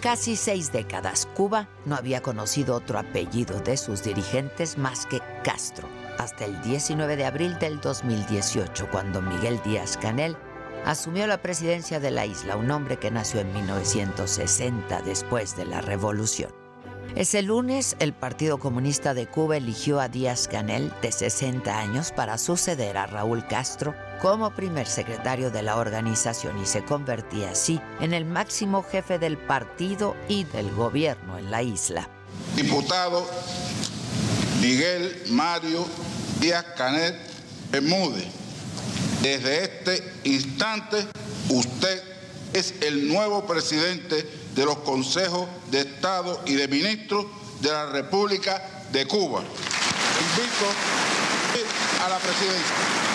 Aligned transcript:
Casi 0.00 0.36
seis 0.36 0.72
décadas, 0.72 1.28
Cuba 1.34 1.68
no 1.84 1.94
había 1.94 2.22
conocido 2.22 2.74
otro 2.74 2.98
apellido 2.98 3.60
de 3.60 3.76
sus 3.76 4.02
dirigentes 4.02 4.78
más 4.78 5.06
que 5.06 5.20
Castro, 5.44 5.88
hasta 6.18 6.46
el 6.46 6.60
19 6.62 7.16
de 7.16 7.24
abril 7.26 7.58
del 7.58 7.80
2018, 7.80 8.88
cuando 8.90 9.20
Miguel 9.22 9.60
Díaz 9.64 9.96
Canel 9.96 10.36
asumió 10.84 11.26
la 11.26 11.42
presidencia 11.42 12.00
de 12.00 12.10
la 12.10 12.26
isla, 12.26 12.56
un 12.56 12.70
hombre 12.70 12.98
que 12.98 13.10
nació 13.10 13.40
en 13.40 13.52
1960 13.52 15.02
después 15.02 15.56
de 15.56 15.66
la 15.66 15.80
revolución. 15.80 16.59
Ese 17.16 17.42
lunes, 17.42 17.96
el 17.98 18.12
Partido 18.12 18.58
Comunista 18.58 19.14
de 19.14 19.26
Cuba 19.26 19.56
eligió 19.56 19.98
a 19.98 20.08
Díaz 20.08 20.46
Canel, 20.46 20.92
de 21.02 21.10
60 21.10 21.76
años, 21.76 22.12
para 22.12 22.38
suceder 22.38 22.96
a 22.96 23.06
Raúl 23.06 23.44
Castro 23.48 23.96
como 24.22 24.54
primer 24.54 24.86
secretario 24.86 25.50
de 25.50 25.62
la 25.62 25.76
organización 25.76 26.58
y 26.60 26.66
se 26.66 26.84
convertía 26.84 27.50
así 27.50 27.80
en 28.00 28.14
el 28.14 28.24
máximo 28.24 28.84
jefe 28.84 29.18
del 29.18 29.38
partido 29.38 30.16
y 30.28 30.44
del 30.44 30.70
gobierno 30.70 31.36
en 31.36 31.50
la 31.50 31.64
isla. 31.64 32.08
Diputado 32.54 33.28
Miguel 34.60 35.24
Mario 35.30 35.84
Díaz 36.40 36.64
Canel 36.76 37.16
Bermúdez, 37.72 38.26
desde 39.20 39.64
este 39.64 40.12
instante 40.24 41.06
usted 41.48 42.02
es 42.52 42.74
el 42.82 43.08
nuevo 43.08 43.46
presidente 43.46 44.39
de 44.54 44.64
los 44.64 44.78
consejos 44.78 45.48
de 45.70 45.80
Estado 45.80 46.40
y 46.46 46.54
de 46.54 46.68
ministros 46.68 47.26
de 47.60 47.70
la 47.70 47.86
República 47.86 48.62
de 48.92 49.06
Cuba. 49.06 49.40
Invito 49.40 50.66
a 52.04 52.08
la 52.08 52.18
presidencia. 52.18 53.09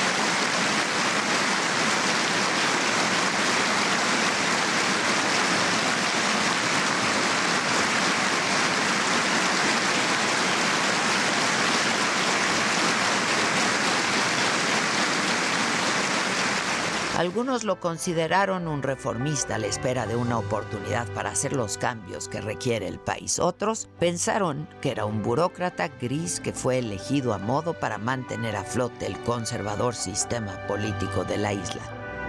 Algunos 17.26 17.64
lo 17.64 17.80
consideraron 17.80 18.68
un 18.68 18.84
reformista 18.84 19.56
a 19.56 19.58
la 19.58 19.66
espera 19.66 20.06
de 20.06 20.16
una 20.16 20.38
oportunidad 20.38 21.08
para 21.16 21.31
hacer 21.31 21.54
los 21.54 21.76
cambios 21.76 22.30
que 22.30 22.40
requiere 22.40 22.88
el 22.88 23.00
país. 23.00 23.40
Otros 23.40 23.90
pensaron 23.98 24.70
que 24.80 24.92
era 24.92 25.06
un 25.06 25.23
burócrata 25.23 25.88
gris 25.88 26.40
que 26.40 26.53
fue 26.53 26.78
elegido 26.78 27.34
a 27.34 27.40
modo 27.40 27.73
para 27.73 27.98
mantener 27.98 28.56
a 28.56 28.64
flote 28.64 29.08
el 29.08 29.18
conservador 29.24 29.96
sistema 29.96 30.68
político 30.68 31.24
de 31.24 31.38
la 31.38 31.52
isla. 31.52 31.81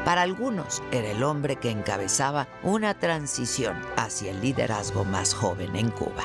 Para 0.07 0.23
algunos 0.23 0.83
era 0.91 1.11
el 1.11 1.23
hombre 1.23 1.57
que 1.57 1.71
encabezaba 1.71 2.49
una 2.63 2.99
transición 2.99 3.79
hacia 3.99 4.31
el 4.31 4.41
liderazgo 4.41 5.05
más 5.05 5.35
joven 5.35 5.77
en 5.77 5.91
Cuba. 5.91 6.25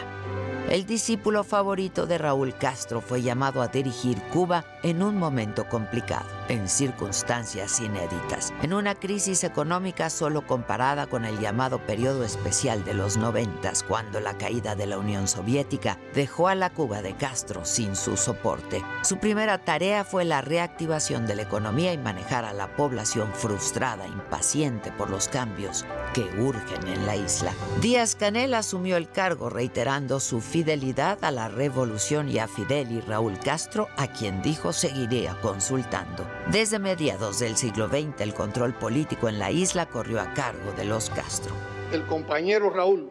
El 0.70 0.86
discípulo 0.86 1.44
favorito 1.44 2.06
de 2.06 2.18
Raúl 2.18 2.56
Castro 2.56 3.02
fue 3.02 3.22
llamado 3.22 3.62
a 3.62 3.68
dirigir 3.68 4.22
Cuba 4.31 4.64
en 4.84 5.04
un 5.04 5.18
momento 5.18 5.68
complicado, 5.68 6.30
en 6.51 6.67
circunstancias 6.67 7.79
inéditas, 7.79 8.53
en 8.62 8.73
una 8.73 8.94
crisis 8.94 9.45
económica 9.45 10.09
solo 10.09 10.45
comparada 10.45 11.07
con 11.07 11.23
el 11.23 11.39
llamado 11.39 11.79
periodo 11.79 12.25
especial 12.25 12.84
de 12.84 12.94
los 12.94 13.16
noventas, 13.16 13.84
cuando 13.84 14.19
la 14.19 14.38
caída 14.38 14.75
de 14.75 14.85
la 14.85 14.97
Unión 14.97 15.29
Soviética 15.29 15.97
dejó 16.13 16.50
a 16.50 16.56
la 16.56 16.69
Cuba 16.69 17.01
de 17.01 17.16
Castro 17.16 17.63
sin 17.63 17.95
su 17.95 18.17
soporte. 18.17 18.84
Su 19.01 19.17
primera 19.17 19.59
tarea 19.59 20.03
fue 20.03 20.25
la 20.25 20.41
reactivación 20.41 21.25
de 21.25 21.35
la 21.35 21.44
economía 21.44 21.94
y 21.94 21.97
manejar 21.97 22.44
a 22.44 22.51
la 22.51 22.75
población 22.75 23.31
frustrada, 23.33 24.06
impaciente 24.06 24.91
por 24.91 25.09
los 25.09 25.29
cambios 25.29 25.85
que 26.13 26.23
urgen 26.38 26.85
en 26.85 27.06
la 27.06 27.16
isla. 27.16 27.53
Díaz 27.79 28.16
Canel 28.16 28.56
asumió 28.56 28.97
el 28.97 29.09
cargo 29.09 29.50
reiterando 29.50 30.19
su 30.19 30.41
fidelidad 30.41 31.23
a 31.23 31.31
la 31.31 31.47
revolución 31.47 32.28
y 32.28 32.39
a 32.39 32.50
Fidel 32.50 32.91
y 32.91 33.00
Raúl 33.00 33.39
Castro, 33.39 33.88
a 33.95 34.07
quien 34.07 34.41
dijo 34.41 34.73
seguiría 34.73 35.39
consultando. 35.39 36.28
Desde 36.50 36.79
mediados 36.79 37.40
del 37.40 37.56
siglo 37.56 37.88
XX, 37.88 38.19
el 38.19 38.34
control 38.34 38.74
político 38.74 39.29
en 39.29 39.40
la 39.40 39.52
isla 39.52 39.85
corrió 39.85 40.19
a 40.19 40.34
cargo 40.34 40.74
de 40.74 40.84
los 40.84 41.09
Castro. 41.09 41.53
El 41.94 42.06
compañero 42.07 42.69
Raúl, 42.69 43.09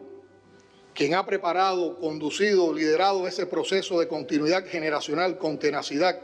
quien 0.93 1.15
ha 1.15 1.25
preparado, 1.25 1.97
conducido, 1.97 2.71
liderado 2.73 3.27
ese 3.27 3.47
proceso 3.47 3.99
de 3.99 4.07
continuidad 4.07 4.65
generacional 4.67 5.39
con 5.39 5.57
tenacidad, 5.57 6.19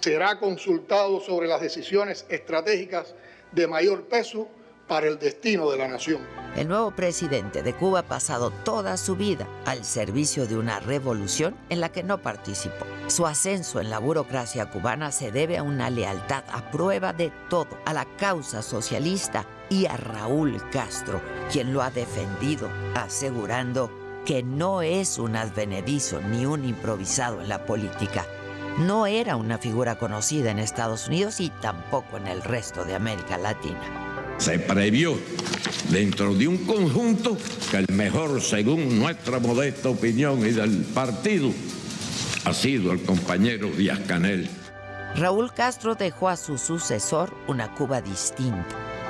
será 0.00 0.38
consultado 0.38 1.20
sobre 1.20 1.48
las 1.48 1.60
decisiones 1.60 2.26
estratégicas 2.28 3.14
de 3.50 3.66
mayor 3.66 4.04
peso 4.04 4.46
para 4.90 5.06
el 5.06 5.20
destino 5.20 5.70
de 5.70 5.78
la 5.78 5.86
nación. 5.86 6.20
El 6.56 6.66
nuevo 6.66 6.90
presidente 6.90 7.62
de 7.62 7.74
Cuba 7.74 8.00
ha 8.00 8.02
pasado 8.02 8.50
toda 8.50 8.96
su 8.96 9.14
vida 9.14 9.46
al 9.64 9.84
servicio 9.84 10.48
de 10.48 10.56
una 10.56 10.80
revolución 10.80 11.54
en 11.68 11.80
la 11.80 11.90
que 11.90 12.02
no 12.02 12.18
participó. 12.18 12.84
Su 13.06 13.24
ascenso 13.24 13.80
en 13.80 13.88
la 13.88 14.00
burocracia 14.00 14.68
cubana 14.68 15.12
se 15.12 15.30
debe 15.30 15.58
a 15.58 15.62
una 15.62 15.90
lealtad 15.90 16.42
a 16.52 16.72
prueba 16.72 17.12
de 17.12 17.32
todo, 17.48 17.68
a 17.86 17.94
la 17.94 18.04
causa 18.16 18.62
socialista 18.62 19.46
y 19.68 19.86
a 19.86 19.96
Raúl 19.96 20.60
Castro, 20.72 21.22
quien 21.52 21.72
lo 21.72 21.82
ha 21.82 21.90
defendido, 21.92 22.68
asegurando 22.96 23.92
que 24.26 24.42
no 24.42 24.82
es 24.82 25.20
un 25.20 25.36
advenedizo 25.36 26.20
ni 26.20 26.46
un 26.46 26.64
improvisado 26.64 27.40
en 27.40 27.48
la 27.48 27.64
política. 27.64 28.26
No 28.78 29.06
era 29.06 29.36
una 29.36 29.58
figura 29.58 29.98
conocida 29.98 30.50
en 30.50 30.58
Estados 30.58 31.06
Unidos 31.06 31.38
y 31.38 31.50
tampoco 31.50 32.16
en 32.16 32.26
el 32.26 32.42
resto 32.42 32.84
de 32.84 32.96
América 32.96 33.38
Latina 33.38 34.09
se 34.40 34.58
previó 34.58 35.18
dentro 35.90 36.34
de 36.34 36.48
un 36.48 36.56
conjunto 36.64 37.36
que 37.70 37.76
el 37.76 37.86
mejor, 37.92 38.40
según 38.40 38.98
nuestra 38.98 39.38
modesta 39.38 39.90
opinión 39.90 40.40
y 40.40 40.52
del 40.52 40.78
partido, 40.94 41.52
ha 42.46 42.54
sido 42.54 42.92
el 42.92 43.02
compañero 43.02 43.68
Díaz 43.68 44.00
Canel. 44.08 44.48
Raúl 45.14 45.52
Castro 45.52 45.94
dejó 45.94 46.30
a 46.30 46.36
su 46.36 46.56
sucesor 46.56 47.34
una 47.48 47.74
Cuba 47.74 48.00
distinta. 48.00 48.64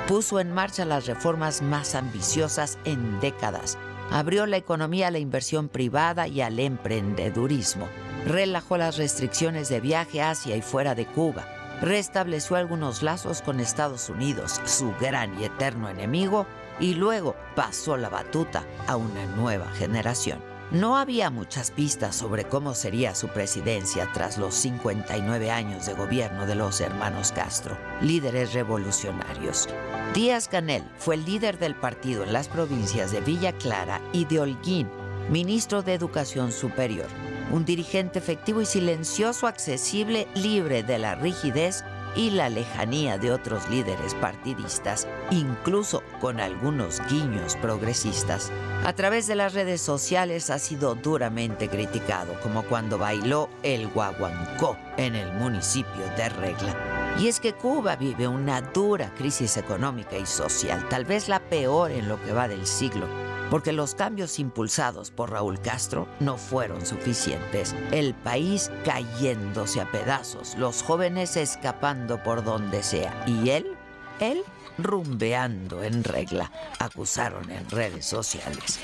Puso 0.07 0.41
en 0.41 0.51
marcha 0.51 0.83
las 0.83 1.05
reformas 1.05 1.61
más 1.61 1.95
ambiciosas 1.95 2.77
en 2.83 3.21
décadas. 3.21 3.77
Abrió 4.11 4.45
la 4.45 4.57
economía 4.57 5.07
a 5.07 5.11
la 5.11 5.19
inversión 5.19 5.69
privada 5.69 6.27
y 6.27 6.41
al 6.41 6.59
emprendedurismo. 6.59 7.87
Relajó 8.27 8.77
las 8.77 8.97
restricciones 8.97 9.69
de 9.69 9.79
viaje 9.79 10.21
hacia 10.21 10.57
y 10.57 10.61
fuera 10.61 10.93
de 10.93 11.05
Cuba 11.05 11.60
restableció 11.81 12.55
algunos 12.55 13.01
lazos 13.01 13.41
con 13.41 13.59
Estados 13.59 14.09
Unidos, 14.09 14.61
su 14.65 14.93
gran 14.99 15.39
y 15.39 15.45
eterno 15.45 15.89
enemigo, 15.89 16.45
y 16.79 16.93
luego 16.93 17.35
pasó 17.55 17.97
la 17.97 18.09
batuta 18.09 18.63
a 18.87 18.95
una 18.95 19.25
nueva 19.35 19.67
generación. 19.71 20.39
No 20.71 20.95
había 20.95 21.29
muchas 21.29 21.69
pistas 21.69 22.15
sobre 22.15 22.45
cómo 22.45 22.73
sería 22.75 23.13
su 23.13 23.27
presidencia 23.27 24.09
tras 24.13 24.37
los 24.37 24.55
59 24.55 25.51
años 25.51 25.85
de 25.85 25.93
gobierno 25.93 26.45
de 26.45 26.55
los 26.55 26.79
hermanos 26.79 27.33
Castro, 27.33 27.77
líderes 27.99 28.53
revolucionarios. 28.53 29.67
Díaz 30.13 30.47
Canel 30.47 30.83
fue 30.97 31.15
el 31.15 31.25
líder 31.25 31.59
del 31.59 31.75
partido 31.75 32.23
en 32.23 32.31
las 32.31 32.47
provincias 32.47 33.11
de 33.11 33.19
Villa 33.19 33.51
Clara 33.51 33.99
y 34.13 34.23
de 34.23 34.39
Holguín, 34.39 34.89
ministro 35.29 35.81
de 35.83 35.93
Educación 35.93 36.51
Superior 36.51 37.07
un 37.51 37.65
dirigente 37.65 38.19
efectivo 38.19 38.61
y 38.61 38.65
silencioso, 38.65 39.47
accesible, 39.47 40.27
libre 40.35 40.83
de 40.83 40.97
la 40.97 41.15
rigidez 41.15 41.83
y 42.15 42.31
la 42.31 42.49
lejanía 42.49 43.17
de 43.17 43.31
otros 43.31 43.69
líderes 43.69 44.15
partidistas, 44.15 45.07
incluso 45.29 46.03
con 46.19 46.39
algunos 46.39 47.01
guiños 47.09 47.55
progresistas. 47.57 48.51
A 48.83 48.93
través 48.93 49.27
de 49.27 49.35
las 49.35 49.53
redes 49.53 49.81
sociales 49.81 50.49
ha 50.49 50.59
sido 50.59 50.95
duramente 50.95 51.69
criticado, 51.69 52.33
como 52.41 52.63
cuando 52.63 52.97
bailó 52.97 53.49
el 53.63 53.87
guaguancó 53.87 54.77
en 55.05 55.15
el 55.15 55.31
municipio 55.33 56.05
de 56.17 56.29
Regla. 56.29 57.15
Y 57.19 57.27
es 57.27 57.39
que 57.39 57.53
Cuba 57.53 57.95
vive 57.95 58.27
una 58.27 58.61
dura 58.61 59.13
crisis 59.15 59.57
económica 59.57 60.17
y 60.17 60.25
social, 60.25 60.87
tal 60.89 61.05
vez 61.05 61.27
la 61.27 61.39
peor 61.39 61.91
en 61.91 62.07
lo 62.07 62.21
que 62.23 62.31
va 62.31 62.47
del 62.47 62.65
siglo 62.65 63.07
porque 63.51 63.73
los 63.73 63.95
cambios 63.95 64.39
impulsados 64.39 65.11
por 65.11 65.31
Raúl 65.31 65.59
Castro 65.59 66.07
no 66.21 66.37
fueron 66.37 66.85
suficientes. 66.85 67.75
El 67.91 68.13
país 68.13 68.71
cayéndose 68.85 69.81
a 69.81 69.91
pedazos, 69.91 70.55
los 70.57 70.81
jóvenes 70.81 71.35
escapando 71.35 72.23
por 72.23 72.45
donde 72.45 72.81
sea 72.81 73.25
y 73.27 73.49
él, 73.49 73.75
él 74.21 74.41
rumbeando 74.77 75.83
en 75.83 76.05
regla, 76.05 76.49
acusaron 76.79 77.51
en 77.51 77.69
redes 77.69 78.05
sociales. 78.05 78.79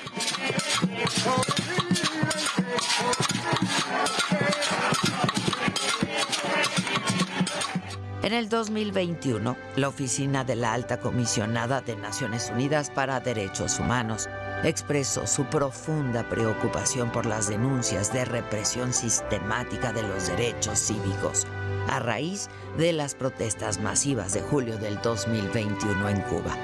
En 8.23 8.33
el 8.33 8.49
2021, 8.49 9.55
la 9.75 9.87
Oficina 9.87 10.43
de 10.43 10.55
la 10.55 10.73
Alta 10.73 10.99
Comisionada 10.99 11.81
de 11.81 11.95
Naciones 11.95 12.51
Unidas 12.51 12.89
para 12.89 13.19
Derechos 13.19 13.79
Humanos 13.79 14.27
expresó 14.63 15.27
su 15.27 15.45
profunda 15.45 16.27
preocupación 16.27 17.11
por 17.11 17.27
las 17.27 17.47
denuncias 17.47 18.11
de 18.11 18.25
represión 18.25 18.91
sistemática 18.91 19.93
de 19.93 20.01
los 20.01 20.27
derechos 20.29 20.79
cívicos 20.79 21.45
a 21.89 21.99
raíz 21.99 22.49
de 22.77 22.91
las 22.91 23.13
protestas 23.13 23.79
masivas 23.79 24.33
de 24.33 24.41
julio 24.41 24.77
del 24.79 24.99
2021 25.01 26.09
en 26.09 26.21
Cuba. 26.21 26.57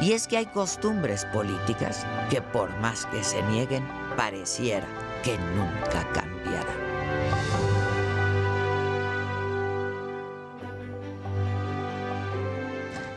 Y 0.00 0.12
es 0.12 0.28
que 0.28 0.36
hay 0.36 0.46
costumbres 0.46 1.24
políticas 1.26 2.06
que 2.30 2.40
por 2.40 2.70
más 2.78 3.06
que 3.06 3.24
se 3.24 3.42
nieguen, 3.42 3.86
pareciera 4.16 4.86
que 5.24 5.36
nunca 5.38 6.06
cambiarán. 6.12 6.89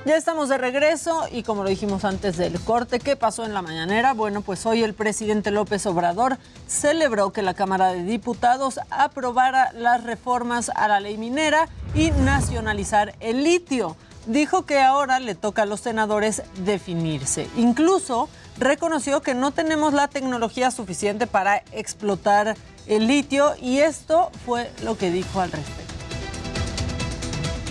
Ya 0.05 0.17
estamos 0.17 0.49
de 0.49 0.57
regreso 0.57 1.27
y 1.31 1.43
como 1.43 1.63
lo 1.63 1.69
dijimos 1.69 2.03
antes 2.03 2.35
del 2.35 2.59
corte, 2.59 2.99
¿qué 2.99 3.15
pasó 3.15 3.45
en 3.45 3.53
la 3.53 3.61
mañanera? 3.61 4.13
Bueno, 4.13 4.41
pues 4.41 4.65
hoy 4.65 4.83
el 4.83 4.93
presidente 4.93 5.49
López 5.49 5.85
Obrador 5.85 6.37
celebró 6.67 7.31
que 7.31 7.41
la 7.41 7.53
Cámara 7.53 7.93
de 7.93 8.03
Diputados 8.03 8.81
aprobara 8.89 9.71
las 9.71 10.03
reformas 10.03 10.69
a 10.75 10.89
la 10.89 10.99
ley 10.99 11.17
minera 11.17 11.69
y 11.95 12.11
nacionalizar 12.11 13.15
el 13.21 13.45
litio. 13.45 13.95
Dijo 14.25 14.65
que 14.65 14.81
ahora 14.81 15.21
le 15.21 15.35
toca 15.35 15.61
a 15.61 15.65
los 15.65 15.79
senadores 15.79 16.43
definirse. 16.65 17.47
Incluso 17.55 18.27
reconoció 18.57 19.21
que 19.21 19.35
no 19.35 19.51
tenemos 19.51 19.93
la 19.93 20.09
tecnología 20.09 20.69
suficiente 20.71 21.27
para 21.27 21.63
explotar 21.71 22.57
el 22.87 23.07
litio 23.07 23.53
y 23.61 23.79
esto 23.79 24.31
fue 24.45 24.69
lo 24.83 24.97
que 24.97 25.11
dijo 25.11 25.39
al 25.39 25.53
respecto. 25.53 25.93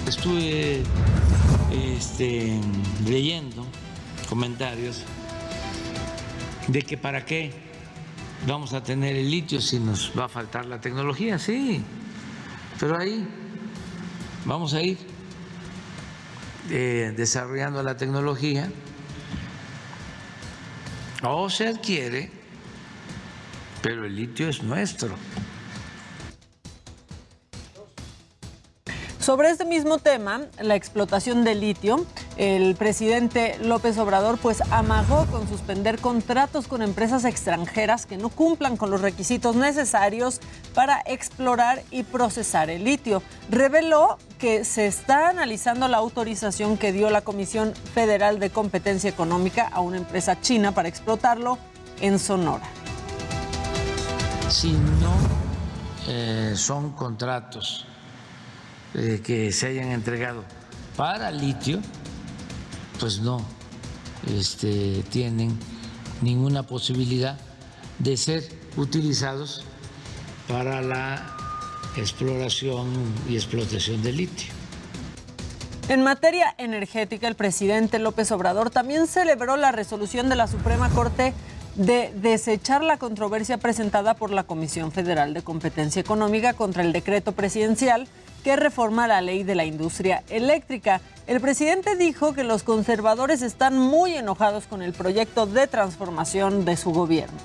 Estuve 0.08 0.82
este, 2.12 2.60
leyendo 3.06 3.66
comentarios 4.28 5.02
de 6.68 6.82
que 6.82 6.98
para 6.98 7.24
qué 7.24 7.52
vamos 8.46 8.74
a 8.74 8.82
tener 8.82 9.16
el 9.16 9.30
litio 9.30 9.62
si 9.62 9.78
nos 9.78 10.12
va 10.18 10.26
a 10.26 10.28
faltar 10.28 10.66
la 10.66 10.78
tecnología, 10.78 11.38
sí, 11.38 11.82
pero 12.78 12.98
ahí 12.98 13.26
vamos 14.44 14.74
a 14.74 14.82
ir 14.82 14.98
eh, 16.68 17.14
desarrollando 17.16 17.82
la 17.82 17.96
tecnología 17.96 18.70
o 21.22 21.48
se 21.48 21.68
adquiere, 21.68 22.30
pero 23.80 24.04
el 24.04 24.14
litio 24.14 24.50
es 24.50 24.62
nuestro. 24.62 25.16
Sobre 29.22 29.50
este 29.50 29.64
mismo 29.64 29.98
tema, 29.98 30.40
la 30.60 30.74
explotación 30.74 31.44
del 31.44 31.60
litio, 31.60 32.04
el 32.38 32.74
presidente 32.74 33.56
López 33.62 33.96
Obrador 33.98 34.36
pues 34.36 34.60
amagó 34.72 35.26
con 35.26 35.48
suspender 35.48 36.00
contratos 36.00 36.66
con 36.66 36.82
empresas 36.82 37.24
extranjeras 37.24 38.04
que 38.04 38.16
no 38.16 38.30
cumplan 38.30 38.76
con 38.76 38.90
los 38.90 39.00
requisitos 39.00 39.54
necesarios 39.54 40.40
para 40.74 41.00
explorar 41.06 41.84
y 41.92 42.02
procesar 42.02 42.68
el 42.68 42.82
litio. 42.82 43.22
Reveló 43.48 44.18
que 44.40 44.64
se 44.64 44.88
está 44.88 45.28
analizando 45.28 45.86
la 45.86 45.98
autorización 45.98 46.76
que 46.76 46.90
dio 46.90 47.08
la 47.08 47.20
Comisión 47.20 47.74
Federal 47.94 48.40
de 48.40 48.50
Competencia 48.50 49.08
Económica 49.08 49.68
a 49.72 49.82
una 49.82 49.98
empresa 49.98 50.40
china 50.40 50.72
para 50.72 50.88
explotarlo 50.88 51.58
en 52.00 52.18
Sonora. 52.18 52.66
Si 54.48 54.72
no 54.72 55.14
eh, 56.08 56.54
son 56.56 56.90
contratos 56.90 57.86
eh, 58.94 59.20
que 59.24 59.52
se 59.52 59.68
hayan 59.68 59.88
entregado 59.88 60.44
para 60.96 61.30
litio, 61.30 61.80
pues 63.00 63.20
no 63.20 63.44
este, 64.38 65.02
tienen 65.10 65.58
ninguna 66.20 66.62
posibilidad 66.64 67.38
de 67.98 68.16
ser 68.16 68.44
utilizados 68.76 69.64
para 70.48 70.82
la 70.82 71.36
exploración 71.96 72.88
y 73.28 73.36
explotación 73.36 74.02
de 74.02 74.12
litio. 74.12 74.52
En 75.88 76.02
materia 76.02 76.54
energética, 76.58 77.26
el 77.28 77.34
presidente 77.34 77.98
López 77.98 78.30
Obrador 78.30 78.70
también 78.70 79.06
celebró 79.06 79.56
la 79.56 79.72
resolución 79.72 80.28
de 80.28 80.36
la 80.36 80.46
Suprema 80.46 80.88
Corte 80.90 81.34
de 81.74 82.12
desechar 82.14 82.84
la 82.84 82.98
controversia 82.98 83.58
presentada 83.58 84.14
por 84.14 84.30
la 84.30 84.44
Comisión 84.44 84.92
Federal 84.92 85.34
de 85.34 85.42
Competencia 85.42 86.00
Económica 86.00 86.52
contra 86.52 86.82
el 86.82 86.92
decreto 86.92 87.32
presidencial 87.32 88.06
que 88.42 88.56
reforma 88.56 89.06
la 89.06 89.20
ley 89.20 89.42
de 89.44 89.54
la 89.54 89.64
industria 89.64 90.22
eléctrica. 90.28 91.00
El 91.26 91.40
presidente 91.40 91.96
dijo 91.96 92.34
que 92.34 92.44
los 92.44 92.62
conservadores 92.62 93.42
están 93.42 93.78
muy 93.78 94.14
enojados 94.14 94.66
con 94.66 94.82
el 94.82 94.92
proyecto 94.92 95.46
de 95.46 95.66
transformación 95.66 96.64
de 96.64 96.76
su 96.76 96.90
gobierno. 96.90 97.38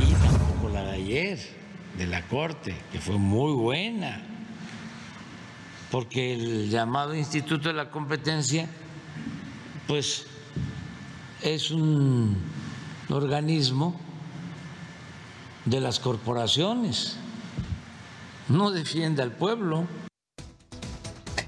Y 0.00 0.12
tampoco 0.14 0.68
la 0.72 0.82
de 0.84 0.92
ayer, 0.92 1.38
de 1.98 2.06
la 2.06 2.26
Corte, 2.26 2.74
que 2.90 2.98
fue 2.98 3.18
muy 3.18 3.52
buena, 3.52 4.22
porque 5.90 6.34
el 6.34 6.70
llamado 6.70 7.14
Instituto 7.14 7.68
de 7.68 7.74
la 7.74 7.90
Competencia, 7.90 8.68
pues 9.86 10.26
es 11.42 11.70
un 11.70 12.38
organismo 13.10 14.00
de 15.66 15.80
las 15.80 16.00
corporaciones 16.00 17.18
no 18.48 18.70
defiende 18.70 19.22
al 19.22 19.32
pueblo. 19.32 19.86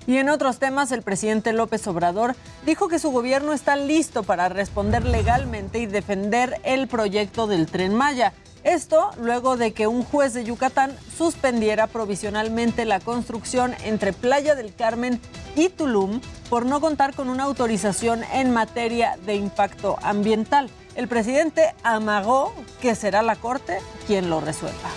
Y 0.06 0.18
en 0.18 0.28
otros 0.28 0.58
temas, 0.58 0.92
el 0.92 1.02
presidente 1.02 1.52
López 1.52 1.86
Obrador 1.88 2.36
dijo 2.64 2.88
que 2.88 3.00
su 3.00 3.10
gobierno 3.10 3.52
está 3.52 3.74
listo 3.74 4.22
para 4.22 4.48
responder 4.48 5.04
legalmente 5.04 5.80
y 5.80 5.86
defender 5.86 6.60
el 6.62 6.86
proyecto 6.86 7.48
del 7.48 7.66
tren 7.66 7.94
Maya. 7.94 8.32
Esto 8.62 9.10
luego 9.20 9.56
de 9.56 9.72
que 9.72 9.86
un 9.86 10.02
juez 10.02 10.32
de 10.32 10.44
Yucatán 10.44 10.92
suspendiera 11.16 11.86
provisionalmente 11.86 12.84
la 12.84 13.00
construcción 13.00 13.74
entre 13.84 14.12
Playa 14.12 14.54
del 14.54 14.74
Carmen 14.74 15.20
y 15.54 15.68
Tulum 15.68 16.20
por 16.50 16.66
no 16.66 16.80
contar 16.80 17.14
con 17.14 17.28
una 17.28 17.44
autorización 17.44 18.22
en 18.32 18.52
materia 18.52 19.18
de 19.24 19.34
impacto 19.34 19.98
ambiental. 20.02 20.68
El 20.94 21.08
presidente 21.08 21.74
amagó 21.82 22.52
que 22.80 22.94
será 22.94 23.22
la 23.22 23.36
Corte 23.36 23.78
quien 24.06 24.30
lo 24.30 24.40
resuelva 24.40 24.90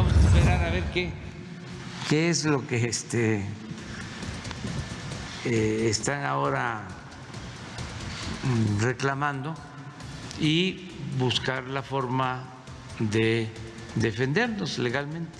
a 0.00 0.70
ver 0.70 0.84
qué, 0.92 1.10
qué 2.08 2.28
es 2.28 2.44
lo 2.44 2.66
que 2.66 2.86
este, 2.86 3.44
eh, 5.44 5.86
están 5.88 6.24
ahora 6.24 6.82
mm, 8.42 8.82
reclamando 8.82 9.54
y 10.40 10.90
buscar 11.18 11.64
la 11.64 11.82
forma 11.82 12.44
de 12.98 13.48
defendernos 13.94 14.78
legalmente. 14.78 15.38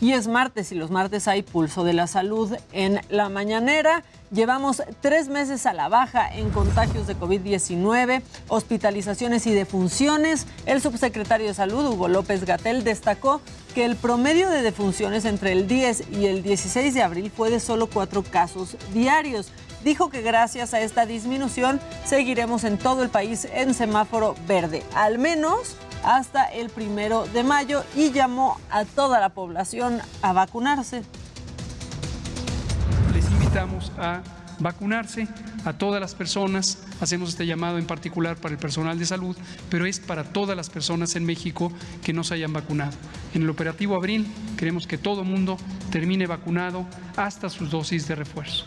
Y 0.00 0.12
es 0.12 0.28
martes 0.28 0.70
y 0.70 0.74
los 0.74 0.90
martes 0.90 1.26
hay 1.28 1.42
pulso 1.42 1.82
de 1.82 1.94
la 1.94 2.06
salud 2.06 2.54
en 2.72 3.00
la 3.08 3.28
mañanera. 3.28 4.04
Llevamos 4.30 4.82
tres 5.00 5.28
meses 5.28 5.66
a 5.66 5.72
la 5.72 5.88
baja 5.88 6.28
en 6.34 6.50
contagios 6.50 7.06
de 7.06 7.16
COVID-19, 7.16 8.22
hospitalizaciones 8.48 9.46
y 9.46 9.52
defunciones. 9.52 10.46
El 10.66 10.80
subsecretario 10.80 11.46
de 11.46 11.54
Salud, 11.54 11.86
Hugo 11.86 12.08
López 12.08 12.44
Gatel, 12.44 12.84
destacó 12.84 13.40
que 13.74 13.84
el 13.84 13.96
promedio 13.96 14.50
de 14.50 14.62
defunciones 14.62 15.24
entre 15.24 15.52
el 15.52 15.68
10 15.68 16.12
y 16.12 16.26
el 16.26 16.42
16 16.42 16.94
de 16.94 17.02
abril 17.02 17.30
fue 17.30 17.50
de 17.50 17.60
solo 17.60 17.88
cuatro 17.88 18.22
casos 18.22 18.76
diarios. 18.92 19.52
Dijo 19.84 20.08
que 20.08 20.22
gracias 20.22 20.72
a 20.72 20.80
esta 20.80 21.04
disminución 21.04 21.78
seguiremos 22.06 22.64
en 22.64 22.78
todo 22.78 23.02
el 23.02 23.10
país 23.10 23.46
en 23.52 23.74
semáforo 23.74 24.34
verde, 24.48 24.82
al 24.94 25.18
menos 25.18 25.76
hasta 26.02 26.44
el 26.44 26.70
primero 26.70 27.26
de 27.26 27.42
mayo 27.42 27.84
y 27.94 28.10
llamó 28.10 28.58
a 28.70 28.84
toda 28.84 29.20
la 29.20 29.30
población 29.30 30.00
a 30.22 30.32
vacunarse. 30.32 31.02
Invitamos 33.64 33.92
a 33.98 34.20
vacunarse 34.58 35.26
a 35.64 35.72
todas 35.72 36.00
las 36.00 36.14
personas. 36.14 36.78
Hacemos 37.00 37.30
este 37.30 37.46
llamado 37.46 37.78
en 37.78 37.86
particular 37.86 38.36
para 38.36 38.54
el 38.54 38.60
personal 38.60 38.98
de 38.98 39.06
salud, 39.06 39.36
pero 39.70 39.86
es 39.86 40.00
para 40.00 40.24
todas 40.24 40.54
las 40.54 40.68
personas 40.68 41.16
en 41.16 41.24
México 41.24 41.72
que 42.04 42.12
no 42.12 42.24
se 42.24 42.34
hayan 42.34 42.52
vacunado. 42.52 42.92
En 43.32 43.42
el 43.42 43.50
operativo 43.50 43.96
Abril 43.96 44.26
queremos 44.58 44.86
que 44.86 44.98
todo 44.98 45.24
mundo 45.24 45.56
termine 45.90 46.26
vacunado 46.26 46.84
hasta 47.16 47.48
sus 47.48 47.70
dosis 47.70 48.06
de 48.06 48.16
refuerzo. 48.16 48.66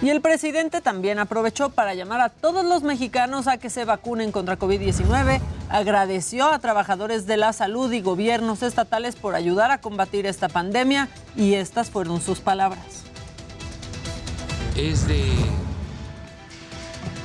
Y 0.00 0.10
el 0.10 0.20
presidente 0.20 0.80
también 0.80 1.18
aprovechó 1.18 1.70
para 1.70 1.94
llamar 1.94 2.20
a 2.20 2.28
todos 2.28 2.64
los 2.64 2.82
mexicanos 2.82 3.48
a 3.48 3.56
que 3.56 3.70
se 3.70 3.84
vacunen 3.84 4.30
contra 4.30 4.58
COVID-19. 4.58 5.40
Agradeció 5.70 6.52
a 6.52 6.58
trabajadores 6.60 7.26
de 7.26 7.38
la 7.38 7.52
salud 7.52 7.90
y 7.90 8.00
gobiernos 8.00 8.62
estatales 8.62 9.16
por 9.16 9.34
ayudar 9.34 9.70
a 9.70 9.80
combatir 9.80 10.26
esta 10.26 10.48
pandemia 10.48 11.08
y 11.34 11.54
estas 11.54 11.90
fueron 11.90 12.20
sus 12.20 12.40
palabras. 12.40 13.06
Es 14.78 15.08
de 15.08 15.24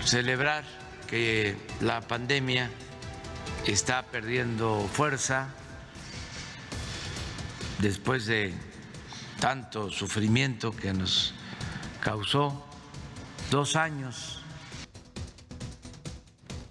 celebrar 0.05 0.63
que 1.09 1.57
la 1.81 1.99
pandemia 1.99 2.69
está 3.67 4.03
perdiendo 4.03 4.79
fuerza 4.87 5.49
después 7.81 8.25
de 8.25 8.53
tanto 9.41 9.89
sufrimiento 9.89 10.71
que 10.71 10.93
nos 10.93 11.35
causó 12.01 12.65
dos 13.51 13.75
años. 13.75 14.41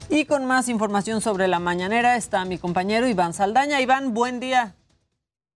Y 0.08 0.24
con 0.24 0.46
más 0.46 0.70
información 0.70 1.20
sobre 1.20 1.46
la 1.46 1.60
mañanera 1.60 2.16
está 2.16 2.46
mi 2.46 2.56
compañero 2.56 3.06
Iván 3.06 3.34
Saldaña. 3.34 3.82
Iván, 3.82 4.14
buen 4.14 4.40
día. 4.40 4.74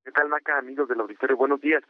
¿Qué 0.05 0.11
tal, 0.13 0.29
Maca, 0.29 0.59
amigos 0.59 0.87
del 0.87 1.01
auditorio? 1.01 1.39
Buenos 1.39 1.63
días. 1.63 1.83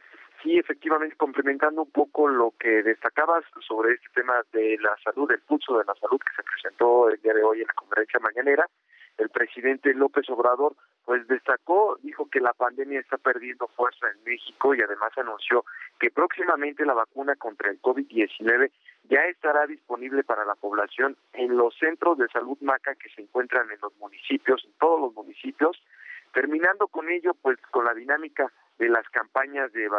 Sí, 0.45 0.59
efectivamente, 0.59 1.15
complementando 1.15 1.81
un 1.81 1.89
poco 1.89 2.27
lo 2.27 2.53
que 2.59 2.83
destacabas 2.83 3.43
sobre 3.67 3.95
este 3.95 4.09
tema 4.13 4.43
de 4.53 4.77
la 4.79 4.95
salud, 5.03 5.31
el 5.31 5.41
pulso 5.41 5.75
de 5.79 5.85
la 5.85 5.95
salud 5.95 6.19
que 6.19 6.35
se 6.35 6.43
presentó 6.43 7.09
el 7.09 7.19
día 7.19 7.33
de 7.33 7.41
hoy 7.41 7.61
en 7.61 7.67
la 7.67 7.73
conferencia 7.73 8.19
mañanera, 8.19 8.69
el 9.17 9.29
presidente 9.29 9.91
López 9.95 10.29
Obrador 10.29 10.75
pues 11.03 11.27
destacó, 11.27 11.97
dijo 12.03 12.29
que 12.29 12.39
la 12.41 12.53
pandemia 12.53 12.99
está 12.99 13.17
perdiendo 13.17 13.67
fuerza 13.69 14.05
en 14.11 14.23
México 14.23 14.75
y 14.75 14.83
además 14.83 15.17
anunció 15.17 15.65
que 15.99 16.11
próximamente 16.11 16.85
la 16.85 16.93
vacuna 16.93 17.35
contra 17.37 17.71
el 17.71 17.81
COVID-19 17.81 18.69
ya 19.09 19.25
estará 19.25 19.65
disponible 19.65 20.23
para 20.23 20.45
la 20.45 20.53
población 20.53 21.17
en 21.33 21.57
los 21.57 21.75
centros 21.79 22.19
de 22.19 22.27
salud 22.27 22.57
MACA 22.61 22.93
que 22.93 23.09
se 23.09 23.23
encuentran 23.23 23.71
en 23.71 23.79
los 23.81 23.97
municipios, 23.97 24.63
en 24.63 24.73
todos 24.73 25.01
los 25.01 25.13
municipios, 25.15 25.81
terminando 26.35 26.87
con 26.87 27.09
ello 27.09 27.33
pues 27.33 27.57
con 27.71 27.85
la 27.85 27.95
dinámica 27.95 28.51
de 28.77 28.89
las 28.89 29.07
campañas 29.09 29.71
de, 29.73 29.89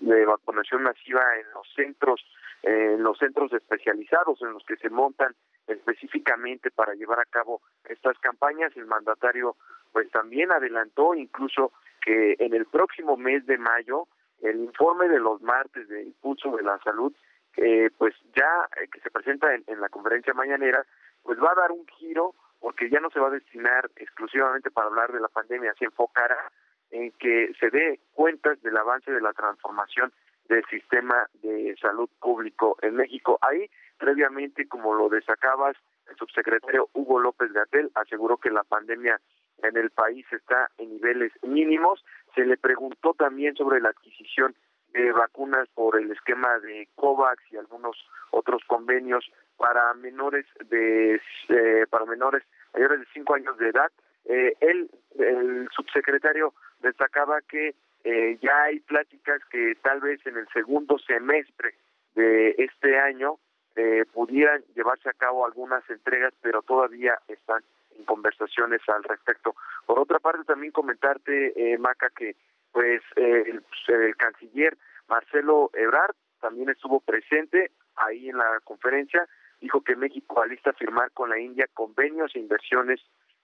de 0.00 0.24
vacunación 0.24 0.82
masiva 0.82 1.22
en 1.36 1.50
los 1.54 1.66
centros, 1.74 2.24
en 2.62 3.02
los 3.02 3.18
centros 3.18 3.52
especializados 3.52 4.40
en 4.42 4.52
los 4.52 4.64
que 4.64 4.76
se 4.76 4.90
montan 4.90 5.34
específicamente 5.66 6.70
para 6.70 6.94
llevar 6.94 7.20
a 7.20 7.24
cabo 7.24 7.62
estas 7.88 8.18
campañas. 8.18 8.76
El 8.76 8.86
mandatario 8.86 9.56
pues 9.92 10.10
también 10.10 10.50
adelantó 10.52 11.14
incluso 11.14 11.72
que 12.00 12.36
en 12.38 12.54
el 12.54 12.66
próximo 12.66 13.16
mes 13.16 13.46
de 13.46 13.58
mayo 13.58 14.06
el 14.40 14.60
informe 14.60 15.08
de 15.08 15.20
los 15.20 15.40
martes 15.42 15.88
de 15.88 16.02
impulso 16.02 16.56
de 16.56 16.64
la 16.64 16.78
salud 16.78 17.12
eh, 17.56 17.90
pues 17.96 18.14
ya 18.34 18.68
eh, 18.80 18.88
que 18.88 19.00
se 19.00 19.10
presenta 19.10 19.54
en, 19.54 19.80
la 19.80 19.88
conferencia 19.88 20.34
mañanera 20.34 20.84
pues 21.22 21.38
va 21.38 21.52
a 21.52 21.60
dar 21.60 21.70
un 21.70 21.86
giro 21.98 22.34
porque 22.58 22.90
ya 22.90 22.98
no 23.00 23.10
se 23.10 23.20
va 23.20 23.28
a 23.28 23.32
destinar 23.32 23.90
exclusivamente 23.96 24.70
para 24.70 24.88
hablar 24.88 25.12
de 25.12 25.20
la 25.20 25.28
pandemia 25.28 25.74
se 25.78 25.84
enfocará 25.84 26.50
en 26.92 27.10
que 27.12 27.52
se 27.58 27.70
dé 27.70 27.98
cuentas 28.12 28.62
del 28.62 28.76
avance 28.76 29.10
de 29.10 29.20
la 29.20 29.32
transformación 29.32 30.12
del 30.48 30.64
sistema 30.66 31.26
de 31.42 31.74
salud 31.80 32.08
público 32.20 32.76
en 32.82 32.96
México. 32.96 33.38
Ahí, 33.40 33.68
previamente, 33.98 34.68
como 34.68 34.94
lo 34.94 35.08
destacabas, 35.08 35.76
el 36.08 36.16
subsecretario 36.16 36.88
Hugo 36.92 37.20
López 37.20 37.52
Gatel 37.52 37.90
aseguró 37.94 38.36
que 38.36 38.50
la 38.50 38.64
pandemia 38.64 39.20
en 39.62 39.76
el 39.76 39.90
país 39.90 40.26
está 40.30 40.70
en 40.78 40.90
niveles 40.90 41.32
mínimos. 41.42 42.04
Se 42.34 42.44
le 42.44 42.56
preguntó 42.56 43.14
también 43.14 43.56
sobre 43.56 43.80
la 43.80 43.90
adquisición 43.90 44.54
de 44.92 45.10
vacunas 45.12 45.68
por 45.74 45.98
el 45.98 46.10
esquema 46.10 46.58
de 46.58 46.88
COVAX 46.96 47.42
y 47.50 47.56
algunos 47.56 47.96
otros 48.30 48.62
convenios 48.66 49.24
para 49.56 49.94
menores 49.94 50.44
de 50.68 51.20
eh, 51.48 51.86
para 51.88 52.04
menores 52.04 52.42
mayores 52.74 53.00
de 53.00 53.06
cinco 53.14 53.34
años 53.34 53.56
de 53.58 53.68
edad. 53.68 53.90
Eh, 54.24 54.54
él, 54.60 54.90
el 55.18 55.68
subsecretario 55.74 56.52
destacaba 56.82 57.40
que 57.42 57.74
eh, 58.04 58.38
ya 58.42 58.64
hay 58.64 58.80
pláticas 58.80 59.40
que 59.50 59.76
tal 59.82 60.00
vez 60.00 60.24
en 60.26 60.36
el 60.36 60.48
segundo 60.48 60.98
semestre 60.98 61.74
de 62.14 62.54
este 62.58 62.98
año 62.98 63.38
eh, 63.76 64.04
pudieran 64.12 64.62
llevarse 64.74 65.08
a 65.08 65.14
cabo 65.14 65.46
algunas 65.46 65.88
entregas, 65.88 66.34
pero 66.42 66.62
todavía 66.62 67.18
están 67.28 67.62
en 67.96 68.04
conversaciones 68.04 68.80
al 68.88 69.04
respecto. 69.04 69.54
Por 69.86 69.98
otra 69.98 70.18
parte, 70.18 70.44
también 70.44 70.72
comentarte, 70.72 71.52
eh, 71.56 71.78
Maca, 71.78 72.10
que 72.10 72.36
pues 72.72 73.02
el, 73.16 73.62
el, 73.88 74.16
canciller 74.16 74.76
Marcelo 75.08 75.70
Ebrard 75.74 76.14
también 76.40 76.70
estuvo 76.70 77.00
presente 77.00 77.70
ahí 77.96 78.30
en 78.30 78.38
la 78.38 78.60
conferencia, 78.64 79.28
dijo 79.60 79.82
que 79.82 79.94
México 79.94 80.40
alista 80.42 80.72
firmar 80.72 81.12
con 81.12 81.30
la 81.30 81.38
India 81.38 81.68
convenios 81.74 82.34
e 82.34 82.40
inversiones 82.40 83.00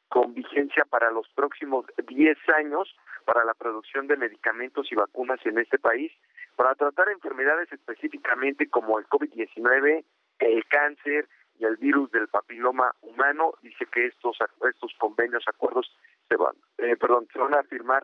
con 0.08 0.34
vigencia 0.34 0.84
para 0.84 1.10
los 1.10 1.28
próximos 1.30 1.86
10 2.06 2.36
años 2.56 2.94
para 3.24 3.44
la 3.44 3.54
producción 3.54 4.06
de 4.06 4.16
medicamentos 4.16 4.90
y 4.90 4.94
vacunas 4.94 5.38
en 5.44 5.58
este 5.58 5.78
país 5.78 6.10
para 6.56 6.74
tratar 6.74 7.08
enfermedades 7.10 7.70
específicamente 7.72 8.68
como 8.68 8.98
el 8.98 9.06
COVID-19, 9.06 10.04
el 10.38 10.64
cáncer 10.66 11.28
y 11.58 11.64
el 11.64 11.76
virus 11.76 12.10
del 12.10 12.28
papiloma 12.28 12.90
humano. 13.02 13.52
Dice 13.62 13.86
que 13.86 14.06
estos 14.06 14.38
estos 14.68 14.92
convenios, 14.98 15.44
acuerdos 15.46 15.94
se 16.28 16.36
van, 16.36 16.56
eh, 16.78 16.96
perdón, 16.96 17.28
se 17.32 17.38
van 17.38 17.54
a 17.54 17.62
firmar 17.64 18.02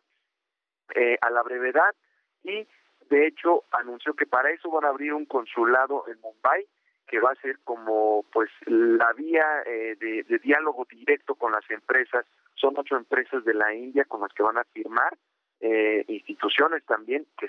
eh, 0.95 1.17
a 1.21 1.31
la 1.31 1.43
brevedad 1.43 1.95
y 2.43 2.67
de 3.09 3.27
hecho 3.27 3.65
anunció 3.73 4.15
que 4.15 4.27
para 4.27 4.51
eso 4.51 4.71
van 4.71 4.85
a 4.85 4.89
abrir 4.89 5.15
un 5.15 5.25
consulado 5.25 6.05
en 6.09 6.21
Mumbai 6.21 6.67
que 7.07 7.21
va 7.21 7.31
a 7.31 7.41
ser 7.41 7.59
como 7.65 8.25
pues 8.33 8.51
la 8.67 9.13
vía 9.13 9.63
eh, 9.67 9.97
de, 9.99 10.39
diálogo 10.39 10.87
directo 10.91 11.35
con 11.35 11.53
las 11.53 11.69
empresas. 11.71 12.27
Son 12.55 12.75
ocho 12.77 12.97
empresas 12.97 13.45
de 13.45 13.55
la 13.55 13.75
India 13.75 14.05
con 14.05 14.21
las 14.21 14.33
que 14.33 14.43
van 14.43 14.59
a 14.59 14.65
firmar, 14.65 15.17
eh, 15.61 16.05
instituciones 16.09 16.85
también 16.85 17.27
que, 17.39 17.49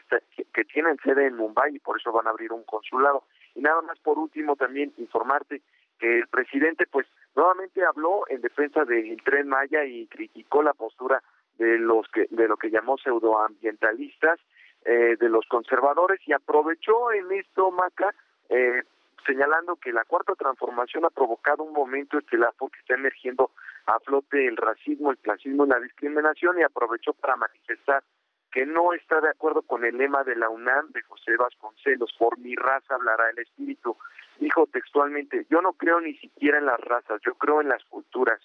que, 0.54 0.64
tienen 0.66 0.98
sede 1.04 1.28
en 1.28 1.36
Mumbai 1.36 1.76
y 1.76 1.80
por 1.80 2.00
eso 2.00 2.12
van 2.12 2.28
a 2.28 2.32
abrir 2.32 2.52
un 2.52 2.64
consulado. 2.64 3.24
Y 3.56 3.62
nada 3.62 3.82
más 3.82 4.00
por 4.00 4.18
último 4.18 4.56
también 4.56 4.94
informarte 4.98 5.62
que 6.00 6.20
el 6.20 6.28
presidente 6.28 6.86
pues 6.88 7.08
nuevamente 7.36 7.84
habló 7.84 8.24
en 8.30 8.42
defensa 8.42 8.86
del 8.86 9.22
tren 9.24 9.48
Maya 9.48 9.86
y 9.86 10.08
criticó 10.08 10.64
la 10.64 10.74
postura 10.74 11.22
de 11.58 11.78
los 11.78 12.08
que 12.10 12.28
de 12.30 12.48
lo 12.48 12.58
que 12.58 12.70
llamó 12.70 12.98
pseudoambientalistas 12.98 14.40
eh, 14.84 15.16
de 15.20 15.30
los 15.30 15.46
conservadores 15.48 16.20
y 16.28 16.34
aprovechó 16.34 17.12
en 17.12 17.32
esto 17.32 17.72
Maca 17.72 18.14
eh, 18.50 18.84
señalando 19.26 19.76
que 19.78 19.92
la 19.92 20.06
cuarta 20.06 20.34
transformación 20.36 21.06
ha 21.06 21.10
provocado 21.10 21.64
un 21.64 21.74
momento 21.74 22.18
estelar 22.18 22.54
porque 22.58 22.80
está 22.80 22.94
emergiendo 22.94 23.52
a 23.86 24.00
flote 24.00 24.48
el 24.48 24.58
racismo, 24.58 25.12
el 25.12 25.18
clasismo 25.18 25.66
y 25.66 25.70
la 25.70 25.80
discriminación 25.80 26.60
y 26.60 26.64
aprovechó 26.64 27.14
para 27.14 27.36
manifestar 27.36 28.04
que 28.52 28.66
no 28.66 28.94
está 28.94 29.20
de 29.20 29.30
acuerdo 29.30 29.64
con 29.64 29.84
el 29.84 29.98
lema 29.98 30.24
de 30.24 30.38
la 30.38 30.50
UNAM 30.50 30.90
de 30.94 31.02
José 31.02 31.36
Vasconcelos, 31.38 32.14
por 32.18 32.40
mi 32.40 32.56
raza 32.56 32.96
hablará 32.96 33.30
el 33.30 33.40
espíritu. 33.40 33.98
Dijo 34.40 34.66
textualmente, 34.68 35.46
yo 35.50 35.62
no 35.62 35.74
creo 35.74 36.00
ni 36.00 36.16
siquiera 36.16 36.60
en 36.60 36.66
las 36.66 36.80
razas, 36.80 37.20
yo 37.26 37.36
creo 37.36 37.60
en 37.60 37.68
las 37.68 37.84
culturas. 37.84 38.40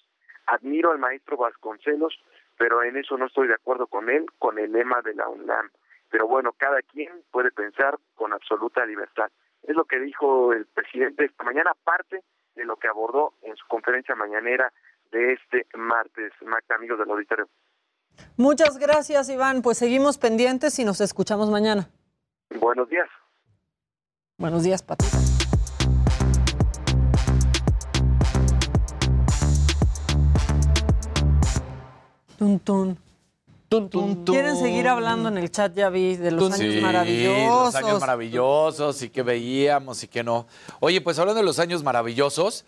Admiro 0.47 0.91
al 0.91 0.99
maestro 0.99 1.37
Vasconcelos, 1.37 2.21
pero 2.57 2.83
en 2.83 2.97
eso 2.97 3.17
no 3.17 3.27
estoy 3.27 3.47
de 3.47 3.53
acuerdo 3.53 3.87
con 3.87 4.09
él, 4.09 4.25
con 4.37 4.59
el 4.59 4.73
lema 4.73 5.01
de 5.01 5.15
la 5.15 5.29
UNAM. 5.29 5.69
Pero 6.09 6.27
bueno, 6.27 6.51
cada 6.57 6.81
quien 6.81 7.23
puede 7.31 7.51
pensar 7.51 7.97
con 8.15 8.33
absoluta 8.33 8.85
libertad. 8.85 9.31
Es 9.63 9.75
lo 9.75 9.85
que 9.85 9.99
dijo 9.99 10.53
el 10.53 10.65
presidente 10.65 11.25
esta 11.25 11.43
mañana, 11.43 11.71
parte 11.83 12.23
de 12.55 12.65
lo 12.65 12.77
que 12.77 12.87
abordó 12.87 13.33
en 13.43 13.55
su 13.55 13.67
conferencia 13.67 14.15
mañanera 14.15 14.71
de 15.11 15.33
este 15.33 15.65
martes. 15.77 16.31
Magda, 16.41 16.75
amigos 16.75 16.99
del 16.99 17.09
auditorio. 17.09 17.47
Muchas 18.37 18.77
gracias, 18.77 19.29
Iván. 19.29 19.61
Pues 19.61 19.77
seguimos 19.77 20.17
pendientes 20.17 20.77
y 20.79 20.85
nos 20.85 21.01
escuchamos 21.01 21.49
mañana. 21.49 21.89
Buenos 22.59 22.89
días. 22.89 23.07
Buenos 24.37 24.63
días, 24.63 24.83
Pati. 24.83 25.05
Tun, 32.37 32.59
tun. 32.59 33.10
Quieren 34.25 34.57
seguir 34.57 34.89
hablando 34.89 35.29
en 35.29 35.37
el 35.37 35.49
chat, 35.49 35.73
ya 35.73 35.89
vi, 35.89 36.17
de 36.17 36.31
los 36.31 36.51
años 36.51 36.81
maravillosos. 36.81 37.73
Los 37.73 37.75
años 37.75 38.01
maravillosos 38.01 39.01
y 39.01 39.09
que 39.09 39.23
veíamos 39.23 40.03
y 40.03 40.09
que 40.09 40.25
no. 40.25 40.45
Oye, 40.81 40.99
pues 40.99 41.17
hablando 41.19 41.39
de 41.39 41.45
los 41.45 41.57
años 41.57 41.81
maravillosos, 41.81 42.65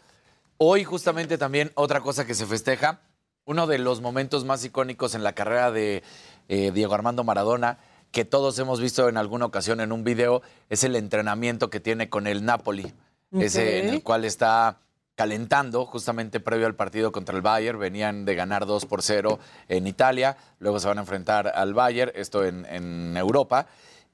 hoy 0.58 0.86
justamente 0.86 1.38
también 1.38 1.74
otra 1.76 2.00
cosa 2.00 2.26
que 2.26 2.34
se 2.34 2.46
festeja, 2.46 3.02
uno 3.44 3.68
de 3.68 3.80
los 3.80 4.00
momentos 4.00 4.46
más 4.46 4.64
icónicos 4.64 5.14
en 5.14 5.24
la 5.24 5.34
carrera 5.34 5.72
de 5.72 6.04
eh, 6.48 6.72
Diego 6.74 6.94
Armando 6.94 7.26
Maradona, 7.26 7.80
que 8.12 8.24
todos 8.24 8.58
hemos 8.60 8.80
visto 8.80 9.10
en 9.10 9.18
alguna 9.18 9.46
ocasión 9.46 9.82
en 9.82 9.92
un 9.92 10.06
video, 10.06 10.42
es 10.70 10.86
el 10.86 10.96
entrenamiento 10.96 11.70
que 11.70 11.82
tiene 11.82 12.10
con 12.10 12.28
el 12.28 12.46
Napoli, 12.46 12.94
ese 13.34 13.80
en 13.80 13.90
el 13.90 14.04
cual 14.04 14.24
está 14.24 14.78
calentando 15.16 15.86
justamente 15.86 16.40
previo 16.40 16.66
al 16.68 16.76
partido 16.76 17.12
contra 17.12 17.36
el 17.36 17.42
Bayern. 17.42 17.80
Venían 17.80 18.26
de 18.26 18.36
ganar 18.36 18.66
2 18.66 18.86
por 18.86 19.02
0 19.02 19.40
en 19.68 19.88
Italia, 19.88 20.38
luego 20.60 20.80
se 20.80 20.88
van 20.88 20.98
a 20.98 21.02
enfrentar 21.02 21.52
al 21.54 21.74
Bayern, 21.74 22.12
esto 22.16 22.44
en, 22.46 23.16
Europa, 23.18 23.68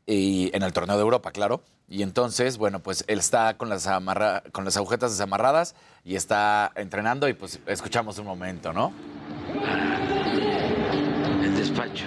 y 0.05 0.49
en 0.55 0.63
el 0.63 0.73
torneo 0.73 0.95
de 0.97 1.03
Europa, 1.03 1.31
claro. 1.31 1.61
Y 1.87 2.03
entonces, 2.03 2.57
bueno, 2.57 2.81
pues 2.81 3.03
él 3.07 3.19
está 3.19 3.57
con 3.57 3.69
las, 3.69 3.87
amarra- 3.87 4.43
con 4.51 4.63
las 4.65 4.77
agujetas 4.77 5.11
desamarradas 5.11 5.75
y 6.03 6.15
está 6.15 6.71
entrenando 6.75 7.27
y 7.27 7.33
pues 7.33 7.59
escuchamos 7.65 8.19
un 8.19 8.25
momento, 8.25 8.73
¿no? 8.73 8.91
El 11.43 11.55
despacho. 11.55 12.05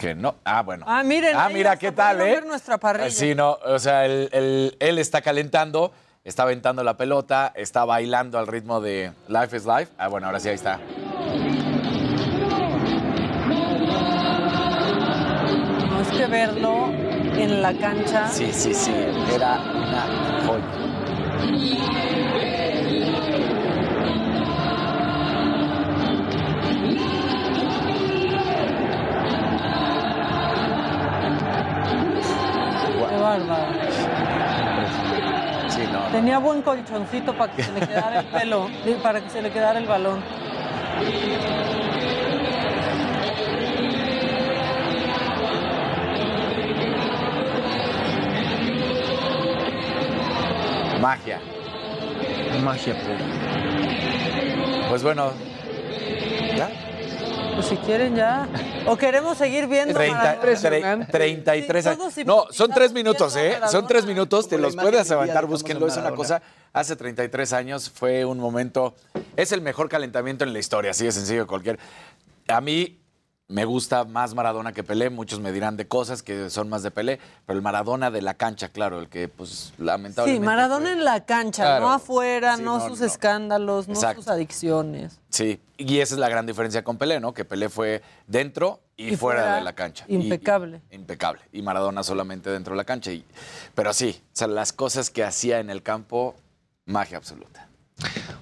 Que 0.00 0.14
no. 0.14 0.36
Ah, 0.44 0.62
bueno. 0.62 0.86
Ah, 0.88 1.02
miren. 1.02 1.36
Ah, 1.36 1.50
mira, 1.52 1.76
¿qué 1.76 1.92
tal, 1.92 2.22
eh? 2.22 2.24
ver 2.24 2.46
nuestra 2.46 2.78
parrilla. 2.78 3.10
Sí, 3.10 3.34
no, 3.34 3.58
o 3.66 3.78
sea, 3.78 4.06
él, 4.06 4.30
él- 4.32 4.74
él 4.80 4.98
está 4.98 5.20
calentando, 5.20 5.92
está 6.24 6.44
aventando 6.44 6.82
la 6.82 6.96
pelota, 6.96 7.52
está 7.54 7.84
bailando 7.84 8.38
al 8.38 8.46
ritmo 8.46 8.80
de 8.80 9.12
Life 9.28 9.54
is 9.58 9.66
Life. 9.66 9.92
Ah, 9.98 10.08
bueno, 10.08 10.26
ahora 10.28 10.40
sí, 10.40 10.48
ahí 10.48 10.54
está. 10.54 10.80
No 15.90 16.00
es 16.00 16.08
que 16.08 16.26
verlo 16.26 16.88
en 16.88 17.60
la 17.62 17.72
cancha. 17.76 18.28
Sí, 18.28 18.50
sí, 18.52 18.72
sí, 18.72 18.92
era 19.34 19.58
una 19.60 20.42
joya. 20.46 22.09
Bárbaro. 33.30 33.72
Sí, 35.68 35.82
no, 35.92 36.00
no. 36.00 36.06
Tenía 36.06 36.38
buen 36.38 36.62
colchoncito 36.62 37.32
para 37.34 37.52
que 37.52 37.62
se 37.62 37.72
le 37.72 37.86
quedara 37.86 38.20
el 38.20 38.26
pelo, 38.26 38.68
para 39.02 39.20
que 39.20 39.30
se 39.30 39.42
le 39.42 39.50
quedara 39.50 39.78
el 39.78 39.86
balón. 39.86 40.20
Magia. 51.00 51.40
Magia 52.62 52.94
pura. 52.94 53.24
Pues 54.90 55.02
bueno. 55.02 55.49
Pues 57.60 57.68
si 57.68 57.76
quieren 57.76 58.16
ya. 58.16 58.48
O 58.86 58.96
queremos 58.96 59.36
seguir 59.36 59.66
viendo. 59.66 59.92
30, 59.92 60.16
Maradona? 60.16 61.06
tre- 61.06 61.10
33 61.10 61.84
Sí, 61.84 61.90
años. 61.90 62.14
No, 62.24 62.46
son 62.50 62.70
tres 62.70 62.90
minutos, 62.94 63.36
¿eh? 63.36 63.58
Son 63.70 63.86
tres 63.86 64.06
minutos, 64.06 64.48
te 64.48 64.56
los 64.56 64.74
puedes 64.74 65.06
cuando 65.08 65.46
búsquenlo. 65.46 65.86
Es 65.86 65.96
una 65.98 66.12
cosa, 66.12 66.40
hace 66.72 66.96
33 66.96 67.52
años 67.52 67.90
fue 67.90 68.24
un 68.24 68.38
momento, 68.38 68.94
es 69.36 69.52
el 69.52 69.60
mejor 69.60 69.90
calentamiento 69.90 70.42
en 70.44 70.54
la 70.54 70.58
historia, 70.58 70.92
así 70.92 71.04
de 71.04 71.12
sencillo 71.12 71.46
cualquier. 71.46 71.78
A 72.48 72.62
mí 72.62 72.98
me 73.50 73.64
gusta 73.64 74.04
más 74.04 74.32
Maradona 74.34 74.72
que 74.72 74.84
Pelé, 74.84 75.10
muchos 75.10 75.40
me 75.40 75.50
dirán 75.50 75.76
de 75.76 75.88
cosas 75.88 76.22
que 76.22 76.48
son 76.50 76.68
más 76.68 76.84
de 76.84 76.90
Pelé, 76.92 77.18
pero 77.46 77.56
el 77.58 77.62
Maradona 77.62 78.10
de 78.10 78.22
la 78.22 78.34
cancha, 78.34 78.68
claro, 78.68 79.00
el 79.00 79.08
que 79.08 79.26
pues 79.28 79.50
Sí, 79.76 79.82
lamentablemente... 79.82 80.46
Maradona 80.46 80.84
fue- 80.86 80.92
en 80.92 81.04
la 81.04 81.24
cancha, 81.26 81.64
Claro. 81.64 81.86
no 81.86 81.92
afuera, 81.92 82.56
Sí, 82.56 82.62
no, 82.62 82.78
no, 82.78 82.88
sus 82.88 83.00
no. 83.00 83.06
escándalos, 83.06 83.88
no 83.88 83.94
Exacto. 83.94 84.22
sus 84.22 84.30
adicciones. 84.30 85.18
Sí, 85.30 85.60
y 85.76 85.98
esa 85.98 86.14
es 86.14 86.20
la 86.20 86.28
gran 86.28 86.46
diferencia 86.46 86.84
con 86.84 86.96
Pelé, 86.96 87.18
¿no? 87.18 87.34
Que 87.34 87.44
Pelé 87.44 87.68
fue 87.68 88.02
dentro 88.28 88.80
y, 88.96 89.14
Y 89.14 89.16
fuera, 89.16 89.40
fuera, 89.42 89.56
de 89.56 89.62
la 89.62 89.72
cancha. 89.74 90.04
Impecable. 90.08 90.80
y- 90.90 90.94
impecable. 90.94 91.42
Y 91.52 91.62
Maradona 91.62 92.04
solamente 92.04 92.50
dentro 92.50 92.74
de 92.74 92.76
la 92.76 92.84
cancha. 92.84 93.10
Y- 93.10 93.24
pero 93.74 93.92
sí, 93.92 94.22
o 94.26 94.28
sea, 94.36 94.46
las 94.46 94.72
cosas 94.72 95.10
que 95.10 95.24
hacía 95.24 95.58
en 95.58 95.70
el 95.70 95.82
campo, 95.82 96.36
magia 96.86 97.16
absoluta. 97.16 97.66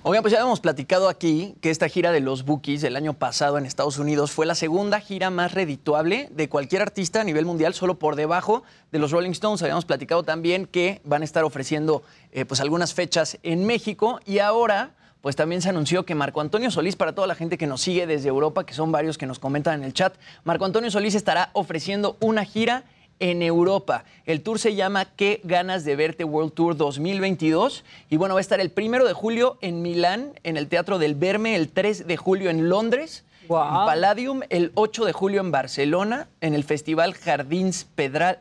Oigan, 0.02 0.22
pues 0.22 0.32
ya 0.32 0.40
hemos 0.40 0.60
platicado 0.60 1.08
aquí 1.08 1.54
que 1.60 1.70
esta 1.70 1.88
gira 1.88 2.12
de 2.12 2.20
los 2.20 2.44
Bookies 2.44 2.80
del 2.80 2.96
año 2.96 3.14
pasado 3.14 3.58
en 3.58 3.66
Estados 3.66 3.98
Unidos 3.98 4.30
fue 4.30 4.46
la 4.46 4.54
segunda 4.54 5.00
gira 5.00 5.30
más 5.30 5.52
redituable 5.52 6.28
de 6.32 6.48
cualquier 6.48 6.82
artista 6.82 7.20
a 7.20 7.24
nivel 7.24 7.44
mundial, 7.44 7.74
solo 7.74 7.98
por 7.98 8.16
debajo 8.16 8.62
de 8.92 8.98
los 8.98 9.10
Rolling 9.10 9.32
Stones. 9.32 9.60
Habíamos 9.62 9.84
platicado 9.84 10.22
también 10.22 10.66
que 10.66 11.00
van 11.04 11.22
a 11.22 11.24
estar 11.24 11.44
ofreciendo 11.44 12.02
eh, 12.32 12.44
pues 12.44 12.60
algunas 12.60 12.94
fechas 12.94 13.38
en 13.42 13.66
México 13.66 14.20
y 14.24 14.38
ahora 14.38 14.92
pues 15.20 15.36
también 15.36 15.60
se 15.60 15.68
anunció 15.68 16.06
que 16.06 16.14
Marco 16.14 16.40
Antonio 16.40 16.70
Solís, 16.70 16.96
para 16.96 17.12
toda 17.12 17.26
la 17.26 17.34
gente 17.34 17.58
que 17.58 17.66
nos 17.66 17.80
sigue 17.80 18.06
desde 18.06 18.28
Europa, 18.28 18.64
que 18.64 18.74
son 18.74 18.92
varios 18.92 19.18
que 19.18 19.26
nos 19.26 19.38
comentan 19.38 19.80
en 19.80 19.84
el 19.84 19.92
chat, 19.92 20.14
Marco 20.44 20.64
Antonio 20.64 20.90
Solís 20.90 21.14
estará 21.14 21.50
ofreciendo 21.54 22.16
una 22.20 22.44
gira 22.44 22.84
en 23.20 23.42
Europa. 23.42 24.04
El 24.26 24.42
tour 24.42 24.58
se 24.58 24.74
llama 24.74 25.06
Qué 25.16 25.40
ganas 25.44 25.84
de 25.84 25.96
verte 25.96 26.24
World 26.24 26.52
Tour 26.52 26.76
2022 26.76 27.84
y 28.10 28.16
bueno, 28.16 28.34
va 28.34 28.40
a 28.40 28.42
estar 28.42 28.60
el 28.60 28.70
primero 28.70 29.06
de 29.06 29.12
julio 29.12 29.58
en 29.60 29.82
Milán, 29.82 30.32
en 30.44 30.56
el 30.56 30.68
Teatro 30.68 30.98
del 30.98 31.14
Verme, 31.14 31.54
el 31.56 31.68
3 31.70 32.06
de 32.06 32.16
julio 32.16 32.50
en 32.50 32.68
Londres, 32.68 33.24
Guau. 33.48 33.80
en 33.80 33.86
Palladium, 33.86 34.40
el 34.50 34.72
8 34.74 35.04
de 35.04 35.12
julio 35.12 35.40
en 35.40 35.50
Barcelona, 35.50 36.28
en 36.40 36.54
el 36.54 36.64
Festival 36.64 37.14
Jardins 37.14 37.86
Pedra- 37.96 38.40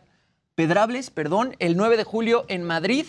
Pedrables, 0.56 1.10
perdón, 1.12 1.56
el 1.60 1.78
9 1.78 1.98
de 1.98 2.04
julio 2.04 2.46
en 2.48 2.64
Madrid 2.64 3.06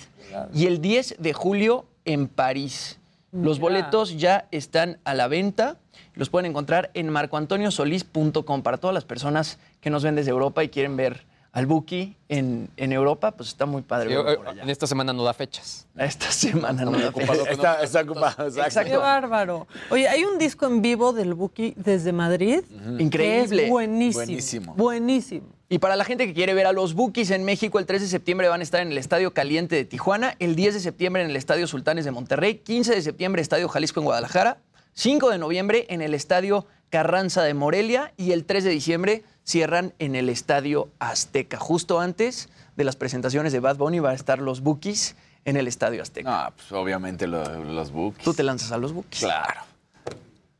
y 0.54 0.66
el 0.66 0.80
10 0.82 1.16
de 1.18 1.32
julio 1.32 1.86
en 2.04 2.28
París. 2.28 2.98
Los 3.32 3.58
boletos 3.58 4.16
ya 4.18 4.46
están 4.50 4.98
a 5.04 5.12
la 5.14 5.28
venta. 5.28 5.76
Los 6.14 6.30
pueden 6.30 6.50
encontrar 6.50 6.90
en 6.94 7.10
marcoantoniosolis.com 7.10 8.62
para 8.62 8.78
todas 8.78 8.94
las 8.94 9.04
personas 9.04 9.58
que 9.80 9.90
nos 9.90 10.02
ven 10.02 10.14
desde 10.14 10.30
Europa 10.30 10.64
y 10.64 10.68
quieren 10.68 10.96
ver 10.96 11.24
al 11.52 11.66
Buki 11.66 12.16
en, 12.28 12.68
en 12.76 12.92
Europa, 12.92 13.32
pues 13.32 13.48
está 13.48 13.66
muy 13.66 13.82
padre. 13.82 14.10
Sí, 14.10 14.16
verlo 14.16 14.30
eh, 14.30 14.36
por 14.36 14.48
allá. 14.48 14.62
en 14.62 14.70
esta 14.70 14.86
semana 14.86 15.12
no 15.12 15.24
da 15.24 15.34
fechas. 15.34 15.86
Esta 15.96 16.30
semana 16.30 16.84
no 16.84 16.92
muy 16.92 17.00
da 17.00 17.08
ocupado. 17.08 17.44
fecha. 17.44 17.52
Está, 17.52 17.82
está 17.82 18.00
ocupado, 18.02 18.46
exacto. 18.46 18.90
Qué 18.90 18.96
bárbaro. 18.96 19.66
Oye, 19.90 20.08
hay 20.08 20.24
un 20.24 20.38
disco 20.38 20.66
en 20.66 20.82
vivo 20.82 21.12
del 21.12 21.34
Buki 21.34 21.74
desde 21.76 22.12
Madrid. 22.12 22.60
Increíble. 22.98 23.56
Que 23.56 23.64
es 23.64 23.70
buenísimo. 23.70 24.24
Buenísimo. 24.24 24.74
Buenísimo. 24.74 25.46
Y 25.70 25.78
para 25.78 25.96
la 25.96 26.04
gente 26.04 26.26
que 26.26 26.32
quiere 26.32 26.54
ver 26.54 26.66
a 26.66 26.72
los 26.72 26.94
Bookies 26.94 27.30
en 27.30 27.44
México, 27.44 27.78
el 27.78 27.84
3 27.84 28.00
de 28.00 28.08
septiembre 28.08 28.48
van 28.48 28.60
a 28.60 28.62
estar 28.62 28.80
en 28.80 28.90
el 28.90 28.96
Estadio 28.96 29.34
Caliente 29.34 29.76
de 29.76 29.84
Tijuana, 29.84 30.34
el 30.38 30.56
10 30.56 30.74
de 30.74 30.80
septiembre 30.80 31.22
en 31.22 31.28
el 31.28 31.36
Estadio 31.36 31.66
Sultanes 31.66 32.06
de 32.06 32.10
Monterrey, 32.10 32.54
15 32.56 32.94
de 32.94 33.02
septiembre 33.02 33.42
Estadio 33.42 33.68
Jalisco 33.68 34.00
en 34.00 34.04
Guadalajara, 34.04 34.58
5 34.94 35.28
de 35.28 35.38
noviembre 35.38 35.86
en 35.90 36.00
el 36.00 36.14
Estadio 36.14 36.66
Carranza 36.88 37.42
de 37.42 37.52
Morelia 37.52 38.14
y 38.16 38.32
el 38.32 38.46
3 38.46 38.64
de 38.64 38.70
diciembre 38.70 39.24
cierran 39.48 39.94
en 39.98 40.14
el 40.14 40.28
Estadio 40.28 40.90
Azteca. 40.98 41.58
Justo 41.58 42.00
antes 42.00 42.50
de 42.76 42.84
las 42.84 42.96
presentaciones 42.96 43.52
de 43.52 43.60
Bad 43.60 43.76
Bunny 43.78 43.98
va 43.98 44.10
a 44.10 44.14
estar 44.14 44.40
los 44.40 44.60
Bookies 44.60 45.16
en 45.46 45.56
el 45.56 45.66
Estadio 45.66 46.02
Azteca. 46.02 46.30
No, 46.44 46.52
pues 46.54 46.70
obviamente 46.72 47.26
lo- 47.26 47.64
los 47.64 47.90
books. 47.90 48.22
Tú 48.22 48.34
te 48.34 48.42
lanzas 48.42 48.72
a 48.72 48.76
los 48.76 48.92
Bookies. 48.92 49.20
Claro. 49.20 49.62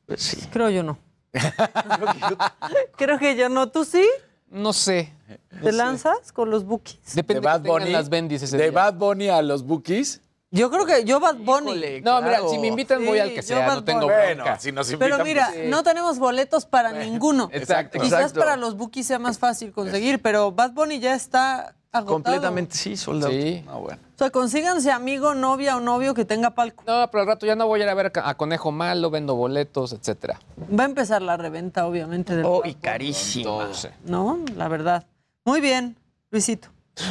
Pues 0.07 0.23
sí. 0.23 0.49
Creo 0.51 0.71
yo 0.71 0.83
no. 0.83 0.97
Creo 2.97 3.19
que 3.19 3.37
yo 3.37 3.49
no. 3.51 3.69
¿Tú 3.69 3.85
sí? 3.85 4.07
No 4.51 4.73
sé. 4.73 5.13
¿Te 5.63 5.73
lanzas 5.73 6.33
con 6.33 6.49
los 6.51 6.65
Bookies? 6.65 7.15
Depende 7.15 7.41
de 7.41 7.47
Bad 7.47 7.63
que 7.63 7.69
Bunny. 7.69 7.91
las 7.91 8.09
bendis 8.09 8.43
ese 8.43 8.57
de 8.57 8.65
día. 8.65 8.73
Bad 8.73 8.95
Bunny 8.95 9.29
a 9.29 9.43
los 9.43 9.63
bookies. 9.65 10.23
Yo 10.51 10.71
creo 10.71 10.87
que 10.87 11.05
yo 11.05 11.21
Bad 11.21 11.37
Bunny. 11.37 11.73
Híjole, 11.73 12.01
No, 12.01 12.23
mira, 12.23 12.41
si 12.49 12.59
me 12.59 12.69
invitan 12.69 13.05
voy 13.05 13.17
Sí, 13.17 13.21
al 13.21 13.29
que 13.31 13.37
yo 13.37 13.43
sea, 13.43 13.67
Bad 13.67 13.75
no 13.77 13.85
tengo. 13.85 14.05
Bueno, 14.07 14.45
bronca. 14.45 14.59
si 14.59 14.73
nos 14.73 14.91
invitan. 14.91 15.11
Pero 15.11 15.25
mira, 15.25 15.51
pues, 15.53 15.69
no 15.69 15.83
tenemos 15.83 16.19
boletos 16.19 16.65
para 16.65 16.93
ninguno. 16.93 17.51
Exacto. 17.53 17.99
Quizás 18.01 18.21
Exacto. 18.21 18.41
para 18.41 18.57
los 18.57 18.77
Bookies 18.77 19.07
sea 19.07 19.19
más 19.19 19.39
fácil 19.39 19.73
conseguir, 19.73 20.23
pero 20.23 20.51
Bad 20.53 20.73
Bunny 20.73 21.01
ya 21.01 21.15
está 21.15 21.75
agotado. 21.93 22.07
Completamente 22.07 22.77
sí, 22.77 22.97
soldado. 22.97 23.31
Sí. 23.33 23.63
No, 23.67 23.81
bueno. 23.81 24.01
O 24.15 24.19
sea, 24.19 24.31
consíganse 24.31 24.91
amigo, 24.91 25.35
novia 25.35 25.77
o 25.77 25.81
novio 25.81 26.15
que 26.15 26.25
tenga 26.25 26.51
palco. 26.55 26.83
No, 26.87 27.11
pero 27.11 27.21
al 27.23 27.27
rato 27.29 27.45
ya 27.45 27.55
no 27.55 27.67
voy 27.67 27.81
a 27.81 27.85
ir 27.85 27.91
a 27.91 27.95
ver 27.95 28.11
a 28.15 28.35
Conejo 28.37 28.73
Malo, 28.73 29.11
vendo 29.11 29.35
boletos, 29.35 29.93
etcétera. 29.93 30.41
Va 30.77 30.85
a 30.85 30.87
empezar 30.87 31.21
la 31.21 31.37
reventa, 31.37 31.87
obviamente. 31.87 32.35
Del 32.35 32.47
Oh, 32.47 32.63
y 32.65 32.75
sé. 33.75 33.93
¿No? 34.05 34.41
La 34.57 34.69
verdad. 34.69 35.05
Muy 35.45 35.61
bien, 35.61 35.97
Luisito. 36.31 36.69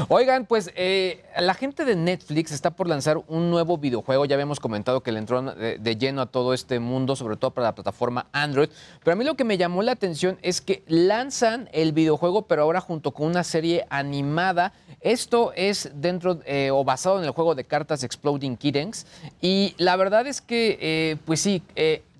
Oigan, 0.09 0.45
pues 0.45 0.71
eh, 0.75 1.23
la 1.39 1.53
gente 1.53 1.85
de 1.85 1.95
Netflix 1.95 2.51
está 2.51 2.71
por 2.71 2.87
lanzar 2.87 3.17
un 3.27 3.49
nuevo 3.49 3.77
videojuego. 3.77 4.25
Ya 4.25 4.35
habíamos 4.35 4.59
comentado 4.59 5.01
que 5.01 5.11
le 5.11 5.19
entró 5.19 5.41
de, 5.41 5.97
lleno 5.97 6.21
a 6.21 6.25
todo 6.25 6.53
este 6.53 6.79
mundo, 6.79 7.15
sobre 7.15 7.37
todo 7.37 7.51
para 7.51 7.67
la 7.67 7.75
plataforma 7.75 8.27
Android. 8.31 8.69
Pero 9.03 9.13
a 9.13 9.15
mí 9.15 9.23
lo 9.23 9.35
que 9.35 9.43
me 9.43 9.57
llamó 9.57 9.81
la 9.81 9.93
atención 9.93 10.37
es 10.41 10.61
que 10.61 10.83
lanzan 10.87 11.69
el 11.71 11.93
videojuego, 11.93 12.43
pero 12.43 12.63
ahora 12.63 12.81
junto 12.81 13.11
con 13.11 13.27
una 13.27 13.43
serie 13.43 13.85
animada. 13.89 14.73
Esto 15.01 15.53
es 15.55 15.91
dentro 15.95 16.39
eh, 16.45 16.71
o 16.71 16.83
basado 16.83 17.19
en 17.19 17.25
el 17.25 17.31
juego 17.31 17.55
de 17.55 17.63
cartas 17.63 18.03
Exploding 18.03 18.57
Kittens. 18.57 19.05
Y 19.41 19.75
la 19.77 19.95
verdad 19.95 20.27
es 20.27 20.41
que, 20.41 20.77
eh, 20.81 21.17
pues 21.25 21.41
sí, 21.41 21.61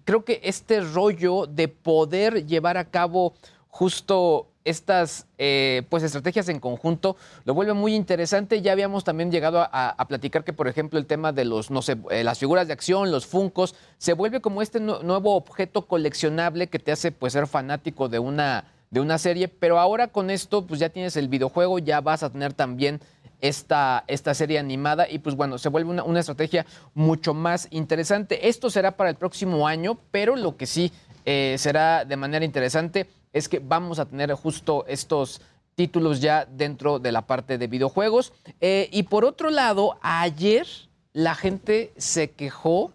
creo 0.06 0.24
que 0.24 0.40
este 0.44 0.82
rollo 0.82 1.48
de 1.48 1.68
poder 1.68 2.46
llevar 2.46 2.78
a 2.78 2.86
cabo 2.86 3.34
justo 3.70 4.48
estas 4.68 5.28
eh, 5.38 5.84
pues 5.90 6.04
estrategias 6.04 6.50
en 6.50 6.60
conjunto 6.60 7.16
lo 7.46 7.54
vuelve 7.54 7.74
muy 7.74 7.96
interesante. 7.96 8.62
Ya 8.62 8.74
habíamos 8.74 9.04
también 9.04 9.32
llegado 9.32 9.68
a, 9.72 10.06
platicar 10.08 10.44
que, 10.44 10.54
por 10.54 10.68
ejemplo, 10.68 11.00
el 11.00 11.06
tema 11.06 11.32
de 11.32 11.46
los, 11.46 11.72
no 11.72 11.82
sé, 11.82 11.98
eh, 12.12 12.24
las 12.24 12.40
figuras 12.40 12.68
de 12.68 12.74
acción, 12.74 13.12
los 13.12 13.26
funcos, 13.26 13.76
se 13.98 14.14
vuelve 14.14 14.42
como 14.42 14.62
este 14.62 14.80
nu- 14.80 15.02
nuevo 15.04 15.36
objeto 15.36 15.88
coleccionable 15.88 16.68
que 16.68 16.80
te 16.80 16.92
hace 16.92 17.12
pues 17.12 17.34
ser 17.34 17.48
fanático 17.48 18.10
de 18.10 18.20
una, 18.20 18.66
de 18.92 19.00
una 19.00 19.18
serie. 19.18 19.48
Pero 19.48 19.80
ahora 19.80 20.08
con 20.08 20.30
esto, 20.30 20.66
pues 20.66 20.80
ya 20.80 20.90
tienes 20.90 21.16
el 21.16 21.30
videojuego, 21.30 21.80
ya 21.80 22.02
vas 22.02 22.24
a 22.24 22.30
tener 22.30 22.54
también 22.54 23.00
esta, 23.40 24.04
esta 24.08 24.34
serie 24.34 24.60
animada 24.60 25.10
y 25.10 25.20
pues 25.20 25.36
bueno, 25.36 25.58
se 25.58 25.70
vuelve 25.70 25.92
una, 25.92 26.04
una 26.04 26.20
estrategia 26.20 26.66
mucho 26.94 27.34
más 27.34 27.68
interesante. 27.72 28.50
Esto 28.50 28.70
será 28.70 28.98
para 28.98 29.10
el 29.10 29.16
próximo 29.16 29.68
año, 29.68 29.98
pero 30.12 30.36
lo 30.36 30.58
que 30.58 30.66
sí 30.66 30.92
eh, 31.26 31.56
será 31.58 32.06
de 32.06 32.16
manera 32.16 32.46
interesante 32.46 33.06
es 33.34 33.48
que 33.50 33.60
vamos 33.60 34.00
a 34.00 34.06
tener 34.06 34.32
justo 34.34 34.86
estos 34.88 35.42
títulos 35.76 36.22
ya 36.22 36.46
dentro 36.46 37.00
de 37.00 37.12
la 37.12 37.22
parte 37.24 37.58
de 37.58 37.68
videojuegos. 37.68 38.34
Eh, 38.62 38.90
y 38.92 39.04
por 39.04 39.26
otro 39.26 39.50
lado, 39.50 39.98
ayer 40.02 40.66
la 41.13 41.36
gente 41.36 41.94
se 41.98 42.32
quejó 42.32 42.92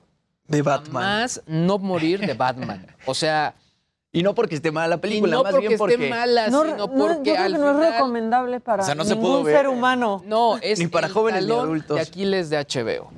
de 0.48 0.62
Batman. 0.62 1.02
Más 1.02 1.42
no 1.46 1.78
morir 1.78 2.20
de 2.20 2.34
Batman. 2.34 2.86
O 3.06 3.14
sea. 3.14 3.54
Y 4.14 4.22
no 4.22 4.34
porque 4.34 4.56
esté 4.56 4.70
mala 4.70 4.88
la 4.88 5.00
película, 5.00 5.30
y 5.30 5.38
no 5.38 5.42
más 5.42 5.52
porque 5.52 5.68
bien 5.68 5.78
porque 5.78 5.94
esté 5.94 6.10
mala, 6.10 6.48
No, 6.50 6.64
sino 6.64 6.76
no, 6.76 6.86
porque 6.90 7.30
yo 7.30 7.34
creo 7.34 7.44
al 7.46 7.52
que 7.52 7.58
no 7.58 7.70
es 7.70 7.76
final- 7.76 7.92
recomendable 7.92 8.60
para 8.60 8.82
O 8.82 8.84
sea, 8.86 8.94
no 8.94 9.04
se 9.04 9.14
ningún 9.14 9.30
pudo 9.30 9.42
ver. 9.44 9.56
ser 9.56 9.68
humano. 9.68 10.22
No, 10.26 10.58
es 10.58 10.78
Ni 10.78 10.86
para 10.86 11.06
el 11.06 11.12
jóvenes 11.14 11.46
ni 11.46 11.52
adultos. 11.52 11.96
de 11.96 12.02
Aquiles 12.02 12.50
de 12.50 12.58
HBO. 12.58 13.10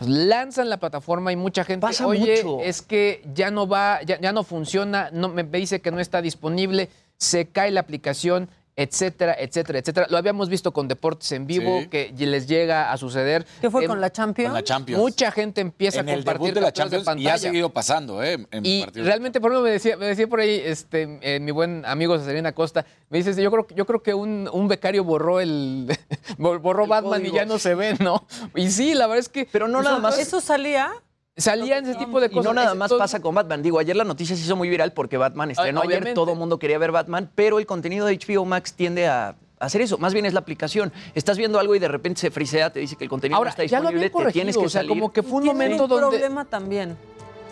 Lanzan 0.00 0.68
la 0.68 0.78
plataforma 0.78 1.32
y 1.32 1.36
mucha 1.36 1.64
gente, 1.64 1.80
Pasa 1.86 2.06
oye, 2.06 2.42
mucho. 2.44 2.62
es 2.62 2.82
que 2.82 3.22
ya 3.34 3.50
no 3.50 3.66
va, 3.66 4.02
ya, 4.02 4.20
ya 4.20 4.32
no 4.32 4.44
funciona, 4.44 5.10
no 5.12 5.28
me 5.28 5.42
dice 5.44 5.80
que 5.80 5.90
no 5.90 6.00
está 6.00 6.20
disponible, 6.20 6.90
se 7.16 7.46
cae 7.48 7.70
la 7.70 7.80
aplicación, 7.80 8.50
etcétera, 8.76 9.34
etcétera, 9.38 9.78
etcétera. 9.78 10.06
Lo 10.10 10.18
habíamos 10.18 10.50
visto 10.50 10.70
con 10.70 10.86
deportes 10.86 11.32
en 11.32 11.46
vivo 11.46 11.80
Sí. 11.80 11.88
que 11.88 12.12
les 12.16 12.46
llega 12.46 12.92
a 12.92 12.96
suceder. 12.98 13.46
¿Qué 13.60 13.70
fue 13.70 13.86
con 13.86 14.00
la 14.00 14.12
Champions? 14.12 14.48
Con 14.50 14.54
la 14.54 14.62
Champions. 14.62 15.00
Mucha 15.02 15.30
gente 15.32 15.62
empieza 15.62 16.00
en 16.00 16.08
a 16.10 16.12
el 16.12 16.18
compartir 16.18 16.40
debut 16.42 16.54
de 16.54 16.60
la 16.60 16.66
capturas 16.66 16.90
de 16.90 16.96
Champions 16.98 17.20
y 17.22 17.28
ha 17.28 17.38
seguido 17.38 17.70
pasando, 17.70 18.22
¿eh? 18.22 18.46
En 18.50 18.66
Y 18.66 18.84
realmente, 18.94 19.40
por 19.40 19.50
ejemplo, 19.50 19.64
me 19.64 19.70
decía, 19.70 19.96
me 19.96 20.06
decía 20.06 20.28
por 20.28 20.40
ahí 20.40 20.60
este, 20.62 21.18
eh, 21.22 21.40
mi 21.40 21.52
buen 21.52 21.84
amigo 21.86 22.18
Cesarina 22.18 22.52
Costa, 22.52 22.84
me 23.08 23.18
dice, 23.18 23.42
yo 23.42 23.50
creo, 23.50 23.66
yo 23.74 23.86
creo 23.86 24.02
que 24.02 24.12
un, 24.12 24.48
un 24.52 24.68
becario 24.68 25.04
borró 25.04 25.40
el 25.40 25.90
borró 26.38 26.82
El 26.84 26.90
Batman 26.90 27.24
y 27.24 27.32
ya 27.32 27.46
no 27.46 27.58
se 27.58 27.74
ve, 27.74 27.96
¿no? 28.00 28.26
Y 28.54 28.70
sí, 28.70 28.92
la 28.92 29.06
verdad 29.06 29.20
es 29.20 29.28
que 29.30 29.48
Pero 29.50 29.68
no 29.68 29.80
nada 29.82 29.98
más. 30.00 30.18
¿Eso 30.18 30.40
salía? 30.42 30.92
Salían 31.36 31.84
ese 31.84 31.98
tipo 31.98 32.20
de 32.20 32.26
Y 32.26 32.30
cosas. 32.30 32.44
no 32.44 32.52
nada 32.54 32.74
más 32.74 32.92
pasa 32.92 33.20
con 33.20 33.34
Batman. 33.34 33.62
Digo, 33.62 33.78
ayer 33.78 33.96
la 33.96 34.04
noticia 34.04 34.36
se 34.36 34.42
hizo 34.42 34.56
muy 34.56 34.68
viral 34.68 34.92
porque 34.92 35.16
Batman 35.16 35.50
estrenó 35.50 35.82
ayer, 35.82 36.14
todo 36.14 36.32
el 36.32 36.38
mundo 36.38 36.58
quería 36.58 36.78
ver 36.78 36.92
Batman, 36.92 37.30
pero 37.34 37.58
el 37.58 37.66
contenido 37.66 38.06
de 38.06 38.18
HBO 38.18 38.44
Max 38.44 38.74
tiende 38.74 39.06
a 39.06 39.36
hacer 39.58 39.80
eso. 39.80 39.98
Más 39.98 40.12
bien 40.12 40.26
es 40.26 40.32
la 40.32 40.40
aplicación. 40.40 40.92
Estás 41.14 41.36
viendo 41.38 41.58
algo 41.58 41.74
y 41.74 41.78
de 41.78 41.88
repente 41.88 42.20
se 42.20 42.30
frisea, 42.30 42.70
te 42.70 42.80
dice 42.80 42.96
que 42.96 43.04
el 43.04 43.10
contenido 43.10 43.36
Ahora, 43.36 43.50
no 43.50 43.50
está 43.50 43.64
ya 43.64 43.80
lo 43.80 43.90
disponible, 43.90 44.26
te 44.26 44.32
tienes 44.32 44.56
que 44.56 44.64
o 44.66 44.68
sea, 44.68 44.80
salir. 44.80 44.88
como 44.90 45.12
que 45.12 45.22
fue 45.22 45.40
un 45.40 45.46
momento 45.46 45.84
un 45.84 45.88
donde... 45.90 46.08
problema 46.18 46.44
también. 46.44 46.96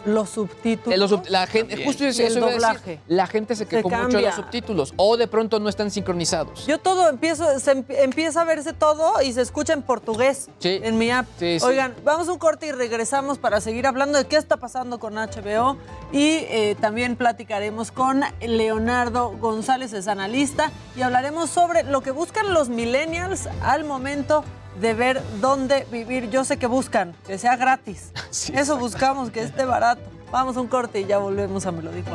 Los 0.05 0.31
subtítulos. 0.31 0.99
Los 0.99 1.11
sub- 1.11 1.25
la 1.29 1.47
gente, 1.47 1.71
También. 1.71 1.89
justo 1.89 2.05
eso, 2.05 2.23
Y 2.23 2.27
el 2.27 2.33
a 2.33 2.41
decir. 2.41 2.53
doblaje. 2.53 3.01
la 3.09 3.27
gente 3.27 3.55
se 3.55 3.65
Se 3.65 3.69
quejó 3.69 3.89
mucho 3.89 4.17
de 4.19 4.23
los 4.23 4.35
subtítulos 4.35 4.93
o 4.97 5.17
de 5.17 5.27
pronto 5.29 5.59
no 5.61 5.69
están 5.69 5.91
sincronizados. 5.91 6.67
Yo 6.67 6.79
todo 6.79 7.09
empiezo, 7.09 7.59
se 7.59 7.73
em- 7.73 7.85
empieza 7.89 8.43
a 8.43 8.45
verse 8.45 8.73
todo 8.73 9.23
y 9.23 9.33
se 9.33 9.41
escucha 9.41 9.73
en 9.73 9.83
portugués 9.83 10.49
Sí. 10.59 10.81
en 10.83 10.99
mi 10.99 11.11
app. 11.11 11.27
Sí, 11.39 11.59
sí. 11.59 11.65
Oigan, 11.67 11.95
vamos 12.05 12.29
a 12.29 12.33
un 12.33 12.39
corte 12.39 12.67
y 12.67 12.73
regresamos 12.73 13.39
para 13.39 13.61
seguir 13.61 13.87
hablando 13.87 14.19
de 14.19 14.27
qué 14.27 14.37
está 14.37 14.57
pasando 14.59 14.99
con 14.99 15.17
HBO 15.19 15.77
y 16.13 16.39
eh, 16.49 16.77
también 16.81 17.17
platicaremos 17.17 17.91
con 17.91 18.23
Leonardo 18.41 19.31
González, 19.41 19.93
es 19.93 20.09
analista, 20.09 20.71
y 20.97 21.03
hablaremos 21.03 21.51
sobre 21.51 21.83
lo 21.83 22.03
que 22.03 22.11
buscan 22.11 22.53
los 22.55 22.69
millennials 22.69 23.49
al 23.63 23.85
momento 23.85 24.45
de 24.81 24.95
ver 24.95 25.23
dónde 25.41 25.87
vivir. 25.91 26.31
Yo 26.31 26.45
sé 26.45 26.59
que 26.59 26.67
buscan, 26.67 27.15
que 27.27 27.39
sea 27.39 27.57
gratis. 27.57 28.13
Sí, 28.31 28.53
Eso 28.55 28.77
buscamos, 28.77 29.31
que 29.31 29.43
esté 29.43 29.65
barato. 29.65 30.03
Vamos 30.33 30.57
a 30.57 30.61
un 30.61 30.67
corte 30.67 31.01
y 31.01 31.07
ya 31.07 31.19
volvemos 31.19 31.65
a 31.67 31.73
Me 31.73 31.83
lo 31.83 31.93
dijo. 31.93 32.11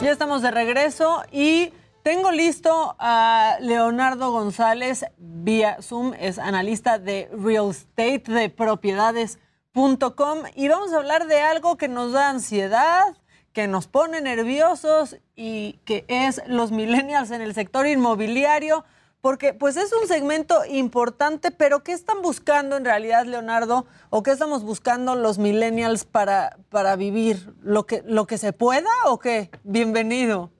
Ya 0.00 0.10
estamos 0.10 0.42
de 0.42 0.50
regreso 0.50 1.22
y 1.30 1.72
tengo 2.02 2.32
listo 2.32 2.96
a 2.98 3.56
Leonardo 3.60 4.32
González 4.32 5.04
vía 5.18 5.78
Zoom, 5.80 6.14
es 6.18 6.38
analista 6.38 6.98
de 6.98 7.30
real 7.32 7.70
estate, 7.70 8.24
de 8.26 8.48
propiedades.com 8.50 10.38
y 10.54 10.68
vamos 10.68 10.92
a 10.92 10.96
hablar 10.96 11.26
de 11.26 11.40
algo 11.40 11.76
que 11.76 11.88
nos 11.88 12.12
da 12.12 12.28
ansiedad, 12.28 13.16
que 13.52 13.68
nos 13.68 13.86
pone 13.86 14.20
nerviosos 14.20 15.16
y 15.36 15.80
que 15.84 16.04
es 16.08 16.42
los 16.46 16.72
millennials 16.72 17.30
en 17.30 17.40
el 17.40 17.54
sector 17.54 17.86
inmobiliario, 17.86 18.84
porque 19.20 19.54
pues 19.54 19.76
es 19.76 19.92
un 19.92 20.08
segmento 20.08 20.64
importante, 20.68 21.52
pero 21.52 21.84
¿qué 21.84 21.92
están 21.92 22.20
buscando 22.22 22.76
en 22.76 22.84
realidad, 22.84 23.26
Leonardo? 23.26 23.86
¿O 24.10 24.24
qué 24.24 24.32
estamos 24.32 24.64
buscando 24.64 25.14
los 25.14 25.38
millennials 25.38 26.04
para, 26.04 26.58
para 26.68 26.96
vivir? 26.96 27.54
¿Lo 27.62 27.86
que, 27.86 28.02
¿Lo 28.04 28.26
que 28.26 28.38
se 28.38 28.52
pueda 28.52 28.90
o 29.06 29.20
qué? 29.20 29.50
Bienvenido. 29.62 30.50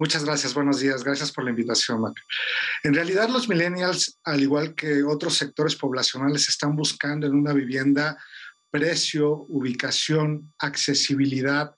Muchas 0.00 0.24
gracias, 0.24 0.54
buenos 0.54 0.80
días, 0.80 1.04
gracias 1.04 1.30
por 1.30 1.44
la 1.44 1.50
invitación, 1.50 2.00
Mac. 2.00 2.14
En 2.84 2.94
realidad 2.94 3.28
los 3.28 3.50
millennials, 3.50 4.18
al 4.24 4.40
igual 4.40 4.74
que 4.74 5.02
otros 5.02 5.36
sectores 5.36 5.76
poblacionales, 5.76 6.48
están 6.48 6.74
buscando 6.74 7.26
en 7.26 7.34
una 7.34 7.52
vivienda 7.52 8.16
precio, 8.70 9.44
ubicación, 9.50 10.54
accesibilidad, 10.58 11.76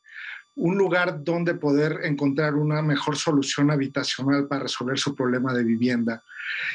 un 0.55 0.79
lugar 0.79 1.25
donde 1.25 1.57
poder 1.57 1.99
encontrar 2.05 2.55
una 2.55 2.81
mejor 2.81 3.17
solución 3.17 3.73
habitacional 3.73 4.47
para 4.47 4.63
resolver 4.63 5.01
su 5.01 5.17
problema 5.17 5.53
de 5.53 5.65
vivienda. 5.65 6.23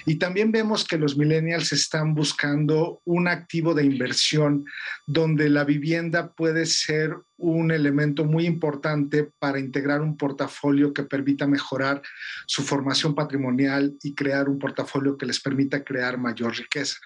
Y 0.06 0.16
también 0.16 0.52
vemos 0.52 0.86
que 0.86 0.98
los 0.98 1.18
millennials 1.18 1.72
están 1.72 2.14
buscando 2.14 3.02
un 3.06 3.28
activo 3.28 3.74
de 3.74 3.86
inversión 3.86 4.66
donde 5.06 5.50
la 5.50 5.64
vivienda 5.64 6.34
puede 6.34 6.66
ser 6.66 7.16
un 7.38 7.72
elemento 7.72 8.26
muy 8.26 8.46
importante 8.46 9.30
para 9.40 9.60
integrar 9.60 10.02
un 10.02 10.18
portafolio 10.18 10.94
que 10.94 11.04
permita 11.04 11.46
mejorar 11.48 12.02
su 12.46 12.64
formación 12.64 13.14
patrimonial 13.14 13.96
y 14.02 14.16
crear 14.16 14.50
un 14.50 14.60
portafolio 14.60 15.18
que 15.18 15.26
les 15.26 15.40
permita 15.40 15.84
crear 15.84 16.18
mayor 16.18 16.56
riqueza. 16.56 16.98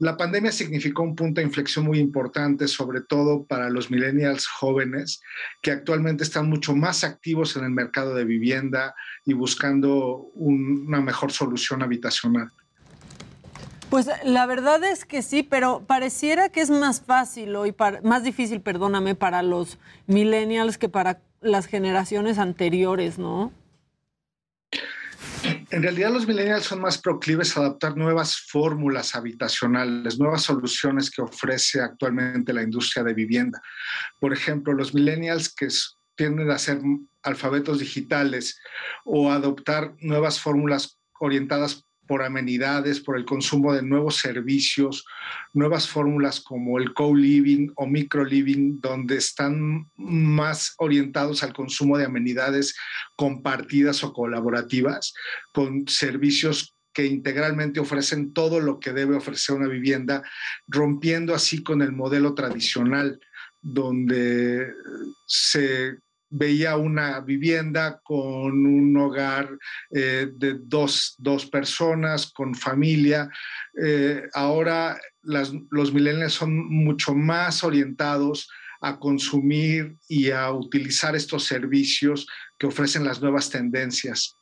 La 0.00 0.16
pandemia 0.16 0.50
significó 0.50 1.02
un 1.02 1.14
punto 1.14 1.42
de 1.42 1.46
inflexión 1.46 1.84
muy 1.84 1.98
importante, 1.98 2.66
sobre 2.68 3.02
todo 3.02 3.44
para 3.44 3.68
los 3.68 3.90
millennials 3.90 4.46
jóvenes, 4.46 5.20
que 5.60 5.72
actualmente 5.72 6.24
están 6.24 6.48
mucho 6.48 6.74
más 6.74 7.04
activos 7.04 7.54
en 7.56 7.64
el 7.64 7.70
mercado 7.70 8.14
de 8.14 8.24
vivienda 8.24 8.94
y 9.26 9.34
buscando 9.34 10.30
un- 10.34 10.86
una 10.88 11.02
mejor 11.02 11.32
solución 11.32 11.82
habitacional. 11.82 12.50
Pues 13.90 14.08
la 14.24 14.46
verdad 14.46 14.82
es 14.84 15.04
que 15.04 15.20
sí, 15.20 15.42
pero 15.42 15.82
pareciera 15.86 16.48
que 16.48 16.62
es 16.62 16.70
más 16.70 17.02
fácil 17.02 17.54
hoy, 17.54 17.74
más 18.02 18.24
difícil, 18.24 18.62
perdóname, 18.62 19.14
para 19.14 19.42
los 19.42 19.78
millennials 20.06 20.78
que 20.78 20.88
para 20.88 21.20
las 21.42 21.66
generaciones 21.66 22.38
anteriores, 22.38 23.18
¿no? 23.18 23.52
En 25.70 25.84
realidad 25.84 26.12
los 26.12 26.26
millennials 26.26 26.64
son 26.64 26.80
más 26.80 26.98
proclives 26.98 27.56
a 27.56 27.60
adaptar 27.60 27.96
nuevas 27.96 28.36
fórmulas 28.48 29.14
habitacionales, 29.14 30.18
nuevas 30.18 30.42
soluciones 30.42 31.10
que 31.10 31.22
ofrece 31.22 31.80
actualmente 31.80 32.52
la 32.52 32.62
industria 32.62 33.04
de 33.04 33.14
vivienda. 33.14 33.62
Por 34.18 34.32
ejemplo, 34.32 34.72
los 34.72 34.92
millennials 34.94 35.54
que 35.54 35.68
tienden 36.16 36.50
a 36.50 36.58
ser 36.58 36.80
alfabetos 37.22 37.78
digitales 37.78 38.60
o 39.04 39.30
adoptar 39.30 39.94
nuevas 40.00 40.40
fórmulas 40.40 40.98
orientadas 41.20 41.84
por 42.10 42.24
amenidades, 42.24 42.98
por 42.98 43.16
el 43.16 43.24
consumo 43.24 43.72
de 43.72 43.82
nuevos 43.82 44.16
servicios, 44.16 45.06
nuevas 45.52 45.88
fórmulas 45.88 46.40
como 46.40 46.80
el 46.80 46.92
co-living 46.92 47.70
o 47.76 47.86
micro-living, 47.86 48.80
donde 48.80 49.16
están 49.16 49.88
más 49.94 50.74
orientados 50.78 51.44
al 51.44 51.52
consumo 51.52 51.96
de 51.96 52.06
amenidades 52.06 52.74
compartidas 53.14 54.02
o 54.02 54.12
colaborativas, 54.12 55.14
con 55.52 55.86
servicios 55.86 56.74
que 56.92 57.06
integralmente 57.06 57.78
ofrecen 57.78 58.32
todo 58.32 58.58
lo 58.58 58.80
que 58.80 58.92
debe 58.92 59.14
ofrecer 59.14 59.54
una 59.54 59.68
vivienda, 59.68 60.24
rompiendo 60.66 61.32
así 61.32 61.62
con 61.62 61.80
el 61.80 61.92
modelo 61.92 62.34
tradicional, 62.34 63.20
donde 63.62 64.66
se 65.28 66.00
veía 66.30 66.76
una 66.76 67.20
vivienda 67.20 68.00
con 68.02 68.66
un 68.66 68.96
hogar 68.96 69.50
eh, 69.90 70.28
de 70.32 70.58
dos, 70.62 71.16
dos 71.18 71.46
personas, 71.46 72.30
con 72.32 72.54
familia. 72.54 73.28
Eh, 73.82 74.22
ahora 74.32 74.98
los 75.22 75.92
millennials 75.92 76.34
son 76.34 76.68
mucho 76.68 77.14
más 77.14 77.62
orientados 77.62 78.48
a 78.80 78.98
consumir 78.98 79.96
y 80.08 80.30
a 80.30 80.50
utilizar 80.50 81.14
estos 81.14 81.44
servicios 81.44 82.26
que 82.58 82.66
ofrecen 82.66 83.04
las 83.04 83.20
nuevas 83.20 83.50
tendencias. 83.50 84.34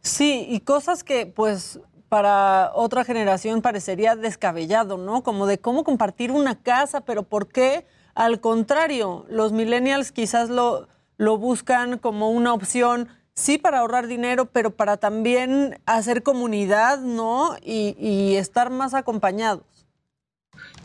Sí, 0.00 0.46
y 0.48 0.60
cosas 0.60 1.04
que 1.04 1.26
pues 1.26 1.80
para 2.08 2.70
otra 2.74 3.04
generación 3.04 3.60
parecería 3.60 4.16
descabellado, 4.16 4.98
¿no? 4.98 5.22
Como 5.22 5.46
de 5.46 5.58
cómo 5.58 5.82
compartir 5.82 6.30
una 6.30 6.62
casa, 6.62 7.04
pero 7.04 7.24
¿por 7.24 7.48
qué? 7.48 7.86
Al 8.14 8.40
contrario, 8.40 9.26
los 9.28 9.52
millennials 9.52 10.12
quizás 10.12 10.48
lo, 10.50 10.88
lo 11.16 11.38
buscan 11.38 11.98
como 11.98 12.30
una 12.30 12.52
opción, 12.52 13.08
sí 13.34 13.58
para 13.58 13.80
ahorrar 13.80 14.06
dinero, 14.06 14.46
pero 14.46 14.70
para 14.70 14.96
también 14.96 15.80
hacer 15.86 16.22
comunidad, 16.22 17.00
¿no? 17.00 17.56
Y, 17.62 18.36
estar 18.36 18.70
más 18.70 18.94
acompañados. 18.94 19.62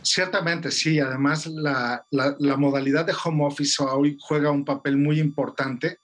Ciertamente, 0.02 0.70
sí. 0.70 0.98
Además, 0.98 1.46
la, 1.46 2.04
la- 2.10 2.34
la 2.38 2.56
modalidad 2.56 3.04
de 3.04 3.14
home 3.24 3.44
office 3.44 3.82
hoy 3.82 4.16
juega 4.20 4.50
un 4.50 4.64
papel 4.64 4.96
muy 4.96 5.20
importante 5.20 5.98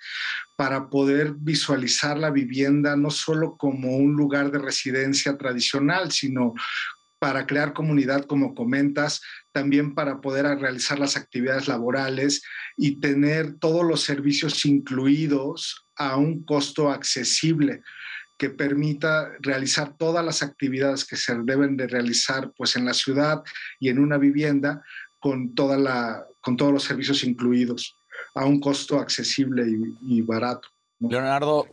para 0.56 0.88
poder 0.88 1.32
visualizar 1.32 2.16
la 2.16 2.30
vivienda 2.30 2.96
no 2.96 3.10
solo 3.10 3.56
como 3.56 3.96
un 3.96 4.14
lugar 4.14 4.50
de 4.50 4.58
residencia 4.58 5.36
tradicional, 5.36 6.12
sino 6.12 6.54
para 7.18 7.46
crear 7.46 7.72
comunidad, 7.72 8.24
como 8.26 8.54
comentas, 8.54 9.22
también 9.56 9.94
para 9.94 10.20
poder 10.20 10.44
realizar 10.58 10.98
las 10.98 11.16
actividades 11.16 11.66
laborales 11.66 12.42
y 12.76 13.00
tener 13.00 13.54
todos 13.58 13.86
los 13.86 14.02
servicios 14.02 14.66
incluidos 14.66 15.86
a 15.96 16.18
un 16.18 16.44
costo 16.44 16.90
accesible 16.90 17.80
que 18.36 18.50
permita 18.50 19.30
realizar 19.40 19.96
todas 19.96 20.22
las 20.22 20.42
actividades 20.42 21.06
que 21.06 21.16
se 21.16 21.34
deben 21.42 21.74
de 21.78 21.86
realizar 21.86 22.52
pues 22.54 22.76
en 22.76 22.84
la 22.84 22.92
ciudad 22.92 23.42
y 23.80 23.88
en 23.88 23.98
una 23.98 24.18
vivienda 24.18 24.84
con, 25.20 25.54
toda 25.54 25.78
la, 25.78 26.26
con 26.42 26.58
todos 26.58 26.74
los 26.74 26.84
servicios 26.84 27.24
incluidos 27.24 27.96
a 28.34 28.44
un 28.44 28.60
costo 28.60 29.00
accesible 29.00 29.64
y, 30.02 30.20
barato. 30.20 30.68
Leonardo. 31.00 31.66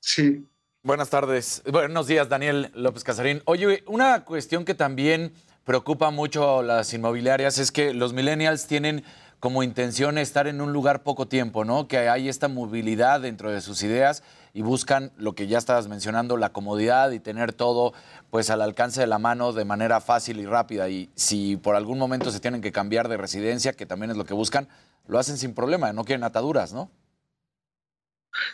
Sí. 0.00 0.46
Buenas 0.82 1.10
tardes. 1.10 1.62
Buenos 1.70 2.06
días, 2.06 2.30
Daniel 2.30 2.70
López 2.74 3.04
Casarín. 3.04 3.42
Oye, 3.44 3.84
una 3.86 4.24
cuestión 4.24 4.64
que 4.64 4.72
también 4.72 5.34
preocupa 5.64 6.10
mucho 6.10 6.62
las 6.62 6.92
inmobiliarias 6.92 7.58
es 7.58 7.72
que 7.72 7.94
los 7.94 8.12
millennials 8.12 8.66
tienen 8.66 9.04
como 9.40 9.64
intención 9.64 10.18
estar 10.18 10.46
en 10.46 10.60
un 10.60 10.72
lugar 10.72 11.02
poco 11.02 11.26
tiempo, 11.26 11.64
¿no? 11.64 11.88
Que 11.88 12.08
hay 12.08 12.28
esta 12.28 12.46
movilidad 12.46 13.20
dentro 13.20 13.50
de 13.50 13.60
sus 13.60 13.82
ideas 13.82 14.22
y 14.54 14.62
buscan 14.62 15.10
lo 15.16 15.34
que 15.34 15.48
ya 15.48 15.58
estabas 15.58 15.88
mencionando, 15.88 16.36
la 16.36 16.52
comodidad 16.52 17.10
y 17.10 17.18
tener 17.18 17.52
todo 17.52 17.92
pues 18.30 18.50
al 18.50 18.62
alcance 18.62 19.00
de 19.00 19.08
la 19.08 19.18
mano 19.18 19.52
de 19.52 19.64
manera 19.64 20.00
fácil 20.00 20.38
y 20.38 20.46
rápida. 20.46 20.88
Y 20.88 21.10
si 21.16 21.56
por 21.56 21.74
algún 21.74 21.98
momento 21.98 22.30
se 22.30 22.38
tienen 22.38 22.60
que 22.60 22.70
cambiar 22.70 23.08
de 23.08 23.16
residencia, 23.16 23.72
que 23.72 23.84
también 23.84 24.12
es 24.12 24.16
lo 24.16 24.24
que 24.24 24.34
buscan, 24.34 24.68
lo 25.08 25.18
hacen 25.18 25.36
sin 25.36 25.54
problema, 25.54 25.92
no 25.92 26.04
quieren 26.04 26.22
ataduras, 26.22 26.72
¿no? 26.72 26.90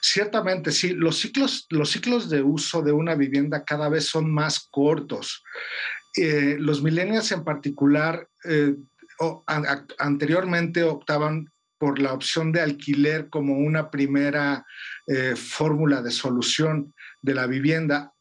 Ciertamente, 0.01 0.73
sí. 0.73 0.91
Los 0.91 1.19
ciclos, 1.19 1.67
los 1.71 1.91
ciclos 1.91 2.29
de 2.31 2.43
uso 2.43 2.83
de 2.83 2.93
una 2.93 3.15
vivienda 3.15 3.65
cada 3.65 3.89
vez 3.89 4.07
son 4.07 4.33
más 4.33 4.61
cortos. 4.61 5.45
Eh, 6.17 6.57
los 6.59 6.83
millennials 6.83 7.31
en 7.33 7.45
particular 7.45 8.29
eh, 8.45 8.75
anteriormente 9.99 10.83
optaban 10.83 11.51
por 11.79 12.01
la 12.01 12.13
opción 12.13 12.53
de 12.53 12.61
alquiler 12.61 13.29
como 13.29 13.59
una 13.59 13.91
primera 13.91 14.67
eh, 15.07 15.35
fórmula 15.37 16.03
de 16.03 16.11
solución 16.11 16.95
de 17.23 17.35
la 17.35 17.47
vivienda. 17.47 18.13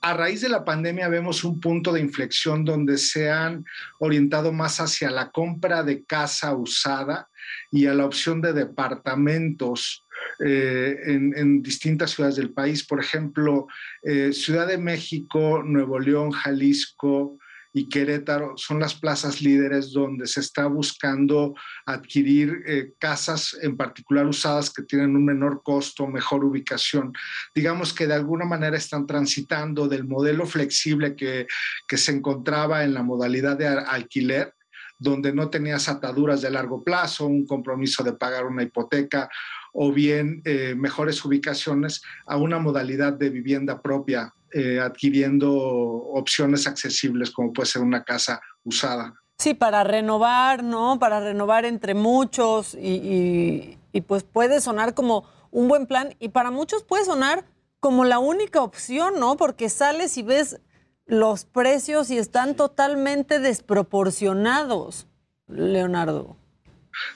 A 0.00 0.14
raíz 0.14 0.40
de 0.40 0.48
la 0.48 0.64
pandemia 0.64 1.08
vemos 1.08 1.44
un 1.44 1.60
punto 1.60 1.92
de 1.92 2.00
inflexión 2.00 2.64
donde 2.64 2.98
se 2.98 3.30
han 3.30 3.64
orientado 4.00 4.52
más 4.52 4.80
hacia 4.80 5.10
la 5.10 5.30
compra 5.30 5.82
de 5.82 6.04
casa 6.04 6.54
usada 6.54 7.28
y 7.70 7.86
a 7.86 7.94
la 7.94 8.06
opción 8.06 8.40
de 8.40 8.52
departamentos 8.54 10.03
eh, 10.40 10.96
en, 11.06 11.62
distintas 11.62 12.12
ciudades 12.12 12.36
del 12.36 12.52
país. 12.52 12.86
Por 12.86 13.00
ejemplo, 13.00 13.66
eh, 14.02 14.32
Ciudad 14.32 14.66
de 14.66 14.78
México, 14.78 15.62
Nuevo 15.64 15.98
León, 15.98 16.30
Jalisco 16.32 17.38
y 17.72 17.88
Querétaro 17.88 18.54
son 18.56 18.78
las 18.78 18.94
plazas 18.94 19.42
líderes 19.42 19.92
donde 19.92 20.28
se 20.28 20.40
está 20.40 20.66
buscando 20.66 21.54
adquirir 21.86 22.62
eh, 22.66 22.92
casas 22.98 23.56
en 23.62 23.76
particular 23.76 24.26
usadas 24.26 24.72
que 24.72 24.84
tienen 24.84 25.16
un 25.16 25.24
menor 25.24 25.62
costo, 25.64 26.06
mejor 26.06 26.44
ubicación. 26.44 27.12
Digamos 27.52 27.92
que 27.92 28.06
de 28.06 28.14
alguna 28.14 28.44
manera 28.44 28.76
están 28.76 29.06
transitando 29.06 29.88
del 29.88 30.04
modelo 30.04 30.46
flexible 30.46 31.16
que, 31.16 31.48
que 31.88 31.96
se 31.96 32.12
encontraba 32.12 32.84
en 32.84 32.94
la 32.94 33.02
modalidad 33.02 33.56
de 33.56 33.66
alquiler 33.66 34.54
donde 34.96 35.32
no 35.32 35.50
tenías 35.50 35.88
ataduras 35.88 36.40
de 36.40 36.50
largo 36.50 36.82
plazo, 36.82 37.26
un 37.26 37.46
compromiso 37.46 38.02
de 38.04 38.12
pagar 38.12 38.46
una 38.46 38.62
hipoteca 38.62 39.28
o 39.74 39.92
bien 39.92 40.40
eh, 40.44 40.74
mejores 40.76 41.22
ubicaciones 41.24 42.00
a 42.26 42.36
una 42.36 42.58
modalidad 42.58 43.12
de 43.12 43.28
vivienda 43.28 43.82
propia, 43.82 44.32
eh, 44.52 44.78
adquiriendo 44.80 45.52
opciones 45.52 46.68
accesibles 46.68 47.32
como 47.32 47.52
puede 47.52 47.66
ser 47.66 47.82
una 47.82 48.04
casa 48.04 48.40
usada. 48.62 49.14
Sí, 49.36 49.52
para 49.52 49.82
renovar, 49.82 50.62
¿no? 50.62 51.00
Para 51.00 51.18
renovar 51.18 51.64
entre 51.64 51.94
muchos 51.94 52.74
y, 52.74 53.76
y 53.92 54.00
pues 54.02 54.22
puede 54.22 54.60
sonar 54.60 54.94
como 54.94 55.24
un 55.50 55.66
buen 55.66 55.86
plan 55.86 56.14
y 56.20 56.28
para 56.28 56.52
muchos 56.52 56.84
puede 56.84 57.04
sonar 57.04 57.44
como 57.80 58.04
la 58.04 58.20
única 58.20 58.62
opción, 58.62 59.18
¿no? 59.18 59.36
Porque 59.36 59.68
sales 59.68 60.16
y 60.16 60.22
ves 60.22 60.60
los 61.04 61.44
precios 61.44 62.12
y 62.12 62.18
están 62.18 62.54
totalmente 62.54 63.40
desproporcionados, 63.40 65.08
Leonardo. 65.48 66.36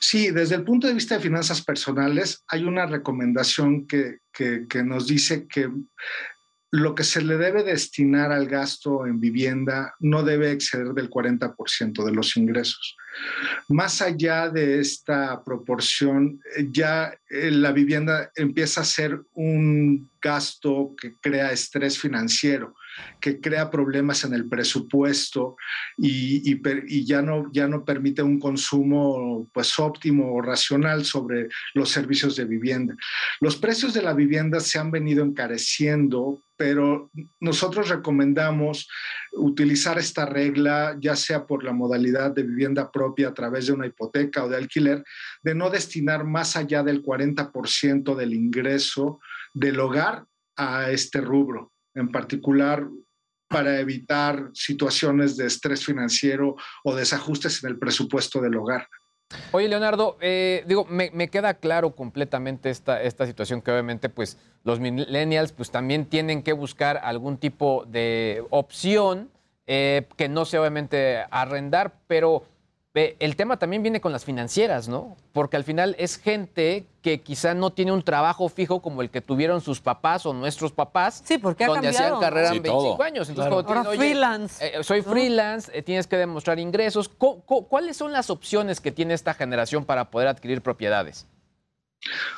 Sí, 0.00 0.30
desde 0.30 0.56
el 0.56 0.64
punto 0.64 0.86
de 0.86 0.94
vista 0.94 1.16
de 1.16 1.22
finanzas 1.22 1.62
personales, 1.62 2.44
hay 2.48 2.64
una 2.64 2.86
recomendación 2.86 3.86
que, 3.86 4.18
nos 4.84 5.06
dice 5.06 5.46
que 5.48 5.70
lo 6.70 6.94
que 6.94 7.02
se 7.02 7.22
le 7.22 7.38
debe 7.38 7.62
destinar 7.62 8.30
al 8.30 8.46
gasto 8.46 9.06
en 9.06 9.20
vivienda 9.20 9.94
no 10.00 10.22
debe 10.22 10.52
exceder 10.52 10.88
del 10.88 11.08
40% 11.08 12.04
de 12.04 12.12
los 12.12 12.36
ingresos. 12.36 12.96
Más 13.68 14.02
allá 14.02 14.50
de 14.50 14.78
esta 14.78 15.42
proporción, 15.44 16.40
ya 16.70 17.14
eh, 17.30 17.50
la 17.50 17.72
vivienda 17.72 18.30
empieza 18.36 18.82
a 18.82 18.84
ser 18.84 19.18
un 19.32 20.10
gasto 20.20 20.94
que 21.00 21.14
crea 21.20 21.52
estrés 21.52 21.98
financiero 21.98 22.74
que 23.20 23.40
crea 23.40 23.70
problemas 23.70 24.24
en 24.24 24.34
el 24.34 24.48
presupuesto 24.48 25.56
y, 25.96 27.04
ya, 27.04 27.22
no, 27.22 27.50
ya 27.52 27.66
no 27.66 27.84
permite 27.84 28.22
un 28.22 28.38
consumo 28.38 29.48
pues 29.52 29.78
óptimo 29.78 30.34
o 30.34 30.42
racional 30.42 31.04
sobre 31.04 31.48
los 31.74 31.90
servicios 31.90 32.36
de 32.36 32.44
vivienda. 32.44 32.96
Los 33.40 33.56
precios 33.56 33.94
de 33.94 34.02
la 34.02 34.14
vivienda 34.14 34.60
se 34.60 34.78
han 34.78 34.90
venido 34.90 35.24
encareciendo, 35.24 36.42
pero 36.56 37.10
nosotros 37.40 37.88
recomendamos 37.88 38.88
utilizar 39.32 39.98
esta 39.98 40.26
regla, 40.26 40.96
ya 41.00 41.16
sea 41.16 41.46
por 41.46 41.64
la 41.64 41.72
modalidad 41.72 42.32
de 42.32 42.42
vivienda 42.42 42.90
propia 42.90 43.28
a 43.28 43.34
través 43.34 43.66
de 43.66 43.72
una 43.72 43.86
hipoteca 43.86 44.44
o 44.44 44.48
de 44.48 44.56
alquiler, 44.56 45.04
de 45.42 45.54
no 45.54 45.70
destinar 45.70 46.24
más 46.24 46.56
allá 46.56 46.82
del 46.82 47.02
40% 47.02 48.14
del 48.14 48.34
ingreso 48.34 49.20
del 49.54 49.80
hogar 49.80 50.24
a 50.56 50.90
este 50.90 51.20
rubro 51.20 51.72
en 51.98 52.10
particular 52.10 52.86
para 53.48 53.80
evitar 53.80 54.50
situaciones 54.52 55.36
de 55.36 55.46
estrés 55.46 55.84
financiero 55.84 56.56
o 56.84 56.94
desajustes 56.94 57.64
en 57.64 57.70
el 57.70 57.78
presupuesto 57.78 58.40
del 58.40 58.56
hogar. 58.56 58.86
Oye, 59.52 59.68
Leonardo, 59.68 60.16
eh, 60.20 60.64
digo, 60.66 60.86
me, 60.86 61.28
queda 61.28 61.54
claro 61.54 61.94
completamente 61.94 62.70
esta, 62.70 63.02
esta 63.02 63.26
situación 63.26 63.60
que 63.60 63.70
obviamente 63.70 64.08
pues 64.08 64.38
los 64.64 64.80
millennials 64.80 65.52
pues 65.52 65.70
también 65.70 66.06
tienen 66.06 66.42
que 66.42 66.54
buscar 66.54 66.98
algún 66.98 67.36
tipo 67.36 67.84
de 67.86 68.42
opción 68.50 69.30
eh, 69.66 70.06
que 70.16 70.30
no 70.30 70.46
sea 70.46 70.60
obviamente 70.60 71.24
arrendar, 71.30 71.94
pero 72.06 72.44
el 72.94 73.36
tema 73.36 73.58
también 73.58 73.82
viene 73.82 74.00
con 74.00 74.12
las 74.12 74.24
financieras, 74.24 74.88
¿no? 74.88 75.16
Porque 75.32 75.56
al 75.56 75.64
final 75.64 75.94
es 75.98 76.16
gente 76.16 76.86
que 77.02 77.20
quizá 77.20 77.54
no 77.54 77.70
tiene 77.70 77.92
un 77.92 78.02
trabajo 78.02 78.48
fijo 78.48 78.82
como 78.82 79.02
el 79.02 79.10
que 79.10 79.20
tuvieron 79.20 79.60
sus 79.60 79.80
papás 79.80 80.26
o 80.26 80.32
nuestros 80.32 80.72
papás. 80.72 81.22
Sí, 81.24 81.38
porque 81.38 81.64
ha 81.64 81.68
donde 81.68 81.88
hacían 81.88 82.18
carrera 82.18 82.48
en 82.48 82.62
25 82.62 83.02
años. 83.02 83.28
Entonces, 83.28 83.52
Ahora 83.52 83.84
freelance. 83.84 84.66
Eh, 84.66 84.82
soy 84.82 85.02
freelance, 85.02 85.70
eh, 85.72 85.82
tienes 85.82 86.06
que 86.06 86.16
demostrar 86.16 86.58
ingresos. 86.58 87.08
¿Cuáles 87.08 87.96
son 87.96 88.12
las 88.12 88.30
opciones 88.30 88.80
que 88.80 88.90
tiene 88.90 89.14
esta 89.14 89.34
generación 89.34 89.84
para 89.84 90.10
poder 90.10 90.28
adquirir 90.28 90.62
propiedades? 90.62 91.26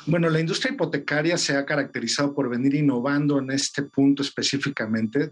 Bueno, 0.05 0.29
la 0.29 0.39
industria 0.39 0.73
hipotecaria 0.73 1.37
se 1.37 1.55
ha 1.55 1.65
caracterizado 1.65 2.33
por 2.33 2.49
venir 2.49 2.75
innovando 2.75 3.39
en 3.39 3.51
este 3.51 3.83
punto 3.83 4.21
específicamente 4.21 5.31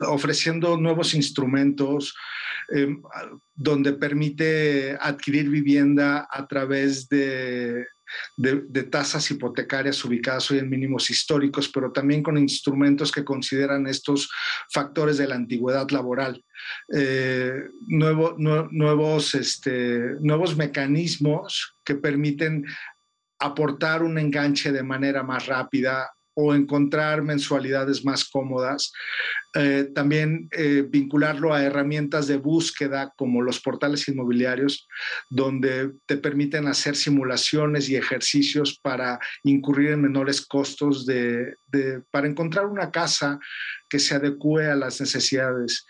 ofreciendo 0.00 0.76
nuevos 0.76 1.14
instrumentos 1.14 2.14
em, 2.68 3.02
donde 3.54 3.92
permite 3.94 4.96
adquirir 5.00 5.48
vivienda 5.48 6.28
a 6.30 6.46
través 6.46 7.08
de, 7.08 7.86
tasas 8.90 9.30
hipotecarias 9.30 10.02
ubicadas 10.04 10.50
hoy 10.50 10.58
en 10.58 10.70
mínimos 10.70 11.10
históricos, 11.10 11.68
pero 11.68 11.92
también 11.92 12.22
con 12.22 12.38
instrumentos 12.38 13.12
que 13.12 13.24
consideran 13.24 13.86
estos 13.86 14.30
factores 14.72 15.18
de 15.18 15.26
la 15.26 15.34
antigüedad 15.34 15.88
laboral. 15.90 16.42
Eh, 16.94 17.52
nuevos, 17.86 19.34
este, 19.34 20.16
nuevos 20.20 20.56
mecanismos 20.56 21.74
que 21.84 21.96
permiten 21.96 22.64
aportar 23.38 24.02
un 24.02 24.18
enganche 24.18 24.72
de 24.72 24.82
manera 24.82 25.22
más 25.22 25.46
rápida 25.46 26.10
o 26.40 26.54
encontrar 26.54 27.20
mensualidades 27.22 28.04
más 28.04 28.24
cómodas. 28.24 28.92
Eh, 29.56 29.90
también 29.92 30.48
eh, 30.52 30.84
vincularlo 30.88 31.52
a 31.52 31.64
herramientas 31.64 32.28
de 32.28 32.36
búsqueda 32.36 33.12
como 33.16 33.42
los 33.42 33.58
portales 33.58 34.06
inmobiliarios, 34.06 34.86
donde 35.28 35.94
te 36.06 36.16
permiten 36.16 36.68
hacer 36.68 36.94
simulaciones 36.94 37.88
y 37.88 37.96
ejercicios 37.96 38.78
para 38.80 39.18
incurrir 39.42 39.90
en 39.90 40.02
menores 40.02 40.46
costos 40.46 41.04
de, 41.06 41.56
para 42.12 42.28
encontrar 42.28 42.66
una 42.66 42.92
casa 42.92 43.40
que 43.88 43.98
se 43.98 44.14
adecue 44.14 44.70
a 44.70 44.76
las 44.76 45.00
necesidades. 45.00 45.86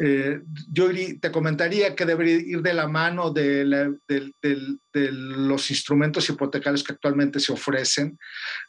Eh, 0.00 0.40
yo 0.72 0.88
te 1.20 1.30
comentaría 1.30 1.94
que 1.94 2.06
debería 2.06 2.36
ir 2.36 2.62
de 2.62 2.72
la 2.72 2.88
mano 2.88 3.30
de, 3.30 3.64
los 4.92 5.70
instrumentos 5.70 6.28
hipotecarios 6.28 6.82
que 6.82 6.92
actualmente 6.92 7.40
se 7.40 7.52
ofrecen, 7.52 8.18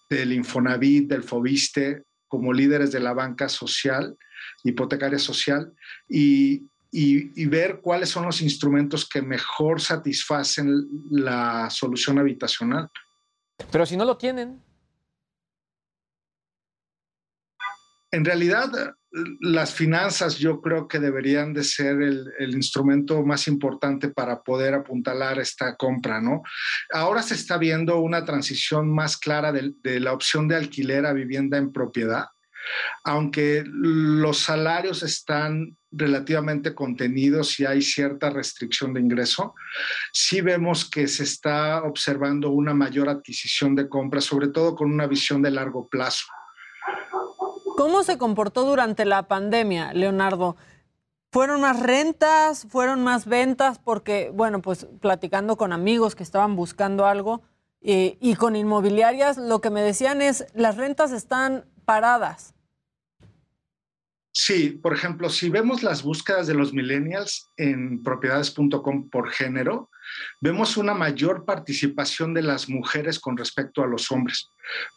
del 0.09 0.33
Infonavit, 0.33 1.09
del 1.09 1.23
Fobiste, 1.23 2.03
como 2.27 2.51
líderes 2.51 2.91
de 2.91 2.99
la 2.99 3.13
banca 3.13 3.47
social, 3.47 4.17
hipotecaria 4.63 5.19
social, 5.19 5.71
y, 6.09 6.67
ver 7.47 7.79
cuáles 7.81 8.09
son 8.09 8.25
los 8.25 8.41
instrumentos 8.41 9.07
que 9.07 9.21
mejor 9.21 9.81
satisfacen 9.81 10.87
la 11.09 11.69
solución 11.69 12.19
habitacional. 12.19 12.89
Pero 13.71 13.85
si 13.85 13.97
no 13.97 14.05
lo 14.05 14.17
tienen. 14.17 14.61
En 18.13 18.23
realidad, 18.23 18.69
las 19.41 19.73
finanzas 19.73 20.37
yo 20.37 20.61
creo 20.61 20.87
que 20.87 20.99
deberían 20.99 21.51
de 21.51 21.63
ser 21.63 21.99
el, 21.99 22.53
instrumento 22.53 23.25
más 23.25 23.47
importante 23.47 24.09
para 24.09 24.43
poder 24.43 24.75
apuntalar 24.75 25.39
esta 25.39 25.75
compra, 25.75 26.21
¿no? 26.21 26.43
Ahora 26.91 27.23
se 27.23 27.33
está 27.33 27.57
viendo 27.57 27.97
una 27.97 28.23
transición 28.23 28.93
más 28.93 29.17
clara 29.17 29.51
de, 29.51 29.73
de 29.81 29.99
la 29.99 30.13
opción 30.13 30.47
de 30.47 30.55
alquiler 30.55 31.07
a 31.07 31.13
vivienda 31.13 31.57
en 31.57 31.71
propiedad, 31.71 32.25
aunque 33.03 33.63
los 33.65 34.37
salarios 34.37 35.01
están 35.01 35.75
relativamente 35.89 36.75
contenidos 36.75 37.59
y 37.59 37.65
hay 37.65 37.81
cierta 37.81 38.29
restricción 38.29 38.93
de 38.93 39.01
ingreso, 39.01 39.55
sí 40.11 40.41
vemos 40.41 40.87
que 40.87 41.07
se 41.07 41.23
está 41.23 41.81
observando 41.81 42.51
una 42.51 42.75
mayor 42.75 43.09
adquisición 43.09 43.73
de 43.73 43.89
compras, 43.89 44.25
sobre 44.25 44.49
todo 44.49 44.75
con 44.75 44.91
una 44.91 45.07
visión 45.07 45.41
de 45.41 45.49
largo 45.49 45.89
plazo. 45.89 46.25
¿Cómo 47.75 48.03
se 48.03 48.17
comportó 48.17 48.65
durante 48.65 49.05
la 49.05 49.27
pandemia, 49.27 49.93
Leonardo? 49.93 50.55
¿Fueron 51.31 51.61
más 51.61 51.81
rentas? 51.81 52.67
¿Fueron 52.69 53.03
más 53.03 53.25
ventas? 53.25 53.79
Porque, 53.79 54.31
bueno, 54.33 54.61
pues 54.61 54.87
platicando 55.01 55.57
con 55.57 55.73
amigos 55.73 56.15
que 56.15 56.23
estaban 56.23 56.55
buscando 56.55 57.05
algo 57.05 57.41
eh, 57.81 58.17
y 58.21 58.35
con 58.35 58.55
inmobiliarias, 58.55 59.37
lo 59.37 59.59
que 59.59 59.71
me 59.71 59.81
decían 59.81 60.21
es, 60.21 60.45
las 60.53 60.77
rentas 60.77 61.11
están 61.11 61.65
paradas. 61.85 62.53
Sí, 64.31 64.69
por 64.71 64.93
ejemplo, 64.93 65.29
si 65.29 65.49
vemos 65.49 65.83
las 65.83 66.01
búsquedas 66.01 66.47
de 66.47 66.55
los 66.55 66.73
millennials 66.73 67.51
en 67.57 68.01
propiedades.com 68.01 69.09
por 69.09 69.29
género, 69.29 69.91
vemos 70.41 70.75
una 70.75 70.95
mayor 70.95 71.45
participación 71.45 72.33
de 72.33 72.41
las 72.41 72.67
mujeres 72.67 73.19
con 73.19 73.37
respecto 73.37 73.83
a 73.83 73.87
los 73.87 74.11
hombres. 74.11 74.49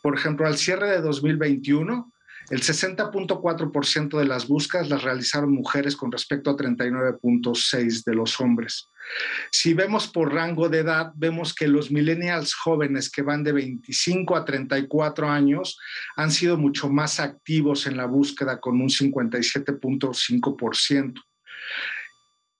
Por 0.02 0.16
ejemplo, 0.16 0.46
al 0.46 0.56
cierre 0.56 0.90
de 0.90 1.02
2021, 1.02 2.12
el 2.50 2.60
60.4% 2.60 4.18
de 4.18 4.24
las 4.24 4.46
búsquedas 4.46 4.88
las 4.88 5.02
realizaron 5.02 5.52
mujeres 5.52 5.96
con 5.96 6.12
respecto 6.12 6.50
a 6.50 6.56
39.6% 6.56 8.04
de 8.04 8.14
los 8.14 8.40
hombres. 8.40 8.88
Si 9.50 9.74
vemos 9.74 10.06
por 10.08 10.32
rango 10.32 10.68
de 10.68 10.78
edad, 10.80 11.12
vemos 11.16 11.54
que 11.54 11.68
los 11.68 11.90
millennials 11.90 12.54
jóvenes 12.54 13.10
que 13.10 13.22
van 13.22 13.42
de 13.44 13.52
25 13.52 14.36
a 14.36 14.44
34 14.44 15.28
años 15.28 15.78
han 16.16 16.30
sido 16.30 16.56
mucho 16.56 16.88
más 16.88 17.18
activos 17.20 17.86
en 17.86 17.96
la 17.96 18.06
búsqueda 18.06 18.60
con 18.60 18.80
un 18.80 18.88
57.5%. 18.88 21.22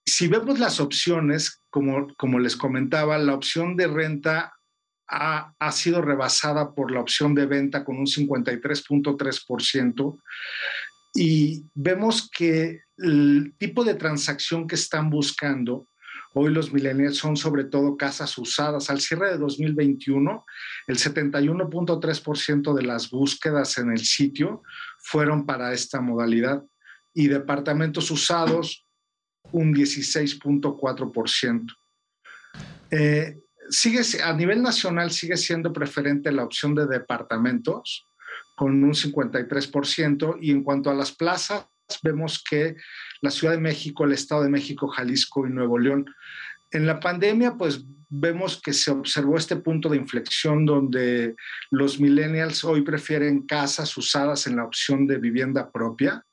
Si 0.05 0.29
vemos 0.29 0.59
las 0.61 0.81
opciones, 0.81 1.63
como, 1.69 2.15
como 2.17 2.39
les 2.39 2.57
comentaba, 2.57 3.19
la 3.19 3.35
opción 3.35 3.77
de 3.77 3.89
renta 3.89 4.57
ha, 5.09 5.73
sido 5.73 6.03
rebasada 6.03 6.75
por 6.75 6.91
la 6.91 7.01
opción 7.01 7.35
de 7.35 7.47
venta 7.47 7.83
con 7.85 7.97
un 7.99 8.07
53.3% 8.07 10.21
y 11.15 11.65
vemos 11.75 12.29
que 12.31 12.83
el 12.99 13.55
tipo 13.59 13.85
de 13.85 13.95
transacción 13.95 14.67
que 14.67 14.75
están 14.75 15.09
buscando 15.11 15.87
hoy 16.35 16.53
los 16.53 16.73
millennials 16.73 17.17
son 17.17 17.37
sobre 17.37 17.65
todo 17.65 17.97
casas 17.97 18.37
usadas. 18.37 18.91
Al 18.91 19.01
cierre 19.01 19.31
de 19.31 19.39
2021, 19.39 20.45
el 20.87 20.99
71.3% 20.99 22.75
de 22.75 22.83
las 22.83 23.11
búsquedas 23.11 23.79
en 23.79 23.91
el 23.91 24.01
sitio 24.01 24.63
fueron 24.99 25.47
para 25.47 25.73
esta 25.73 26.03
modalidad 26.03 26.63
y 27.15 27.29
departamentos 27.29 28.11
usados 28.11 28.87
un 29.51 29.75
16.4%. 29.75 31.75
Eh, 32.91 33.39
sigue, 33.71 34.01
a 34.23 34.33
nivel 34.33 34.63
nacional 34.63 35.11
sigue 35.11 35.37
siendo 35.37 35.73
preferente 35.73 36.33
la 36.33 36.45
opción 36.45 36.75
de 36.75 36.87
departamentos 36.87 38.07
con 38.57 38.83
un 38.83 38.93
53% 38.93 40.39
y 40.41 40.51
en 40.51 40.63
cuanto 40.63 40.91
a 40.91 40.95
las 40.95 41.13
plazas 41.13 41.67
vemos 42.03 42.43
que 42.43 42.77
la 43.21 43.31
Ciudad 43.31 43.55
de 43.55 43.61
México, 43.61 44.05
el 44.05 44.13
Estado 44.13 44.43
de 44.43 44.49
México, 44.49 44.89
Jalisco 44.89 45.47
y 45.47 45.51
Nuevo 45.51 45.79
León 45.79 46.07
en 46.73 46.87
la 46.87 46.99
pandemia, 47.01 47.55
pues 47.57 47.85
vemos 48.09 48.61
que 48.61 48.73
se 48.73 48.91
observó 48.91 49.37
este 49.37 49.57
punto 49.57 49.89
de 49.89 49.97
inflexión 49.97 50.67
donde 50.67 51.35
los 51.71 52.01
millennials 52.01 52.65
hoy 52.65 52.83
prefieren 52.83 53.47
casas 53.47 53.97
usadas 53.97 54.47
en 54.47 54.57
la 54.57 54.65
opción 54.65 55.07
de 55.07 55.19
vivienda 55.19 55.71
propia. 55.71 56.25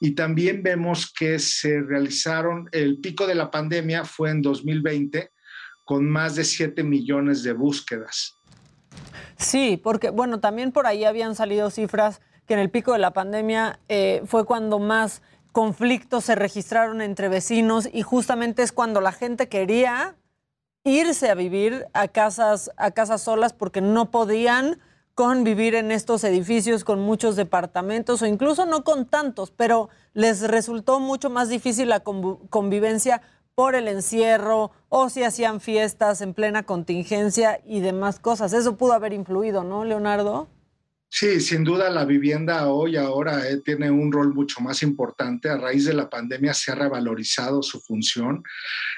Y 0.00 0.14
también 0.14 0.62
vemos 0.62 1.12
que 1.12 1.38
se 1.38 1.82
realizaron, 1.82 2.68
el 2.72 3.00
pico 3.00 3.26
de 3.26 3.34
la 3.34 3.50
pandemia 3.50 4.04
fue 4.04 4.30
en 4.30 4.42
2020, 4.42 5.30
con 5.86 6.10
más 6.10 6.34
de 6.34 6.44
7 6.44 6.82
millones 6.82 7.44
de 7.44 7.52
búsquedas. 7.52 8.34
Sí, 9.38 9.80
porque 9.82 10.10
bueno, 10.10 10.40
también 10.40 10.72
por 10.72 10.86
ahí 10.86 11.04
habían 11.04 11.36
salido 11.36 11.70
cifras 11.70 12.20
que 12.46 12.54
en 12.54 12.60
el 12.60 12.70
pico 12.70 12.92
de 12.92 12.98
la 12.98 13.12
pandemia 13.12 13.78
eh, 13.88 14.22
fue 14.26 14.44
cuando 14.44 14.80
más 14.80 15.22
conflictos 15.52 16.24
se 16.24 16.34
registraron 16.34 17.00
entre 17.00 17.28
vecinos 17.28 17.88
y 17.90 18.02
justamente 18.02 18.62
es 18.62 18.72
cuando 18.72 19.00
la 19.00 19.12
gente 19.12 19.48
quería 19.48 20.16
irse 20.82 21.30
a 21.30 21.34
vivir 21.34 21.86
a 21.92 22.08
casas, 22.08 22.72
a 22.76 22.90
casas 22.90 23.22
solas 23.22 23.52
porque 23.52 23.80
no 23.80 24.10
podían 24.10 24.80
convivir 25.14 25.76
en 25.76 25.92
estos 25.92 26.24
edificios 26.24 26.82
con 26.84 27.00
muchos 27.00 27.36
departamentos 27.36 28.22
o 28.22 28.26
incluso 28.26 28.66
no 28.66 28.82
con 28.84 29.06
tantos, 29.06 29.52
pero 29.52 29.88
les 30.14 30.42
resultó 30.42 30.98
mucho 30.98 31.30
más 31.30 31.48
difícil 31.48 31.88
la 31.88 32.00
convivencia 32.00 33.22
por 33.56 33.74
el 33.74 33.88
encierro 33.88 34.70
o 34.90 35.08
si 35.08 35.22
hacían 35.24 35.60
fiestas 35.60 36.20
en 36.20 36.34
plena 36.34 36.64
contingencia 36.64 37.58
y 37.64 37.80
demás 37.80 38.20
cosas. 38.20 38.52
Eso 38.52 38.76
pudo 38.76 38.92
haber 38.92 39.14
influido, 39.14 39.64
¿no, 39.64 39.82
Leonardo? 39.84 40.46
Sí, 41.08 41.40
sin 41.40 41.62
duda 41.62 41.88
la 41.88 42.04
vivienda 42.04 42.66
hoy 42.68 42.96
ahora 42.96 43.48
eh, 43.48 43.62
tiene 43.64 43.90
un 43.90 44.10
rol 44.10 44.34
mucho 44.34 44.60
más 44.60 44.82
importante. 44.82 45.48
A 45.48 45.56
raíz 45.56 45.84
de 45.84 45.94
la 45.94 46.10
pandemia 46.10 46.52
se 46.52 46.72
ha 46.72 46.74
revalorizado 46.74 47.62
su 47.62 47.80
función, 47.80 48.42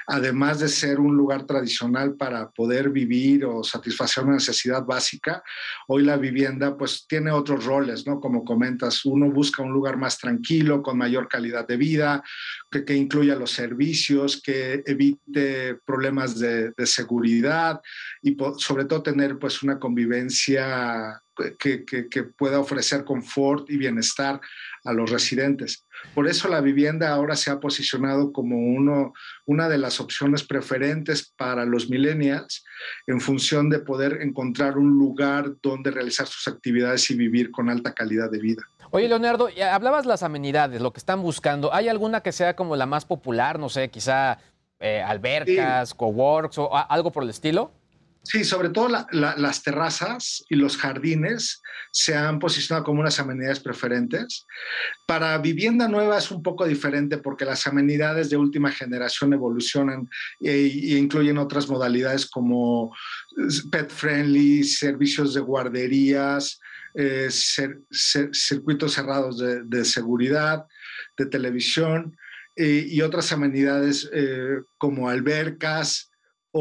además 0.07 0.59
de 0.59 0.69
ser 0.69 0.99
un 0.99 1.15
lugar 1.15 1.45
tradicional 1.45 2.15
para 2.15 2.49
poder 2.49 2.89
vivir 2.89 3.45
o 3.45 3.63
satisfacer 3.63 4.23
una 4.23 4.33
necesidad 4.33 4.83
básica. 4.83 5.43
Hoy 5.87 6.03
la 6.03 6.17
vivienda 6.17 6.75
pues 6.75 7.05
tiene 7.07 7.31
otros 7.31 7.63
roles, 7.65 8.05
¿no? 8.07 8.19
Como 8.19 8.43
comentas, 8.43 9.05
uno 9.05 9.31
busca 9.31 9.61
un 9.61 9.71
lugar 9.71 9.95
más 9.95 10.17
tranquilo, 10.17 10.81
con 10.81 10.97
mayor 10.97 11.27
calidad 11.29 11.67
de 11.67 11.77
vida, 11.77 12.23
que, 12.71 12.95
incluya 12.95 13.35
los 13.35 13.51
servicios, 13.51 14.41
que 14.41 14.83
evite 14.85 15.75
problemas 15.85 16.39
de, 16.39 16.71
de 16.71 16.85
seguridad 16.87 17.79
y 18.23 18.35
sobre 18.57 18.85
todo 18.85 19.03
tener 19.03 19.37
pues 19.37 19.61
una 19.63 19.79
convivencia 19.79 21.21
que, 21.57 22.23
pueda 22.37 22.59
ofrecer 22.59 23.03
confort 23.03 23.69
y 23.69 23.77
bienestar 23.77 24.39
a 24.83 24.93
los 24.93 25.09
residentes. 25.09 25.85
Por 26.13 26.27
eso 26.27 26.47
la 26.47 26.61
vivienda 26.61 27.09
ahora 27.09 27.35
se 27.35 27.51
ha 27.51 27.59
posicionado 27.59 28.31
como 28.31 28.57
uno, 28.57 29.13
una 29.45 29.67
de 29.67 29.77
las 29.77 29.99
opciones 29.99 30.43
preferentes 30.43 31.33
para 31.35 31.65
los 31.65 31.89
millennials 31.89 32.63
en 33.07 33.19
función 33.19 33.69
de 33.69 33.79
poder 33.79 34.21
encontrar 34.21 34.77
un 34.77 34.91
lugar 34.97 35.53
donde 35.61 35.91
realizar 35.91 36.27
sus 36.27 36.47
actividades 36.47 37.09
y 37.11 37.15
vivir 37.15 37.51
con 37.51 37.69
alta 37.69 37.93
calidad 37.93 38.31
de 38.31 38.39
vida. 38.39 38.63
Oye, 38.91 39.07
Leonardo, 39.07 39.49
hablabas 39.71 40.05
las 40.05 40.23
amenidades, 40.23 40.81
lo 40.81 40.91
que 40.91 40.99
están 40.99 41.21
buscando. 41.21 41.73
¿Hay 41.73 41.87
alguna 41.89 42.21
que 42.21 42.31
sea 42.31 42.55
como 42.55 42.75
la 42.75 42.85
más 42.85 43.05
popular? 43.05 43.59
No 43.59 43.69
sé, 43.69 43.89
quizá 43.89 44.39
eh, 44.79 45.01
albercas, 45.01 45.93
coworks 45.93 46.57
o 46.57 46.75
algo 46.75 47.11
por 47.11 47.23
el 47.23 47.29
estilo. 47.29 47.71
Sí, 48.23 48.43
sobre 48.43 48.69
todo 48.69 48.89
las 49.11 49.63
terrazas 49.63 50.43
y 50.49 50.55
los 50.55 50.77
jardines 50.77 51.61
se 51.91 52.15
han 52.15 52.37
posicionado 52.37 52.83
como 52.83 53.01
unas 53.01 53.19
amenidades 53.19 53.59
preferentes. 53.59 54.45
Para 55.07 55.37
vivienda 55.37 55.87
nueva 55.87 56.17
es 56.17 56.29
un 56.29 56.43
poco 56.43 56.65
diferente 56.65 57.17
porque 57.17 57.45
las 57.45 57.65
amenidades 57.65 58.29
de 58.29 58.37
última 58.37 58.71
generación 58.71 59.33
evolucionan 59.33 60.09
e, 60.41 60.67
incluyen 60.97 61.37
otras 61.37 61.69
modalidades 61.69 62.29
como 62.29 62.93
pet 63.71 63.89
friendly, 63.89 64.63
servicios 64.63 65.33
de 65.33 65.39
guarderías, 65.39 66.59
eh, 66.93 67.29
circuitos 67.31 68.93
cerrados 68.93 69.39
de 69.39 69.85
seguridad. 69.85 70.65
de 71.17 71.25
televisión 71.25 72.15
y 72.55 73.01
otras 73.01 73.31
amenidades 73.33 74.09
como 74.77 75.09
albercas 75.09 76.08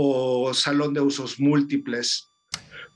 o 0.01 0.55
salón 0.55 0.95
de 0.95 1.01
usos 1.01 1.41
múltiples 1.41 2.29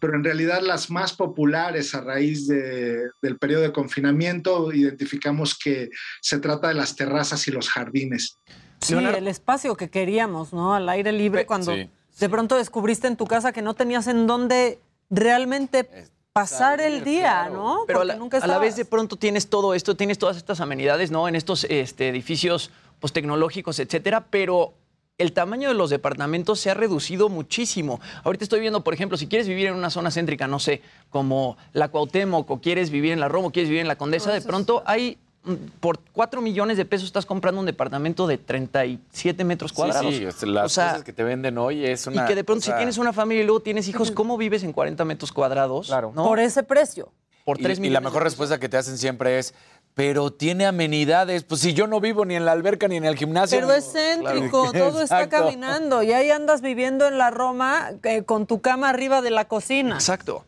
pero 0.03 0.17
en 0.17 0.25
realidad 0.25 0.63
las 0.63 0.91
más 0.91 1.13
populares 1.13 1.95
a 1.95 2.01
raíz 2.01 2.49
del 2.49 3.39
periodo 3.39 3.63
de 3.63 3.73
confinamiento 3.73 4.73
identificamos 4.73 5.57
que 5.57 5.91
se 6.21 6.41
trata 6.41 6.67
de 6.67 6.75
las 6.75 6.97
terrazas 6.97 7.47
y 7.47 7.53
los 7.53 7.69
jardines. 7.69 8.37
Sí, 8.81 8.95
el 8.95 9.29
espacio 9.29 9.77
que 9.77 9.91
queríamos, 9.91 10.53
¿no? 10.53 10.75
Al 10.75 10.89
aire 10.89 11.13
libre, 11.13 11.47
cuando 11.47 11.73
de 11.77 12.29
pronto 12.29 12.57
descubriste 12.57 13.07
en 13.07 13.17
tu 13.17 13.27
casa 13.27 13.53
que 13.53 13.63
no 13.63 13.75
tenías 13.75 14.09
en 14.09 14.27
dónde 14.27 14.81
realmente 15.09 15.89
pasar 16.33 16.81
el 16.81 17.05
día, 17.05 17.49
¿no? 17.49 17.85
Pero 17.87 18.01
a 18.01 18.05
la, 18.05 18.15
a 18.15 18.47
la, 18.49 18.59
vez 18.59 18.75
de 18.75 18.85
pronto 18.85 19.15
tienes 19.15 19.49
todo 19.49 19.73
esto, 19.73 19.97
tienes 19.97 20.19
todas 20.19 20.37
estas 20.37 20.61
amenidades, 20.61 21.13
¿no? 21.13 21.29
En 21.29 21.37
estos 21.37 21.63
este, 21.71 22.09
edificios 22.09 22.73
pues, 22.99 23.13
tecnológicos, 23.13 23.79
etcétera, 23.79 24.27
pero 24.31 24.75
el 25.19 25.33
tamaño 25.33 25.69
de 25.69 25.75
los 25.75 25.91
departamentos 25.91 26.61
se 26.61 26.71
ha 26.71 26.75
reducido 26.75 27.29
muchísimo. 27.29 28.01
Ahorita 28.25 28.45
estoy 28.45 28.61
viendo, 28.61 28.83
por 28.83 28.95
ejemplo, 28.95 29.17
si 29.17 29.27
quieres 29.27 29.47
vivir 29.47 29.67
en 29.69 29.75
una 29.75 29.91
zona 29.91 30.11
céntrica, 30.11 30.47
no 30.47 30.59
sé, 30.59 30.83
como 31.11 31.57
la 31.73 31.89
Cuauhtémoc, 31.89 32.51
o 32.51 32.61
quieres 32.61 32.91
vivir 32.91 33.13
en 33.13 33.21
la 33.21 33.29
Roma, 33.29 33.49
o 33.49 33.53
quieres 33.53 33.69
vivir 33.69 33.83
en 33.83 33.89
la 33.89 33.97
Condesa, 33.97 34.33
de 34.33 34.41
pronto 34.41 34.83
hay 34.87 35.19
mm, 35.45 35.55
por 35.81 36.01
4 36.13 36.41
millones 36.41 36.77
de 36.77 36.85
pesos 36.85 37.07
estás 37.07 37.27
comprando 37.27 37.61
un 37.61 37.67
departamento 37.67 38.27
de 38.27 38.39
37 38.39 39.45
metros 39.45 39.73
cuadrados. 39.73 40.15
Sí, 40.15 40.27
sí 40.37 40.47
las 40.47 40.65
cosas 40.65 41.05
que 41.05 41.13
te 41.13 41.23
venden 41.23 41.59
hoy 41.59 41.85
es 41.85 42.07
una... 42.07 42.25
Y 42.25 42.27
que 42.27 42.35
de 42.35 42.45
pronto 42.45 42.65
si 42.65 42.73
tienes 42.73 42.99
una 42.99 43.13
familia 43.13 43.43
y 43.43 43.47
luego 43.47 43.61
tienes 43.61 43.87
hijos, 43.89 44.11
¿cómo 44.11 44.37
vives 44.37 44.65
en 44.65 44.73
40 44.73 45.05
metros 45.05 45.31
cuadrados? 45.31 45.89
Claro. 45.89 46.13
Por 46.13 46.41
ese 46.41 46.63
precio. 46.63 47.13
Por 47.45 47.59
3 47.59 47.81
millones. 47.81 47.91
Y 47.91 47.93
la 47.93 48.01
mejor 48.01 48.23
respuesta 48.23 48.59
que 48.59 48.69
te 48.69 48.77
hacen 48.77 48.97
siempre 48.99 49.39
es, 49.39 49.53
pero 49.95 50.33
tiene 50.33 50.67
amenidades. 50.67 51.45
Pues 51.45 51.61
si 51.61 51.75
yo 51.75 51.87
no 51.87 52.01
vivo 52.01 52.25
ni 52.25 52.35
en 52.35 52.45
la 52.45 52.53
alberca 52.53 52.89
ni 52.89 52.97
en 52.97 53.05
el 53.05 53.17
gimnasio. 53.17 53.61
Pero 53.61 53.73
es 53.73 53.93
céntrico, 53.93 54.73
todo 54.73 55.03
está 55.03 55.29
caminando. 55.29 56.03
Y 56.03 56.13
ahí 56.13 56.31
andas 56.31 56.61
viviendo 56.61 57.07
en 57.07 57.19
la 57.19 57.31
Roma 57.31 57.93
eh, 58.03 58.25
con 58.25 58.47
tu 58.47 58.61
cama 58.61 58.89
arriba 58.89 59.23
de 59.23 59.31
la 59.31 59.47
cocina. 59.47 59.95
Exacto. 59.95 60.45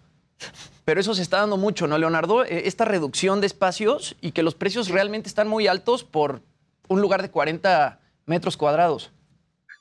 Pero 0.84 1.00
eso 1.00 1.14
se 1.14 1.22
está 1.22 1.38
dando 1.38 1.56
mucho, 1.56 1.86
¿no, 1.86 1.96
Leonardo? 1.96 2.44
Eh, 2.44 2.62
esta 2.66 2.84
reducción 2.84 3.40
de 3.40 3.46
espacios 3.46 4.16
y 4.20 4.32
que 4.32 4.42
los 4.42 4.54
precios 4.54 4.88
realmente 4.88 5.28
están 5.28 5.48
muy 5.48 5.66
altos 5.66 6.04
por 6.04 6.42
un 6.88 7.00
lugar 7.00 7.22
de 7.22 7.30
40 7.30 7.98
metros 8.26 8.56
cuadrados. 8.56 9.10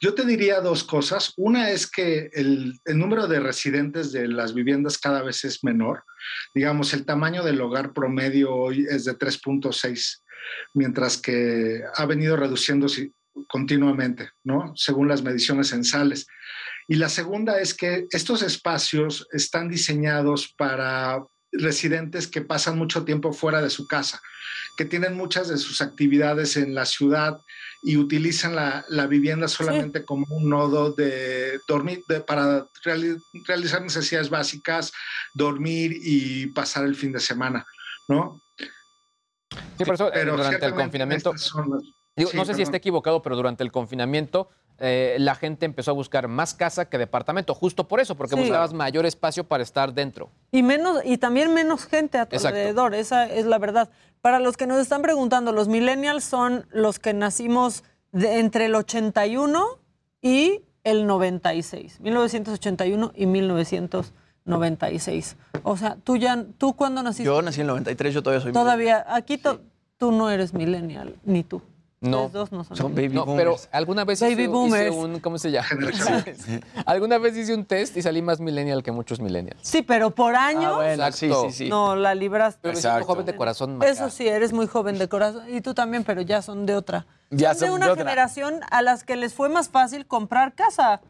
Yo 0.04 0.14
te 0.14 0.26
diría 0.26 0.60
dos 0.60 0.84
cosas. 0.84 1.32
Una 1.38 1.70
es 1.70 1.90
que 1.90 2.30
el, 2.34 2.78
número 2.88 3.26
de 3.26 3.40
residentes 3.40 4.12
de 4.12 4.28
las 4.28 4.54
viviendas 4.54 4.98
cada 4.98 5.24
vez 5.24 5.46
es 5.46 5.64
menor. 5.64 6.04
Digamos, 6.54 6.94
el 6.94 7.06
tamaño 7.06 7.42
del 7.42 7.62
hogar 7.62 7.94
promedio 7.94 8.54
hoy 8.54 8.86
es 8.90 9.06
de 9.06 9.18
3.6, 9.18 10.22
mientras 10.74 11.16
que 11.16 11.84
ha 11.96 12.06
venido 12.06 12.36
reduciéndose 12.36 13.14
continuamente, 13.48 14.30
¿no? 14.44 14.74
Según 14.76 15.08
las 15.08 15.24
mediciones 15.24 15.70
censales. 15.70 16.28
Y 16.90 16.96
la 16.96 17.08
segunda 17.08 17.62
es 17.62 17.74
que 17.74 18.06
estos 18.12 18.42
espacios 18.42 19.26
están 19.32 19.70
diseñados 19.70 20.54
para 20.58 21.24
residentes 21.54 22.28
que 22.28 22.42
pasan 22.42 22.78
mucho 22.78 23.06
tiempo 23.06 23.34
fuera 23.34 23.62
de 23.62 23.70
su 23.70 23.88
casa, 23.88 24.22
que 24.76 24.86
tienen 24.86 25.16
muchas 25.16 25.48
de 25.48 25.58
sus 25.58 25.82
actividades 25.82 26.58
en 26.58 26.74
la 26.74 26.86
ciudad 26.86 27.40
y 27.82 27.98
utilizan 27.98 28.56
la, 28.56 29.08
vivienda 29.08 29.48
solamente 29.48 30.06
como 30.06 30.26
un 30.30 30.50
nodo 30.50 30.92
de 30.92 31.60
dormir, 31.68 32.04
para 32.26 32.66
realizar 33.46 33.82
necesidades 33.82 34.30
básicas, 34.30 34.92
dormir 35.34 35.92
y 36.02 36.48
pasar 36.48 36.86
el 36.86 36.96
fin 36.96 37.12
de 37.12 37.20
semana, 37.20 37.66
¿no? 38.08 38.42
Sí, 39.78 39.86
por 39.86 39.96
eso 39.96 40.14
eh, 40.14 40.26
durante 40.26 40.66
el 40.66 40.74
confinamiento, 40.74 41.34
no 42.34 42.46
sé 42.46 42.54
si 42.54 42.62
está 42.62 42.78
equivocado, 42.78 43.22
pero 43.22 43.36
durante 43.36 43.64
el 43.64 43.72
confinamiento 43.72 44.50
eh, 44.80 45.16
la 45.20 45.36
gente 45.36 45.66
empezó 45.66 45.92
a 45.92 45.94
buscar 45.94 46.28
más 46.28 46.54
casa 46.54 46.90
que 46.90 46.98
departamento, 46.98 47.54
justo 47.54 47.88
por 47.88 48.00
eso, 48.00 48.16
porque 48.16 48.36
buscabas 48.36 48.74
mayor 48.74 49.06
espacio 49.06 49.44
para 49.44 49.64
estar 49.64 49.94
dentro. 49.94 50.30
Y 50.52 50.64
menos, 50.64 51.02
y 51.06 51.18
también 51.18 51.54
menos 51.54 51.86
gente 51.86 52.18
a 52.18 52.26
tu 52.26 52.36
alrededor, 52.36 52.96
esa 52.96 53.28
es 53.28 53.46
la 53.46 53.60
verdad. 53.60 53.90
Para 54.22 54.40
los 54.40 54.58
que 54.58 54.68
nos 54.68 54.80
están 54.80 55.02
preguntando, 55.02 55.52
los 55.52 55.68
millennials 55.68 56.24
son 56.24 56.66
los 56.72 57.00
que 57.00 57.14
nacimos 57.14 57.84
entre 58.14 58.66
el 58.66 58.76
81 58.76 59.80
y 60.22 60.62
el 60.84 61.08
96, 61.08 62.02
1981 62.02 63.12
y 63.16 63.26
1996. 63.26 65.38
O 65.64 65.78
sea, 65.78 65.98
tú 66.04 66.18
ya, 66.18 66.46
¿tú 66.58 66.74
cuándo 66.74 67.02
naciste? 67.04 67.26
Yo 67.26 67.42
nací 67.42 67.62
en 67.62 67.68
el 67.68 67.70
93, 67.70 68.14
yo 68.14 68.24
todavía 68.24 68.42
soy 68.42 68.54
Todavía, 68.54 69.06
aquí 69.08 69.42
tú 69.98 70.12
no 70.12 70.30
eres 70.30 70.54
millennial, 70.54 71.16
ni 71.24 71.44
tú. 71.44 71.62
No, 72.04 72.30
dos 72.30 72.52
no 72.52 72.64
son, 72.64 72.94
baby 72.94 73.08
boomers. 73.10 73.38
Pero 73.38 73.56
alguna 73.72 74.04
vez 74.04 74.22
hice, 74.22 74.48
un, 74.48 75.20
¿cómo 75.20 75.38
se 75.38 75.52
llama? 75.52 75.68
alguna 76.86 77.18
vez 77.18 77.38
hice 77.38 77.54
un 77.54 77.66
test 77.66 77.96
y 77.96 78.02
salí 78.02 78.22
más 78.22 78.40
millennial 78.40 78.84
que 78.84 78.92
muchos 78.92 79.22
millennials. 79.22 79.60
Sí, 79.62 79.82
pero 79.82 80.12
por. 80.12 80.36
Ah, 80.36 81.12
sí, 81.12 81.32
sí, 81.32 81.52
sí. 81.52 81.70
No, 81.70 81.96
la 81.96 82.14
libras. 82.14 82.58
Pero 82.62 82.76
soy 82.76 83.04
joven 83.04 83.26
de 83.26 83.36
corazón. 83.36 83.82
Eso 83.84 84.10
sí, 84.10 84.28
eres 84.28 84.52
muy 84.52 84.68
joven 84.68 84.98
de 84.98 85.08
corazón. 85.08 85.44
Y 85.48 85.62
tú 85.62 85.74
también, 85.74 86.04
pero 86.04 86.22
ya 86.22 86.42
son 86.42 86.66
de 86.66 86.76
otra. 86.76 87.06
Ya 87.30 87.56
son, 87.56 87.70
de 87.70 87.76
una 87.76 87.96
generación 87.96 88.60
a 88.70 88.82
las 88.82 89.04
que 89.04 89.16
les 89.16 89.34
fue 89.34 89.50
más 89.50 89.70
fácil 89.70 90.06
comprar 90.06 90.54
casa. 90.54 91.02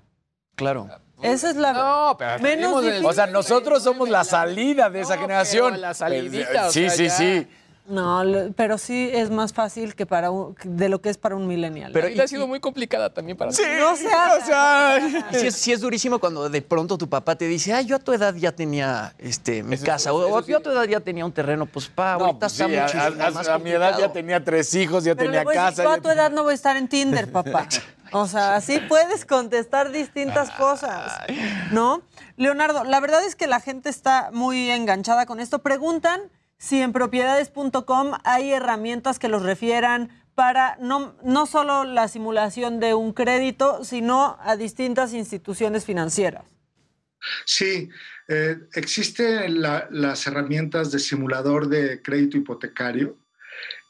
Claro. 0.55 0.87
Esa 1.21 1.49
es 1.49 1.55
la 1.55 1.73
no, 1.73 2.15
pero 2.17 2.39
menos 2.39 2.83
O 3.03 3.13
sea, 3.13 3.27
nosotros 3.27 3.81
somos 3.81 4.09
la 4.09 4.23
salida 4.23 4.89
de 4.89 5.01
esa 5.01 5.17
generación. 5.17 5.79
La 5.81 5.93
salidita. 5.93 6.69
Sí, 6.69 6.89
sí, 6.89 7.09
sí. 7.09 7.47
No, 7.85 8.23
pero 8.55 8.77
sí 8.77 9.09
es 9.11 9.29
más 9.29 9.51
fácil 9.51 9.93
que 9.93 10.05
para 10.05 10.29
de 10.63 10.87
lo 10.87 11.01
que 11.01 11.09
es 11.09 11.17
para 11.17 11.35
un 11.35 11.47
millennial. 11.47 11.91
Pero 11.91 12.07
y, 12.07 12.17
ha 12.17 12.27
sido 12.29 12.47
muy 12.47 12.61
complicada 12.61 13.13
también 13.13 13.37
para 13.37 13.51
sí, 13.51 13.61
No 13.77 13.95
sé. 13.97 14.07
O 14.07 14.45
sea, 14.45 14.99
sí, 15.51 15.71
es, 15.71 15.81
durísimo 15.81 16.19
cuando 16.19 16.49
de 16.49 16.61
pronto 16.61 16.97
tu 16.97 17.09
papá 17.09 17.35
te 17.35 17.45
dice, 17.45 17.73
ay, 17.73 17.85
yo 17.85 17.97
a 17.97 17.99
tu 17.99 18.13
edad 18.13 18.33
ya 18.35 18.53
tenía 18.53 19.13
este, 19.17 19.63
mi 19.63 19.77
casa, 19.77 20.13
o, 20.13 20.41
yo 20.45 20.57
a 20.57 20.59
tu 20.61 20.69
edad 20.69 20.85
ya 20.85 21.01
tenía 21.01 21.25
un 21.25 21.33
terreno, 21.33 21.65
pues 21.65 21.87
pa, 21.87 22.13
ahorita 22.13 22.45
está 22.45 22.67
muchísimo 22.69 23.53
a, 23.53 23.59
mi 23.59 23.71
edad 23.71 23.99
ya 23.99 24.11
tenía 24.13 24.41
tres 24.41 24.73
hijos, 24.75 25.03
ya 25.03 25.15
tenía 25.15 25.43
casa. 25.43 25.83
yo 25.83 25.91
a 25.91 25.97
tu 25.97 26.09
edad 26.09 26.31
no 26.31 26.43
voy 26.43 26.53
a 26.53 26.55
estar 26.55 26.77
en 26.77 26.87
Tinder, 26.87 27.29
papá. 27.31 27.67
O 28.13 28.27
sea, 28.27 28.55
así 28.55 28.79
puedes 28.87 29.25
contestar 29.25 29.91
distintas 29.91 30.51
cosas, 30.51 31.19
¿no? 31.71 32.03
Leonardo, 32.37 32.83
la 32.85 32.99
verdad 32.99 33.25
es 33.25 33.35
que 33.35 33.47
la 33.47 33.59
gente 33.59 33.89
está 33.89 34.29
muy 34.31 34.69
enganchada 34.69 35.25
con 35.25 35.39
esto. 35.39 35.59
Preguntan 35.59 36.21
si 36.63 36.79
en 36.79 36.93
propiedades.com 36.93 38.13
hay 38.23 38.53
herramientas 38.53 39.19
que 39.19 39.27
los 39.27 39.43
refieran 39.43 40.09
para 40.33 40.77
no, 40.79 41.13
no 41.21 41.45
solo 41.45 41.83
la 41.83 42.07
simulación 42.07 42.79
de 42.79 42.93
un 42.93 43.11
crédito, 43.11 43.83
sino 43.83 44.37
a 44.39 44.55
distintas 44.55 45.13
instituciones 45.13 45.83
financieras. 45.83 46.45
Sí, 47.45 47.89
eh, 48.29 48.57
existen 48.75 49.61
las 49.61 50.25
herramientas 50.25 50.89
de 50.93 50.99
simulador 50.99 51.67
de 51.67 52.01
crédito 52.01 52.37
hipotecario 52.37 53.17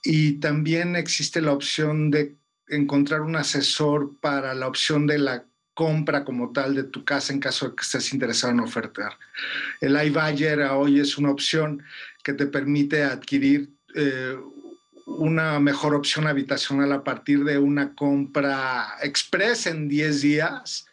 y 0.03 0.39
también 0.39 0.95
existe 0.95 1.41
la 1.41 1.53
opción 1.53 2.09
de 2.09 2.35
encontrar 2.67 3.21
un 3.21 3.35
asesor 3.35 4.19
para 4.19 4.55
la 4.55 4.67
opción 4.67 5.05
de 5.05 5.19
la 5.19 5.45
compra 5.73 6.23
como 6.23 6.51
tal 6.51 6.75
de 6.75 6.83
tu 6.83 7.03
casa 7.03 7.33
en 7.33 7.39
caso 7.39 7.69
de 7.69 7.75
que 7.75 7.81
estés 7.81 8.13
interesado 8.13 8.53
en 8.53 8.59
ofertar. 8.59 9.17
El 9.81 9.99
iBuyer 10.07 10.61
hoy 10.61 10.99
es 10.99 11.17
una 11.17 11.31
opción 11.31 11.83
que 12.23 12.33
te 12.33 12.45
permite 12.45 13.03
adquirir 13.03 13.69
eh, 13.95 14.35
una 15.05 15.59
mejor 15.59 15.93
opción 15.93 16.27
habitacional 16.27 16.91
a 16.91 17.03
partir 17.03 17.43
de 17.43 17.57
una 17.57 17.93
compra 17.93 18.95
express 19.01 19.67
en 19.67 19.89
10 19.89 20.21
días 20.21 20.87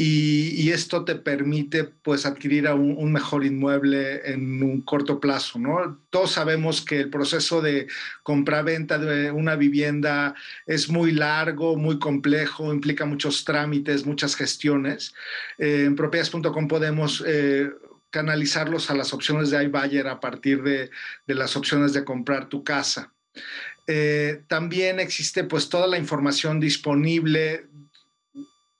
y, 0.00 0.70
esto 0.70 1.04
te 1.04 1.16
permite 1.16 1.82
pues 1.82 2.24
adquirir 2.24 2.68
un, 2.68 3.12
mejor 3.12 3.44
inmueble 3.44 4.30
en 4.32 4.62
un 4.62 4.82
corto 4.82 5.18
plazo, 5.18 5.58
¿no? 5.58 5.98
Todos 6.10 6.32
sabemos 6.32 6.82
que 6.82 7.00
el 7.00 7.10
proceso 7.10 7.60
de 7.60 7.88
compra-venta 8.22 8.98
de 8.98 9.32
una 9.32 9.56
vivienda 9.56 10.36
es 10.66 10.88
muy 10.88 11.10
largo, 11.10 11.76
muy 11.76 11.98
complejo, 11.98 12.72
implica 12.72 13.06
muchos 13.06 13.44
trámites, 13.44 14.06
muchas 14.06 14.36
gestiones. 14.36 15.14
Eh, 15.58 15.84
en 15.86 15.96
propiedades.com 15.96 16.68
podemos 16.68 17.24
eh, 17.26 17.68
canalizarlos 18.10 18.90
a 18.90 18.94
las 18.94 19.12
opciones 19.12 19.50
de 19.50 19.62
iBuyer 19.64 20.06
a 20.08 20.20
partir 20.20 20.62
de, 20.62 20.90
las 21.26 21.56
opciones 21.56 21.92
de 21.92 22.04
comprar 22.04 22.48
tu 22.48 22.64
casa. 22.64 23.12
Eh, 23.86 24.42
también 24.48 25.00
existe 25.00 25.44
pues 25.44 25.68
toda 25.68 25.86
la 25.86 25.98
información 25.98 26.60
disponible, 26.60 27.66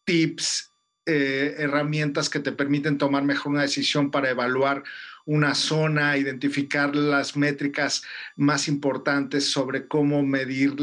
tips, 0.05 0.73
eh, 1.07 1.55
herramientas 1.59 2.29
que 2.29 2.41
te 2.41 2.53
permiten 2.53 2.99
tomar 2.99 3.23
mejor 3.25 3.53
una 3.53 3.63
decisión 3.63 4.11
para 4.11 4.31
evaluar 4.31 4.83
una 5.29 5.55
zona, 5.55 6.17
identificar 6.17 6.97
las 6.97 7.37
métricas 7.37 8.03
más 8.37 8.67
importantes 8.67 9.51
sobre 9.51 9.87
cómo 9.87 10.23
medir 10.23 10.75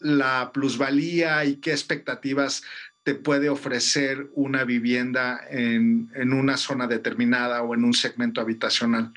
la 0.00 0.50
plusvalía 0.52 1.46
y 1.46 1.56
qué 1.56 1.70
expectativas 1.70 2.62
te 3.06 3.14
puede 3.14 3.48
ofrecer 3.48 4.30
una 4.34 4.64
vivienda 4.64 5.38
en, 5.48 6.10
una 6.32 6.56
zona 6.56 6.88
determinada 6.88 7.62
o 7.62 7.72
en 7.72 7.84
un 7.84 7.94
segmento 7.94 8.40
habitacional. 8.40 9.12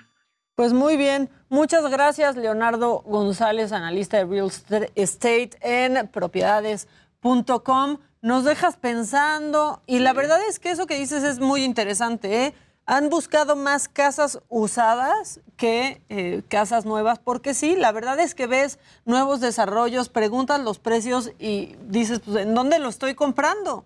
Pues 0.53 0.73
muy 0.73 0.95
bien, 0.95 1.31
muchas 1.49 1.89
gracias 1.89 2.35
Leonardo 2.35 3.01
González, 3.01 3.71
analista 3.71 4.17
de 4.17 4.25
real 4.25 4.51
estate 4.93 5.57
en 5.61 6.07
propiedades.com. 6.07 7.97
Nos 8.21 8.43
dejas 8.43 8.77
pensando 8.77 9.81
y 9.87 9.97
la 9.97 10.13
verdad 10.13 10.39
es 10.47 10.59
que 10.59 10.69
eso 10.69 10.85
que 10.85 10.99
dices 10.99 11.23
es 11.23 11.39
muy 11.39 11.63
interesante. 11.63 12.45
¿eh? 12.45 12.53
Han 12.91 13.09
buscado 13.11 13.55
más 13.55 13.87
casas 13.87 14.39
usadas 14.49 15.41
que 15.57 16.01
eh, 16.09 16.41
casas 16.49 16.85
nuevas, 16.85 17.19
porque 17.19 17.53
sí, 17.53 17.75
la 17.75 17.91
verdad 17.91 18.19
es 18.19 18.33
que 18.33 18.47
ves 18.47 18.79
nuevos 19.05 19.41
desarrollos, 19.41 20.09
preguntas 20.09 20.59
los 20.59 20.79
precios 20.79 21.31
y 21.37 21.75
dices, 21.87 22.19
pues, 22.25 22.37
¿en 22.37 22.55
dónde 22.55 22.79
lo 22.79 22.89
estoy 22.89 23.13
comprando? 23.13 23.85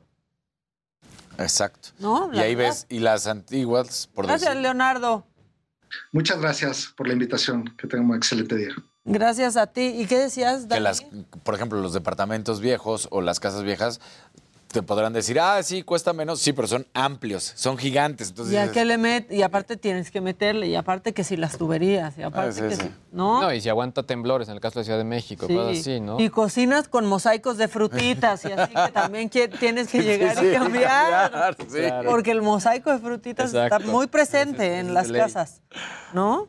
Exacto. 1.37 1.89
¿No? 1.99 2.29
Y 2.33 2.39
ahí 2.39 2.55
verdad. 2.55 2.71
ves, 2.71 2.85
y 2.87 2.99
las 2.99 3.27
antiguas, 3.27 4.07
por 4.13 4.25
Gracias, 4.25 4.51
decir. 4.51 4.61
Leonardo. 4.61 5.25
Muchas 6.13 6.39
gracias 6.39 6.93
por 6.95 7.07
la 7.07 7.13
invitación. 7.13 7.75
Que 7.77 7.87
tengan 7.87 8.09
un 8.09 8.15
excelente 8.15 8.55
día. 8.55 8.73
Gracias 9.03 9.57
a 9.57 9.67
ti. 9.67 9.81
¿Y 9.97 10.05
qué 10.05 10.17
decías, 10.17 10.61
Que 10.61 10.67
Dani? 10.69 10.81
las, 10.81 11.05
por 11.43 11.55
ejemplo, 11.55 11.81
los 11.81 11.91
departamentos 11.93 12.61
viejos 12.61 13.09
o 13.11 13.19
las 13.19 13.41
casas 13.41 13.63
viejas 13.63 13.99
te 14.73 14.81
podrán 14.83 15.13
decir, 15.13 15.39
ah, 15.39 15.61
sí, 15.63 15.83
cuesta 15.83 16.11
menos. 16.11 16.41
Sí, 16.41 16.51
pero 16.51 16.67
son 16.67 16.85
amplios, 16.93 17.53
son 17.55 17.77
gigantes. 17.77 18.29
Entonces 18.29 18.53
¿Y 18.53 18.57
a 18.57 18.61
dices, 18.63 18.73
qué 18.73 18.83
le 18.85 18.97
met 18.97 19.31
Y 19.31 19.43
aparte 19.43 19.77
tienes 19.77 20.11
que 20.11 20.19
meterle, 20.19 20.67
y 20.67 20.75
aparte 20.75 21.13
que 21.13 21.23
si 21.23 21.37
las 21.37 21.57
tuberías, 21.57 22.17
y 22.17 22.23
aparte 22.23 22.49
Ah, 22.49 22.51
sí, 22.53 22.61
que 22.69 22.75
sí. 22.75 22.81
si- 22.81 22.91
¿no? 23.11 23.41
No, 23.41 23.53
y 23.53 23.61
si 23.61 23.69
aguanta 23.69 24.03
temblores 24.03 24.49
en 24.49 24.55
el 24.55 24.59
caso 24.59 24.79
de 24.79 24.85
Ciudad 24.85 24.97
de 24.97 25.03
México, 25.05 25.45
Sí. 25.47 25.55
cosas 25.55 25.77
así, 25.79 25.99
¿no? 26.01 26.19
Y 26.19 26.29
cocinas 26.29 26.87
con 26.89 27.05
mosaicos 27.05 27.57
de 27.57 27.67
frutitas, 27.67 28.43
y 28.45 28.51
así 28.51 28.73
que 28.73 28.91
también 28.91 29.29
tienes 29.29 29.87
que 29.87 30.01
llegar 30.01 30.35
Sí, 30.37 30.47
y 30.47 30.53
cambiar. 30.53 31.31
cambiar, 31.31 31.55
sí. 31.69 31.77
Claro. 31.77 32.09
Porque 32.09 32.31
el 32.31 32.41
mosaico 32.41 32.91
de 32.91 32.97
frutitas 32.99 33.53
está 33.53 33.79
muy 33.79 34.07
presente 34.07 34.65
Ese 34.65 34.79
es 34.79 34.85
en 34.87 34.93
las 34.95 35.09
ley. 35.09 35.21
casas, 35.21 35.61
¿no? 36.13 36.47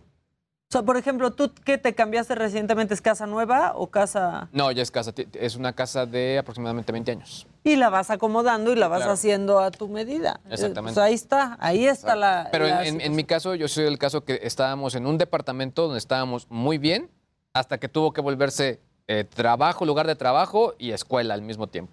O 0.74 0.78
sea, 0.78 0.82
por 0.84 0.96
ejemplo, 0.96 1.30
¿tú 1.32 1.52
qué 1.64 1.78
te 1.78 1.94
cambiaste 1.94 2.34
recientemente? 2.34 2.94
¿Es 2.94 3.00
casa 3.00 3.28
nueva 3.28 3.74
o 3.76 3.86
casa...? 3.86 4.48
No, 4.50 4.72
ya 4.72 4.82
es 4.82 4.90
casa, 4.90 5.12
es 5.34 5.54
una 5.54 5.72
casa 5.72 6.04
de 6.04 6.36
aproximadamente 6.38 6.90
20 6.90 7.12
años. 7.12 7.46
Y 7.62 7.76
la 7.76 7.90
vas 7.90 8.10
acomodando 8.10 8.72
y 8.72 8.74
la 8.74 8.88
vas 8.88 8.98
Claro. 9.02 9.12
haciendo 9.12 9.60
a 9.60 9.70
tu 9.70 9.86
medida. 9.86 10.40
Eh, 10.46 10.54
Exactamente. 10.54 10.94
pues 10.96 10.98
ahí 11.06 11.14
está, 11.14 11.56
ahí 11.60 11.86
está 11.86 12.16
la... 12.16 12.48
Pero 12.50 12.66
en, 12.66 12.70
la 12.74 12.86
en- 12.88 13.00
en 13.00 13.14
mi 13.14 13.22
caso, 13.22 13.54
yo 13.54 13.68
soy 13.68 13.84
el 13.84 13.98
caso 14.00 14.24
que 14.24 14.40
estábamos 14.42 14.96
en 14.96 15.06
un 15.06 15.16
departamento 15.16 15.82
donde 15.84 15.98
estábamos 15.98 16.48
muy 16.50 16.78
bien 16.78 17.08
hasta 17.52 17.78
que 17.78 17.88
tuvo 17.88 18.12
que 18.12 18.20
volverse 18.20 18.80
eh, 19.06 19.22
trabajo, 19.22 19.84
lugar 19.84 20.08
de 20.08 20.16
trabajo 20.16 20.74
y 20.76 20.90
escuela 20.90 21.34
al 21.34 21.42
mismo 21.42 21.68
tiempo. 21.68 21.92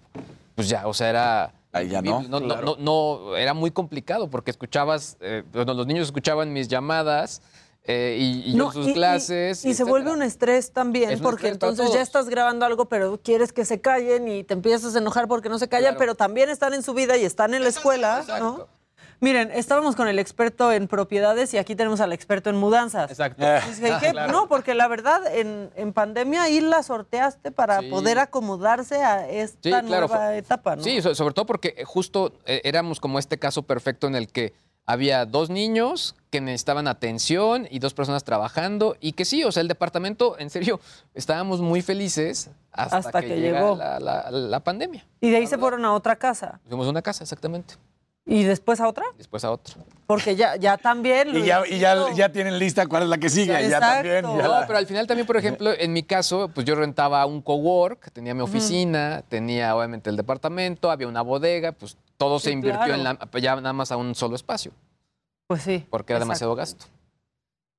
Pues 0.56 0.68
ya, 0.68 0.88
o 0.88 0.92
sea, 0.92 1.08
era... 1.08 1.54
Ahí 1.70 1.88
ya 1.88 2.02
no. 2.02 2.20
No, 2.24 2.40
no, 2.40 2.60
no, 2.60 2.76
no, 2.80 3.36
era 3.36 3.54
muy 3.54 3.70
complicado 3.70 4.28
porque 4.28 4.50
escuchabas, 4.50 5.16
eh, 5.20 5.44
bueno, 5.52 5.72
los 5.72 5.86
niños 5.86 6.06
escuchaban 6.06 6.52
mis 6.52 6.66
llamadas 6.66 7.42
eh, 7.84 8.16
y, 8.18 8.52
y 8.52 8.54
No, 8.54 8.70
sus 8.72 8.88
y- 8.88 8.92
clases. 8.94 9.64
Y, 9.64 9.74
se 9.74 9.84
vuelve 9.84 10.12
un 10.12 10.22
estrés 10.22 10.72
también, 10.72 11.10
Es 11.10 11.16
un 11.18 11.22
porque 11.24 11.48
estrés 11.48 11.70
entonces 11.70 11.92
ya 11.94 12.00
estás 12.00 12.28
grabando 12.28 12.64
algo, 12.64 12.86
pero 12.88 13.18
quieres 13.22 13.52
que 13.52 13.64
se 13.64 13.80
callen 13.80 14.28
y 14.28 14.44
te 14.44 14.54
empiezas 14.54 14.94
a 14.94 14.98
enojar 14.98 15.26
porque 15.28 15.48
no 15.48 15.58
se 15.58 15.68
callan, 15.68 15.92
Claro. 15.94 15.98
pero 15.98 16.14
también 16.14 16.48
están 16.48 16.74
en 16.74 16.82
su 16.82 16.94
vida 16.94 17.16
y 17.16 17.24
están 17.24 17.54
en 17.54 17.62
la 17.62 17.68
escuela, 17.68 18.24
¿no? 18.38 18.68
Miren, 19.18 19.52
estábamos 19.52 19.94
con 19.94 20.08
el 20.08 20.18
experto 20.18 20.72
en 20.72 20.88
propiedades 20.88 21.54
y 21.54 21.58
aquí 21.58 21.76
tenemos 21.76 22.00
al 22.00 22.12
experto 22.12 22.50
en 22.50 22.56
mudanzas. 22.56 23.08
Exacto. 23.08 23.44
Dije, 23.68 23.92
¿qué? 24.00 24.10
Claro. 24.12 24.32
No, 24.32 24.48
porque 24.48 24.74
la 24.74 24.88
verdad, 24.88 25.20
en, 25.32 25.70
en 25.76 25.92
pandemia 25.92 26.42
ahí 26.42 26.60
la 26.60 26.82
sorteaste 26.82 27.52
para 27.52 27.78
Sí. 27.80 27.88
poder 27.88 28.18
acomodarse 28.18 28.96
a 28.96 29.28
esta 29.30 29.58
Sí, 29.62 29.86
claro, 29.86 30.08
nueva 30.08 30.36
etapa, 30.36 30.74
¿no? 30.74 30.82
Sí, 30.82 31.00
so- 31.00 31.14
sobre 31.14 31.34
todo 31.34 31.46
porque 31.46 31.74
eh, 31.78 31.84
justo 31.84 32.32
eh, 32.46 32.62
éramos 32.64 32.98
como 32.98 33.20
este 33.20 33.38
caso 33.38 33.62
perfecto 33.62 34.08
en 34.08 34.16
el 34.16 34.26
que 34.26 34.54
había 34.86 35.24
dos 35.26 35.50
niños 35.50 36.14
que 36.30 36.40
necesitaban 36.40 36.88
atención 36.88 37.68
y 37.70 37.78
dos 37.78 37.94
personas 37.94 38.24
trabajando 38.24 38.96
y 39.00 39.12
que 39.12 39.24
sí, 39.24 39.44
o 39.44 39.52
sea, 39.52 39.60
el 39.60 39.68
departamento, 39.68 40.38
en 40.38 40.50
serio, 40.50 40.80
estábamos 41.14 41.60
muy 41.60 41.82
felices 41.82 42.50
hasta, 42.72 42.96
Hasta 42.96 43.20
que, 43.20 43.38
llegó. 43.40 43.76
La, 43.76 44.00
la- 44.00 44.30
la 44.30 44.60
pandemia. 44.60 45.06
Y 45.20 45.30
de 45.30 45.36
ahí 45.36 45.46
se 45.46 45.58
fueron 45.58 45.84
a 45.84 45.92
otra 45.94 46.16
casa. 46.16 46.60
Fuimos 46.68 46.86
a 46.86 46.90
una 46.90 47.02
casa, 47.02 47.22
exactamente. 47.24 47.74
¿Y 48.24 48.44
después 48.44 48.80
a 48.80 48.88
otra? 48.88 49.04
Después 49.18 49.44
a 49.44 49.50
otra. 49.50 49.74
Porque 50.12 50.36
ya, 50.36 50.56
ya 50.56 50.76
también... 50.76 51.34
Y 51.34 51.42
ya, 51.46 51.62
y 51.66 51.78
ya, 51.78 51.96
ya 52.14 52.28
tienen 52.30 52.58
lista 52.58 52.86
cuál 52.86 53.04
es 53.04 53.08
la 53.08 53.16
que 53.16 53.30
sigue. 53.30 53.66
Ya 53.66 53.80
también. 53.80 54.16
ya 54.16 54.42
No, 54.42 54.60
la- 54.60 54.66
pero 54.66 54.78
al 54.78 54.86
final 54.86 55.06
también, 55.06 55.26
por 55.26 55.38
ejemplo, 55.38 55.70
en 55.72 55.90
mi 55.90 56.02
caso, 56.02 56.50
pues 56.54 56.66
yo 56.66 56.74
rentaba 56.74 57.24
un 57.24 57.40
cowork, 57.40 58.10
tenía 58.12 58.34
mi 58.34 58.42
oficina, 58.42 59.22
tenía 59.30 59.74
obviamente 59.74 60.10
el 60.10 60.16
departamento, 60.16 60.90
había 60.90 61.08
una 61.08 61.22
bodega, 61.22 61.72
pues 61.72 61.96
todo 62.18 62.38
se 62.38 62.50
invirtió 62.50 62.92
en 62.92 63.04
la, 63.04 63.18
ya 63.40 63.56
nada 63.56 63.72
más 63.72 63.90
a 63.90 63.96
un 63.96 64.14
solo 64.14 64.36
espacio, 64.36 64.72
Pues 65.46 65.62
sí. 65.62 65.86
porque 65.88 66.12
era 66.12 66.18
exacto. 66.18 66.26
demasiado 66.26 66.54
gasto. 66.56 66.84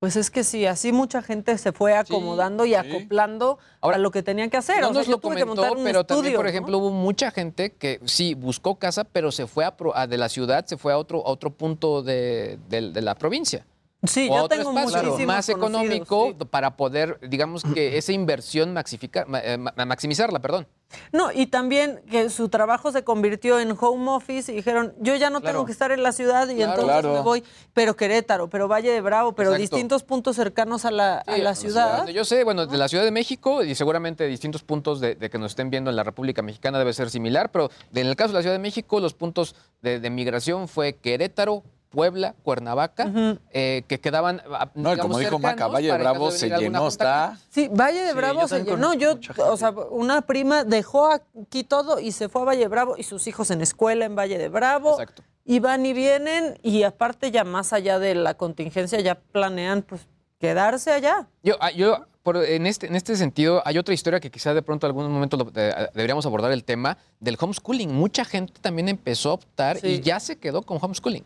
Pues 0.00 0.16
es 0.16 0.30
que 0.30 0.44
sí, 0.44 0.66
así 0.66 0.92
mucha 0.92 1.22
gente 1.22 1.56
se 1.56 1.72
fue 1.72 1.94
acomodando 1.96 2.66
y 2.66 2.74
acoplando 2.74 3.58
Ahora, 3.80 3.96
a 3.96 4.00
lo 4.00 4.10
que 4.10 4.22
tenían 4.22 4.50
que 4.50 4.58
hacer. 4.58 4.80
No 4.82 4.88
o 4.88 4.92
sea, 4.92 4.98
nos 5.00 5.08
lo 5.08 5.18
que 5.18 5.22
comentó, 5.22 5.46
montar 5.46 5.76
un 5.78 5.84
pero 5.84 6.04
también, 6.04 6.24
estudio, 6.26 6.38
por 6.38 6.44
¿no? 6.44 6.50
ejemplo, 6.50 6.78
hubo 6.78 6.90
mucha 6.90 7.30
gente 7.30 7.72
que 7.72 8.00
sí 8.04 8.34
buscó 8.34 8.74
casa, 8.78 9.04
pero 9.04 9.32
se 9.32 9.46
fue 9.46 9.64
a 9.64 9.74
a 9.94 10.06
de 10.06 10.18
la 10.18 10.28
ciudad, 10.28 10.66
se 10.66 10.76
fue 10.76 10.92
a 10.92 10.98
otro, 10.98 11.26
a 11.26 11.30
otro 11.30 11.50
punto 11.50 12.02
de, 12.02 12.58
de- 12.68 12.90
de 12.90 13.00
la 13.02 13.14
provincia. 13.14 13.66
Sí, 14.06 14.28
o 14.30 14.34
yo 14.36 14.44
otro 14.44 14.58
tengo 14.58 14.78
espacio 14.78 15.26
más 15.26 15.48
económico 15.48 16.34
para 16.50 16.76
poder, 16.76 17.18
digamos 17.28 17.62
que 17.74 17.96
esa 17.96 18.12
inversión 18.12 18.72
maxificar- 18.74 19.26
eh, 19.42 19.56
ma- 19.58 19.72
maximizarla, 19.84 20.40
perdón. 20.40 20.66
No, 21.10 21.32
y 21.32 21.46
también 21.46 22.02
que 22.08 22.30
su 22.30 22.48
trabajo 22.48 22.92
se 22.92 23.02
convirtió 23.02 23.58
en 23.58 23.76
home 23.80 24.10
office 24.10 24.52
y 24.52 24.56
dijeron, 24.56 24.94
yo 25.00 25.16
ya 25.16 25.28
no 25.30 25.40
Claro. 25.40 25.54
tengo 25.54 25.66
que 25.66 25.72
estar 25.72 25.90
en 25.90 26.02
la 26.04 26.12
ciudad 26.12 26.48
y 26.48 26.54
Claro. 26.56 26.72
entonces 26.72 27.00
Claro. 27.00 27.12
me 27.14 27.20
voy, 27.20 27.42
pero 27.72 27.96
Querétaro, 27.96 28.48
pero 28.48 28.68
Valle 28.68 28.90
de 28.92 29.00
Bravo, 29.00 29.32
pero 29.34 29.50
Exacto. 29.50 29.62
distintos 29.76 30.04
puntos 30.04 30.36
cercanos 30.36 30.84
a 30.84 30.92
la, 30.92 31.18
a 31.18 31.36
la 31.38 31.54
ciudad. 31.56 32.06
Yo 32.08 32.24
sé, 32.24 32.44
bueno, 32.44 32.66
de 32.66 32.78
la 32.78 32.88
Ciudad 32.88 33.02
de 33.04 33.10
México 33.10 33.64
y 33.64 33.74
seguramente 33.74 34.26
distintos 34.28 34.62
puntos 34.62 35.00
de, 35.00 35.16
de 35.16 35.30
que 35.30 35.38
nos 35.38 35.52
estén 35.52 35.70
viendo 35.70 35.90
en 35.90 35.96
la 35.96 36.04
República 36.04 36.42
Mexicana 36.42 36.78
debe 36.78 36.92
ser 36.92 37.10
similar, 37.10 37.50
pero 37.50 37.70
en 37.92 38.06
el 38.06 38.14
caso 38.14 38.28
de 38.28 38.34
la 38.34 38.42
Ciudad 38.42 38.54
de 38.54 38.60
México, 38.62 39.00
los 39.00 39.14
puntos 39.14 39.56
de, 39.82 39.98
de 39.98 40.10
migración 40.10 40.68
fue 40.68 40.94
Querétaro, 40.96 41.64
Puebla, 41.94 42.34
Cuernavaca, 42.42 43.10
eh, 43.52 43.84
que 43.88 44.00
quedaban. 44.00 44.42
ah, 44.50 44.70
No, 44.74 44.96
como 44.98 45.18
dijo 45.18 45.38
Maca, 45.38 45.68
Valle 45.68 45.88
de 45.88 45.94
en 45.94 46.00
Bravo 46.00 46.30
se 46.30 46.48
llenó, 46.50 46.88
está. 46.88 47.38
Sí, 47.50 47.68
Valle 47.68 48.02
de 48.04 48.12
Bravo 48.14 48.46
se 48.48 48.64
llenó. 48.64 48.94
Yo, 48.94 49.14
o 49.38 49.56
sea, 49.56 49.70
una 49.70 50.22
prima 50.22 50.64
dejó 50.64 51.10
aquí 51.10 51.64
todo 51.64 52.00
y 52.00 52.12
se 52.12 52.28
fue 52.28 52.42
a 52.42 52.44
Valle 52.46 52.60
de 52.62 52.68
Bravo 52.68 52.96
y 52.98 53.02
sus 53.04 53.26
hijos 53.26 53.50
en 53.50 53.60
escuela 53.60 54.04
en 54.04 54.16
Valle 54.16 54.38
de 54.38 54.48
Bravo. 54.48 54.92
Exacto. 54.92 55.22
Y 55.44 55.58
van 55.60 55.84
y 55.84 55.92
vienen 55.92 56.58
y 56.62 56.84
aparte 56.84 57.30
ya 57.30 57.44
más 57.44 57.72
allá 57.72 57.98
de 57.98 58.14
la 58.14 58.34
contingencia 58.34 58.98
ya 59.00 59.14
planean 59.16 59.82
pues 59.82 60.06
quedarse 60.38 60.90
allá. 60.92 61.28
Yo, 61.42 61.56
ah, 61.60 61.70
yo 61.70 62.06
por- 62.22 62.38
en, 62.38 62.66
este, 62.66 62.86
en 62.86 62.96
este 62.96 63.14
sentido, 63.16 63.60
hay 63.66 63.76
otra 63.76 63.92
historia 63.92 64.18
que 64.20 64.30
quizá 64.30 64.54
de 64.54 64.62
pronto 64.62 64.86
algún 64.86 65.10
momento 65.12 65.36
lo- 65.36 65.44
de- 65.44 65.90
deberíamos 65.92 66.24
abordar 66.24 66.50
el 66.52 66.64
tema 66.64 66.96
del 67.20 67.36
homeschooling. 67.38 67.92
Mucha 67.94 68.24
gente 68.24 68.54
también 68.62 68.88
empezó 68.88 69.30
a 69.30 69.34
optar 69.34 69.76
Sí. 69.78 69.86
y 69.88 70.00
ya 70.00 70.18
se 70.20 70.36
quedó 70.36 70.62
con 70.62 70.78
homeschooling. 70.80 71.24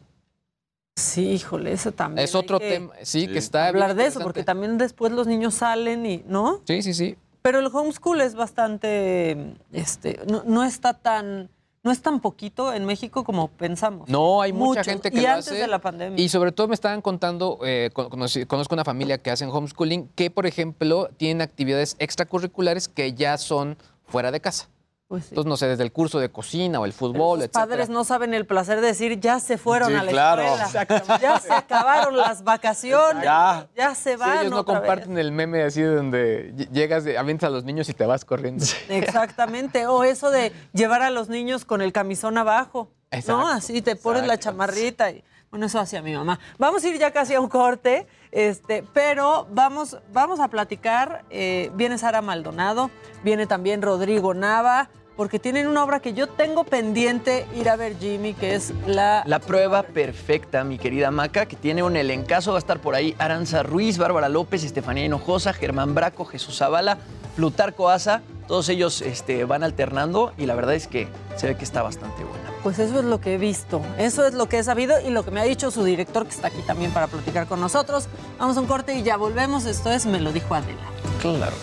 Sí, 0.98 1.30
híjole, 1.30 1.72
eso 1.72 1.92
también. 1.92 2.24
Es 2.24 2.34
otro 2.34 2.58
tema, 2.58 2.92
sí, 3.02 3.22
Sí. 3.22 3.28
que 3.28 3.38
está. 3.38 3.68
Hablar 3.68 3.94
de 3.94 4.06
eso, 4.06 4.20
porque 4.20 4.42
también 4.42 4.78
después 4.78 5.12
los 5.12 5.26
niños 5.26 5.54
salen 5.54 6.04
y, 6.06 6.24
¿no? 6.26 6.60
Sí, 6.66 6.82
sí, 6.82 6.92
sí. 6.94 7.16
Pero 7.42 7.60
el 7.60 7.66
homeschool 7.72 8.20
es 8.20 8.34
bastante, 8.34 9.54
este, 9.72 10.20
no, 10.28 10.42
no 10.44 10.64
está 10.64 10.92
tan, 10.94 11.48
no 11.84 11.92
es 11.92 12.02
tan 12.02 12.20
poquito 12.20 12.72
en 12.72 12.84
México 12.84 13.22
como 13.22 13.48
pensamos. 13.48 14.08
No, 14.08 14.42
hay 14.42 14.52
mucha 14.52 14.82
gente 14.82 15.10
que 15.10 15.18
y 15.18 15.22
lo 15.22 15.28
antes 15.28 15.48
hace. 15.48 15.58
de 15.60 15.68
la 15.68 15.78
pandemia. 15.80 16.22
Y 16.22 16.28
sobre 16.28 16.50
todo 16.52 16.66
me 16.68 16.74
estaban 16.74 17.00
contando, 17.00 17.60
eh, 17.64 17.90
conozco 17.94 18.74
una 18.74 18.84
familia 18.84 19.18
que 19.18 19.30
hacen 19.30 19.50
homeschooling, 19.50 20.08
que 20.16 20.30
por 20.30 20.46
ejemplo 20.46 21.08
tienen 21.16 21.40
actividades 21.40 21.94
extracurriculares 22.00 22.88
que 22.88 23.14
ya 23.14 23.38
son 23.38 23.78
fuera 24.06 24.30
de 24.32 24.40
casa. 24.40 24.68
Pues 25.08 25.24
sí. 25.24 25.28
Entonces, 25.30 25.48
no 25.48 25.56
sé, 25.56 25.66
desde 25.68 25.82
el 25.84 25.90
curso 25.90 26.18
de 26.20 26.30
cocina 26.30 26.78
o 26.80 26.84
el 26.84 26.92
fútbol, 26.92 27.38
Los 27.38 27.46
etcétera. 27.46 27.66
padres 27.66 27.88
no 27.88 28.04
saben 28.04 28.34
el 28.34 28.44
placer 28.46 28.82
de 28.82 28.88
decir 28.88 29.18
ya 29.18 29.40
se 29.40 29.56
fueron 29.56 29.88
Sí, 29.88 29.94
a 29.94 30.02
la 30.02 30.10
claro. 30.10 30.42
escuela. 30.42 31.18
Ya 31.18 31.40
se 31.40 31.50
acabaron 31.50 32.14
las 32.14 32.44
vacaciones. 32.44 33.24
Ya. 33.24 33.66
Ya 33.74 33.94
se 33.94 34.12
Sí, 34.12 34.16
van. 34.18 34.38
ellos 34.40 34.50
no 34.50 34.58
otra 34.60 34.80
vez. 34.80 34.88
comparten 34.90 35.16
el 35.16 35.32
meme 35.32 35.62
así 35.62 35.80
de 35.80 35.94
donde 35.94 36.52
ll- 36.54 36.70
llegas, 36.72 37.04
de, 37.04 37.16
avientas 37.16 37.48
a 37.48 37.50
los 37.50 37.64
niños 37.64 37.88
y 37.88 37.94
te 37.94 38.04
vas 38.04 38.26
corriendo. 38.26 38.62
Exactamente. 38.90 39.86
O 39.86 40.04
eso 40.04 40.30
de 40.30 40.52
llevar 40.74 41.00
a 41.02 41.08
los 41.08 41.28
niños 41.30 41.64
con 41.64 41.80
el 41.80 41.92
camisón 41.92 42.36
abajo. 42.36 42.90
Exacto, 43.10 43.40
¿No? 43.40 43.48
Así 43.48 43.80
te 43.80 43.96
pones 43.96 44.26
la 44.26 44.38
chamarrita. 44.38 45.10
Y, 45.10 45.24
bueno, 45.50 45.66
eso 45.66 45.78
hacía 45.78 46.02
mi 46.02 46.14
mamá. 46.14 46.38
Vamos 46.58 46.84
a 46.84 46.88
ir 46.88 46.98
ya 46.98 47.10
casi 47.10 47.34
a 47.34 47.40
un 47.40 47.48
corte, 47.48 48.06
este, 48.32 48.84
pero 48.92 49.46
vamos, 49.50 49.98
vamos 50.12 50.40
a 50.40 50.48
platicar. 50.48 51.24
eh, 51.30 51.70
viene 51.74 51.98
Sara 51.98 52.22
Maldonado, 52.22 52.90
viene 53.24 53.46
también 53.46 53.82
Rodrigo 53.82 54.34
Nava, 54.34 54.90
porque 55.16 55.40
tienen 55.40 55.66
una 55.66 55.82
obra 55.82 55.98
que 55.98 56.14
yo 56.14 56.28
tengo 56.28 56.62
pendiente 56.62 57.44
ir 57.56 57.68
a 57.68 57.74
ver, 57.74 57.98
Jimmy, 57.98 58.34
que 58.34 58.54
es 58.54 58.72
la. 58.86 59.24
La 59.26 59.40
prueba 59.40 59.82
perfecta, 59.82 60.62
mi 60.62 60.78
querida 60.78 61.10
Maca, 61.10 61.46
que 61.46 61.56
tiene 61.56 61.82
un 61.82 61.96
elencazo. 61.96 62.52
Va 62.52 62.58
a 62.58 62.60
estar 62.60 62.78
por 62.78 62.94
ahí 62.94 63.16
Aranza 63.18 63.64
Ruiz, 63.64 63.98
Bárbara 63.98 64.28
López, 64.28 64.62
Estefanía 64.62 65.06
Hinojosa, 65.06 65.52
Germán 65.52 65.92
Braco, 65.94 66.24
Jesús 66.24 66.58
Zavala, 66.58 66.98
Plutarco 67.34 67.88
Asa. 67.88 68.22
Todos 68.46 68.68
ellos 68.68 69.02
este, 69.02 69.44
van 69.44 69.64
alternando 69.64 70.32
y 70.38 70.46
la 70.46 70.54
verdad 70.54 70.74
es 70.74 70.86
que 70.86 71.08
se 71.36 71.48
ve 71.48 71.56
que 71.56 71.64
está 71.64 71.82
bastante 71.82 72.22
buena. 72.22 72.48
Pues 72.62 72.78
eso 72.78 72.98
es 72.98 73.04
lo 73.04 73.20
que 73.20 73.34
he 73.34 73.38
visto, 73.38 73.80
eso 73.98 74.26
es 74.26 74.34
lo 74.34 74.48
que 74.48 74.58
he 74.58 74.62
sabido 74.62 75.00
y 75.00 75.10
lo 75.10 75.24
que 75.24 75.30
me 75.30 75.40
ha 75.40 75.44
dicho 75.44 75.70
su 75.70 75.84
director 75.84 76.24
que 76.24 76.34
está 76.34 76.48
aquí 76.48 76.60
también 76.66 76.90
para 76.90 77.06
platicar 77.06 77.46
con 77.46 77.60
nosotros. 77.60 78.08
Vamos 78.38 78.56
a 78.56 78.60
un 78.60 78.66
corte 78.66 78.94
y 78.94 79.02
ya 79.02 79.16
volvemos. 79.16 79.64
Esto 79.64 79.90
es 79.90 80.06
Me 80.06 80.20
lo 80.20 80.32
dijo 80.32 80.54
Adela. 80.54 80.78
Claro. 81.22 81.54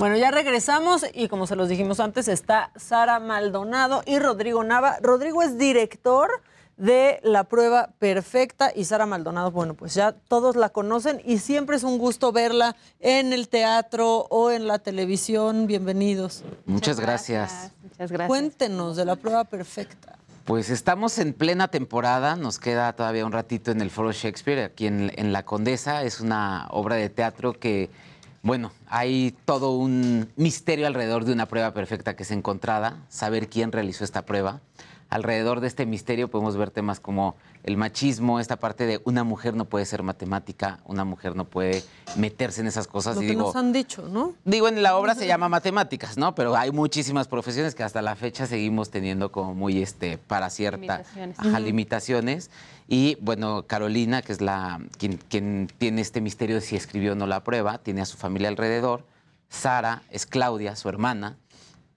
Bueno, 0.00 0.16
ya 0.16 0.30
regresamos 0.30 1.04
y 1.12 1.28
como 1.28 1.46
se 1.46 1.56
los 1.56 1.68
dijimos 1.68 2.00
antes, 2.00 2.26
está 2.28 2.70
Sara 2.74 3.20
Maldonado 3.20 4.02
y 4.06 4.18
Rodrigo 4.18 4.64
Nava. 4.64 4.96
Rodrigo 5.02 5.42
es 5.42 5.58
director 5.58 6.40
de 6.80 7.20
La 7.22 7.44
Prueba 7.44 7.90
Perfecta 7.98 8.72
y 8.74 8.84
Sara 8.84 9.04
Maldonado, 9.04 9.50
bueno, 9.50 9.74
pues 9.74 9.94
ya 9.94 10.12
todos 10.12 10.56
la 10.56 10.70
conocen 10.70 11.20
y 11.26 11.38
siempre 11.38 11.76
es 11.76 11.84
un 11.84 11.98
gusto 11.98 12.32
verla 12.32 12.74
en 13.00 13.34
el 13.34 13.48
teatro 13.48 14.26
o 14.30 14.50
en 14.50 14.66
la 14.66 14.78
televisión. 14.78 15.66
Bienvenidos. 15.66 16.42
Muchas 16.64 16.98
gracias. 16.98 17.72
Muchas 17.82 18.10
gracias. 18.10 18.28
Cuéntenos 18.28 18.96
de 18.96 19.04
La 19.04 19.16
Prueba 19.16 19.44
Perfecta. 19.44 20.16
Pues 20.46 20.70
estamos 20.70 21.18
en 21.18 21.34
plena 21.34 21.68
temporada, 21.68 22.34
nos 22.34 22.58
queda 22.58 22.94
todavía 22.94 23.26
un 23.26 23.32
ratito 23.32 23.70
en 23.70 23.82
el 23.82 23.90
Foro 23.90 24.10
Shakespeare, 24.10 24.64
aquí 24.64 24.86
en, 24.86 25.12
en 25.16 25.34
La 25.34 25.44
Condesa. 25.44 26.02
Es 26.02 26.20
una 26.20 26.66
obra 26.70 26.96
de 26.96 27.10
teatro 27.10 27.52
que 27.52 27.90
bueno, 28.42 28.72
hay 28.88 29.36
todo 29.44 29.76
un 29.76 30.32
misterio 30.36 30.86
alrededor 30.86 31.26
de 31.26 31.34
una 31.34 31.46
prueba 31.46 31.74
perfecta 31.74 32.16
que 32.16 32.22
es 32.22 32.30
encontrada, 32.30 33.04
saber 33.10 33.50
quién 33.50 33.70
realizó 33.70 34.02
esta 34.02 34.24
prueba. 34.24 34.60
Alrededor 35.10 35.58
de 35.58 35.66
este 35.66 35.86
misterio 35.86 36.28
podemos 36.30 36.56
ver 36.56 36.70
temas 36.70 37.00
como 37.00 37.34
el 37.64 37.76
machismo, 37.76 38.38
esta 38.38 38.56
parte 38.56 38.86
de 38.86 39.00
una 39.04 39.24
mujer 39.24 39.54
no 39.54 39.64
puede 39.64 39.84
ser 39.84 40.04
matemática, 40.04 40.78
una 40.84 41.04
mujer 41.04 41.34
no 41.34 41.44
puede 41.46 41.82
meterse 42.16 42.60
en 42.60 42.68
esas 42.68 42.86
cosas. 42.86 43.16
Lo 43.16 43.22
y 43.22 43.26
que 43.26 43.30
digo, 43.32 43.42
nos 43.48 43.56
han 43.56 43.72
dicho, 43.72 44.08
¿no? 44.08 44.34
Digo, 44.44 44.68
en 44.68 44.84
la 44.84 44.96
obra 44.96 45.16
se 45.16 45.26
llama 45.26 45.48
matemáticas, 45.48 46.16
¿no? 46.16 46.36
Pero 46.36 46.56
hay 46.56 46.70
muchísimas 46.70 47.26
profesiones 47.26 47.74
que 47.74 47.82
hasta 47.82 48.02
la 48.02 48.14
fecha 48.14 48.46
seguimos 48.46 48.90
teniendo 48.90 49.32
como 49.32 49.52
muy, 49.52 49.82
este, 49.82 50.16
para 50.16 50.48
cierta, 50.48 50.78
Limitaciones. 50.98 51.38
ajá, 51.40 51.48
Ujú. 51.50 51.58
limitaciones. 51.58 52.50
Y 52.86 53.16
bueno, 53.20 53.64
Carolina, 53.66 54.22
que 54.22 54.32
es 54.32 54.40
la 54.40 54.80
quien, 54.96 55.16
quien 55.28 55.68
tiene 55.78 56.02
este 56.02 56.20
misterio 56.20 56.54
de 56.54 56.60
si 56.62 56.76
escribió 56.76 57.12
o 57.12 57.14
no 57.16 57.26
la 57.26 57.42
prueba, 57.42 57.78
tiene 57.78 58.00
a 58.00 58.06
su 58.06 58.16
familia 58.16 58.48
alrededor. 58.48 59.04
Sara 59.48 60.02
es 60.10 60.24
Claudia, 60.26 60.76
su 60.76 60.88
hermana, 60.88 61.36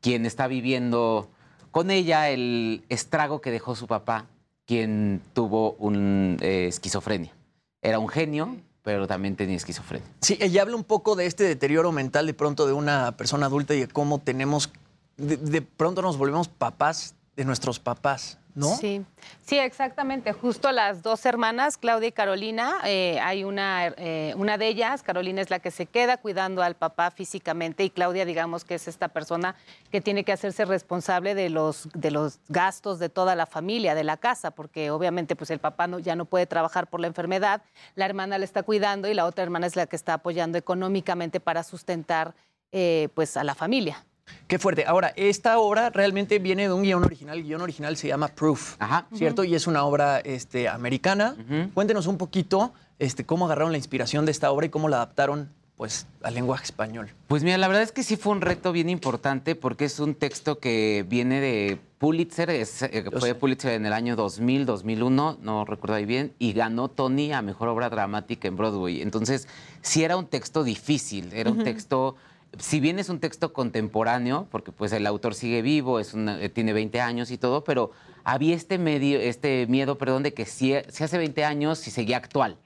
quien 0.01 0.25
está 0.25 0.47
viviendo 0.47 1.29
con 1.73 1.89
ella 1.89 2.29
el 2.29 2.83
estrago 2.87 3.41
que 3.41 3.49
dejó 3.49 3.75
su 3.75 3.87
papá, 3.87 4.27
quien 4.67 5.21
tuvo 5.33 5.71
un 5.79 6.37
eh, 6.39 6.67
esquizofrenia. 6.67 7.33
Era 7.81 7.97
un 7.97 8.07
genio, 8.07 8.57
pero 8.83 9.07
también 9.07 9.35
tenía 9.35 9.55
esquizofrenia. 9.55 10.07
Sí, 10.21 10.37
ella 10.39 10.61
habla 10.61 10.75
un 10.75 10.83
poco 10.83 11.15
de 11.15 11.25
este 11.25 11.43
deterioro 11.45 11.91
mental 11.91 12.27
de 12.27 12.35
pronto 12.35 12.67
de 12.67 12.73
una 12.73 13.17
persona 13.17 13.47
adulta 13.47 13.73
y 13.73 13.79
de 13.79 13.87
cómo 13.87 14.19
tenemos, 14.19 14.71
de, 15.17 15.35
de 15.35 15.63
pronto 15.63 16.03
nos 16.03 16.15
volvemos 16.15 16.47
papás 16.47 17.15
de 17.35 17.43
nuestros 17.43 17.79
papás, 17.79 18.37
¿no? 18.55 18.75
Sí, 18.77 19.03
sí, 19.41 19.57
exactamente. 19.57 20.33
Justo 20.33 20.71
las 20.71 21.01
dos 21.01 21.25
hermanas, 21.25 21.77
Claudia 21.77 22.09
y 22.09 22.11
Carolina, 22.11 22.75
eh, 22.85 23.19
hay 23.21 23.43
una, 23.43 23.87
eh, 23.97 24.33
una 24.37 24.57
de 24.57 24.67
ellas, 24.67 25.01
Carolina 25.03 25.41
es 25.41 25.49
la 25.49 25.59
que 25.59 25.71
se 25.71 25.85
queda 25.85 26.17
cuidando 26.17 26.61
al 26.61 26.75
papá 26.75 27.11
físicamente 27.11 27.83
y 27.83 27.89
Claudia, 27.89 28.25
digamos 28.25 28.63
que 28.63 28.75
es 28.75 28.87
esta 28.87 29.07
persona 29.07 29.55
que 29.91 30.01
tiene 30.01 30.23
que 30.23 30.31
hacerse 30.31 30.65
responsable 30.65 31.35
de 31.35 31.49
los, 31.49 31.89
de 31.93 32.11
los 32.11 32.39
gastos 32.47 32.99
de 32.99 33.09
toda 33.09 33.35
la 33.35 33.45
familia, 33.45 33.95
de 33.95 34.03
la 34.03 34.17
casa, 34.17 34.51
porque 34.51 34.91
obviamente 34.91 35.35
pues 35.35 35.49
el 35.49 35.59
papá 35.59 35.87
no, 35.87 35.99
ya 35.99 36.15
no 36.15 36.25
puede 36.25 36.45
trabajar 36.45 36.87
por 36.87 36.99
la 36.99 37.07
enfermedad, 37.07 37.63
la 37.95 38.05
hermana 38.05 38.37
le 38.37 38.45
está 38.45 38.63
cuidando 38.63 39.07
y 39.07 39.13
la 39.13 39.25
otra 39.25 39.43
hermana 39.43 39.67
es 39.67 39.75
la 39.75 39.87
que 39.87 39.95
está 39.95 40.15
apoyando 40.15 40.57
económicamente 40.57 41.39
para 41.39 41.63
sustentar 41.63 42.35
eh, 42.71 43.09
pues 43.13 43.37
a 43.37 43.43
la 43.43 43.55
familia. 43.55 44.05
Qué 44.47 44.59
fuerte. 44.59 44.85
Ahora, 44.85 45.13
esta 45.15 45.57
obra 45.57 45.89
realmente 45.89 46.39
viene 46.39 46.67
de 46.67 46.73
un 46.73 46.83
guion 46.83 47.03
original. 47.03 47.37
El 47.37 47.43
guion 47.43 47.61
original 47.61 47.97
se 47.97 48.07
llama 48.07 48.27
Proof, 48.27 48.77
¿cierto? 49.13 49.43
Y 49.43 49.55
es 49.55 49.67
una 49.67 49.83
obra 49.83 50.19
este, 50.19 50.67
americana. 50.69 51.35
Cuéntenos 51.73 52.07
un 52.07 52.17
poquito 52.17 52.73
este, 52.99 53.25
cómo 53.25 53.45
agarraron 53.45 53.71
la 53.71 53.77
inspiración 53.77 54.25
de 54.25 54.31
esta 54.31 54.51
obra 54.51 54.67
y 54.67 54.69
cómo 54.69 54.89
la 54.89 54.97
adaptaron 54.97 55.49
pues, 55.75 56.07
al 56.21 56.35
lenguaje 56.35 56.65
español. 56.65 57.09
Pues 57.27 57.43
mira, 57.43 57.57
la 57.57 57.67
verdad 57.67 57.83
es 57.83 57.91
que 57.91 58.03
sí 58.03 58.15
fue 58.15 58.31
un 58.31 58.41
reto 58.41 58.71
bien 58.71 58.89
importante 58.89 59.55
porque 59.55 59.85
es 59.85 59.99
un 59.99 60.15
texto 60.15 60.59
que 60.59 61.05
viene 61.07 61.41
de 61.41 61.79
Pulitzer, 61.97 62.49
es, 62.51 62.83
eh, 62.83 63.05
fue 63.19 63.33
Pulitzer 63.33 63.73
en 63.73 63.85
el 63.85 63.93
año 63.93 64.15
2000, 64.15 64.65
2001, 64.65 65.39
no 65.41 65.65
recuerdo 65.65 65.95
ahí 65.95 66.05
bien, 66.05 66.33
y 66.37 66.53
ganó 66.53 66.89
Tony 66.89 67.33
a 67.33 67.41
Mejor 67.41 67.69
Obra 67.69 67.89
Dramática 67.89 68.47
en 68.47 68.55
Broadway. 68.55 69.01
Entonces, 69.01 69.47
sí 69.81 70.03
era 70.03 70.15
un 70.15 70.27
texto 70.27 70.63
difícil, 70.63 71.33
era 71.33 71.49
un 71.49 71.63
texto, 71.63 72.15
si 72.59 72.79
bien 72.79 72.99
es 72.99 73.09
un 73.09 73.19
texto 73.19 73.51
contemporáneo, 73.53 74.47
porque 74.51 74.71
pues 74.71 74.91
el 74.93 75.05
autor 75.07 75.33
sigue 75.35 75.61
vivo, 75.61 75.99
es 75.99 76.13
una- 76.13 76.41
eh, 76.41 76.49
tiene 76.49 76.73
20 76.73 77.01
años 77.01 77.31
y 77.31 77.37
todo, 77.37 77.63
pero 77.63 77.91
había 78.23 78.55
este, 78.55 78.77
medio, 78.77 79.19
este 79.19 79.65
miedo, 79.67 79.97
perdón, 79.97 80.23
de 80.23 80.33
que 80.33 80.45
si, 80.45 80.73
si 80.89 81.03
hace 81.03 81.17
20 81.17 81.43
años, 81.45 81.79
si 81.79 81.91
seguía 81.91 82.17
actual. 82.17 82.57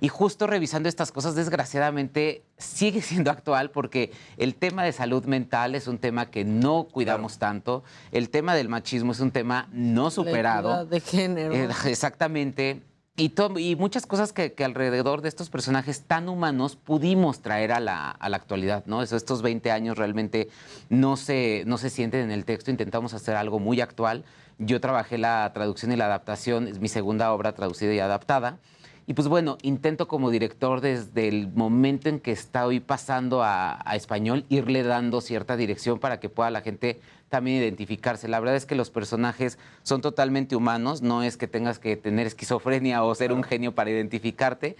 Y 0.00 0.08
justo 0.08 0.46
revisando 0.46 0.88
estas 0.88 1.12
cosas, 1.12 1.34
desgraciadamente 1.34 2.42
sigue 2.58 3.00
siendo 3.00 3.30
actual 3.30 3.70
porque 3.70 4.12
el 4.36 4.54
tema 4.54 4.84
de 4.84 4.92
salud 4.92 5.24
mental 5.24 5.74
es 5.74 5.88
un 5.88 5.98
tema 5.98 6.30
que 6.30 6.44
no 6.44 6.84
cuidamos 6.90 7.38
tanto, 7.38 7.84
el 8.12 8.28
tema 8.28 8.54
del 8.54 8.68
machismo 8.68 9.12
es 9.12 9.20
un 9.20 9.30
tema 9.30 9.68
no 9.72 10.10
superado. 10.10 10.70
equidad 10.70 10.86
de 10.86 11.00
género. 11.00 11.54
Eh, 11.54 11.68
exactamente. 11.86 12.82
Y, 13.16 13.32
y 13.58 13.76
muchas 13.76 14.06
cosas 14.06 14.32
que, 14.32 14.54
que 14.54 14.64
alrededor 14.64 15.22
de 15.22 15.28
estos 15.28 15.48
personajes 15.48 16.02
tan 16.02 16.28
humanos 16.28 16.74
pudimos 16.74 17.42
traer 17.42 17.70
a 17.70 17.78
la, 17.78 18.10
a 18.10 18.28
la 18.28 18.36
actualidad, 18.36 18.84
¿no? 18.86 19.02
Eso, 19.02 19.16
estos 19.16 19.40
20 19.40 19.70
años 19.70 19.96
realmente 19.96 20.48
no 20.88 21.16
se, 21.16 21.62
no 21.64 21.78
se 21.78 21.90
sienten 21.90 22.22
en 22.22 22.32
el 22.32 22.44
texto, 22.44 22.72
intentamos 22.72 23.14
hacer 23.14 23.36
algo 23.36 23.60
muy 23.60 23.80
actual. 23.80 24.24
Yo 24.58 24.80
trabajé 24.80 25.16
la 25.16 25.48
traducción 25.54 25.92
y 25.92 25.96
la 25.96 26.06
adaptación, 26.06 26.66
es 26.66 26.80
mi 26.80 26.88
segunda 26.88 27.32
obra 27.32 27.52
traducida 27.54 27.94
y 27.94 28.00
adaptada. 28.00 28.58
Y 29.06 29.14
pues 29.14 29.28
bueno, 29.28 29.58
intento 29.62 30.08
como 30.08 30.30
director 30.30 30.80
desde 30.80 31.28
el 31.28 31.48
momento 31.52 32.08
en 32.08 32.20
que 32.20 32.32
estoy 32.32 32.80
pasando 32.80 33.42
a, 33.42 33.78
a 33.84 33.96
español, 33.96 34.46
irle 34.48 34.82
dando 34.82 35.20
cierta 35.20 35.56
dirección 35.56 35.98
para 35.98 36.20
que 36.20 36.30
pueda 36.30 36.50
la 36.50 36.62
gente 36.62 37.00
también 37.28 37.58
identificarse. 37.58 38.28
La 38.28 38.40
verdad 38.40 38.56
es 38.56 38.64
que 38.64 38.74
los 38.76 38.90
personajes 38.90 39.58
son 39.82 40.00
totalmente 40.00 40.56
humanos, 40.56 41.02
no 41.02 41.22
es 41.22 41.36
que 41.36 41.48
tengas 41.48 41.78
que 41.78 41.96
tener 41.96 42.26
esquizofrenia 42.26 43.02
o 43.02 43.14
ser 43.14 43.32
un 43.32 43.42
genio 43.42 43.74
para 43.74 43.90
identificarte. 43.90 44.76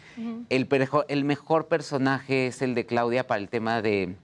El, 0.49 0.69
el 1.09 1.25
mejor 1.25 1.67
personaje 1.67 2.47
es 2.47 2.63
el 2.63 2.75
de 2.75 2.87
Claudia 2.87 3.27
para 3.27 3.41
el 3.41 3.49
tema 3.49 3.83
de, 3.83 4.15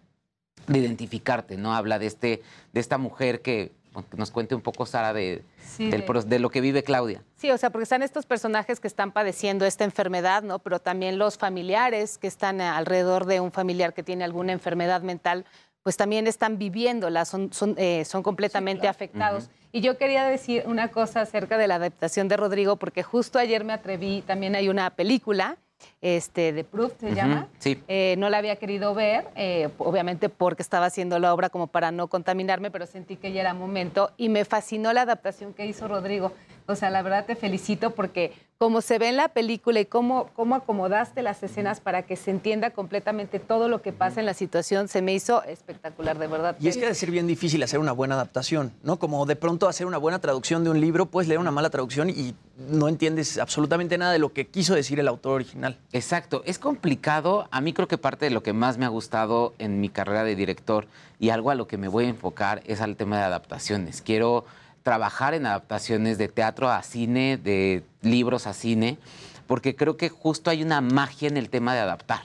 de 0.66 0.78
identificarte, 0.78 1.57
¿no? 1.57 1.74
Habla 1.74 1.98
de, 1.98 2.07
este, 2.07 2.42
de 2.72 2.80
esta 2.80 2.98
mujer 2.98 3.42
que, 3.42 3.72
que 4.11 4.16
nos 4.16 4.30
cuente 4.30 4.55
un 4.55 4.61
poco, 4.62 4.86
Sara, 4.86 5.12
de, 5.12 5.43
Sí, 5.64 5.91
del 5.91 6.01
de- 6.03 6.07
pro- 6.07 6.22
de 6.22 6.38
lo 6.38 6.51
que 6.51 6.61
vive 6.61 6.82
Claudia. 6.82 7.22
Sí, 7.36 7.51
o 7.51 7.59
sea, 7.59 7.70
porque 7.70 7.82
están 7.84 8.03
estos 8.03 8.26
personajes 8.26 8.80
que 8.80 8.86
están 8.88 9.12
padeciendo 9.12 9.66
esta 9.66 9.84
enfermedad, 9.84 10.43
¿no? 10.43 10.59
Pero 10.61 10.78
también 10.78 11.18
los 11.18 11.38
familiares 11.38 12.18
que 12.18 12.26
están 12.26 12.61
alrededor 12.61 13.26
de 13.26 13.41
un 13.41 13.53
familiar 13.53 13.93
que 13.95 14.03
tiene 14.03 14.24
alguna 14.24 14.53
enfermedad 14.53 15.03
mental, 15.03 15.45
pues 15.82 15.97
también 15.97 16.26
están 16.26 16.59
viviéndola, 16.59 17.24
son, 17.24 17.53
son, 17.53 17.74
eh, 17.78 18.05
son 18.05 18.22
completamente 18.22 18.86
afectados. 18.86 19.49
Y 19.72 19.80
yo 19.80 19.97
quería 19.99 20.24
decir 20.24 20.64
una 20.66 20.88
cosa 20.88 21.22
acerca 21.22 21.57
de 21.57 21.66
la 21.68 21.76
adaptación 21.76 22.28
de 22.28 22.36
Rodrigo, 22.36 22.76
porque 22.76 23.03
justo 23.03 23.38
ayer 23.38 23.64
me 23.64 23.72
atreví, 23.72 24.22
también 24.26 24.55
hay 24.57 24.68
una 24.68 24.91
película, 24.91 25.57
este, 26.01 26.53
de 26.53 26.64
Proof 26.64 26.93
se 26.99 27.14
llama, 27.14 27.49
Sí. 27.59 27.83
eh, 27.89 28.14
no 28.18 28.31
la 28.31 28.39
había 28.39 28.57
querido 28.57 28.95
ver, 28.95 29.26
eh, 29.37 29.68
obviamente 29.78 30.28
porque 30.28 30.62
estaba 30.62 30.87
haciendo 30.87 31.18
la 31.18 31.33
obra 31.35 31.51
como 31.51 31.66
para 31.66 31.91
no 31.91 32.09
contaminarme, 32.09 32.70
pero 32.70 32.87
sentí 32.87 33.16
que 33.16 33.33
ya 33.33 33.41
era 33.43 33.55
momento 33.55 34.11
y 34.16 34.28
me 34.28 34.45
fascinó 34.45 34.93
la 34.93 35.03
adaptación 35.03 35.55
que 35.55 35.66
hizo 35.66 35.89
Rodrigo. 35.89 36.33
O 36.66 36.74
sea, 36.76 36.91
la 36.91 37.03
verdad 37.03 37.26
te 37.26 37.37
felicito 37.37 37.91
porque 37.91 38.33
como 38.61 38.83
se 38.83 38.99
ve 38.99 39.09
en 39.09 39.17
la 39.17 39.29
película 39.29 39.81
y 39.81 39.87
cómo, 39.87 40.29
cómo 40.37 40.55
acomodaste 40.55 41.23
las 41.23 41.43
escenas 41.43 41.81
para 41.81 42.03
que 42.03 42.15
se 42.15 42.31
entienda 42.31 42.69
completamente 42.69 43.39
todo 43.39 43.71
lo 43.71 43.81
que 43.81 43.91
pasa 43.91 44.21
en 44.21 44.27
la 44.27 44.35
situación, 44.35 44.87
se 44.87 45.01
me 45.01 45.15
hizo 45.15 45.43
espectacular, 45.45 46.19
de 46.19 46.27
verdad. 46.27 46.57
Y 46.61 46.69
es 46.69 46.77
que 46.77 46.85
ha 46.85 46.89
de 46.91 46.95
ser 46.95 47.11
bien 47.11 47.27
difícil 47.27 47.63
hacer 47.63 47.81
una 47.81 47.93
buena 47.93 48.17
adaptación, 48.17 48.75
¿no? 48.83 48.99
Como 48.99 49.25
de 49.25 49.35
pronto 49.35 49.67
hacer 49.67 49.87
una 49.87 49.97
buena 49.97 50.19
traducción 50.19 50.63
de 50.63 50.69
un 50.69 50.79
libro, 50.79 51.07
puedes 51.07 51.27
leer 51.27 51.41
una 51.41 51.51
mala 51.51 51.71
traducción 51.71 52.11
y 52.11 52.35
no 52.59 52.89
entiendes 52.89 53.39
absolutamente 53.39 53.97
nada 53.97 54.13
de 54.13 54.19
lo 54.19 54.35
que 54.35 54.47
quiso 54.49 54.75
decir 54.75 55.01
el 55.01 55.09
autor 55.09 55.37
original. 55.37 55.79
Exacto, 55.95 56.43
es 56.45 56.59
complicado. 56.59 57.49
A 57.51 57.63
mí 57.63 57.73
creo 57.73 57.89
que 57.89 57.97
parte 57.97 58.27
de 58.27 58.31
lo 58.31 58.43
que 58.43 58.53
más 58.53 58.77
me 58.77 58.85
ha 58.85 58.89
gustado 58.89 59.55
en 59.59 59.81
mi 59.81 59.89
carrera 59.89 60.23
de 60.23 60.37
director 60.37 60.87
y 61.19 61.31
algo 61.31 61.51
a 61.51 61.55
lo 61.55 61.67
que 61.67 61.79
me 61.79 61.89
voy 61.89 62.05
a 62.05 62.09
enfocar 62.09 62.61
es 62.67 62.83
al 62.83 62.97
tema 62.97 63.17
de 63.17 63.25
adaptaciones. 63.25 64.03
Quiero 64.03 64.45
trabajar 64.83 65.35
en 65.35 65.47
adaptaciones 65.47 66.18
de 66.18 66.28
teatro 66.28 66.70
a 66.70 66.83
cine, 66.83 67.37
de 67.37 67.83
libros 68.03 68.47
a 68.47 68.55
cine, 68.55 68.99
porque 69.47 69.74
creo 69.76 69.97
que 69.97 70.09
justo 70.09 70.51
hay 70.51 70.62
una 70.62 70.81
magia 70.81 71.28
en 71.28 71.37
el 71.37 71.51
tema 71.51 71.74
de 71.74 71.81
adaptar. 71.81 72.22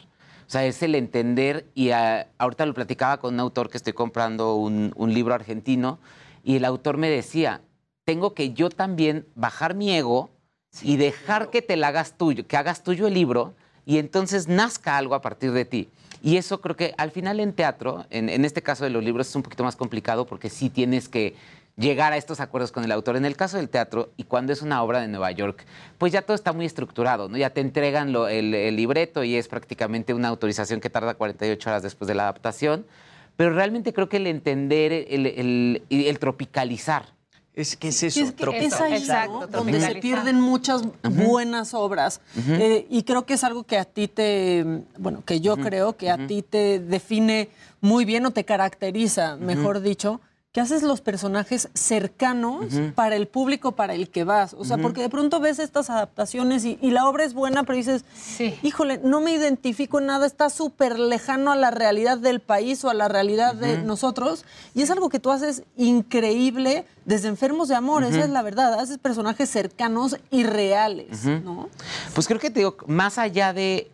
O 0.47 0.49
sea, 0.49 0.65
es 0.65 0.83
el 0.83 0.95
entender, 0.95 1.65
y 1.73 1.89
ah, 1.89 2.27
ahorita 2.37 2.65
lo 2.65 2.73
platicaba 2.73 3.17
con 3.17 3.33
un 3.33 3.39
autor 3.39 3.69
que 3.69 3.77
estoy 3.77 3.93
comprando 3.93 4.55
un, 4.55 4.93
un 4.95 5.13
libro 5.13 5.33
argentino, 5.33 5.99
y 6.43 6.57
el 6.57 6.65
autor 6.65 6.97
me 6.97 7.09
decía, 7.09 7.61
tengo 8.05 8.35
que 8.35 8.53
yo 8.53 8.69
también 8.69 9.25
bajar 9.33 9.73
mi 9.73 9.91
ego 9.91 10.29
y 10.81 10.97
dejar 10.97 11.49
que 11.49 11.61
te 11.61 11.75
la 11.75 11.87
hagas 11.87 12.17
tuyo, 12.17 12.47
que 12.47 12.57
hagas 12.57 12.83
tuyo 12.83 13.07
el 13.07 13.13
libro 13.15 13.55
y 13.85 13.97
entonces 13.97 14.47
nazca 14.47 14.97
algo 14.97 15.15
a 15.15 15.21
partir 15.21 15.51
de 15.51 15.65
ti. 15.65 15.89
Y 16.21 16.37
eso 16.37 16.61
creo 16.61 16.75
que 16.75 16.93
al 16.97 17.11
final 17.11 17.39
en 17.39 17.53
teatro, 17.53 18.05
en, 18.09 18.29
en 18.29 18.45
este 18.45 18.61
caso 18.61 18.83
de 18.83 18.89
los 18.89 19.03
libros 19.03 19.27
es 19.27 19.35
un 19.35 19.43
poquito 19.43 19.63
más 19.63 19.75
complicado 19.75 20.25
porque 20.25 20.49
sí 20.49 20.69
tienes 20.69 21.09
que 21.09 21.35
llegar 21.77 22.13
a 22.13 22.17
estos 22.17 22.39
acuerdos 22.39 22.71
con 22.71 22.83
el 22.83 22.91
autor. 22.91 23.17
En 23.17 23.25
el 23.25 23.35
caso 23.35 23.57
del 23.57 23.69
teatro, 23.69 24.11
y 24.17 24.23
cuando 24.23 24.53
es 24.53 24.61
una 24.61 24.81
obra 24.81 25.01
de 25.01 25.07
Nueva 25.07 25.31
York, 25.31 25.65
pues 25.97 26.13
ya 26.13 26.21
todo 26.21 26.35
está 26.35 26.53
muy 26.53 26.65
estructurado, 26.65 27.27
¿no? 27.29 27.37
Ya 27.37 27.49
te 27.49 27.61
entregan 27.61 28.13
lo- 28.13 28.27
el, 28.27 28.53
el 28.53 28.75
libreto 28.75 29.23
y 29.23 29.35
es 29.35 29.47
prácticamente 29.47 30.13
una 30.13 30.29
autorización 30.29 30.79
que 30.79 30.89
tarda 30.89 31.15
48 31.15 31.69
horas 31.69 31.83
después 31.83 32.07
de 32.07 32.15
la 32.15 32.23
adaptación. 32.23 32.85
Pero 33.35 33.53
realmente 33.53 33.91
creo 33.93 34.07
que 34.07 34.17
el 34.17 34.27
entender, 34.27 34.93
el, 34.93 35.25
el- 35.25 35.83
y 35.89 36.07
el 36.07 36.19
tropicalizar. 36.19 37.13
Es 37.53 37.77
que 37.77 37.87
es 37.89 38.03
eso, 38.03 38.19
es, 38.25 38.31
que 38.51 38.57
es 38.65 38.73
ahí, 38.81 38.93
donde 39.47 39.71
se 39.79 39.85
pierden 40.01 40.41
muchas 40.41 40.81
buenas 41.03 41.73
obras. 41.73 42.19
Eh, 42.49 42.85
y 42.89 43.03
creo 43.03 43.25
que 43.25 43.33
es 43.35 43.43
algo 43.45 43.63
que 43.63 43.77
a 43.77 43.85
ti 43.85 44.09
te, 44.09 44.83
bueno, 44.97 45.23
que 45.25 45.39
yo 45.39 45.55
creo 45.55 45.95
que 45.95 46.09
a 46.09 46.27
ti 46.27 46.41
te 46.41 46.79
define 46.79 47.47
muy 47.79 48.03
bien 48.03 48.25
o 48.25 48.31
te 48.31 48.43
caracteriza, 48.43 49.37
mejor 49.37 49.79
dicho, 49.81 50.19
que 50.55 50.61
haces 50.61 50.83
los 50.83 51.01
personajes 51.01 51.67
cercanos 51.73 52.67
para 52.95 53.17
el 53.17 53.27
público 53.27 53.73
para 53.73 53.93
el 53.93 54.09
que 54.09 54.23
vas. 54.23 54.53
O 54.53 54.63
sea, 54.63 54.77
porque 54.77 55.01
de 55.01 55.09
pronto 55.09 55.41
ves 55.41 55.59
estas 55.59 55.89
adaptaciones 55.89 56.63
y, 56.63 56.79
y 56.81 56.91
la 56.91 57.09
obra 57.09 57.25
es 57.25 57.33
buena, 57.33 57.63
pero 57.63 57.75
dices, 57.75 58.05
híjole, 58.63 59.01
no 59.03 59.19
me 59.19 59.33
identifico 59.33 59.99
en 59.99 60.05
nada, 60.05 60.25
está 60.25 60.49
súper 60.49 60.97
lejano 60.97 61.51
a 61.51 61.57
la 61.57 61.71
realidad 61.71 62.17
del 62.17 62.39
país 62.39 62.85
o 62.85 62.89
a 62.89 62.93
la 62.93 63.09
realidad 63.09 63.53
de 63.53 63.79
nosotros. 63.79 64.45
Y 64.73 64.81
es 64.81 64.89
algo 64.91 65.09
que 65.09 65.19
tú 65.19 65.29
haces 65.29 65.63
increíble 65.75 66.85
desde 67.03 67.27
Enfermos 67.27 67.67
de 67.67 67.75
Amor, 67.75 68.05
esa 68.05 68.23
es 68.23 68.29
la 68.29 68.41
verdad. 68.41 68.79
Haces 68.79 68.97
personajes 68.97 69.49
cercanos 69.49 70.15
y 70.31 70.45
reales. 70.45 71.25
¿no? 71.25 71.67
Pues 72.13 72.27
creo 72.27 72.39
que 72.39 72.49
te 72.49 72.61
digo, 72.61 72.77
más 72.87 73.17
allá 73.17 73.51
de 73.51 73.91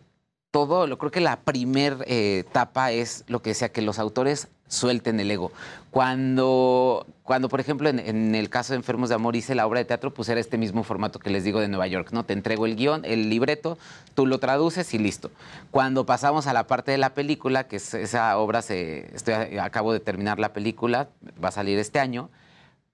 todo, 0.52 0.86
lo 0.86 0.96
creo 0.96 1.10
que 1.10 1.20
la 1.20 1.40
primer 1.40 2.04
eh, 2.06 2.44
etapa 2.46 2.92
es 2.92 3.24
lo 3.26 3.42
que 3.42 3.50
decía, 3.50 3.70
que 3.70 3.82
los 3.82 3.98
autores 3.98 4.46
suelten 4.72 5.20
el 5.20 5.30
ego. 5.30 5.52
Cuando, 5.90 7.06
cuando 7.22 7.50
por 7.50 7.60
ejemplo, 7.60 7.88
en, 7.90 7.98
en 7.98 8.34
el 8.34 8.48
caso 8.48 8.72
de 8.72 8.78
Enfermos 8.78 9.10
de 9.10 9.14
Amor 9.14 9.36
hice 9.36 9.54
la 9.54 9.66
obra 9.66 9.80
de 9.80 9.84
teatro, 9.84 10.14
pues 10.14 10.28
era 10.30 10.40
este 10.40 10.56
mismo 10.56 10.82
formato 10.82 11.18
que 11.18 11.28
les 11.28 11.44
digo 11.44 11.60
de 11.60 11.68
Nueva 11.68 11.86
York, 11.86 12.08
¿no? 12.12 12.24
Te 12.24 12.32
entrego 12.32 12.64
el 12.64 12.74
guion, 12.74 13.04
el 13.04 13.28
libreto, 13.28 13.76
tú 14.14 14.26
lo 14.26 14.38
traduces 14.38 14.94
y 14.94 14.98
listo. 14.98 15.30
Cuando 15.70 16.06
pasamos 16.06 16.46
a 16.46 16.54
la 16.54 16.66
parte 16.66 16.90
de 16.90 16.98
la 16.98 17.12
película, 17.12 17.68
que 17.68 17.76
es 17.76 17.92
esa 17.92 18.38
obra, 18.38 18.62
se, 18.62 19.14
estoy, 19.14 19.34
acabo 19.58 19.92
de 19.92 20.00
terminar 20.00 20.38
la 20.38 20.54
película, 20.54 21.08
va 21.42 21.50
a 21.50 21.52
salir 21.52 21.78
este 21.78 22.00
año, 22.00 22.30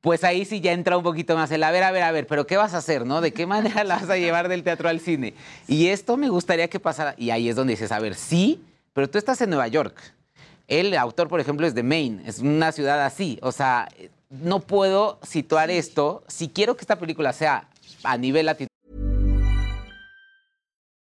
pues 0.01 0.25
ahí 0.25 0.45
sí 0.45 0.61
ya 0.61 0.73
entra 0.73 0.97
un 0.97 1.05
poquito 1.05 1.37
más 1.37 1.51
el 1.53 1.63
a 1.63 1.71
ver, 1.71 1.85
a 1.85 1.93
ver, 1.93 2.03
a 2.03 2.11
ver, 2.11 2.27
pero 2.27 2.47
¿qué 2.47 2.57
vas 2.57 2.75
a 2.75 2.79
hacer, 2.79 3.07
no? 3.07 3.21
¿De 3.21 3.33
qué 3.33 3.47
manera 3.47 3.85
la 3.85 3.97
vas 3.97 4.11
a 4.11 4.17
llevar 4.17 4.49
del 4.49 4.65
teatro 4.65 4.89
al 4.89 4.99
cine? 4.99 5.35
Y 5.69 5.89
esto 5.89 6.17
me 6.17 6.29
gustaría 6.29 6.69
que 6.69 6.81
pasara, 6.81 7.15
y 7.17 7.31
ahí 7.31 7.49
es 7.49 7.55
donde 7.55 7.75
dices, 7.75 7.93
a 7.93 8.01
ver, 8.01 8.17
sí, 8.17 8.65
pero 8.93 9.09
tú 9.09 9.19
estás 9.19 9.41
en 9.41 9.51
Nueva 9.51 9.69
York. 9.69 10.18
El 10.69 10.95
autor, 10.95 11.29
por 11.29 11.41
ejemplo, 11.41 11.67
es 11.67 11.75
de 11.75 11.83
Maine, 11.83 12.23
es 12.27 12.41
una 12.41 12.73
ciudad 12.73 13.05
así. 13.05 13.39
O 13.43 13.53
sea, 13.53 13.89
no 14.29 14.61
puedo 14.61 15.19
situar 15.23 15.71
esto. 15.71 16.23
Si 16.29 16.49
quiero 16.49 16.77
que 16.77 16.83
esta 16.83 16.97
película 16.97 17.33
sea 17.33 17.67
a 18.05 18.19
nivel 18.19 18.47
latino. 18.47 18.69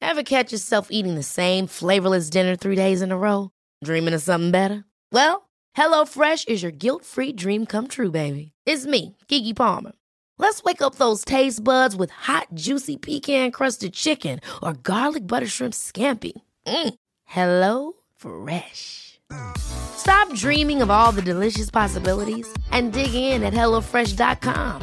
Ever 0.00 0.22
catch 0.22 0.52
yourself 0.52 0.88
eating 0.90 1.16
the 1.16 1.24
same 1.24 1.66
flavorless 1.66 2.30
dinner 2.30 2.54
three 2.54 2.76
days 2.76 3.02
in 3.02 3.10
a 3.10 3.18
row? 3.18 3.50
Dreaming 3.84 4.14
of 4.14 4.22
something 4.22 4.52
better? 4.52 4.84
Well, 5.12 5.48
HelloFresh 5.76 6.48
is 6.48 6.62
your 6.62 6.70
guilt 6.70 7.04
free 7.04 7.32
dream 7.32 7.66
come 7.66 7.88
true, 7.88 8.12
baby. 8.12 8.52
It's 8.66 8.86
me, 8.86 9.16
Kiki 9.26 9.52
Palmer. 9.52 9.92
Let's 10.38 10.62
wake 10.62 10.80
up 10.80 10.94
those 10.94 11.24
taste 11.24 11.64
buds 11.64 11.96
with 11.96 12.10
hot, 12.10 12.48
juicy 12.54 12.96
pecan 12.96 13.50
crusted 13.50 13.94
chicken 13.94 14.38
or 14.62 14.74
garlic 14.74 15.26
butter 15.26 15.48
shrimp 15.48 15.74
scampi. 15.74 16.32
Mm. 16.66 16.94
Hello 17.24 17.94
Fresh. 18.14 19.15
Stop 19.56 20.32
dreaming 20.34 20.82
of 20.82 20.90
all 20.90 21.12
the 21.12 21.22
delicious 21.22 21.70
possibilities 21.70 22.46
and 22.70 22.92
dig 22.92 23.14
in 23.14 23.42
at 23.42 23.52
HelloFresh.com. 23.52 24.82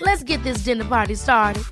Let's 0.00 0.22
get 0.22 0.42
this 0.42 0.58
dinner 0.58 0.84
party 0.84 1.14
started. 1.14 1.62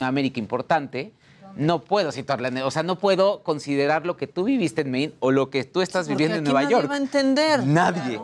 América 0.00 0.40
importante, 0.40 1.12
no 1.56 1.84
puedo 1.84 2.10
situarla 2.10 2.48
en, 2.48 2.58
o 2.58 2.70
sea, 2.70 2.82
no 2.82 2.98
puedo 2.98 3.42
considerar 3.44 4.04
lo 4.04 4.16
que 4.16 4.26
tú 4.26 4.44
viviste 4.44 4.80
en 4.80 4.90
Maine 4.90 5.12
o 5.20 5.30
lo 5.30 5.48
que 5.50 5.62
tú 5.64 5.80
estás 5.80 6.06
Porque 6.06 6.14
viviendo 6.16 6.38
en 6.38 6.44
Nueva 6.44 6.62
nadie 6.62 6.72
York. 6.72 6.90
va 6.90 6.94
a 6.94 6.98
entender. 6.98 7.64
Nadie. 7.66 8.20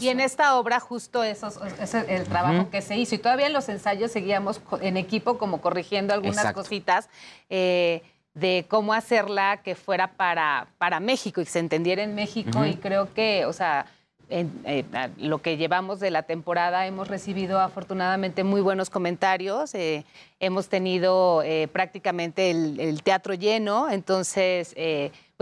Y 0.00 0.08
en 0.08 0.20
esta 0.20 0.56
obra 0.58 0.80
justo 0.80 1.22
eso 1.22 1.48
es 1.80 1.94
el 1.94 2.24
trabajo 2.24 2.70
que 2.70 2.82
se 2.82 2.96
hizo. 2.96 3.14
Y 3.14 3.18
todavía 3.18 3.46
en 3.46 3.52
los 3.52 3.68
ensayos 3.68 4.10
seguíamos 4.12 4.60
en 4.80 4.96
equipo 4.96 5.38
como 5.38 5.60
corrigiendo 5.60 6.14
algunas 6.14 6.38
Exacto. 6.38 6.62
cositas 6.62 7.08
eh, 7.50 8.02
de 8.34 8.66
cómo 8.68 8.94
hacerla 8.94 9.60
que 9.62 9.74
fuera 9.74 10.08
para, 10.12 10.66
para 10.78 11.00
México 11.00 11.40
y 11.40 11.44
que 11.44 11.50
se 11.50 11.60
entendiera 11.60 12.02
en 12.02 12.14
México. 12.14 12.64
Y 12.64 12.74
creo 12.76 13.12
que, 13.14 13.46
o 13.46 13.52
sea, 13.52 13.86
en, 14.28 14.50
eh, 14.64 14.84
lo 15.18 15.38
que 15.38 15.56
llevamos 15.56 16.00
de 16.00 16.10
la 16.10 16.22
temporada 16.22 16.86
hemos 16.86 17.08
recibido 17.08 17.60
afortunadamente 17.60 18.42
muy 18.42 18.60
buenos 18.60 18.90
comentarios. 18.90 19.74
eh, 19.74 20.04
hemos 20.40 20.68
tenido 20.68 21.42
eh, 21.42 21.68
prácticamente 21.68 22.50
el, 22.50 22.80
el 22.80 23.02
teatro 23.02 23.34
lleno. 23.34 23.90
Entonces... 23.90 24.74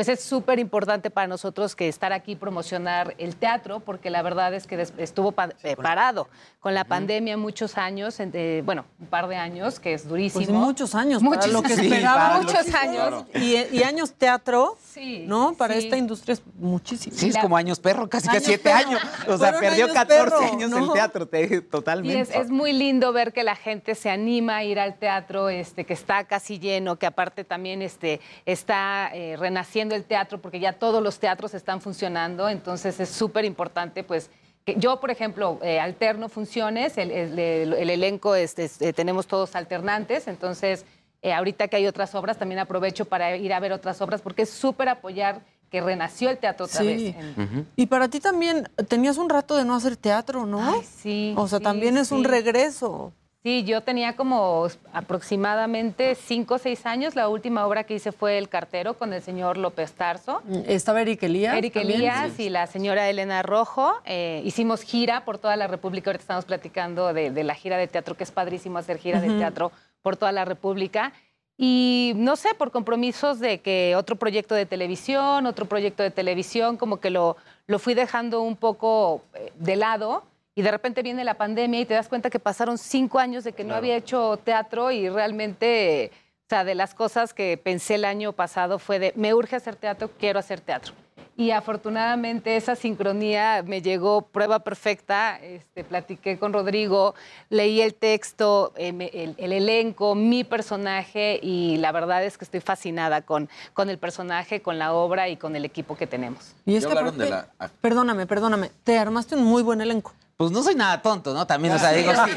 pues 0.05 0.19
es 0.19 0.25
súper 0.25 0.59
importante 0.59 1.11
para 1.11 1.29
nosotros 1.29 1.77
que 1.77 1.87
estar 1.87 2.13
aquí 2.13 2.35
promocionar 2.35 3.15
el 3.19 3.37
teatro, 3.37 3.79
porque 3.79 4.11
la 4.11 4.21
verdad 4.23 4.53
es 4.53 4.67
que 4.67 4.85
estuvo 4.99 5.31
pa- 5.31 5.51
eh, 5.63 5.77
parado 5.77 6.29
con 6.59 6.75
la 6.75 6.83
pandemia 6.85 7.37
muchos 7.37 7.79
años, 7.79 8.19
en- 8.19 8.33
eh, 8.35 8.63
bueno, 8.65 8.85
un 8.99 9.07
par 9.07 9.29
de 9.29 9.37
años, 9.37 9.79
que 9.79 9.95
es 9.95 10.09
durísimo. 10.09 10.45
Pues 10.45 10.49
muchos 10.51 10.97
años, 10.97 11.23
para 11.23 11.37
Muchos 11.37 11.53
lo 11.53 11.63
que 11.63 11.75
años. 11.75 11.85
esperábamos. 11.87 12.45
Muchos 12.47 12.75
años. 12.75 13.25
Y, 13.35 13.77
y 13.77 13.83
años 13.85 14.13
teatro, 14.15 14.77
Sí, 14.93 15.25
¿no? 15.29 15.55
Para 15.55 15.75
sí. 15.75 15.85
esta 15.85 15.97
industria 15.97 16.33
es 16.35 16.43
muchísimo. 16.59 17.17
Sí, 17.17 17.29
es 17.29 17.39
como 17.39 17.57
años 17.57 17.79
perro, 17.79 18.09
casi 18.09 18.29
que 18.29 18.41
siete 18.41 18.65
perro. 18.65 18.89
años. 18.89 19.01
O 19.29 19.39
sea, 19.39 19.53
Fueron 19.53 19.61
perdió 19.61 19.85
años 19.85 19.95
14 19.95 20.25
perro, 20.25 20.53
años 20.53 20.71
¿no? 20.71 20.79
el 20.79 20.93
teatro, 20.93 21.27
te- 21.29 21.43
Y 21.43 21.61
totalmente. 21.61 22.21
es, 22.21 22.31
es 22.31 22.51
muy 22.51 22.73
lindo 22.73 23.13
ver 23.13 23.33
que 23.33 23.45
la 23.45 23.55
gente 23.55 23.95
se 23.95 24.11
anima 24.11 24.57
a 24.57 24.65
ir 24.65 24.81
al 24.81 24.97
teatro, 24.99 25.49
este, 25.49 25.85
que 25.87 25.93
está 25.95 26.25
casi 26.25 26.59
lleno, 26.59 26.97
que 26.97 27.07
aparte 27.07 27.45
también 27.45 27.83
este, 27.83 28.21
está 28.47 29.11
eh, 29.15 29.37
renaciendo 29.39 29.92
el 29.95 30.05
teatro, 30.05 30.41
porque 30.41 30.61
ya 30.61 30.73
todos 30.75 31.03
los 31.03 31.19
teatros 31.19 31.55
están 31.55 31.81
funcionando, 31.81 32.49
entonces 32.49 32.99
es 33.01 33.09
súper 33.09 33.45
importante, 33.45 34.03
pues, 34.05 34.31
que 34.65 34.77
yo, 34.77 35.01
por 35.01 35.11
ejemplo, 35.11 35.59
eh, 35.63 35.81
alterno 35.81 36.29
funciones, 36.29 36.97
el, 36.99 37.11
el- 37.11 37.39
el- 37.39 37.73
el 37.75 37.91
elenco, 37.91 38.35
este, 38.35 38.65
este, 38.65 38.93
tenemos 38.93 39.27
todos 39.27 39.57
alternantes, 39.57 40.29
entonces, 40.29 40.85
eh, 41.23 41.33
ahorita 41.33 41.69
que 41.69 41.77
hay 41.77 41.87
otras 41.87 42.15
obras, 42.15 42.39
también 42.39 42.61
aprovecho 42.61 43.05
para 43.05 43.37
ir 43.37 43.53
a 43.53 43.61
ver 43.61 43.73
otras 43.73 44.01
obras, 44.01 44.21
porque 44.23 44.43
es 44.43 44.51
súper 44.51 44.89
apoyar 44.89 45.41
que 45.71 45.81
renació 45.81 46.29
el 46.31 46.37
teatro 46.39 46.67
otra 46.67 46.81
Sí. 46.81 46.87
vez. 46.87 47.17
en- 47.17 47.67
Y 47.77 47.87
para 47.87 48.09
ti 48.09 48.21
también, 48.21 48.69
tenías 48.89 49.17
un 49.17 49.31
rato 49.31 49.57
de 49.57 49.65
no 49.65 49.75
hacer 49.75 49.97
teatro, 49.97 50.45
¿no? 50.47 50.75
sí. 50.83 51.33
O 51.37 51.49
sea, 51.49 51.59
sí, 51.59 51.65
también 51.65 51.97
es 51.97 52.13
un 52.13 52.25
regreso. 52.25 53.13
Sí, 53.43 53.65
yo 53.65 53.81
tenía 53.81 54.15
como 54.15 54.69
aproximadamente 54.93 56.15
cinco 56.15 56.55
o 56.55 56.59
seis 56.59 56.87
años. 56.87 57.17
La 57.17 57.29
última 57.29 57.67
obra 57.67 57.83
que 57.83 57.95
hice 57.95 58.13
fue 58.13 58.39
El 58.39 58.49
cartero 58.49 58.95
con 58.95 59.13
el 59.13 59.21
señor 59.21 59.57
López 59.57 59.93
Tarso. 59.95 60.43
Estaba 60.67 61.03
Eric 61.03 61.25
Elías. 61.25 61.57
Eric. 61.57 61.75
Elías 61.75 62.39
y 62.39 62.51
la 62.51 62.69
señora 62.69 63.11
Elena 63.11 63.43
Rojo. 63.43 63.95
Eh, 64.05 64.43
hicimos 64.45 64.83
gira 64.83 65.25
por 65.25 65.39
toda 65.39 65.57
la 65.57 65.67
República. 65.67 66.11
Ahorita 66.11 66.23
estamos 66.23 66.45
platicando 66.45 67.13
de, 67.13 67.33
de 67.33 67.43
la 67.43 67.57
gira 67.57 67.79
de 67.79 67.89
teatro, 67.89 68.17
que 68.17 68.23
es 68.23 68.31
padrísimo 68.31 68.79
hacer 68.79 68.99
gira 68.99 69.21
de 69.21 69.31
Ujú. 69.31 69.39
teatro 69.39 69.73
por 70.03 70.17
toda 70.17 70.31
la 70.31 70.45
República. 70.45 71.13
Y 71.59 72.13
no 72.17 72.37
sé, 72.37 72.55
por 72.55 72.71
compromisos 72.71 73.41
de 73.41 73.59
que 73.61 73.95
otro 73.97 74.15
proyecto 74.17 74.55
de 74.55 74.67
televisión, 74.67 75.47
otro 75.47 75.67
proyecto 75.67 76.05
de 76.05 76.13
televisión, 76.13 76.77
como 76.77 76.99
que 76.99 77.11
lo, 77.11 77.37
lo 77.67 77.81
fui 77.81 77.95
dejando 77.95 78.41
un 78.43 78.55
poco 78.57 79.23
eh, 79.35 79.53
de 79.57 79.75
lado. 79.75 80.23
Y 80.55 80.63
de 80.63 80.71
repente 80.71 81.03
viene 81.03 81.25
la 81.25 81.35
pandemia 81.35 81.81
y 81.81 81.87
te 81.87 81.95
das 81.95 82.09
cuenta 82.09 82.29
que 82.29 82.39
pasaron 82.39 82.77
cinco 82.77 83.19
años 83.19 83.43
de 83.45 83.53
que 83.53 83.63
no 83.65 83.69
Claro. 83.69 83.79
había 83.79 83.97
hecho 83.97 84.39
teatro 84.45 84.91
y 84.91 85.09
realmente, 85.09 86.11
o 86.47 86.49
sea, 86.51 86.65
de 86.65 86.75
las 86.75 86.95
cosas 86.95 87.33
que 87.33 87.57
pensé 87.57 87.95
el 87.95 88.05
año 88.05 88.33
pasado 88.33 88.79
fue 88.79 88.99
de, 88.99 89.13
me 89.17 89.33
urge 89.33 89.57
hacer 89.57 89.77
teatro, 89.77 90.11
quiero 90.19 90.39
hacer 90.39 90.61
teatro. 90.61 90.93
Y 91.35 91.51
afortunadamente 91.53 92.57
esa 92.57 92.77
sincronía 92.77 93.65
me 93.67 93.81
llegó 93.81 94.21
prueba 94.21 94.59
perfecta. 94.59 95.39
Este, 95.43 95.83
platiqué 95.83 96.39
con 96.39 96.53
Rodrigo, 96.53 97.15
leí 97.49 97.81
el 97.81 97.95
texto, 97.95 98.75
eh, 98.77 98.93
el, 99.15 99.35
el 99.39 99.53
elenco, 99.55 100.15
mi 100.15 100.45
personaje 100.45 101.41
y 101.43 101.79
la 101.79 101.91
verdad 101.91 102.23
es 102.23 102.37
que 102.37 102.45
estoy 102.45 102.61
fascinada 102.61 103.23
con, 103.23 103.49
con 103.73 103.89
el 103.89 103.97
personaje, 103.97 104.61
con 104.61 104.79
la 104.79 104.93
obra 104.93 105.31
y 105.31 105.39
con 105.39 105.57
el 105.57 105.65
equipo 105.65 105.97
que 105.97 106.07
tenemos. 106.07 106.55
Y 106.67 106.77
es 106.77 106.87
que 106.87 106.93
aparte- 106.93 107.47
Perdóname, 107.81 108.27
perdóname. 108.27 108.71
Te 108.85 108.99
armaste 108.99 109.35
un 109.35 109.45
muy 109.45 109.63
buen 109.63 109.81
elenco. 109.81 110.13
Pues 110.43 110.51
no 110.51 110.61
soy 110.65 110.75
nada 110.75 111.01
tonto, 111.01 111.33
¿no? 111.33 111.47
También, 111.47 111.73
o 111.73 111.79
sea, 111.79 111.93
digo, 111.93 112.11
sí. 112.13 112.33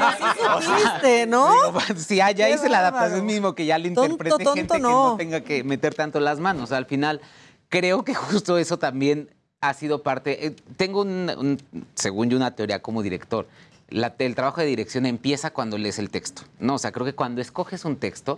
Supiste, 0.63 1.25
¿no? 1.27 1.51
digo, 1.51 1.73
pues, 1.73 2.03
sí, 2.05 2.17
ya 2.17 2.31
Qué 2.35 2.51
hice 2.53 2.69
la 2.69 2.77
adaptación 2.77 3.25
mismo, 3.25 3.55
que 3.55 3.65
ya 3.65 3.79
le 3.79 3.87
interprete 3.87 4.29
tonto, 4.35 4.53
gente 4.53 4.75
que 4.75 4.79
no. 4.79 5.09
no 5.11 5.17
tenga 5.17 5.41
que 5.41 5.63
meter 5.63 5.95
tanto 5.95 6.19
las 6.19 6.39
manos. 6.39 6.71
Al 6.71 6.85
final, 6.85 7.19
creo 7.67 8.03
que 8.03 8.13
justo 8.13 8.59
eso 8.59 8.77
también 8.77 9.31
ha 9.59 9.73
sido 9.73 10.03
parte. 10.03 10.45
eh, 10.45 10.55
tengo, 10.77 11.01
un, 11.01 11.31
un- 11.35 11.57
según 11.95 12.29
yo, 12.29 12.37
una 12.37 12.51
teoría 12.51 12.79
como 12.79 13.01
director. 13.01 13.47
La- 13.89 14.13
el 14.19 14.35
trabajo 14.35 14.61
de 14.61 14.67
dirección 14.67 15.07
empieza 15.07 15.49
cuando 15.51 15.79
lees 15.79 15.97
el 15.97 16.11
texto. 16.11 16.43
No, 16.59 16.75
o 16.75 16.77
sea, 16.77 16.91
creo 16.91 17.07
que 17.07 17.13
cuando 17.15 17.41
escoges 17.41 17.85
un 17.85 17.95
texto 17.95 18.37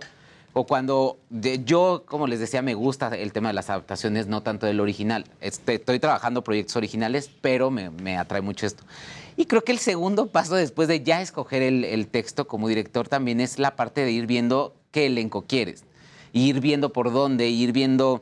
o 0.54 0.64
cuando 0.66 1.18
de- 1.28 1.62
yo, 1.62 2.04
como 2.06 2.26
les 2.26 2.40
decía, 2.40 2.62
me 2.62 2.72
gusta 2.72 3.08
el 3.14 3.34
tema 3.34 3.48
de 3.48 3.54
las 3.54 3.68
adaptaciones, 3.68 4.28
no 4.28 4.42
tanto 4.42 4.64
del 4.64 4.80
original. 4.80 5.26
Este, 5.42 5.74
estoy 5.74 6.00
trabajando 6.00 6.42
proyectos 6.42 6.74
originales, 6.76 7.28
pero 7.42 7.70
me, 7.70 7.90
me 7.90 8.16
atrae 8.16 8.40
mucho 8.40 8.64
esto. 8.64 8.82
Y 9.38 9.46
creo 9.46 9.62
que 9.62 9.70
el 9.70 9.78
segundo 9.78 10.32
paso 10.32 10.56
después 10.56 10.88
de 10.88 11.04
ya 11.04 11.22
escoger 11.22 11.62
el, 11.62 12.08
texto 12.08 12.48
como 12.48 12.66
director 12.66 13.06
también 13.06 13.40
es 13.40 13.60
la 13.60 13.76
parte 13.76 14.04
de 14.04 14.10
ir 14.10 14.26
viendo 14.26 14.74
qué 14.90 15.06
elenco 15.06 15.42
quieres. 15.46 15.84
Ir 16.32 16.58
viendo 16.58 16.92
por 16.92 17.12
dónde, 17.12 17.48
ir 17.48 17.70
viendo 17.70 18.20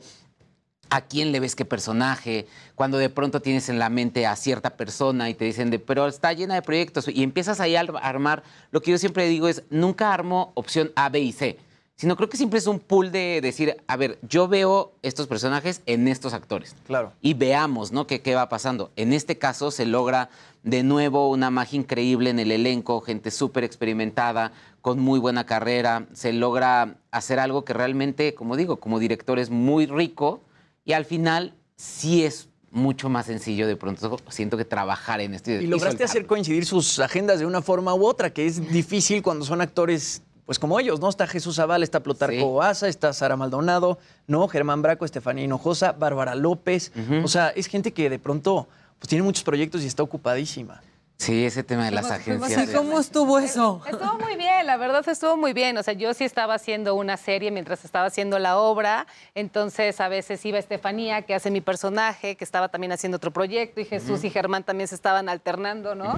a 0.91 1.01
quién 1.01 1.31
le 1.31 1.39
ves 1.39 1.55
qué 1.55 1.65
personaje, 1.65 2.45
cuando 2.75 2.99
de 2.99 3.09
pronto 3.09 3.41
tienes 3.41 3.67
en 3.67 3.79
la 3.79 3.89
mente 3.89 4.27
a 4.27 4.35
cierta 4.35 4.77
persona 4.77 5.27
y 5.27 5.33
te 5.33 5.45
dicen, 5.45 5.71
de, 5.71 5.79
pero 5.79 6.05
está 6.05 6.33
llena 6.33 6.53
de 6.53 6.61
proyectos 6.61 7.07
y 7.07 7.23
empiezas 7.23 7.59
ahí 7.59 7.75
a 7.75 7.79
ar- 7.79 7.99
armar, 8.03 8.43
lo 8.69 8.83
que 8.83 8.91
yo 8.91 8.99
siempre 8.99 9.27
digo 9.27 9.47
es, 9.47 9.63
nunca 9.71 10.13
armo 10.13 10.51
opción 10.53 10.91
A, 10.95 11.09
B 11.09 11.19
y 11.19 11.31
C, 11.31 11.57
sino 11.97 12.15
creo 12.15 12.29
que 12.29 12.37
siempre 12.37 12.59
es 12.59 12.67
un 12.67 12.79
pool 12.79 13.11
de 13.11 13.41
decir, 13.41 13.77
a 13.87 13.97
ver, 13.97 14.19
yo 14.21 14.47
veo 14.47 14.93
estos 15.01 15.25
personajes 15.25 15.81
en 15.87 16.07
estos 16.07 16.33
actores. 16.33 16.75
Claro. 16.85 17.11
Y 17.21 17.33
veamos, 17.33 17.91
¿no? 17.91 18.05
¿Qué, 18.05 18.21
qué 18.21 18.35
va 18.35 18.49
pasando? 18.49 18.91
En 18.95 19.13
este 19.13 19.39
caso 19.39 19.71
se 19.71 19.87
logra 19.87 20.29
de 20.61 20.83
nuevo 20.83 21.29
una 21.29 21.49
magia 21.49 21.79
increíble 21.79 22.29
en 22.29 22.37
el 22.37 22.51
elenco, 22.51 23.01
gente 23.01 23.31
súper 23.31 23.63
experimentada, 23.63 24.51
con 24.81 24.99
muy 24.99 25.19
buena 25.19 25.45
carrera, 25.45 26.05
se 26.13 26.33
logra 26.33 26.97
hacer 27.09 27.39
algo 27.39 27.65
que 27.65 27.73
realmente, 27.73 28.35
como 28.35 28.55
digo, 28.55 28.77
como 28.77 28.99
director 28.99 29.39
es 29.39 29.49
muy 29.49 29.87
rico 29.87 30.41
y 30.85 30.93
al 30.93 31.05
final 31.05 31.55
sí 31.75 32.23
es 32.23 32.49
mucho 32.69 33.09
más 33.09 33.25
sencillo 33.25 33.67
de 33.67 33.75
pronto 33.75 34.17
siento 34.29 34.57
que 34.57 34.65
trabajar 34.65 35.19
en 35.19 35.33
esto. 35.33 35.51
Y 35.51 35.67
lograste 35.67 36.03
hacer 36.03 36.25
coincidir 36.25 36.65
sus 36.65 36.99
agendas 36.99 37.39
de 37.39 37.45
una 37.45 37.61
forma 37.61 37.93
u 37.93 38.05
otra, 38.05 38.29
que 38.31 38.45
es 38.45 38.71
difícil 38.71 39.21
cuando 39.23 39.45
son 39.45 39.61
actores, 39.61 40.21
pues 40.47 40.57
como 40.57 40.79
ellos, 40.79 41.01
¿no? 41.01 41.09
Está 41.09 41.27
Jesús 41.27 41.57
Zaval, 41.57 41.83
está 41.83 41.99
Plutarco 41.99 42.63
Asa, 42.63 42.87
está 42.87 43.11
Sara 43.11 43.35
Maldonado, 43.35 43.99
¿no? 44.25 44.47
Germán 44.47 44.81
Braco, 44.81 45.03
Estefanía 45.03 45.43
Hinojosa, 45.43 45.91
Bárbara 45.91 46.33
López. 46.33 46.93
O 47.23 47.27
sea, 47.27 47.49
es 47.49 47.67
gente 47.67 47.91
que 47.91 48.09
de 48.09 48.17
pronto 48.17 48.67
pues 48.97 49.09
tiene 49.09 49.23
muchos 49.23 49.43
proyectos 49.43 49.83
y 49.83 49.87
está 49.87 50.01
ocupadísima. 50.01 50.81
Sí, 51.17 51.45
ese 51.45 51.63
tema 51.63 51.85
de 51.85 51.91
las 51.91 52.11
agencias. 52.11 52.69
¿Y 52.69 52.73
cómo 52.73 52.99
estuvo 52.99 53.39
eso? 53.39 53.81
Estuvo 53.89 54.19
muy 54.19 54.37
bien, 54.37 54.65
la 54.65 54.77
verdad 54.77 55.03
estuvo 55.09 55.35
muy 55.35 55.51
bien. 55.51 55.77
O 55.77 55.83
sea, 55.83 55.93
yo 55.95 56.13
sí 56.13 56.23
estaba 56.23 56.53
haciendo 56.53 56.95
una 56.95 57.17
serie 57.17 57.51
mientras 57.51 57.83
estaba 57.83 58.05
haciendo 58.05 58.39
la 58.39 58.57
obra. 58.57 59.07
Entonces, 59.35 59.99
a 59.99 60.07
veces 60.09 60.45
iba 60.45 60.59
Estefanía, 60.59 61.23
que 61.23 61.33
hace 61.33 61.51
mi 61.51 61.59
personaje, 61.59 62.37
que 62.37 62.43
estaba 62.43 62.69
también 62.69 62.93
haciendo 62.93 63.17
otro 63.17 63.31
proyecto, 63.31 63.81
y 63.81 63.85
Jesús 63.85 64.23
y 64.23 64.29
Germán 64.29 64.63
también 64.63 64.87
se 64.87 64.95
estaban 64.95 65.27
alternando, 65.27 65.95
¿no? 65.95 66.17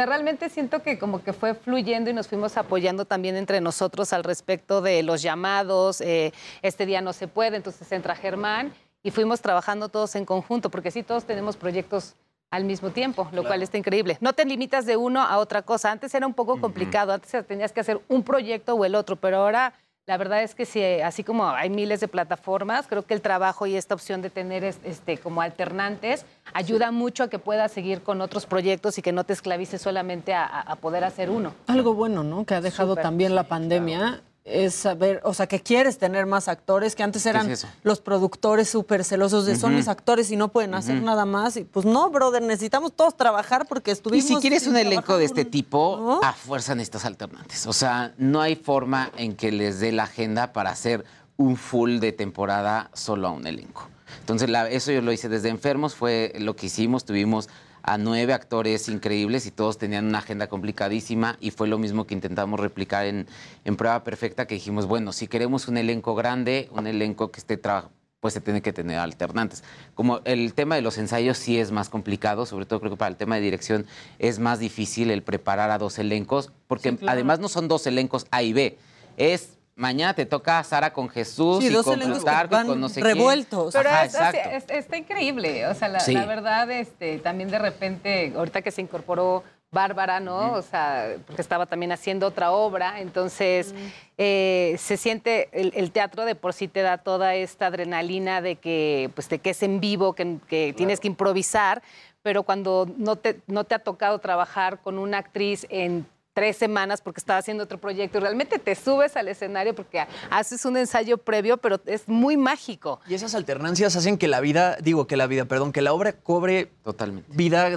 Sea, 0.00 0.06
realmente 0.06 0.48
siento 0.48 0.82
que 0.82 0.98
como 0.98 1.22
que 1.22 1.34
fue 1.34 1.54
fluyendo 1.54 2.08
y 2.08 2.14
nos 2.14 2.26
fuimos 2.26 2.56
apoyando 2.56 3.04
también 3.04 3.36
entre 3.36 3.60
nosotros 3.60 4.14
al 4.14 4.24
respecto 4.24 4.80
de 4.80 5.02
los 5.02 5.20
llamados. 5.20 6.00
eh, 6.00 6.32
este 6.62 6.86
día 6.86 7.02
no 7.02 7.12
se 7.12 7.28
puede, 7.28 7.58
entonces 7.58 7.92
entra 7.92 8.16
Germán 8.16 8.72
y 9.02 9.10
fuimos 9.10 9.42
trabajando 9.42 9.90
todos 9.90 10.14
en 10.14 10.24
conjunto, 10.24 10.70
porque 10.70 10.90
sí, 10.90 11.02
todos 11.02 11.24
tenemos 11.24 11.58
proyectos 11.58 12.14
al 12.50 12.64
mismo 12.64 12.90
tiempo, 12.90 13.28
lo 13.32 13.44
cual 13.44 13.62
está 13.62 13.76
increíble. 13.76 14.16
No 14.22 14.32
te 14.32 14.46
limitas 14.46 14.86
de 14.86 14.96
uno 14.96 15.20
a 15.20 15.36
otra 15.36 15.60
cosa. 15.60 15.92
Antes 15.92 16.14
era 16.14 16.26
un 16.26 16.34
poco 16.34 16.58
complicado, 16.60 17.12
antes 17.12 17.46
tenías 17.46 17.70
que 17.70 17.80
hacer 17.80 18.00
un 18.08 18.22
proyecto 18.22 18.74
o 18.74 18.84
el 18.86 18.94
otro, 18.94 19.16
pero 19.16 19.36
ahora 19.36 19.74
la 20.10 20.16
verdad 20.16 20.42
es 20.42 20.56
que 20.56 20.66
sí, 20.66 20.82
así 20.82 21.22
como 21.22 21.48
hay 21.50 21.70
miles 21.70 22.00
de 22.00 22.08
plataformas, 22.08 22.88
creo 22.88 23.06
que 23.06 23.14
el 23.14 23.20
trabajo 23.20 23.68
y 23.68 23.76
esta 23.76 23.94
opción 23.94 24.22
de 24.22 24.28
tener 24.28 24.64
es- 24.64 24.80
este, 24.82 25.18
como 25.18 25.40
alternantes 25.40 26.26
ayuda 26.52 26.90
mucho 26.90 27.22
a 27.22 27.28
que 27.30 27.38
puedas 27.38 27.70
seguir 27.70 28.02
con 28.02 28.20
otros 28.20 28.44
proyectos 28.44 28.98
y 28.98 29.02
que 29.02 29.12
no 29.12 29.22
te 29.22 29.34
esclavices 29.34 29.80
solamente 29.80 30.34
a, 30.34 30.76
poder 30.80 31.04
hacer 31.04 31.30
uno. 31.30 31.54
Algo 31.68 31.94
bueno, 31.94 32.24
¿no? 32.24 32.44
Que 32.44 32.54
ha 32.56 32.60
dejado 32.60 32.90
Súper, 32.94 33.04
también 33.04 33.36
la 33.36 33.44
pandemia 33.44 34.20
es 34.50 34.74
saber, 34.74 35.20
o 35.24 35.32
sea, 35.34 35.46
que 35.46 35.60
quieres 35.60 35.98
tener 35.98 36.26
más 36.26 36.48
actores, 36.48 36.94
que 36.94 37.02
antes 37.02 37.24
eran 37.26 37.50
es 37.50 37.66
los 37.82 38.00
productores 38.00 38.68
súper 38.68 39.04
celosos 39.04 39.46
de 39.46 39.56
son 39.56 39.74
mis 39.74 39.88
actores 39.88 40.30
y 40.30 40.36
no 40.36 40.48
pueden 40.48 40.74
hacer 40.74 41.00
nada 41.02 41.24
más. 41.24 41.56
Y 41.56 41.64
pues 41.64 41.86
no, 41.86 42.10
brother, 42.10 42.42
necesitamos 42.42 42.92
todos 42.94 43.16
trabajar 43.16 43.66
porque 43.68 43.90
Y 43.90 43.92
estuvimos... 43.92 44.26
si 44.26 44.36
quieres 44.36 44.66
un 44.66 44.76
elenco 44.76 45.16
de 45.16 45.24
este 45.24 45.44
tipo, 45.44 46.20
a 46.22 46.32
fuerza 46.32 46.74
necesitas 46.74 47.04
alternantes. 47.04 47.66
O 47.66 47.72
sea, 47.72 48.12
no 48.18 48.40
hay 48.40 48.56
forma 48.56 49.10
en 49.16 49.34
que 49.34 49.52
les 49.52 49.80
dé 49.80 49.92
la 49.92 50.04
agenda 50.04 50.52
para 50.52 50.70
hacer 50.70 51.04
un 51.36 51.56
full 51.56 51.98
de 52.00 52.12
temporada 52.12 52.90
solo 52.92 53.28
a 53.28 53.30
un 53.30 53.46
elenco. 53.46 53.88
Entonces, 54.20 54.50
la- 54.50 54.68
eso 54.68 54.92
yo 54.92 55.00
lo 55.02 55.12
hice 55.12 55.28
desde 55.28 55.48
Enfermos, 55.48 55.94
fue 55.94 56.32
lo 56.38 56.56
que 56.56 56.66
hicimos. 56.66 57.04
Tuvimos 57.04 57.48
a 57.82 57.98
nueve 57.98 58.32
actores 58.32 58.88
increíbles 58.88 59.46
y 59.46 59.50
todos 59.50 59.78
tenían 59.78 60.06
una 60.06 60.18
agenda 60.18 60.48
complicadísima 60.48 61.36
y 61.40 61.50
fue 61.50 61.68
lo 61.68 61.78
mismo 61.78 62.06
que 62.06 62.14
intentamos 62.14 62.60
replicar 62.60 63.06
en, 63.06 63.26
en 63.64 63.76
Prueba 63.76 64.04
Perfecta, 64.04 64.46
que 64.46 64.54
dijimos, 64.54 64.86
bueno, 64.86 65.12
si 65.12 65.28
queremos 65.28 65.68
un 65.68 65.76
elenco 65.76 66.14
grande, 66.14 66.68
un 66.72 66.86
elenco 66.86 67.30
que 67.30 67.40
esté 67.40 67.56
trabajando 67.56 68.00
pues 68.20 68.34
se 68.34 68.40
tiene 68.40 68.60
que 68.60 68.72
tener 68.72 68.98
alternantes. 68.98 69.64
Como 69.94 70.20
el 70.24 70.52
tema 70.52 70.74
de 70.74 70.82
los 70.82 70.98
ensayos 70.98 71.38
sí 71.38 71.58
es 71.58 71.72
más 71.72 71.88
complicado, 71.88 72.46
sobre 72.46 72.66
todo 72.66 72.80
creo 72.80 72.92
que 72.92 72.98
para 72.98 73.08
el 73.08 73.16
tema 73.16 73.36
de 73.36 73.40
dirección 73.40 73.86
es 74.18 74.38
más 74.38 74.58
difícil 74.58 75.10
el 75.10 75.22
preparar 75.22 75.70
a 75.70 75.78
dos 75.78 75.98
elencos, 75.98 76.52
porque 76.68 76.94
claro. 76.94 77.12
además 77.12 77.40
no 77.40 77.48
son 77.48 77.66
dos 77.66 77.86
elencos 77.86 78.26
A 78.30 78.42
y 78.42 78.52
B, 78.52 78.78
es 79.16 79.56
mañana 79.80 80.14
te 80.14 80.26
toca 80.26 80.62
Sara 80.62 80.92
con 80.92 81.08
Jesús 81.08 81.64
Sí, 81.64 81.70
y 81.70 81.82
con 81.82 81.98
Plutarco 81.98 82.56
con 82.66 82.80
no 82.80 82.88
sé 82.88 83.00
revueltos. 83.00 83.72
quién. 83.72 83.82
Pero 83.82 83.94
Ajá, 83.94 84.04
es- 84.04 84.14
exacto. 84.14 84.38
es- 84.50 84.64
es- 84.64 84.70
está 84.70 84.96
increíble. 84.98 85.66
O 85.66 85.74
sea, 85.74 85.88
la, 85.88 86.00
Sí. 86.00 86.12
la 86.12 86.26
verdad, 86.26 86.70
este, 86.70 87.18
también 87.18 87.50
de 87.50 87.58
repente, 87.58 88.32
ahorita 88.36 88.62
que 88.62 88.70
se 88.70 88.82
incorporó 88.82 89.42
Bárbara, 89.72 90.18
¿no? 90.18 90.52
O 90.54 90.62
sea, 90.62 91.14
porque 91.26 91.40
estaba 91.40 91.64
también 91.66 91.92
haciendo 91.92 92.26
otra 92.26 92.50
obra. 92.50 93.00
Entonces, 93.00 93.72
eh, 94.18 94.74
se 94.78 94.96
siente, 94.96 95.48
el, 95.52 95.72
el 95.76 95.92
teatro 95.92 96.24
de 96.24 96.34
por 96.34 96.52
sí 96.54 96.66
te 96.66 96.82
da 96.82 96.98
toda 96.98 97.36
esta 97.36 97.66
adrenalina 97.66 98.42
de 98.42 98.56
que, 98.56 99.10
pues, 99.14 99.28
de 99.28 99.38
que 99.38 99.50
es 99.50 99.62
en 99.62 99.78
vivo, 99.80 100.12
que, 100.14 100.38
que 100.48 100.74
tienes 100.76 100.98
que 101.00 101.06
improvisar. 101.06 101.82
Pero 102.22 102.42
cuando 102.42 102.86
no 102.98 103.14
te, 103.16 103.40
no 103.46 103.62
te 103.64 103.76
ha 103.76 103.78
tocado 103.78 104.18
trabajar 104.18 104.80
con 104.80 104.98
una 104.98 105.18
actriz 105.18 105.64
en 105.70 106.04
tres 106.32 106.56
semanas 106.56 107.00
porque 107.00 107.18
estaba 107.20 107.38
haciendo 107.38 107.64
otro 107.64 107.78
proyecto 107.78 108.18
y 108.18 108.20
realmente 108.20 108.58
te 108.58 108.74
subes 108.74 109.16
al 109.16 109.28
escenario 109.28 109.74
porque 109.74 110.06
haces 110.30 110.64
un 110.64 110.76
ensayo 110.76 111.18
previo, 111.18 111.56
pero 111.56 111.80
es 111.86 112.08
muy 112.08 112.36
mágico. 112.36 113.00
Y 113.08 113.14
esas 113.14 113.34
alternancias 113.34 113.96
hacen 113.96 114.16
que 114.16 114.28
la 114.28 114.40
vida, 114.40 114.76
digo 114.80 115.06
que 115.06 115.16
la 115.16 115.26
vida, 115.26 115.44
perdón, 115.44 115.72
que 115.72 115.82
la 115.82 115.92
obra 115.92 116.12
cobre 116.12 116.70
Totalmente. 116.84 117.30
vida 117.34 117.70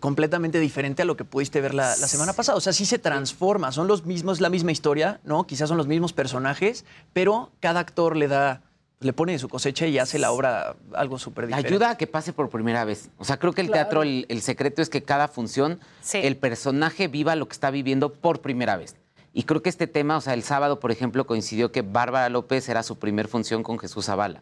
completamente 0.00 0.60
diferente 0.60 1.02
a 1.02 1.04
lo 1.04 1.16
que 1.16 1.24
pudiste 1.24 1.60
ver 1.60 1.74
la, 1.74 1.88
la 1.96 2.08
semana 2.08 2.32
pasada. 2.32 2.56
O 2.56 2.60
sea, 2.60 2.72
sí 2.72 2.86
se 2.86 2.98
transforma, 2.98 3.72
son 3.72 3.86
los 3.88 4.06
mismos, 4.06 4.40
la 4.40 4.50
misma 4.50 4.72
historia, 4.72 5.20
¿no? 5.24 5.46
Quizás 5.46 5.68
son 5.68 5.78
los 5.78 5.86
mismos 5.86 6.12
personajes, 6.12 6.84
pero 7.12 7.50
cada 7.60 7.80
actor 7.80 8.16
le 8.16 8.28
da, 8.28 8.62
le 9.00 9.12
pone 9.12 9.32
de 9.32 9.38
su 9.38 9.48
cosecha 9.48 9.86
y 9.86 9.98
hace 9.98 10.18
la 10.18 10.30
obra 10.32 10.74
algo 10.94 11.18
súper 11.18 11.46
diferente. 11.46 11.68
Ayuda 11.68 11.90
a 11.90 11.96
que 11.98 12.06
pase 12.06 12.32
por 12.32 12.48
primera 12.48 12.84
vez. 12.84 13.10
O 13.18 13.24
sea, 13.24 13.38
creo 13.38 13.52
que 13.52 13.60
el 13.60 13.70
teatro, 13.70 14.02
el, 14.02 14.24
el 14.28 14.40
secreto 14.40 14.80
es 14.80 14.88
que 14.88 15.02
cada 15.02 15.28
función, 15.28 15.80
el 16.14 16.36
personaje 16.36 17.06
viva 17.08 17.36
lo 17.36 17.46
que 17.46 17.52
está 17.52 17.70
viviendo 17.70 18.12
por 18.12 18.40
primera 18.40 18.76
vez. 18.76 18.96
Y 19.34 19.42
creo 19.42 19.60
que 19.62 19.68
este 19.68 19.86
tema, 19.86 20.16
o 20.16 20.20
sea, 20.22 20.32
el 20.32 20.42
sábado, 20.42 20.80
por 20.80 20.90
ejemplo, 20.92 21.26
coincidió 21.26 21.70
que 21.70 21.82
Bárbara 21.82 22.30
López 22.30 22.68
era 22.70 22.82
su 22.82 22.98
primer 22.98 23.28
función 23.28 23.62
con 23.62 23.78
Jesús 23.78 24.06
Zavala. 24.06 24.40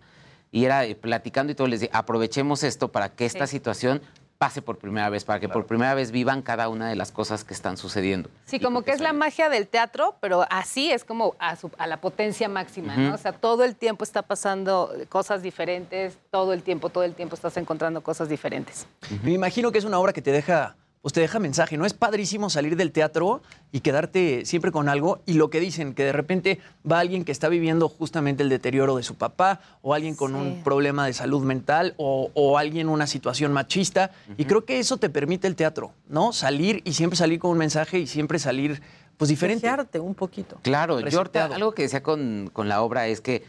Y 0.52 0.64
era 0.66 0.84
eh, 0.84 0.94
platicando 0.94 1.50
y 1.50 1.56
todo, 1.56 1.66
les 1.66 1.80
dije, 1.80 1.90
aprovechemos 1.92 2.62
esto 2.62 2.92
para 2.92 3.08
que 3.08 3.26
esta 3.26 3.48
Sí. 3.48 3.56
situación 3.56 4.02
pase 4.38 4.60
por 4.62 4.78
primera 4.78 5.08
vez, 5.10 5.24
para 5.24 5.40
que 5.40 5.48
por 5.48 5.66
primera 5.66 5.94
vez 5.94 6.10
vivan 6.10 6.42
cada 6.42 6.68
una 6.68 6.88
de 6.88 6.96
las 6.96 7.12
cosas 7.12 7.44
que 7.44 7.54
están 7.54 7.76
sucediendo. 7.76 8.28
Sí, 8.44 8.58
como 8.60 8.82
que 8.82 8.90
es 8.90 9.00
la 9.00 9.12
magia 9.12 9.48
del 9.48 9.68
teatro, 9.68 10.16
pero 10.20 10.44
así 10.50 10.90
es 10.90 11.04
como 11.04 11.34
a, 11.38 11.56
su- 11.56 11.70
a 11.78 11.86
la 11.86 12.00
potencia 12.00 12.48
máxima, 12.48 12.96
¿no? 12.96 13.14
O 13.14 13.18
sea, 13.18 13.32
todo 13.32 13.64
el 13.64 13.76
tiempo 13.76 14.04
está 14.04 14.22
pasando 14.22 14.92
cosas 15.08 15.42
diferentes, 15.42 16.18
todo 16.30 16.52
el 16.52 16.62
tiempo, 16.62 16.88
todo 16.90 17.04
el 17.04 17.14
tiempo 17.14 17.34
estás 17.36 17.56
encontrando 17.56 18.02
cosas 18.02 18.28
diferentes. 18.28 18.86
Me 19.22 19.32
imagino 19.32 19.70
que 19.72 19.78
es 19.78 19.84
una 19.84 19.98
obra 19.98 20.12
que 20.12 20.20
te 20.22 20.32
deja, 20.32 20.76
pues 21.04 21.12
te 21.12 21.20
deja 21.20 21.38
mensaje, 21.38 21.76
¿no? 21.76 21.84
Es 21.84 21.92
padrísimo 21.92 22.48
salir 22.48 22.76
del 22.76 22.90
teatro 22.90 23.42
y 23.72 23.80
quedarte 23.80 24.46
siempre 24.46 24.72
con 24.72 24.88
algo. 24.88 25.20
Y 25.26 25.34
lo 25.34 25.50
que 25.50 25.60
dicen, 25.60 25.92
que 25.92 26.02
de 26.02 26.12
repente 26.12 26.60
va 26.90 26.98
alguien 26.98 27.26
que 27.26 27.32
está 27.32 27.50
viviendo 27.50 27.90
justamente 27.90 28.42
el 28.42 28.48
deterioro 28.48 28.96
de 28.96 29.02
su 29.02 29.14
papá, 29.14 29.60
o 29.82 29.92
alguien 29.92 30.14
con 30.14 30.34
un 30.34 30.62
problema 30.64 31.04
de 31.04 31.12
salud 31.12 31.44
mental, 31.44 31.92
o, 31.98 32.30
o 32.32 32.56
alguien 32.56 32.88
una 32.88 33.06
situación 33.06 33.52
machista. 33.52 34.12
Y 34.38 34.46
creo 34.46 34.64
que 34.64 34.78
eso 34.78 34.96
te 34.96 35.10
permite 35.10 35.46
el 35.46 35.56
teatro, 35.56 35.92
¿no? 36.08 36.32
Salir 36.32 36.80
y 36.86 36.94
siempre 36.94 37.18
salir 37.18 37.38
con 37.38 37.50
un 37.50 37.58
mensaje 37.58 37.98
y 37.98 38.06
siempre 38.06 38.38
salir, 38.38 38.80
pues 39.18 39.28
diferente. 39.28 39.66
Resetearte 39.66 40.00
un 40.00 40.14
poquito. 40.14 40.58
Claro, 40.62 41.00
yo 41.00 41.22
algo 41.34 41.72
que 41.74 41.82
decía 41.82 42.02
con, 42.02 42.48
con 42.50 42.70
la 42.70 42.80
obra 42.80 43.08
es 43.08 43.20
que 43.20 43.44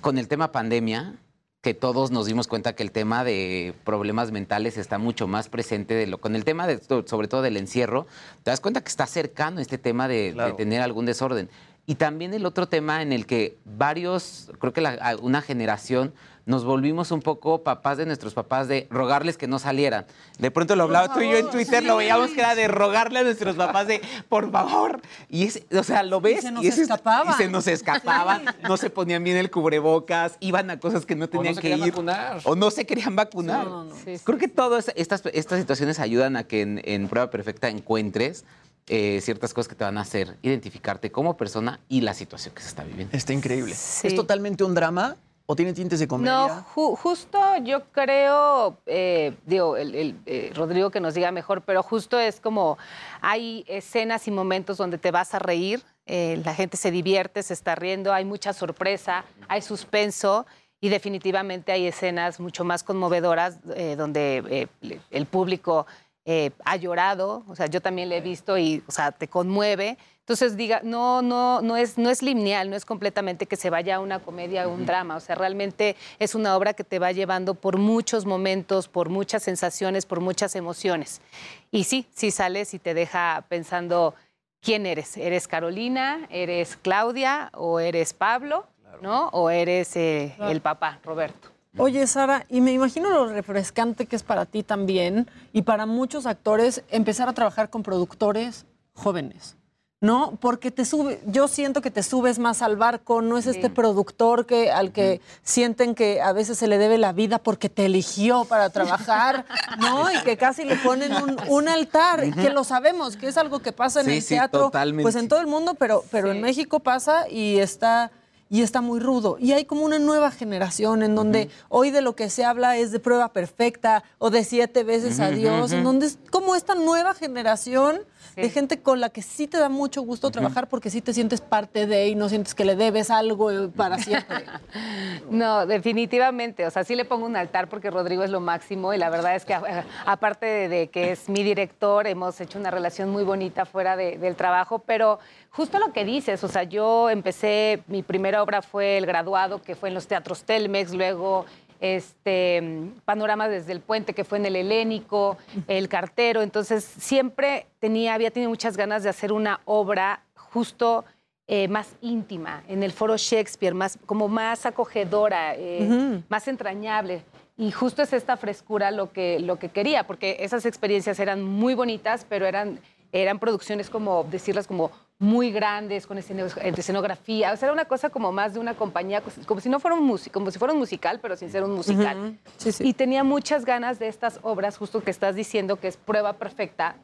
con 0.00 0.18
el 0.18 0.26
tema 0.26 0.50
pandemia, 0.50 1.14
que 1.60 1.74
todos 1.74 2.10
nos 2.12 2.26
dimos 2.26 2.46
cuenta 2.46 2.74
que 2.74 2.84
el 2.84 2.92
tema 2.92 3.24
de 3.24 3.74
problemas 3.84 4.30
mentales 4.30 4.76
está 4.78 4.98
mucho 4.98 5.26
más 5.26 5.48
presente 5.48 5.94
de 5.94 6.06
lo 6.06 6.18
con 6.18 6.36
el 6.36 6.44
tema 6.44 6.66
de 6.68 6.80
sobre 7.06 7.26
todo 7.26 7.42
del 7.42 7.56
encierro, 7.56 8.06
te 8.44 8.50
das 8.52 8.60
cuenta 8.60 8.80
que 8.80 8.88
está 8.88 9.06
cercano 9.06 9.60
este 9.60 9.76
tema 9.76 10.06
de, 10.06 10.32
de 10.34 10.52
tener 10.52 10.82
algún 10.82 11.04
desorden. 11.06 11.50
Y 11.84 11.96
también 11.96 12.32
el 12.34 12.44
otro 12.46 12.68
tema 12.68 13.02
en 13.02 13.12
el 13.12 13.26
que 13.26 13.56
varios, 13.64 14.50
creo 14.60 14.72
que 14.72 14.82
la- 14.82 15.16
una 15.20 15.40
generación 15.42 16.12
nos 16.48 16.64
volvimos 16.64 17.10
un 17.10 17.20
poco 17.20 17.62
papás 17.62 17.98
de 17.98 18.06
nuestros 18.06 18.32
papás 18.32 18.68
de 18.68 18.86
rogarles 18.90 19.36
que 19.36 19.46
no 19.46 19.58
salieran. 19.58 20.06
De 20.38 20.50
pronto 20.50 20.74
lo 20.76 20.84
hablaba 20.84 21.12
tú 21.12 21.20
y 21.20 21.30
yo 21.30 21.36
en 21.36 21.50
Twitter, 21.50 21.84
lo 21.84 21.96
veíamos 21.96 22.30
que 22.30 22.40
era 22.40 22.54
de 22.54 22.68
rogarle 22.68 23.18
a 23.18 23.22
nuestros 23.22 23.54
papás 23.54 23.86
de 23.86 24.00
por 24.30 24.50
favor. 24.50 25.02
Y 25.28 25.44
es, 25.44 25.62
o 25.70 25.82
sea, 25.82 26.02
lo 26.02 26.22
ves. 26.22 26.40
se 26.40 26.50
nos 26.50 26.64
es- 26.64 26.78
escapaban. 26.78 27.34
Y 27.34 27.36
se 27.36 27.48
nos 27.50 27.66
escapaban, 27.66 28.46
no 28.66 28.78
se 28.78 28.88
ponían 28.88 29.22
bien 29.22 29.36
el 29.36 29.50
cubrebocas, 29.50 30.36
iban 30.40 30.70
a 30.70 30.80
cosas 30.80 31.04
que 31.04 31.14
no 31.14 31.28
tenían 31.28 31.54
se 31.54 31.60
que 31.60 31.68
querían 31.68 31.86
ir. 31.86 31.92
vacunar. 31.92 32.40
O 32.44 32.56
no 32.56 32.70
se 32.70 32.86
querían 32.86 33.14
vacunar. 33.14 33.66
No, 33.66 33.84
no, 33.84 33.90
no. 33.90 33.94
Sí, 33.94 34.16
sí, 34.16 34.24
Creo 34.24 34.38
que 34.38 34.48
todas 34.48 34.90
estas, 34.96 35.22
estas 35.34 35.58
situaciones 35.60 36.00
ayudan 36.00 36.36
a 36.36 36.44
que 36.44 36.62
en, 36.62 36.80
en 36.84 37.08
prueba 37.08 37.28
perfecta 37.30 37.68
encuentres 37.68 38.46
eh, 38.86 39.20
ciertas 39.22 39.52
cosas 39.52 39.68
que 39.68 39.74
te 39.74 39.84
van 39.84 39.98
a 39.98 40.00
hacer 40.00 40.38
identificarte 40.40 41.12
como 41.12 41.36
persona 41.36 41.78
y 41.90 42.00
la 42.00 42.14
situación 42.14 42.54
que 42.54 42.62
se 42.62 42.68
está 42.68 42.84
viviendo. 42.84 43.14
Está 43.14 43.34
increíble. 43.34 43.74
Sí. 43.74 44.06
¿Es 44.06 44.14
totalmente 44.14 44.64
un 44.64 44.74
drama 44.74 45.16
o 45.50 45.56
tiene 45.56 45.72
tintes 45.72 45.98
de 45.98 46.06
comedia? 46.06 46.30
No, 46.30 46.64
ju- 46.74 46.94
justo 46.96 47.40
yo 47.64 47.90
creo, 47.90 48.76
eh, 48.84 49.34
digo, 49.46 49.78
el, 49.78 50.14
eh, 50.26 50.52
Rodrigo 50.54 50.90
que 50.90 51.00
nos 51.00 51.14
diga 51.14 51.32
mejor, 51.32 51.62
pero 51.62 51.82
justo 51.82 52.18
es 52.20 52.38
como 52.38 52.76
hay 53.22 53.64
escenas 53.66 54.28
y 54.28 54.30
momentos 54.30 54.76
donde 54.76 54.98
te 54.98 55.10
vas 55.10 55.32
a 55.32 55.38
reír, 55.38 55.82
eh, 56.04 56.38
la 56.44 56.54
gente 56.54 56.76
se 56.76 56.90
divierte, 56.90 57.42
se 57.42 57.54
está 57.54 57.74
riendo, 57.74 58.12
hay 58.12 58.26
mucha 58.26 58.52
sorpresa, 58.52 59.24
hay 59.48 59.62
suspenso 59.62 60.44
y 60.82 60.90
definitivamente 60.90 61.72
hay 61.72 61.86
escenas 61.86 62.40
mucho 62.40 62.62
más 62.64 62.82
conmovedoras 62.84 63.58
donde 63.96 64.68
el 65.10 65.26
público 65.26 65.86
eh, 66.30 66.50
ha 66.66 66.76
llorado, 66.76 67.42
o 67.48 67.56
sea, 67.56 67.68
yo 67.68 67.80
también 67.80 68.10
le 68.10 68.18
he 68.18 68.20
visto 68.20 68.58
y, 68.58 68.84
o 68.86 68.92
sea, 68.92 69.12
te 69.12 69.28
conmueve. 69.28 69.96
Entonces, 70.20 70.58
diga, 70.58 70.82
no, 70.84 71.22
no, 71.22 71.62
no 71.62 71.74
es, 71.78 71.96
no 71.96 72.10
es 72.10 72.22
lineal, 72.22 72.68
no 72.68 72.76
es 72.76 72.84
completamente 72.84 73.46
que 73.46 73.56
se 73.56 73.70
vaya 73.70 73.96
a 73.96 74.00
una 74.00 74.18
comedia 74.18 74.68
o 74.68 74.74
un 74.74 74.84
drama, 74.84 75.16
o 75.16 75.20
sea, 75.20 75.36
realmente 75.36 75.96
es 76.18 76.34
una 76.34 76.54
obra 76.54 76.74
que 76.74 76.84
te 76.84 76.98
va 76.98 77.12
llevando 77.12 77.54
por 77.54 77.78
muchos 77.78 78.26
momentos, 78.26 78.88
por 78.88 79.08
muchas 79.08 79.42
sensaciones, 79.42 80.04
por 80.04 80.20
muchas 80.20 80.54
emociones. 80.54 81.22
Y 81.70 81.84
sí, 81.84 82.06
sí 82.14 82.30
sales 82.30 82.74
y 82.74 82.78
te 82.78 82.92
deja 82.92 83.46
pensando 83.48 84.14
quién 84.60 84.84
eres. 84.84 85.16
¿Eres 85.16 85.48
Carolina? 85.48 86.26
¿Eres 86.28 86.76
Claudia? 86.76 87.50
¿O 87.54 87.80
eres 87.80 88.12
Pablo? 88.12 88.66
¿No? 89.00 89.28
¿O 89.28 89.48
eres 89.48 89.96
eh, 89.96 90.36
el 90.40 90.60
papá, 90.60 91.00
Roberto? 91.04 91.48
Oye, 91.78 92.06
Sara, 92.06 92.44
y 92.48 92.60
me 92.60 92.72
imagino 92.72 93.08
lo 93.10 93.26
refrescante 93.28 94.06
que 94.06 94.16
es 94.16 94.22
para 94.22 94.46
ti 94.46 94.62
también 94.62 95.30
y 95.52 95.62
para 95.62 95.86
muchos 95.86 96.26
actores 96.26 96.82
empezar 96.90 97.28
a 97.28 97.32
trabajar 97.32 97.70
con 97.70 97.82
productores 97.82 98.66
jóvenes. 98.94 99.54
¿No? 100.00 100.38
Porque 100.40 100.70
te 100.70 100.84
sube, 100.84 101.20
yo 101.26 101.48
siento 101.48 101.80
que 101.82 101.90
te 101.90 102.04
subes 102.04 102.38
más 102.38 102.62
al 102.62 102.76
barco, 102.76 103.20
no 103.20 103.36
es 103.36 103.48
este 103.48 103.68
productor 103.68 104.46
que, 104.46 104.70
al 104.70 104.92
que 104.92 105.20
sienten 105.42 105.96
que 105.96 106.20
a 106.20 106.32
veces 106.32 106.56
se 106.56 106.68
le 106.68 106.78
debe 106.78 106.98
la 106.98 107.12
vida 107.12 107.40
porque 107.40 107.68
te 107.68 107.86
eligió 107.86 108.44
para 108.44 108.70
trabajar, 108.70 109.44
¿no? 109.80 110.08
Y 110.12 110.20
que 110.22 110.36
casi 110.36 110.62
le 110.64 110.76
ponen 110.76 111.12
un, 111.14 111.36
un 111.48 111.68
altar, 111.68 112.32
que 112.32 112.50
lo 112.50 112.62
sabemos, 112.62 113.16
que 113.16 113.26
es 113.26 113.36
algo 113.36 113.58
que 113.58 113.72
pasa 113.72 113.98
en 114.02 114.06
Sí, 114.06 114.12
el 114.12 114.22
sí, 114.22 114.28
teatro, 114.34 114.60
totalmente. 114.66 115.02
pues 115.02 115.16
en 115.16 115.26
todo 115.26 115.40
el 115.40 115.48
mundo, 115.48 115.74
pero, 115.74 116.04
pero 116.12 116.30
en 116.30 116.40
México 116.42 116.78
pasa 116.78 117.28
y 117.28 117.58
está 117.58 118.12
y 118.50 118.62
está 118.62 118.80
muy 118.80 119.00
rudo. 119.00 119.36
Y 119.38 119.52
hay 119.52 119.64
como 119.64 119.84
una 119.84 119.98
nueva 119.98 120.30
generación 120.30 121.02
en 121.02 121.14
donde 121.14 121.50
hoy 121.68 121.90
de 121.90 122.00
lo 122.00 122.14
que 122.16 122.30
se 122.30 122.44
habla 122.44 122.76
es 122.76 122.92
de 122.92 123.00
prueba 123.00 123.32
perfecta 123.32 124.04
o 124.18 124.30
de 124.30 124.44
siete 124.44 124.84
veces 124.84 125.20
a 125.20 125.28
Ujú, 125.28 125.36
Dios, 125.36 125.72
en 125.72 125.78
ujú. 125.80 125.88
donde 125.88 126.06
es 126.06 126.18
como 126.30 126.54
esta 126.54 126.74
nueva 126.74 127.14
generación 127.14 128.00
de 128.36 128.50
gente 128.50 128.80
con 128.80 129.00
la 129.00 129.10
que 129.10 129.22
sí 129.22 129.46
te 129.46 129.58
da 129.58 129.68
mucho 129.68 130.02
gusto 130.02 130.30
trabajar 130.30 130.68
porque 130.68 130.90
sí 130.90 131.00
te 131.00 131.12
sientes 131.12 131.40
parte 131.40 131.86
de 131.86 132.08
y 132.08 132.14
no 132.14 132.28
sientes 132.28 132.54
que 132.54 132.64
le 132.64 132.76
debes 132.76 133.10
algo 133.10 133.50
eh, 133.50 133.68
para 133.68 133.98
siempre. 133.98 134.44
No, 135.30 135.66
definitivamente. 135.66 136.66
O 136.66 136.70
sea, 136.70 136.84
sí 136.84 136.94
le 136.94 137.04
pongo 137.04 137.26
un 137.26 137.36
altar 137.36 137.68
porque 137.68 137.90
Rodrigo 137.90 138.22
es 138.24 138.30
lo 138.30 138.40
máximo 138.40 138.94
y 138.94 138.98
la 138.98 139.10
verdad 139.10 139.34
es 139.34 139.44
que 139.44 139.54
a- 139.54 139.84
aparte 140.06 140.46
de, 140.46 140.68
de 140.68 140.88
que 140.88 141.12
es 141.12 141.28
mi 141.28 141.42
director, 141.42 142.06
hemos 142.06 142.40
hecho 142.40 142.58
una 142.58 142.70
relación 142.70 143.10
muy 143.10 143.24
bonita 143.24 143.66
fuera 143.66 143.96
de- 143.96 144.16
del 144.18 144.36
trabajo, 144.36 144.78
pero 144.80 145.18
justo 145.50 145.78
lo 145.78 145.92
que 145.92 146.04
dices, 146.04 146.42
o 146.44 146.48
sea, 146.48 146.62
yo 146.62 147.10
empecé, 147.10 147.82
mi 147.88 148.02
primera 148.02 148.42
obra 148.42 148.62
fue 148.62 148.96
El 148.96 149.06
Graduado, 149.06 149.60
que 149.60 149.74
fue 149.74 149.88
en 149.90 149.94
los 149.94 150.06
teatros 150.06 150.44
Telmex, 150.44 150.94
luego 150.94 151.44
este 151.80 152.90
Panorama 153.04 153.48
desde 153.48 153.72
el 153.72 153.80
Puente, 153.80 154.14
que 154.14 154.24
fue 154.24 154.38
en 154.38 154.46
el 154.46 154.56
Helénico, 154.56 155.38
El 155.66 155.88
Cartero, 155.88 156.42
entonces 156.42 156.84
siempre 156.84 157.66
tenía, 157.78 158.14
había 158.14 158.30
tenido 158.30 158.50
muchas 158.50 158.76
ganas 158.76 159.02
de 159.02 159.08
hacer 159.08 159.32
una 159.32 159.60
obra 159.64 160.22
justo 160.34 161.04
eh, 161.50 161.66
más 161.68 161.94
íntima, 162.02 162.62
en 162.68 162.82
el 162.82 162.92
foro 162.92 163.16
Shakespeare, 163.16 163.74
más, 163.74 163.98
como 164.04 164.28
más 164.28 164.66
acogedora, 164.66 165.54
eh, 165.54 166.20
más 166.28 166.46
entrañable. 166.46 167.22
Y 167.56 167.72
justo 167.72 168.02
es 168.02 168.12
esta 168.12 168.36
frescura 168.36 168.90
lo 168.90 169.12
que, 169.12 169.40
lo 169.40 169.58
que 169.58 169.70
quería, 169.70 170.06
porque 170.06 170.36
esas 170.40 170.66
experiencias 170.66 171.18
eran 171.18 171.42
muy 171.42 171.74
bonitas, 171.74 172.26
pero 172.28 172.46
eran, 172.46 172.80
eran 173.12 173.38
producciones 173.38 173.90
como, 173.90 174.24
decirlas 174.24 174.66
como 174.66 174.90
muy 175.18 175.50
grandes, 175.50 176.06
con 176.06 176.18
esceno- 176.18 176.46
escenografía. 176.78 177.52
O 177.52 177.56
sea, 177.56 177.66
era 177.66 177.72
una 177.72 177.86
cosa 177.86 178.10
como 178.10 178.30
más 178.32 178.54
de 178.54 178.60
una 178.60 178.74
compañía, 178.74 179.22
como 179.46 179.60
si 179.60 179.68
no 179.68 179.80
fuera 179.80 179.96
un 179.96 180.18
como 180.32 180.50
si 180.50 180.58
fuera 180.58 180.72
un 180.74 180.78
musical, 180.78 181.18
pero 181.20 181.36
sin 181.36 181.50
ser 181.50 181.64
un 181.64 181.74
musical. 181.74 182.38
Sí, 182.56 182.72
sí. 182.72 182.86
Y 182.86 182.92
tenía 182.94 183.24
muchas 183.24 183.64
ganas 183.64 183.98
de 183.98 184.08
estas 184.08 184.38
obras, 184.42 184.76
justo 184.76 185.02
que 185.02 185.10
estás 185.10 185.34
diciendo 185.34 185.76
que 185.76 185.88
es 185.88 185.96
prueba 185.96 186.34
perfecta, 186.34 186.96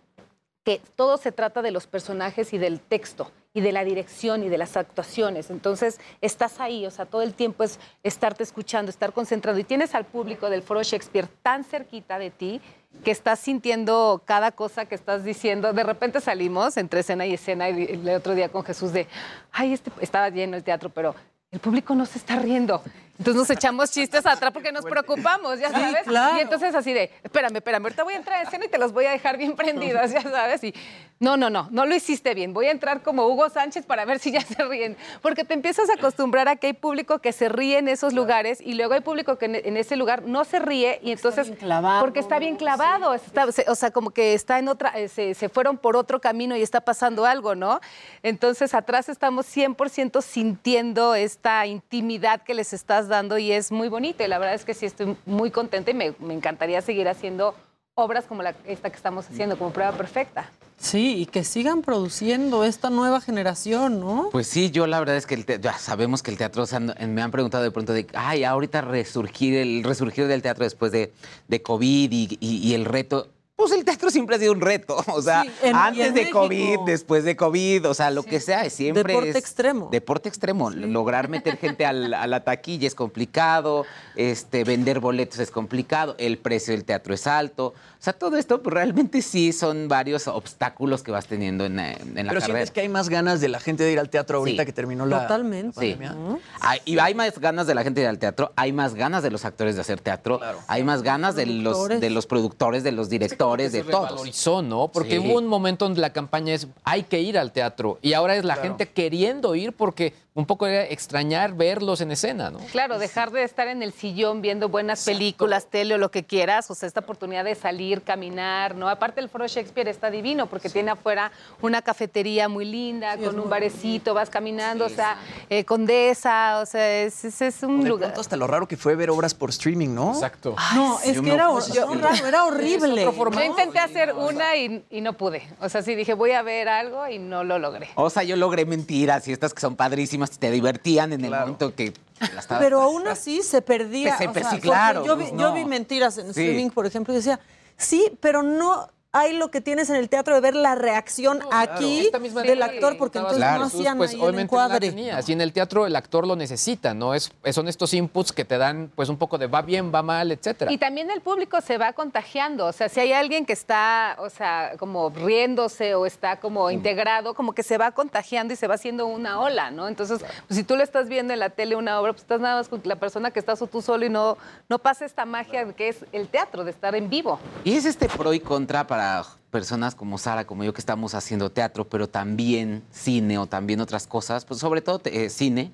que 0.64 0.80
todo 0.96 1.18
se 1.18 1.30
trata 1.30 1.62
de 1.62 1.70
los 1.70 1.86
personajes 1.86 2.52
y 2.52 2.58
del 2.58 2.80
texto 2.80 3.30
y 3.52 3.60
de 3.60 3.70
la 3.70 3.84
dirección 3.84 4.42
y 4.42 4.48
de 4.48 4.58
las 4.58 4.76
actuaciones. 4.76 5.50
Entonces, 5.50 6.00
estás 6.20 6.58
ahí, 6.58 6.86
o 6.86 6.90
sea, 6.90 7.06
todo 7.06 7.22
el 7.22 7.34
tiempo 7.34 7.62
es 7.62 7.78
estarte 8.02 8.42
escuchando, 8.42 8.90
estar 8.90 9.12
concentrado. 9.12 9.58
Y 9.58 9.64
tienes 9.64 9.94
al 9.94 10.06
público 10.06 10.50
del 10.50 10.62
Foro 10.62 10.82
Shakespeare 10.82 11.28
tan 11.42 11.62
cerquita 11.62 12.18
de 12.18 12.30
ti 12.30 12.60
que 13.04 13.10
estás 13.10 13.40
sintiendo 13.40 14.22
cada 14.24 14.52
cosa 14.52 14.86
que 14.86 14.94
estás 14.94 15.22
diciendo. 15.22 15.72
De 15.72 15.84
repente 15.84 16.20
salimos 16.20 16.76
entre 16.76 17.00
escena 17.00 17.26
y 17.26 17.34
escena 17.34 17.68
y 17.68 17.84
el 17.84 18.08
otro 18.08 18.34
día 18.34 18.48
con 18.48 18.64
Jesús 18.64 18.92
de, 18.92 19.06
ay, 19.52 19.74
este, 19.74 19.92
estaba 20.00 20.30
lleno 20.30 20.56
el 20.56 20.64
teatro, 20.64 20.90
pero 20.90 21.14
el 21.50 21.60
público 21.60 21.94
no 21.94 22.06
se 22.06 22.18
está 22.18 22.36
riendo. 22.36 22.82
Entonces 23.18 23.36
nos 23.36 23.50
echamos 23.50 23.90
chistes 23.92 24.26
atrás 24.26 24.50
porque 24.52 24.72
nos 24.72 24.84
preocupamos, 24.84 25.60
ya 25.60 25.68
Sí, 25.68 25.74
sabes. 25.74 26.02
claro. 26.04 26.36
Y 26.36 26.40
entonces 26.40 26.74
así 26.74 26.92
de, 26.92 27.12
espérame, 27.22 27.56
espérame, 27.56 27.84
ahorita 27.84 28.02
voy 28.02 28.14
a 28.14 28.16
entrar 28.16 28.40
a 28.40 28.42
escena 28.42 28.64
y 28.64 28.68
te 28.68 28.76
los 28.78 28.92
voy 28.92 29.04
a 29.06 29.10
dejar 29.12 29.36
bien 29.36 29.54
prendidos, 29.56 30.10
ya 30.10 30.22
sabes. 30.22 30.64
Y 30.64 30.74
no, 31.20 31.36
no, 31.36 31.48
no, 31.48 31.68
no 31.70 31.86
lo 31.86 31.94
hiciste 31.94 32.34
bien. 32.34 32.52
Voy 32.52 32.66
a 32.66 32.72
entrar 32.72 33.02
como 33.02 33.26
Hugo 33.28 33.48
Sánchez 33.48 33.86
para 33.86 34.04
ver 34.04 34.18
si 34.18 34.32
ya 34.32 34.40
se 34.40 34.62
ríen. 34.64 34.96
Porque 35.22 35.44
te 35.44 35.54
empiezas 35.54 35.88
a 35.90 35.94
acostumbrar 35.94 36.48
a 36.48 36.56
que 36.56 36.66
hay 36.66 36.72
público 36.72 37.20
que 37.20 37.32
se 37.32 37.48
ríe 37.48 37.78
en 37.78 37.86
esos 37.88 38.12
lugares 38.14 38.60
y 38.60 38.74
luego 38.74 38.94
hay 38.94 39.00
público 39.00 39.38
que 39.38 39.44
en, 39.46 39.54
en 39.54 39.76
ese 39.76 39.94
lugar 39.94 40.22
no 40.24 40.44
se 40.44 40.58
ríe 40.58 40.98
y 41.02 41.12
entonces... 41.12 41.46
bien 41.46 41.58
clavado, 41.58 42.00
porque 42.00 42.18
está 42.18 42.38
bien 42.40 42.56
clavado, 42.56 43.14
está- 43.14 43.50
se- 43.52 43.64
o 43.70 43.74
sea, 43.76 43.92
como 43.92 44.10
que 44.10 44.34
está 44.34 44.58
en 44.58 44.66
otra, 44.68 44.90
eh, 44.98 45.08
se, 45.08 45.34
se 45.34 45.48
fueron 45.48 45.78
por 45.78 45.96
otro 45.96 46.20
camino 46.20 46.56
y 46.56 46.62
está 46.62 46.80
pasando 46.80 47.24
algo, 47.26 47.54
¿no? 47.54 47.80
Entonces 48.24 48.74
atrás 48.74 49.08
estamos 49.08 49.46
100% 49.46 50.20
sintiendo 50.20 51.14
esta 51.14 51.64
intimidad 51.66 52.42
que 52.42 52.54
les 52.54 52.72
estás 52.72 53.03
dando 53.08 53.38
y 53.38 53.52
es 53.52 53.70
muy 53.72 53.88
bonito. 53.88 54.22
Y 54.24 54.28
la 54.28 54.38
verdad 54.38 54.54
es 54.54 54.64
que 54.64 54.74
sí 54.74 54.86
estoy 54.86 55.16
muy 55.26 55.50
contenta 55.50 55.90
y 55.90 55.94
me, 55.94 56.14
me 56.18 56.34
encantaría 56.34 56.80
seguir 56.82 57.08
haciendo 57.08 57.54
obras 57.94 58.24
como 58.24 58.42
la, 58.42 58.54
esta 58.66 58.90
que 58.90 58.96
estamos 58.96 59.26
haciendo, 59.30 59.56
como 59.56 59.70
prueba 59.72 59.92
perfecta. 59.92 60.50
Sí, 60.76 61.18
y 61.18 61.26
que 61.26 61.44
sigan 61.44 61.82
produciendo 61.82 62.64
esta 62.64 62.90
nueva 62.90 63.20
generación, 63.20 64.00
¿no? 64.00 64.28
Pues 64.32 64.48
sí, 64.48 64.72
yo 64.72 64.88
la 64.88 64.98
verdad 64.98 65.16
es 65.16 65.24
que 65.26 65.34
el 65.34 65.44
te- 65.46 65.60
ya 65.60 65.78
sabemos 65.78 66.20
que 66.20 66.32
el 66.32 66.36
teatro, 66.36 66.64
o 66.64 66.66
sea, 66.66 66.80
no- 66.80 66.94
me 67.06 67.22
han 67.22 67.30
preguntado 67.30 67.62
de 67.62 67.70
pronto 67.70 67.92
de, 67.92 68.06
ay, 68.14 68.42
ahorita 68.42 68.80
resurgir, 68.80 69.54
el 69.56 69.84
resurgir 69.84 70.26
del 70.26 70.42
teatro 70.42 70.64
después 70.64 70.90
de, 70.90 71.12
de 71.46 71.62
COVID 71.62 72.10
y, 72.10 72.36
y- 72.40 72.56
y 72.68 72.74
el 72.74 72.84
reto. 72.84 73.28
Pues 73.56 73.70
el 73.70 73.84
teatro 73.84 74.10
siempre 74.10 74.34
ha 74.34 74.38
sido 74.40 74.50
un 74.52 74.60
reto, 74.60 74.96
o 75.06 75.22
sea, 75.22 75.42
Sí, 75.42 75.50
en- 75.62 75.76
y 75.76 75.78
antes 75.78 76.12
de 76.14 76.20
México. 76.22 76.40
COVID, 76.40 76.78
después 76.86 77.22
de 77.22 77.36
COVID, 77.36 77.88
o 77.88 77.94
sea, 77.94 78.10
lo 78.10 78.24
que 78.24 78.40
sea, 78.40 78.68
siempre 78.68 79.04
Deporte 79.04 79.30
es 79.30 79.36
extremo. 79.36 79.88
Deporte 79.92 80.28
extremo, 80.28 80.70
lograr 80.70 81.28
meter 81.28 81.56
gente 81.56 81.86
al- 81.86 82.12
a 82.14 82.26
la 82.26 82.42
taquilla 82.42 82.88
es 82.88 82.96
complicado, 82.96 83.84
este, 84.16 84.64
vender 84.64 84.98
boletos 84.98 85.38
es 85.38 85.52
complicado, 85.52 86.16
el 86.18 86.38
precio 86.38 86.74
del 86.74 86.84
teatro 86.84 87.14
es 87.14 87.28
alto, 87.28 87.66
o 87.68 87.74
sea, 88.04 88.12
todo 88.12 88.36
esto 88.38 88.60
pues, 88.60 88.74
realmente 88.74 89.22
sí 89.22 89.52
son 89.52 89.86
varios 89.86 90.26
obstáculos 90.26 91.04
que 91.04 91.12
vas 91.12 91.26
teniendo 91.28 91.64
en, 91.64 91.78
eh, 91.78 91.96
en 92.00 92.08
la 92.26 92.32
Pero 92.32 92.40
carrera. 92.40 92.44
sientes 92.46 92.70
que 92.72 92.80
hay 92.80 92.88
más 92.88 93.08
ganas 93.08 93.40
de 93.40 93.48
la 93.48 93.60
gente 93.60 93.84
de 93.84 93.92
ir 93.92 94.00
al 94.00 94.10
teatro 94.10 94.38
ahorita 94.38 94.62
Sí. 94.62 94.66
que 94.66 94.72
terminó 94.72 95.06
la, 95.06 95.22
Totalmente. 95.22 95.76
la 95.76 95.80
Sí. 95.80 95.94
pandemia. 95.94 96.38
Hay, 96.60 96.80
y 96.84 96.98
hay 96.98 97.14
más 97.14 97.38
ganas 97.38 97.68
de 97.68 97.74
la 97.76 97.84
gente 97.84 98.00
de 98.00 98.06
ir 98.06 98.10
al 98.10 98.18
teatro, 98.18 98.52
hay 98.56 98.72
más 98.72 98.94
ganas 98.94 99.22
de 99.22 99.30
los 99.30 99.44
actores 99.44 99.76
de 99.76 99.80
hacer 99.82 100.00
teatro, 100.00 100.40
hay 100.66 100.82
más 100.82 101.02
ganas 101.04 101.36
de 101.36 101.46
los, 101.46 101.62
Productores. 101.74 102.00
de 102.00 102.10
los 102.10 102.26
productores, 102.26 102.82
de 102.82 102.90
los 102.92 103.08
directores. 103.08 103.43
De 103.72 103.82
todos. 103.84 104.08
revalorizó, 104.10 104.62
¿no? 104.62 104.88
Porque 104.88 105.12
Sí. 105.12 105.18
hubo 105.18 105.38
un 105.38 105.46
momento 105.46 105.84
donde 105.84 106.00
la 106.00 106.12
campaña 106.12 106.54
es 106.54 106.66
hay 106.84 107.02
que 107.04 107.20
ir 107.20 107.38
al 107.38 107.52
teatro 107.52 107.98
y 108.02 108.12
ahora 108.12 108.36
es 108.36 108.44
la 108.44 108.54
Claro. 108.54 108.68
gente 108.68 108.88
queriendo 108.88 109.54
ir 109.54 109.72
porque 109.72 110.14
un 110.36 110.46
poco 110.46 110.66
era 110.66 110.82
extrañar 110.84 111.54
verlos 111.54 112.00
en 112.00 112.10
escena, 112.10 112.50
¿no? 112.50 112.58
Claro, 112.72 112.98
dejar 112.98 113.30
de 113.30 113.44
estar 113.44 113.68
en 113.68 113.84
el 113.84 113.92
sillón 113.92 114.42
viendo 114.42 114.68
buenas 114.68 115.04
películas, 115.04 115.66
tele 115.70 115.94
o 115.94 115.98
lo 115.98 116.10
que 116.10 116.24
quieras, 116.24 116.68
o 116.72 116.74
sea, 116.74 116.88
esta 116.88 117.00
oportunidad 117.00 117.44
de 117.44 117.54
salir, 117.54 118.02
caminar, 118.02 118.74
¿no? 118.74 118.88
Aparte 118.88 119.20
el 119.20 119.28
Foro 119.28 119.46
Shakespeare 119.46 119.88
está 119.88 120.10
divino 120.10 120.46
porque 120.48 120.68
tiene 120.68 120.90
afuera 120.90 121.30
una 121.62 121.82
cafetería 121.82 122.48
muy 122.48 122.64
linda, 122.64 123.16
con 123.16 123.38
un 123.38 123.48
barecito, 123.48 124.12
vas 124.12 124.28
caminando, 124.28 124.86
o 124.86 124.88
sea, 124.88 125.18
eh, 125.48 125.64
Condesa, 125.64 126.58
o 126.60 126.66
sea, 126.66 127.02
es, 127.02 127.24
es- 127.24 127.40
es 127.40 127.62
un 127.62 127.82
De 127.82 127.88
lugar. 127.90 128.08
pronto 128.08 128.20
hasta 128.20 128.36
lo 128.36 128.48
raro 128.48 128.66
que 128.66 128.76
fue 128.76 128.96
ver 128.96 129.10
obras 129.10 129.34
por 129.34 129.50
streaming, 129.50 129.94
¿no? 129.94 130.12
Exacto. 130.14 130.56
No, 130.74 130.98
es 131.04 131.20
que 131.20 131.30
era, 131.32 131.46
raro, 131.46 132.26
era 132.26 132.44
horrible. 132.44 133.04
Yo 133.04 133.42
intenté 133.44 133.78
hacer 133.78 134.12
una 134.14 134.56
y, 134.56 134.84
y 134.90 135.00
no 135.00 135.12
pude. 135.12 135.42
O 135.60 135.68
sea, 135.68 135.82
sí 135.82 135.94
dije, 135.94 136.14
voy 136.14 136.32
a 136.32 136.42
ver 136.42 136.68
algo 136.68 137.06
y 137.06 137.20
no 137.20 137.44
lo 137.44 137.60
logré. 137.60 137.88
O 137.94 138.10
sea, 138.10 138.24
yo 138.24 138.34
logré 138.34 138.66
mentiras 138.66 139.28
y 139.28 139.32
estas 139.32 139.54
que 139.54 139.60
son 139.60 139.76
padrísimas 139.76 140.23
y 140.32 140.36
te 140.38 140.50
divertían 140.50 141.12
en 141.12 141.24
el 141.24 141.30
momento 141.30 141.74
que 141.74 141.92
la 142.20 142.40
estabas- 142.40 142.62
Pero 142.62 142.80
aún 142.82 143.06
así 143.08 143.42
se 143.42 143.62
perdía. 143.62 144.16
Pues, 144.16 144.28
o 144.28 144.32
sea, 144.34 144.42
sí, 144.42 144.46
porque 144.56 144.60
claro, 144.68 145.04
Yo 145.06 145.16
vi, 145.16 145.24
pues, 145.24 145.40
yo 145.40 145.48
no. 145.48 145.54
vi 145.54 145.64
mentiras 145.64 146.18
en 146.18 146.32
Sí. 146.32 146.40
streaming, 146.40 146.70
por 146.70 146.86
ejemplo, 146.86 147.12
y 147.12 147.16
decía, 147.18 147.40
sí, 147.76 148.12
pero 148.20 148.42
no 148.42 148.88
hay 149.14 149.32
lo 149.32 149.48
que 149.48 149.60
tienes 149.60 149.90
en 149.90 149.96
el 149.96 150.08
teatro 150.08 150.34
de 150.34 150.40
ver 150.40 150.56
la 150.56 150.74
reacción 150.74 151.38
aquí 151.52 152.10
misma 152.20 152.42
del 152.42 152.62
actor, 152.62 152.98
porque 152.98 153.18
entonces 153.18 153.40
no 153.40 153.64
hacían 153.64 153.96
pues, 153.96 154.10
ahí 154.10 154.20
obviamente 154.20 154.42
encuadre. 154.42 154.86
Y 155.24 155.32
en 155.32 155.40
el 155.40 155.52
teatro 155.52 155.86
el 155.86 155.94
actor 155.94 156.26
lo 156.26 156.34
necesita, 156.34 156.94
¿no? 156.94 157.14
Es, 157.14 157.32
son 157.52 157.68
estos 157.68 157.94
inputs 157.94 158.32
que 158.32 158.44
te 158.44 158.58
dan 158.58 158.90
pues 158.92 159.08
un 159.08 159.16
poco 159.16 159.38
de 159.38 159.46
va 159.46 159.62
bien, 159.62 159.94
va 159.94 160.02
mal, 160.02 160.32
etcétera. 160.32 160.72
Y 160.72 160.78
también 160.78 161.12
el 161.12 161.20
público 161.20 161.60
se 161.60 161.78
va 161.78 161.92
contagiando. 161.92 162.66
O 162.66 162.72
sea, 162.72 162.88
si 162.88 162.98
hay 162.98 163.12
alguien 163.12 163.46
que 163.46 163.52
está, 163.52 164.16
o 164.18 164.28
sea, 164.30 164.72
como 164.80 165.10
riéndose 165.10 165.94
o 165.94 166.06
está 166.06 166.40
como 166.40 166.72
integrado, 166.72 167.34
como 167.34 167.52
que 167.52 167.62
se 167.62 167.78
va 167.78 167.92
contagiando 167.92 168.52
y 168.52 168.56
se 168.56 168.66
va 168.66 168.74
haciendo 168.74 169.06
una 169.06 169.38
ola, 169.40 169.70
¿no? 169.70 169.86
Entonces, 169.86 170.24
pues, 170.48 170.58
si 170.58 170.64
tú 170.64 170.74
lo 170.74 170.82
estás 170.82 171.08
viendo 171.08 171.32
en 171.32 171.38
la 171.38 171.50
tele 171.50 171.76
una 171.76 172.00
obra, 172.00 172.12
pues 172.12 172.22
estás 172.22 172.40
nada 172.40 172.56
más 172.56 172.68
con 172.68 172.80
la 172.82 172.96
persona 172.96 173.30
que 173.30 173.38
estás 173.38 173.62
o 173.62 173.68
tú 173.68 173.80
solo 173.80 174.04
y 174.04 174.08
no, 174.08 174.36
no 174.68 174.80
pasa 174.80 175.04
esta 175.04 175.24
magia 175.24 175.72
que 175.72 175.88
es 175.90 176.04
el 176.10 176.26
teatro, 176.26 176.64
de 176.64 176.72
estar 176.72 176.96
en 176.96 177.08
vivo. 177.08 177.38
Y 177.62 177.76
es 177.76 177.84
este 177.84 178.08
pro 178.08 178.34
y 178.34 178.40
contra 178.40 178.84
para 178.84 179.03
personas 179.50 179.94
como 179.94 180.18
Sara, 180.18 180.46
como 180.46 180.64
yo, 180.64 180.72
que 180.74 180.80
estamos 180.80 181.14
haciendo 181.14 181.50
teatro, 181.50 181.88
pero 181.88 182.08
también 182.08 182.82
cine 182.90 183.38
o 183.38 183.46
también 183.46 183.80
otras 183.80 184.06
cosas, 184.06 184.44
pues 184.44 184.60
sobre 184.60 184.80
todo 184.82 185.00
eh, 185.04 185.30
cine. 185.30 185.72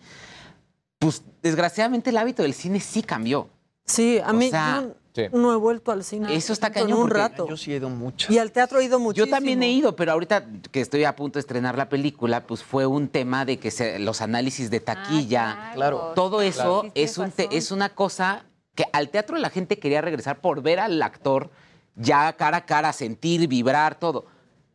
Pues 0.98 1.22
desgraciadamente 1.42 2.10
el 2.10 2.18
hábito 2.18 2.42
del 2.42 2.52
cine 2.54 2.80
sí 2.80 3.02
cambió. 3.02 3.48
Sí, 3.86 4.18
a 4.22 4.30
O 4.30 4.34
mí 4.34 4.50
sea, 4.50 4.84
yo 5.14 5.28
no 5.32 5.52
he 5.52 5.56
vuelto 5.56 5.90
al 5.92 6.04
cine. 6.04 6.34
Eso 6.36 6.52
está 6.52 6.66
en 6.68 6.72
cañón. 6.74 6.98
un 7.00 7.10
rato. 7.10 7.48
Yo 7.48 7.56
sí 7.56 7.72
he 7.72 7.76
ido 7.76 7.88
mucho. 7.88 8.30
Y 8.32 8.38
al 8.38 8.52
teatro 8.52 8.78
he 8.80 8.84
ido 8.84 8.98
muchísimo. 9.00 9.26
Yo 9.26 9.30
también 9.30 9.62
he 9.62 9.70
ido, 9.72 9.96
pero 9.96 10.12
ahorita 10.12 10.44
que 10.70 10.80
estoy 10.82 11.04
a 11.04 11.16
punto 11.16 11.38
de 11.38 11.40
estrenar 11.40 11.76
la 11.78 11.88
película, 11.88 12.46
pues 12.46 12.62
fue 12.62 12.86
un 12.86 13.08
tema 13.08 13.44
de 13.46 13.58
que 13.58 13.70
se- 13.70 13.98
los 13.98 14.20
análisis 14.20 14.70
de 14.70 14.80
taquilla, 14.80 15.70
claro. 15.74 16.12
todo 16.14 16.42
eso 16.42 16.82
Claro. 16.82 16.92
Es, 16.94 17.16
un 17.18 17.30
te- 17.32 17.48
es 17.50 17.70
una 17.72 17.88
cosa 17.88 18.44
que 18.74 18.84
al 18.92 19.08
teatro 19.08 19.36
la 19.38 19.48
gente 19.50 19.78
quería 19.78 20.02
regresar 20.02 20.40
por 20.40 20.62
ver 20.62 20.78
al 20.78 21.00
actor 21.02 21.50
ya 21.96 22.32
cara 22.34 22.58
a 22.58 22.66
cara, 22.66 22.92
sentir, 22.92 23.46
vibrar, 23.48 23.98
todo. 23.98 24.26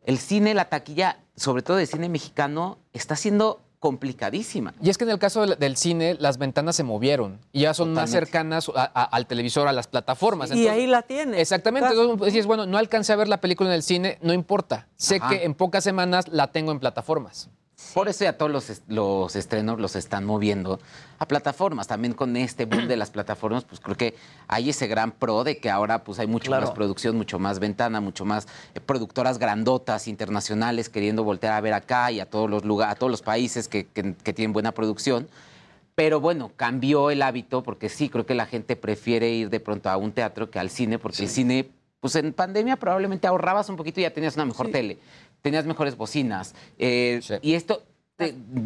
El 0.04 0.18
cine, 0.18 0.54
la 0.54 0.68
taquilla, 0.68 1.18
sobre 1.36 1.62
todo 1.62 1.76
de 1.78 1.86
cine 1.86 2.08
mexicano, 2.08 2.78
está 2.92 3.16
siendo 3.16 3.62
complicadísima. 3.80 4.74
Y 4.80 4.90
es 4.90 4.98
que 4.98 5.04
en 5.04 5.10
el 5.10 5.18
caso 5.18 5.42
del, 5.46 5.58
del 5.58 5.76
cine, 5.76 6.16
las 6.18 6.38
ventanas 6.38 6.76
se 6.76 6.82
movieron 6.82 7.40
y 7.52 7.62
ya 7.62 7.74
son 7.74 7.92
más 7.92 8.10
cercanas 8.10 8.68
a- 8.74 8.82
a- 8.94 9.04
al 9.04 9.26
televisor, 9.26 9.68
a 9.68 9.72
las 9.72 9.86
plataformas. 9.86 10.50
Y 10.52 10.68
ahí 10.68 10.86
la 10.86 11.02
tienes. 11.02 11.40
Exactamente. 11.40 11.88
Claro. 11.88 12.12
Entonces 12.12 12.34
dices, 12.34 12.46
bueno, 12.46 12.66
no 12.66 12.78
alcancé 12.78 13.12
a 13.12 13.16
ver 13.16 13.28
la 13.28 13.40
película 13.40 13.68
en 13.70 13.74
el 13.74 13.82
cine, 13.82 14.18
no 14.22 14.32
importa. 14.32 14.88
Sé 14.96 15.16
Ajá. 15.16 15.28
que 15.30 15.44
en 15.44 15.54
pocas 15.54 15.84
semanas 15.84 16.28
la 16.28 16.48
tengo 16.52 16.72
en 16.72 16.78
plataformas. 16.80 17.50
Por 17.92 18.08
eso 18.08 18.24
ya 18.24 18.32
todos 18.38 18.50
los, 18.50 18.82
los 18.88 19.36
estrenos 19.36 19.78
los 19.78 19.96
están 19.96 20.24
moviendo 20.24 20.80
a 21.18 21.28
plataformas. 21.28 21.86
También 21.86 22.14
con 22.14 22.34
este 22.36 22.64
boom 22.64 22.88
de 22.88 22.96
las 22.96 23.10
plataformas, 23.10 23.64
pues 23.64 23.80
creo 23.80 23.96
que 23.96 24.14
hay 24.48 24.70
ese 24.70 24.86
gran 24.86 25.12
pro 25.12 25.44
de 25.44 25.58
que 25.58 25.68
ahora 25.68 26.02
pues 26.02 26.18
hay 26.18 26.26
mucho 26.26 26.46
Claro. 26.46 26.64
más 26.66 26.74
producción, 26.74 27.16
mucho 27.18 27.38
más 27.38 27.58
ventana, 27.58 28.00
mucho 28.00 28.24
más 28.24 28.48
eh, 28.74 28.80
productoras 28.80 29.38
grandotas, 29.38 30.08
internacionales, 30.08 30.88
queriendo 30.88 31.22
voltear 31.22 31.52
a 31.52 31.60
ver 31.60 31.74
acá 31.74 32.10
y 32.12 32.20
a 32.20 32.30
todos 32.30 32.48
los 32.48 32.64
lugares, 32.64 32.92
a 32.96 32.98
todos 32.98 33.10
los 33.10 33.20
países 33.20 33.68
que, 33.68 33.86
que- 33.86 34.14
que 34.14 34.32
tienen 34.32 34.54
buena 34.54 34.72
producción. 34.72 35.28
Pero 35.94 36.18
bueno, 36.20 36.52
cambió 36.56 37.10
el 37.10 37.20
hábito 37.20 37.62
porque 37.62 37.90
sí, 37.90 38.08
creo 38.08 38.24
que 38.24 38.34
la 38.34 38.46
gente 38.46 38.76
prefiere 38.76 39.30
ir 39.30 39.50
de 39.50 39.60
pronto 39.60 39.90
a 39.90 39.98
un 39.98 40.12
teatro 40.12 40.50
que 40.50 40.58
al 40.58 40.70
cine, 40.70 40.98
porque 40.98 41.22
el 41.24 41.28
cine, 41.28 41.68
pues 42.00 42.14
en 42.16 42.32
pandemia 42.32 42.76
probablemente 42.76 43.26
ahorrabas 43.26 43.68
un 43.68 43.76
poquito 43.76 44.00
y 44.00 44.04
ya 44.04 44.12
tenías 44.12 44.34
una 44.36 44.44
mejor 44.44 44.70
tele, 44.70 44.98
tenías 45.46 45.64
mejores 45.64 45.96
bocinas. 45.96 46.54
eh, 46.76 47.20
Y 47.40 47.54
esto, 47.54 47.84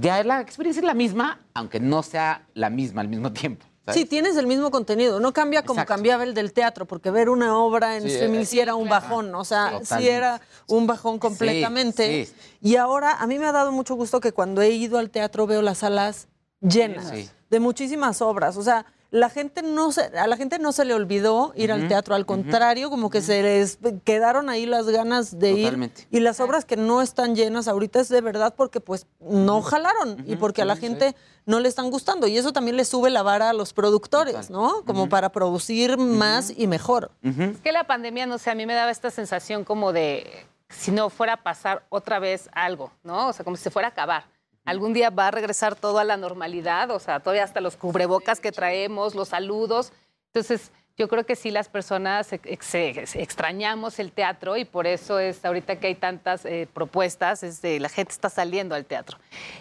ya 0.00 0.24
la 0.24 0.40
experiencia 0.40 0.80
es 0.80 0.86
la 0.86 0.94
misma, 0.94 1.38
aunque 1.52 1.78
no 1.78 2.02
sea 2.02 2.46
la 2.54 2.70
misma 2.70 3.02
al 3.02 3.08
mismo 3.08 3.30
tiempo. 3.34 3.66
¿sabes? 3.84 4.00
Sí, 4.00 4.06
tienes 4.06 4.36
el 4.38 4.46
mismo 4.46 4.70
contenido. 4.70 5.20
No 5.20 5.32
cambia 5.34 5.62
como 5.62 5.80
Exacto. 5.80 5.94
cambiaba 5.94 6.22
el 6.24 6.32
del 6.32 6.54
teatro, 6.54 6.86
porque 6.86 7.10
ver 7.10 7.28
una 7.28 7.58
obra 7.58 7.96
en 7.96 8.02
Sí, 8.04 8.08
streaming 8.12 8.44
sí 8.46 8.60
era 8.60 8.74
un 8.76 8.88
bajón. 8.88 9.34
O 9.34 9.44
sea, 9.44 9.72
sí 9.72 9.78
Totalmente. 9.80 10.14
era 10.14 10.40
un 10.68 10.86
bajón 10.86 11.18
completamente. 11.18 12.24
sí. 12.26 12.32
Y 12.62 12.76
ahora 12.76 13.12
a 13.20 13.26
mí 13.26 13.38
me 13.38 13.44
ha 13.46 13.52
dado 13.52 13.72
mucho 13.72 13.94
gusto 13.94 14.20
que 14.20 14.32
cuando 14.32 14.62
he 14.62 14.70
ido 14.70 14.98
al 14.98 15.10
teatro 15.10 15.46
veo 15.46 15.60
las 15.60 15.78
salas 15.78 16.28
llenas 16.62 17.10
Sí. 17.10 17.28
de 17.50 17.60
muchísimas 17.60 18.22
obras. 18.22 18.56
O 18.56 18.62
sea, 18.62 18.86
la 19.10 19.28
gente 19.28 19.62
no 19.62 19.90
se, 19.90 20.02
a 20.02 20.26
la 20.26 20.36
gente 20.36 20.58
no 20.58 20.70
se 20.72 20.84
le 20.84 20.94
olvidó 20.94 21.52
ir 21.56 21.72
al 21.72 21.88
teatro, 21.88 22.14
al 22.14 22.26
contrario, 22.26 22.90
como 22.90 23.10
que 23.10 23.20
se 23.20 23.42
les 23.42 23.78
quedaron 24.04 24.48
ahí 24.48 24.66
las 24.66 24.88
ganas 24.88 25.38
de 25.38 25.54
Totalmente. 25.56 26.02
ir. 26.02 26.18
Y 26.18 26.20
las 26.20 26.38
obras 26.38 26.64
que 26.64 26.76
no 26.76 27.02
están 27.02 27.34
llenas 27.34 27.66
ahorita 27.66 28.00
es 28.00 28.08
de 28.08 28.20
verdad 28.20 28.54
porque 28.56 28.80
pues 28.80 29.06
no 29.20 29.62
jalaron 29.62 30.22
y 30.26 30.36
porque 30.36 30.62
a 30.62 30.64
la 30.64 30.76
gente 30.76 31.16
no 31.44 31.58
le 31.58 31.68
están 31.68 31.90
gustando. 31.90 32.28
Y 32.28 32.38
eso 32.38 32.52
también 32.52 32.76
le 32.76 32.84
sube 32.84 33.10
la 33.10 33.22
vara 33.22 33.50
a 33.50 33.52
los 33.52 33.72
productores, 33.72 34.48
¿no? 34.50 34.84
Como 34.84 35.08
para 35.08 35.32
producir 35.32 35.98
más 35.98 36.52
y 36.56 36.66
mejor. 36.68 37.10
Es 37.22 37.58
que 37.58 37.72
la 37.72 37.84
pandemia, 37.84 38.26
no 38.26 38.38
sé, 38.38 38.50
a 38.50 38.54
mí 38.54 38.64
me 38.64 38.74
daba 38.74 38.92
esta 38.92 39.10
sensación 39.10 39.64
como 39.64 39.92
de 39.92 40.46
si 40.68 40.92
no 40.92 41.10
fuera 41.10 41.32
a 41.32 41.42
pasar 41.42 41.84
otra 41.88 42.20
vez 42.20 42.48
algo, 42.52 42.92
¿no? 43.02 43.28
O 43.28 43.32
sea, 43.32 43.44
como 43.44 43.56
si 43.56 43.64
se 43.64 43.70
fuera 43.70 43.88
a 43.88 43.90
acabar. 43.90 44.24
Algún 44.64 44.92
día 44.92 45.10
va 45.10 45.28
a 45.28 45.30
regresar 45.30 45.74
todo 45.74 45.98
a 45.98 46.04
la 46.04 46.16
normalidad, 46.16 46.90
o 46.90 46.98
sea, 46.98 47.20
todavía 47.20 47.44
hasta 47.44 47.60
los 47.60 47.76
cubrebocas 47.76 48.40
que 48.40 48.52
traemos, 48.52 49.14
los 49.14 49.28
saludos. 49.28 49.92
Entonces, 50.26 50.70
yo 51.00 51.08
creo 51.08 51.24
que 51.24 51.34
sí 51.34 51.50
las 51.50 51.70
personas 51.70 52.30
ex- 52.34 52.74
ex- 52.74 53.16
extrañamos 53.16 53.98
el 53.98 54.12
teatro 54.12 54.58
y 54.58 54.66
por 54.66 54.86
eso 54.86 55.18
es 55.18 55.42
ahorita 55.44 55.76
que 55.76 55.86
hay 55.86 55.94
tantas 55.94 56.44
eh, 56.44 56.68
propuestas, 56.72 57.42
es 57.42 57.62
de, 57.62 57.80
la 57.80 57.88
gente 57.88 58.12
está 58.12 58.28
saliendo 58.28 58.74
al 58.74 58.84
teatro. 58.84 59.16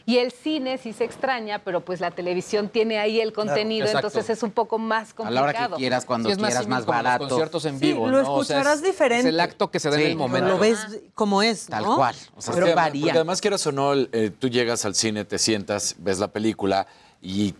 Y 0.06 0.18
el 0.18 0.34
cine 0.34 0.78
sí 0.78 0.92
se 0.92 1.06
extraña, 1.06 1.60
pero 1.60 1.80
pues 1.80 2.02
la 2.02 2.12
televisión 2.12 2.68
tiene 2.68 3.00
ahí 3.00 3.22
el 3.22 3.32
contenido, 3.32 3.88
entonces 3.88 4.30
es 4.30 4.44
un 4.44 4.52
poco 4.52 4.78
más 4.78 5.12
A 5.12 5.16
complicado. 5.16 5.34
la 5.34 5.42
hora 5.62 5.68
que 5.70 5.76
quieras, 5.78 6.06
cuando 6.06 6.30
Sí, 6.30 6.36
más 6.36 6.50
quieras, 6.50 6.68
más 6.68 6.84
como 6.84 6.94
los 6.98 7.04
barato. 7.04 7.28
conciertos 7.30 7.64
en 7.66 7.80
Sí, 7.80 7.86
vivo, 7.88 8.08
lo 8.08 8.22
¿no? 8.22 8.34
O 8.34 8.44
sea, 8.44 8.58
escucharás 8.58 8.80
es- 8.80 8.84
diferente. 8.84 9.30
Es 9.30 9.34
el 9.34 9.40
acto 9.40 9.72
que 9.72 9.80
se 9.80 9.90
da 9.90 9.96
Sí, 9.96 10.04
en 10.04 10.10
el 10.12 10.18
momento. 10.18 10.50
Lo 10.50 10.58
ves 10.60 10.80
como 11.16 11.42
es, 11.42 11.68
Tal 11.68 11.84
¿no? 11.86 11.96
cual. 11.96 12.16
O 12.36 12.42
sea, 12.42 12.52
Porque 12.54 12.66
sí 12.68 12.72
además- 12.72 12.76
varía. 12.76 13.02
Porque 13.04 13.18
además, 13.18 13.40
quieras 13.42 13.66
o 13.68 13.72
no, 13.72 13.94
eh, 13.94 14.32
tú 14.38 14.50
llegas 14.50 14.84
al 14.84 14.94
cine, 14.94 15.24
te 15.24 15.38
sientas, 15.40 15.96
ves 16.00 16.20
la 16.20 16.28
película 16.28 16.86
y 17.22 17.56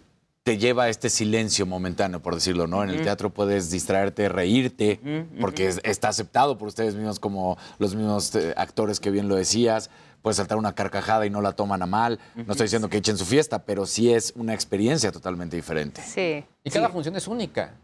te 0.49 0.57
lleva 0.57 0.85
a 0.85 0.89
este 0.89 1.11
silencio 1.11 1.67
momentáneo, 1.67 2.21
por 2.23 2.33
decirlo, 2.33 2.65
¿no? 2.65 2.83
En 2.83 2.89
el 2.89 3.03
teatro 3.03 3.29
puedes 3.29 3.69
distraerte, 3.69 4.27
reírte, 4.29 4.99
porque 5.39 5.67
es- 5.67 5.79
está 5.83 6.07
aceptado 6.09 6.57
por 6.57 6.67
ustedes 6.69 6.95
mismos 6.95 7.19
como 7.19 7.55
los 7.77 7.93
mismos 7.93 8.33
eh, 8.33 8.55
actores 8.57 8.99
que 8.99 9.11
bien 9.11 9.27
lo 9.27 9.35
decías. 9.35 9.91
Puedes 10.23 10.37
saltar 10.37 10.57
una 10.57 10.73
carcajada 10.73 11.27
y 11.27 11.29
no 11.29 11.41
la 11.43 11.51
toman 11.51 11.83
a 11.83 11.85
mal. 11.85 12.19
No 12.35 12.53
estoy 12.53 12.65
diciendo 12.65 12.89
que 12.89 12.97
echen 12.97 13.15
su 13.15 13.25
fiesta, 13.27 13.59
pero 13.63 13.85
sí 13.85 14.11
es 14.11 14.33
una 14.35 14.55
experiencia 14.55 15.11
totalmente 15.11 15.55
diferente. 15.55 16.01
Sí. 16.01 16.43
Y 16.63 16.71
cada 16.71 16.89
función 16.89 17.15
es 17.15 17.27
única. 17.27 17.75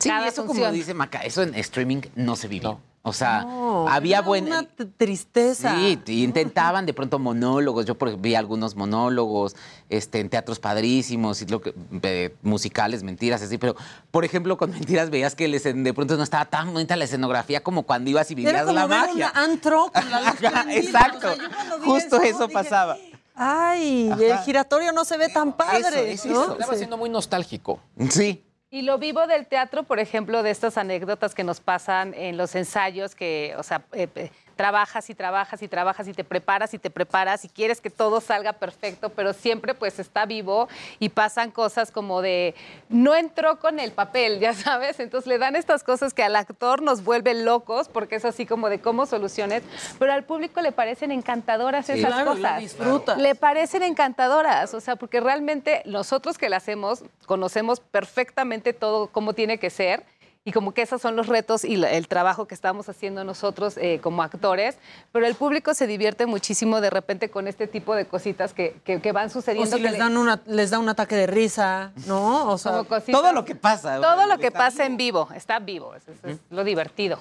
Sí, 0.00 0.08
Cada 0.08 0.26
y 0.26 0.28
eso 0.30 0.42
como 0.42 0.54
función. 0.54 0.74
dice 0.74 0.94
Maca, 0.94 1.20
eso 1.20 1.42
en 1.44 1.54
streaming 1.54 2.00
no 2.16 2.34
se 2.34 2.48
vivió. 2.48 2.80
O 3.06 3.12
sea, 3.12 3.42
No, 3.42 3.86
había 3.86 4.18
era 4.20 4.26
buen... 4.26 4.46
Una 4.46 4.66
tristeza. 4.96 5.76
Sí, 5.76 6.22
intentaban 6.22 6.86
de 6.86 6.94
pronto 6.94 7.18
monólogos. 7.18 7.84
Yo 7.84 7.96
por 7.98 8.08
ejemplo, 8.08 8.22
vi 8.22 8.34
algunos 8.34 8.76
monólogos 8.76 9.54
este, 9.90 10.20
en 10.20 10.30
teatros 10.30 10.58
padrísimos 10.58 11.42
y 11.42 11.46
lo 11.46 11.60
que, 11.60 11.74
eh, 12.02 12.34
musicales, 12.42 13.02
mentiras, 13.02 13.42
así. 13.42 13.58
Pero, 13.58 13.76
por 14.10 14.24
ejemplo, 14.24 14.56
con 14.56 14.70
mentiras 14.70 15.10
veías 15.10 15.34
que 15.34 15.48
les- 15.48 15.64
de 15.64 15.92
pronto 15.94 16.16
no 16.16 16.22
estaba 16.22 16.46
tan 16.46 16.72
bonita 16.72 16.96
la 16.96 17.04
escenografía 17.04 17.62
como 17.62 17.82
cuando 17.82 18.08
ibas 18.08 18.30
y 18.30 18.34
vivías 18.34 18.54
Era 18.54 18.62
como 18.64 18.74
la 18.74 18.86
ver 18.86 19.00
magia. 19.00 19.32
un 19.34 19.38
antro 19.50 19.90
con 19.92 20.10
la 20.10 20.20
luz 20.22 20.36
prendida. 20.36 20.74
exacto. 20.74 21.18
O 21.18 21.34
sea, 21.34 21.34
yo 21.36 21.54
cuando 21.54 21.78
vi 21.80 21.84
Justo 21.84 22.22
eso, 22.22 22.40
dije, 22.46 22.52
pasaba. 22.54 22.96
Ay, 23.36 24.10
el 24.18 24.38
giratorio 24.38 24.92
no 24.92 25.04
se 25.04 25.18
ve 25.18 25.28
tan 25.28 25.52
padre. 25.52 26.12
es 26.12 26.24
¿no? 26.24 26.32
eso. 26.42 26.52
Estaba 26.52 26.72
Sí. 26.72 26.78
siendo 26.78 26.96
muy 26.96 27.10
nostálgico. 27.10 27.80
Sí. 28.08 28.42
Y 28.74 28.82
lo 28.82 28.98
vivo 28.98 29.28
del 29.28 29.46
teatro, 29.46 29.84
por 29.84 30.00
ejemplo, 30.00 30.42
de 30.42 30.50
estas 30.50 30.76
anécdotas 30.78 31.32
que 31.32 31.44
nos 31.44 31.60
pasan 31.60 32.12
en 32.12 32.36
los 32.36 32.56
ensayos, 32.56 33.14
que, 33.14 33.54
o 33.56 33.62
sea, 33.62 33.84
eh, 33.92 34.08
eh, 34.16 34.32
trabajas 34.56 35.10
y 35.10 35.14
trabajas 35.14 35.62
y 35.62 35.68
trabajas 35.68 36.08
y 36.08 36.12
te 36.12 36.24
preparas 36.24 36.74
y 36.74 36.78
te 36.78 36.90
preparas 36.90 37.44
y 37.44 37.48
quieres 37.48 37.80
que 37.80 37.90
todo 37.90 38.20
salga 38.20 38.52
perfecto, 38.54 39.10
pero 39.10 39.32
siempre 39.32 39.74
pues 39.74 39.98
está 39.98 40.26
vivo 40.26 40.68
y 40.98 41.08
pasan 41.08 41.50
cosas 41.50 41.90
como 41.90 42.22
de 42.22 42.54
no 42.88 43.14
entró 43.14 43.58
con 43.58 43.80
el 43.80 43.92
papel, 43.92 44.38
ya 44.40 44.52
sabes, 44.54 45.00
entonces 45.00 45.26
le 45.26 45.38
dan 45.38 45.56
estas 45.56 45.82
cosas 45.84 46.14
que 46.14 46.22
al 46.22 46.36
actor 46.36 46.82
nos 46.82 47.04
vuelve 47.04 47.34
locos 47.34 47.88
porque 47.88 48.16
es 48.16 48.24
así 48.24 48.46
como 48.46 48.68
de 48.68 48.80
cómo 48.80 49.06
soluciones, 49.06 49.62
pero 49.98 50.12
al 50.12 50.24
público 50.24 50.60
le 50.60 50.72
parecen 50.72 51.10
encantadoras 51.12 51.88
esas 51.88 52.12
Claro, 52.12 52.32
cosas. 52.32 52.60
disfrutas. 52.60 53.18
Le 53.18 53.34
parecen 53.34 53.82
encantadoras, 53.82 54.72
o 54.74 54.80
sea, 54.80 54.96
porque 54.96 55.20
realmente 55.20 55.82
nosotros 55.84 56.38
que 56.38 56.48
la 56.48 56.58
hacemos 56.58 57.02
conocemos 57.26 57.80
perfectamente 57.80 58.72
todo 58.72 59.08
cómo 59.08 59.32
tiene 59.32 59.58
que 59.58 59.70
ser 59.70 60.04
y 60.46 60.52
como 60.52 60.74
que 60.74 60.82
esos 60.82 61.00
son 61.00 61.16
los 61.16 61.26
retos 61.26 61.64
y 61.64 61.76
la- 61.76 61.90
el 61.90 62.06
trabajo 62.06 62.46
que 62.46 62.54
estamos 62.54 62.88
haciendo 62.90 63.24
nosotros 63.24 63.78
eh, 63.78 63.98
como 64.02 64.22
actores, 64.22 64.76
pero 65.10 65.26
el 65.26 65.34
público 65.34 65.72
se 65.72 65.86
divierte 65.86 66.26
muchísimo 66.26 66.82
de 66.82 66.90
repente 66.90 67.30
con 67.30 67.48
este 67.48 67.66
tipo 67.66 67.94
de 67.94 68.06
cositas 68.06 68.52
que, 68.52 68.76
que- 68.84 69.00
que 69.00 69.12
van 69.12 69.26
O 69.28 69.30
sucediendo. 69.30 69.70
si 69.70 69.76
que 69.78 69.82
les 69.84 69.92
le- 69.92 69.98
dan 69.98 70.16
una, 70.18 70.42
les 70.46 70.70
da 70.70 70.78
un 70.78 70.88
ataque 70.90 71.16
de 71.16 71.26
risa, 71.26 71.92
¿no? 72.06 72.50
O 72.52 72.58
sea, 72.58 72.72
como 72.72 72.84
cositas. 72.84 73.18
Todo 73.20 73.32
lo 73.32 73.44
que 73.46 73.54
pasa. 73.54 74.00
Todo 74.00 74.26
lo 74.26 74.36
que 74.38 74.50
pasa 74.50 74.84
en 74.84 74.98
vivo, 74.98 75.28
está 75.34 75.58
vivo, 75.60 75.94
eso 75.94 76.10
es, 76.12 76.32
es 76.32 76.38
lo 76.50 76.62
divertido. 76.62 77.18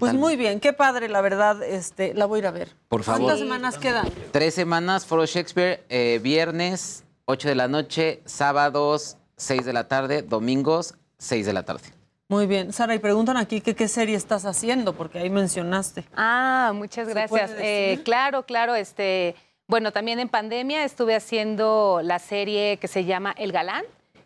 pues 0.00 0.12
muy 0.14 0.36
bien, 0.36 0.58
qué 0.60 0.72
padre, 0.72 1.08
la 1.08 1.20
verdad, 1.20 1.62
este, 1.62 2.12
la 2.12 2.26
voy 2.26 2.38
a 2.38 2.40
ir 2.40 2.46
a 2.48 2.50
ver. 2.50 2.76
Por 2.88 3.04
favor. 3.04 3.22
¿Cuántas 3.22 3.38
semanas 3.38 3.78
quedan? 3.78 4.10
Tres 4.32 4.52
semanas, 4.54 5.06
Foro 5.06 5.24
Shakespeare, 5.26 5.82
eh, 5.88 6.18
viernes, 6.22 7.04
8 7.24 7.48
de 7.48 7.54
la 7.54 7.68
noche, 7.68 8.20
sábados, 8.26 9.16
6 9.36 9.64
de 9.64 9.72
la 9.72 9.86
tarde, 9.88 10.22
domingos, 10.22 10.94
6 11.18 11.46
de 11.46 11.52
la 11.54 11.62
tarde. 11.62 11.84
Muy 12.30 12.46
bien. 12.46 12.74
Sara, 12.74 12.94
y 12.94 12.98
preguntan 12.98 13.38
aquí 13.38 13.62
que 13.62 13.74
qué 13.74 13.88
serie 13.88 14.14
estás 14.14 14.44
haciendo, 14.44 14.92
porque 14.92 15.18
ahí 15.18 15.30
mencionaste. 15.30 16.04
Ah, 16.14 16.72
muchas 16.74 17.06
¿Se 17.06 17.14
gracias. 17.14 17.52
Eh, 17.58 18.00
claro, 18.04 18.42
claro. 18.44 18.74
Este, 18.74 19.34
bueno, 19.66 19.92
también 19.92 20.20
en 20.20 20.28
pandemia 20.28 20.84
estuve 20.84 21.14
haciendo 21.14 22.00
la 22.02 22.18
serie 22.18 22.76
que 22.76 22.86
se 22.86 23.06
llama 23.06 23.34
El 23.38 23.50
Galán, 23.50 23.84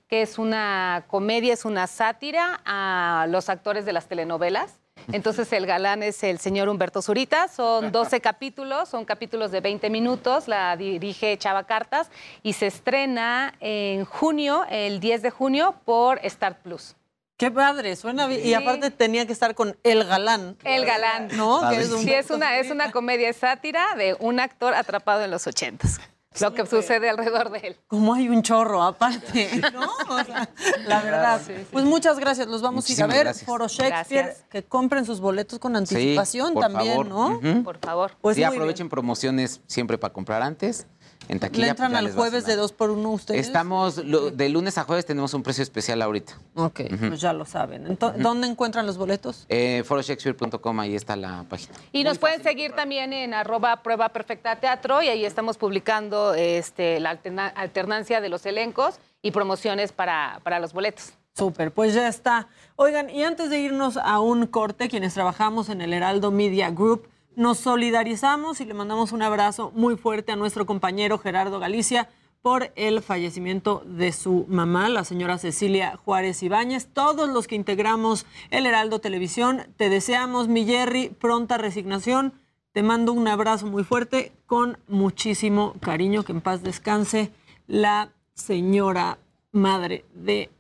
que 0.09 0.23
es 0.23 0.39
una 0.39 1.05
comedia, 1.07 1.53
es 1.53 1.65
una 1.65 1.87
sátira 1.87 2.61
a 2.65 3.27
los 3.29 3.49
actores 3.49 3.85
de 3.85 3.93
las 3.93 4.09
telenovelas. 4.09 4.81
Entonces 5.13 5.53
el 5.53 5.67
galán 5.67 6.03
es 6.03 6.23
el 6.23 6.39
señor 6.39 6.69
Humberto 6.69 7.03
Zurita, 7.03 7.49
son 7.49 7.91
12 7.93 8.21
capítulos, 8.21 8.89
son 8.89 9.05
capítulos 9.05 9.51
de 9.51 9.61
20 9.61 9.91
minutos, 9.91 10.49
la 10.49 10.77
dirige 10.77 11.37
Chava 11.39 11.65
Cartas 11.65 12.11
y 12.43 12.53
se 12.53 12.67
estrena 12.67 13.55
en 13.61 14.05
junio, 14.05 14.65
el 14.69 15.01
10 15.01 15.23
de 15.23 15.31
junio, 15.31 15.75
por 15.85 16.19
Star 16.25 16.59
Plus. 16.61 16.95
Qué 17.43 17.51
padre, 17.51 17.97
suena 17.97 18.29
bien. 18.29 18.39
Y 18.41 18.45
Sí. 18.45 18.55
aparte 18.55 18.93
tenía 18.93 19.27
que 19.27 19.33
estar 19.33 19.57
con 19.57 19.77
El 19.83 20.05
Galán. 20.05 20.57
El 20.63 20.85
galán. 20.87 21.27
¿No? 21.37 21.69
Que 21.69 21.81
es 21.81 21.91
un- 21.91 21.99
Sí, 22.05 22.13
es 22.13 22.31
una, 22.31 22.57
es 22.59 22.71
una 22.71 22.93
comedia 22.93 23.33
sátira 23.33 23.97
de 23.97 24.17
un 24.21 24.39
actor 24.39 24.75
atrapado 24.75 25.25
en 25.25 25.33
los 25.33 25.45
ochentas. 25.49 25.99
Lo 26.41 26.55
que 26.55 26.65
sucede 26.67 27.11
alrededor 27.11 27.51
de 27.51 27.59
él. 27.59 27.77
Como 27.89 28.15
hay 28.15 28.29
un 28.29 28.43
chorro 28.43 28.85
aparte, 28.85 29.51
¿no? 29.75 29.91
O 30.09 30.23
sea, 30.25 30.49
la 30.87 31.03
verdad. 31.03 31.41
Pues 31.73 31.85
muchas 31.85 32.21
gracias, 32.21 32.47
los 32.47 32.63
vamos 32.63 32.89
a 32.89 32.93
ir 32.93 33.03
a 33.03 33.07
ver. 33.09 33.25
gracias. 33.25 33.45
Foro 33.45 33.67
Shakespeare, 33.67 34.27
Gracias. 34.27 34.45
que 34.49 34.63
compren 34.63 35.05
sus 35.05 35.19
boletos 35.21 35.59
con 35.59 35.75
anticipación 35.75 36.55
por 36.55 36.63
también, 36.63 36.93
favor. 36.93 37.07
¿no? 37.43 37.65
Por 37.65 37.79
favor. 37.79 38.13
Pues 38.21 38.37
sí, 38.37 38.45
aprovechen 38.45 38.89
promociones 38.89 39.61
siempre 39.67 39.99
para 39.99 40.15
comprar 40.15 40.43
antes. 40.43 40.87
En 41.29 41.39
taquilla. 41.39 41.65
Le 41.65 41.71
entran 41.71 41.91
pues 41.91 41.93
ya 41.95 41.99
al 41.99 42.05
les 42.07 42.15
jueves 42.15 42.45
de 42.45 42.53
sonar. 42.53 42.57
dos 42.59 42.73
por 42.73 42.91
uno 42.91 43.11
ustedes. 43.11 43.47
Estamos, 43.47 43.99
lo- 43.99 44.31
de 44.31 44.49
lunes 44.49 44.77
a 44.79 44.85
jueves 44.85 45.07
tenemos 45.07 45.33
un 45.35 45.43
precio 45.43 45.63
especial 45.63 46.03
ahorita. 46.03 46.35
Ok, 46.55 46.81
pues 47.09 47.21
ya 47.21 47.33
lo 47.33 47.45
saben. 47.45 47.97
¿Dónde 48.19 48.47
encuentran 48.49 48.87
los 48.87 48.99
boletos? 48.99 49.47
Eh, 49.49 49.83
foroshakespeare.com, 49.87 50.81
ahí 50.81 50.95
está 50.95 51.17
la 51.17 51.45
página. 51.49 51.73
Y 51.93 52.05
nos 52.05 52.19
pueden 52.19 52.43
seguir 52.43 52.73
también 52.73 53.13
en 53.13 53.35
arroba 53.35 53.83
prueba 53.83 54.09
perfecta 54.11 54.57
teatro 54.57 55.03
y 55.03 55.09
ahí 55.09 55.25
estamos 55.25 55.57
publicando 55.59 56.35
este, 56.35 57.01
la 57.01 57.11
alterna- 57.11 57.49
alternancia 57.55 58.21
de 58.21 58.29
los 58.29 58.45
elencos 58.47 58.97
y 59.23 59.31
promociones 59.31 59.93
para, 59.93 60.41
para 60.43 60.59
los 60.61 60.73
boletos. 60.73 61.13
Súper, 61.35 61.73
pues 61.73 61.95
ya 61.95 62.09
está. 62.09 62.49
Oigan, 62.77 63.09
y 63.09 63.23
antes 63.23 63.49
de 63.49 63.59
irnos 63.59 63.97
a 63.97 64.21
un 64.21 64.47
corte, 64.47 64.89
quienes 64.91 65.15
trabajamos 65.15 65.69
en 65.71 65.81
el 65.81 65.93
Heraldo 65.95 66.31
Media 66.31 66.69
Group, 66.71 67.09
nos 67.37 67.59
solidarizamos 67.59 68.61
y 68.61 68.65
le 68.65 68.75
mandamos 68.75 69.13
un 69.13 69.23
abrazo 69.23 69.73
muy 69.75 69.97
fuerte 69.97 70.33
a 70.33 70.37
nuestro 70.37 70.67
compañero 70.67 71.19
Gerardo 71.19 71.59
Galicia 71.59 72.09
por 72.43 72.73
el 72.75 73.03
fallecimiento 73.03 73.83
de 73.87 74.13
su 74.13 74.47
mamá, 74.49 74.89
la 74.89 75.05
señora 75.05 75.39
Cecilia 75.39 75.97
Juárez 75.97 76.43
Ibáñez. 76.43 76.89
Todos 76.93 77.29
los 77.29 77.47
que 77.47 77.55
integramos 77.55 78.27
el 78.51 78.67
Heraldo 78.67 78.99
Televisión, 78.99 79.63
te 79.77 79.89
deseamos, 79.89 80.49
mi 80.49 80.67
Jerry, 80.67 81.09
pronta 81.09 81.57
resignación. 81.57 82.35
Te 82.73 82.83
mando 82.83 83.13
un 83.13 83.29
abrazo 83.29 83.67
muy 83.67 83.85
fuerte 83.85 84.33
con 84.47 84.79
muchísimo 84.89 85.75
cariño. 85.81 86.25
Que 86.25 86.33
en 86.33 86.41
paz 86.41 86.63
descanse 86.63 87.31
la 87.69 88.11
señora 88.35 89.19
madre 89.53 90.05
de 90.15 90.51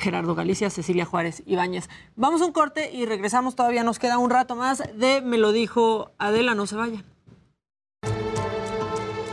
Gerardo 0.00 0.34
Galicia, 0.34 0.70
Cecilia 0.70 1.04
Juárez 1.04 1.42
Ibáñez. 1.46 1.88
Vamos 2.16 2.42
a 2.42 2.46
un 2.46 2.52
corte 2.52 2.90
y 2.92 3.04
regresamos. 3.06 3.54
Todavía 3.54 3.84
nos 3.84 3.98
queda 3.98 4.18
un 4.18 4.30
rato 4.30 4.56
más 4.56 4.82
de 4.96 5.20
Me 5.20 5.38
lo 5.38 5.52
dijo 5.52 6.10
Adela, 6.18 6.54
no 6.54 6.66
se 6.66 6.76
vayan. 6.76 7.04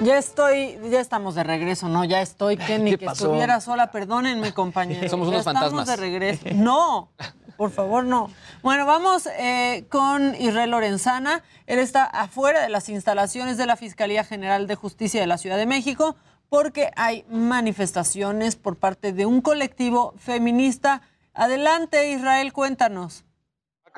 Ya 0.03 0.17
estoy, 0.19 0.77
ya 0.91 0.99
estamos 0.99 1.33
de 1.33 1.43
regreso, 1.43 1.89
¿no? 1.89 2.03
Ya 2.05 2.21
estoy, 2.21 2.57
que 2.67 2.77
ni 2.77 2.91
¿Qué 2.91 2.97
que 2.99 3.05
pasó? 3.07 3.25
estuviera 3.25 3.59
sola, 3.61 3.91
perdónenme, 3.91 4.53
compañeros. 4.53 5.09
Somos 5.11 5.27
Ya 5.27 5.29
unos 5.29 5.39
estamos 5.39 5.61
fantasmas. 5.71 5.87
de 5.87 5.95
regreso. 5.95 6.45
No, 6.53 7.09
por 7.57 7.71
favor, 7.71 8.03
no. 8.03 8.29
Bueno, 8.61 8.85
vamos 8.85 9.27
eh, 9.39 9.85
con 9.89 10.35
Israel 10.35 10.69
Lorenzana. 10.71 11.41
Él 11.65 11.79
está 11.79 12.03
afuera 12.03 12.61
de 12.61 12.69
las 12.69 12.89
instalaciones 12.89 13.57
de 13.57 13.65
la 13.65 13.75
Fiscalía 13.75 14.23
General 14.23 14.67
de 14.67 14.75
Justicia 14.75 15.19
de 15.19 15.25
la 15.27 15.39
Ciudad 15.39 15.57
de 15.57 15.65
México 15.65 16.15
porque 16.49 16.91
hay 16.95 17.25
manifestaciones 17.29 18.55
por 18.55 18.77
parte 18.77 19.13
de 19.13 19.25
un 19.25 19.41
colectivo 19.41 20.13
feminista. 20.17 21.01
Adelante, 21.33 22.11
Israel, 22.11 22.53
cuéntanos. 22.53 23.25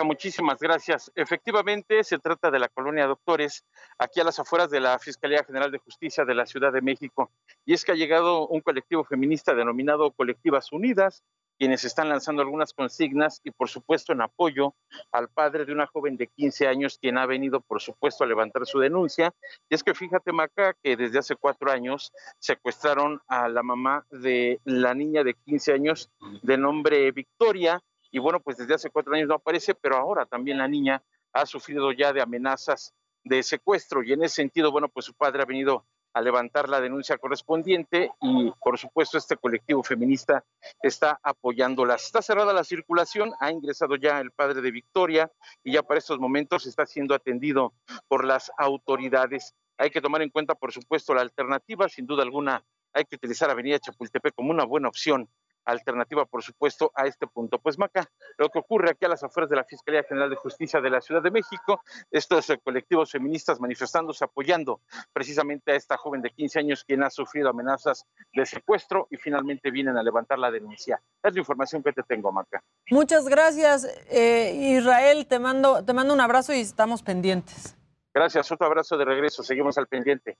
Muchísimas 0.04 0.60
gracias. 0.60 1.12
Efectivamente, 1.16 2.04
se 2.04 2.20
trata 2.20 2.52
de 2.52 2.60
la 2.60 2.70
colonia 2.70 3.06
Doctores, 3.06 3.66
aquí 3.98 4.20
a 4.20 4.24
las 4.24 4.40
afueras 4.40 4.70
de 4.70 4.80
la 4.80 4.98
Fiscalía 5.00 5.44
General 5.44 5.72
de 5.72 5.78
Justicia 5.80 6.26
de 6.26 6.36
la 6.36 6.46
Ciudad 6.46 6.72
de 6.72 6.82
México. 6.82 7.32
Y 7.66 7.74
es 7.74 7.84
que 7.84 7.92
ha 7.92 7.96
llegado 7.96 8.48
un 8.48 8.62
colectivo 8.62 9.04
feminista 9.04 9.54
denominado 9.54 10.12
Colectivas 10.12 10.72
Unidas, 10.72 11.24
quienes 11.60 11.84
están 11.84 12.08
lanzando 12.10 12.42
algunas 12.42 12.74
consignas 12.74 13.42
y, 13.44 13.52
por 13.52 13.70
supuesto, 13.70 14.14
en 14.14 14.22
apoyo 14.22 14.74
al 15.12 15.28
padre 15.28 15.66
de 15.66 15.74
una 15.74 15.86
joven 15.86 16.16
de 16.16 16.28
15 16.28 16.68
años, 16.68 16.98
quien 17.00 17.18
ha 17.18 17.26
venido, 17.26 17.60
por 17.60 17.82
supuesto, 17.82 18.24
a 18.24 18.28
levantar 18.28 18.66
su 18.66 18.80
denuncia. 18.80 19.34
Y 19.70 19.76
es 19.76 19.84
que 19.84 19.94
fíjate, 19.94 20.32
Maca, 20.32 20.74
que 20.82 20.96
desde 20.96 21.20
hace 21.20 21.36
cuatro 21.36 21.70
años 21.70 22.14
secuestraron 22.40 23.22
a 23.28 23.50
la 23.50 23.62
mamá 23.62 24.06
de 24.10 24.62
la 24.64 24.94
niña 24.94 25.24
de 25.24 25.34
15 25.34 25.74
años 25.74 26.10
de 26.42 26.58
nombre 26.58 27.12
Victoria 27.12 27.82
y 28.12 28.20
bueno, 28.20 28.40
pues 28.40 28.58
desde 28.58 28.74
hace 28.74 28.90
cuatro 28.90 29.14
años 29.14 29.28
no 29.28 29.36
aparece, 29.36 29.76
pero 29.76 29.98
ahora 29.98 30.26
también 30.26 30.58
la 30.58 30.68
niña 30.68 31.04
ha 31.34 31.46
sufrido 31.46 31.92
ya 31.92 32.12
de 32.14 32.22
amenazas 32.22 32.94
de 33.24 33.44
secuestro 33.44 34.02
y 34.02 34.14
en 34.14 34.24
ese 34.24 34.36
sentido, 34.36 34.72
bueno, 34.72 34.90
pues 34.90 35.06
su 35.06 35.14
padre 35.14 35.44
ha 35.44 35.46
venido 35.46 35.86
a 36.14 36.22
levantar 36.22 36.70
la 36.70 36.82
denuncia 36.82 37.18
correspondiente 37.18 38.12
y 38.22 38.52
por 38.62 38.78
supuesto 38.78 39.18
este 39.18 39.38
colectivo 39.38 39.84
feminista 39.84 40.44
está 40.82 41.20
apoyándola. 41.24 41.96
Está 41.96 42.22
cerrada 42.22 42.54
la 42.54 42.64
circulación, 42.64 43.32
ha 43.40 43.52
ingresado 43.52 43.96
ya 43.96 44.20
el 44.20 44.32
padre 44.32 44.62
de 44.62 44.72
Victoria 44.72 45.32
y 45.64 45.74
ya 45.74 45.84
para 45.84 46.00
estos 46.00 46.20
momentos 46.20 46.66
está 46.66 46.86
siendo 46.86 47.14
atendido 47.14 47.74
por 48.08 48.26
las 48.26 48.52
autoridades. 48.58 49.54
Hay 49.78 49.92
que 49.92 50.02
tomar 50.02 50.22
en 50.22 50.30
cuenta, 50.30 50.56
por 50.56 50.74
supuesto, 50.74 51.14
la 51.14 51.22
alternativa, 51.22 51.88
sin 51.88 52.06
duda 52.06 52.24
alguna, 52.24 52.64
hay 52.94 53.06
que 53.06 53.16
utilizar 53.16 53.50
Avenida 53.50 53.80
Chapultepec 53.80 54.34
como 54.34 54.52
una 54.52 54.66
buena 54.66 54.88
opción 54.88 55.30
alternativa, 55.66 56.26
por 56.26 56.44
supuesto, 56.44 56.92
a 56.96 57.06
este 57.06 57.28
punto. 57.28 57.60
Pues 57.60 57.78
Maca, 57.78 58.10
lo 58.38 58.50
que 58.50 58.60
ocurre 58.60 58.92
aquí 58.92 59.06
a 59.06 59.10
las 59.10 59.24
afueras 59.24 59.50
de 59.50 59.56
la 59.56 59.64
Fiscalía 59.64 60.04
General 60.04 60.30
de 60.30 60.36
Justicia 60.36 60.82
de 60.82 60.90
la 60.90 61.02
Ciudad 61.02 61.22
de 61.22 61.32
México, 61.32 61.82
estos 62.12 62.50
eh, 62.50 62.60
colectivos 62.64 63.12
feministas 63.12 63.60
manifestándose, 63.60 64.26
apoyando 64.26 64.82
precisamente 65.14 65.72
a 65.72 65.76
esta 65.76 65.98
joven 65.98 66.22
de 66.22 66.32
15 66.32 66.60
años 66.60 66.84
quien 66.84 67.04
ha 67.04 67.10
sufrido 67.10 67.50
amenazas 67.50 68.06
de 68.34 68.46
secuestro 68.46 69.08
y 69.10 69.18
finalmente 69.18 69.72
vienen 69.72 69.98
a 69.98 70.04
levantar 70.04 70.40
la 70.40 70.52
denuncia. 70.52 71.02
Es 71.24 71.34
la 71.34 71.40
información 71.40 71.84
que 71.84 71.94
te 71.94 72.04
tengo, 72.04 72.32
Maca. 72.32 72.64
Muchas 72.90 73.28
gracias, 73.28 73.86
eh, 74.10 74.54
Israel. 74.78 75.28
Te 75.28 75.40
mando, 75.40 75.84
te 75.84 75.94
mando 75.94 76.14
un 76.14 76.22
abrazo 76.22 76.54
y 76.54 76.62
estamos 76.62 77.04
pendientes. 77.04 77.76
Gracias, 78.14 78.52
otro 78.52 78.68
abrazo 78.68 78.98
de 78.98 79.06
regreso, 79.06 79.44
seguimos 79.44 79.78
al 79.78 79.88
pendiente. 79.88 80.38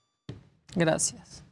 Gracias. 0.74 1.44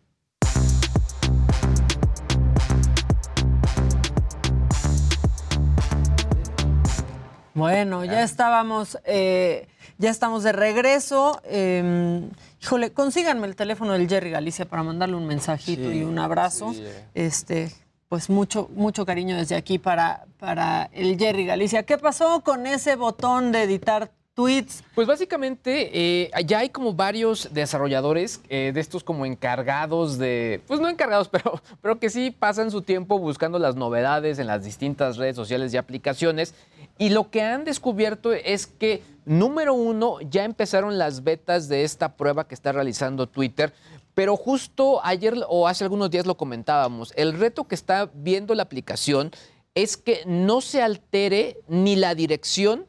Bueno, 7.59 8.05
ya 8.05 8.23
estábamos, 8.23 8.99
eh, 9.05 9.67
ya 9.99 10.11
estamos 10.11 10.45
de 10.45 10.53
regreso. 10.53 11.41
Eh, 11.45 12.23
híjole, 12.63 12.93
consíganme 12.93 13.47
el 13.49 13.57
teléfono 13.57 13.93
del 13.93 14.09
Jerry 14.09 14.31
Galicia 14.31 14.65
para 14.65 14.83
mandarle 14.83 15.17
un 15.17 15.27
mensajito 15.27 15.91
Sí, 15.91 15.99
y 15.99 16.03
un 16.05 16.19
abrazo. 16.19 16.73
sí. 16.73 16.85
Este, 17.15 17.73
pues 18.09 18.31
mucho, 18.31 18.71
mucho 18.75 19.05
cariño 19.05 19.37
desde 19.37 19.57
aquí 19.57 19.79
para, 19.79 20.25
para 20.39 20.89
el 20.93 21.19
Jerry 21.19 21.45
Galicia. 21.45 21.83
¿Qué 21.83 21.99
pasó 21.99 22.41
con 22.43 22.67
ese 22.67 22.97
botón 22.97 23.53
de 23.53 23.65
editar 23.65 24.11
tweets. 24.39 24.85
Pues 24.95 25.09
básicamente 25.09 25.91
eh, 25.93 26.31
ya 26.47 26.61
hay 26.61 26.69
como 26.69 26.95
varios 26.95 27.49
desarrolladores 27.53 28.41
eh, 28.49 28.71
de 28.73 28.81
estos 28.81 29.03
como 29.03 29.27
encargados 29.27 30.17
de, 30.17 30.63
pues 30.69 30.79
no 30.79 30.89
encargados, 30.89 31.29
pero, 31.33 31.61
pero 31.83 31.99
que 31.99 32.09
sí 32.09 32.31
pasan 32.31 32.71
su 32.71 32.83
tiempo 32.83 33.19
buscando 33.19 33.59
las 33.59 33.75
novedades 33.75 34.39
en 34.39 34.47
las 34.47 34.63
distintas 34.63 35.17
redes 35.17 35.35
sociales 35.35 35.75
y 35.75 35.77
aplicaciones. 35.77 36.55
Y 36.99 37.09
lo 37.09 37.31
que 37.31 37.43
han 37.43 37.65
descubierto 37.65 38.33
es 38.33 38.69
que, 38.69 39.03
número 39.25 39.75
uno, 39.75 40.21
ya 40.21 40.45
empezaron 40.45 40.99
las 40.99 41.25
betas 41.25 41.69
de 41.69 41.83
esta 41.83 42.17
prueba 42.17 42.47
que 42.47 42.55
está 42.55 42.71
realizando 42.71 43.27
Twitter. 43.29 43.75
Pero 44.15 44.37
justo 44.37 45.05
ayer 45.05 45.35
o 45.49 45.67
hace 45.67 45.83
algunos 45.83 46.11
días 46.11 46.27
lo 46.27 46.37
comentábamos, 46.37 47.13
el 47.17 47.33
reto 47.33 47.65
que 47.65 47.75
está 47.75 48.09
viendo 48.15 48.55
la 48.55 48.63
aplicación 48.63 49.33
es 49.75 49.97
que 49.97 50.23
no 50.27 50.61
se 50.61 50.81
altere 50.81 51.59
ni 51.67 51.97
la 51.97 52.15
dirección 52.15 52.87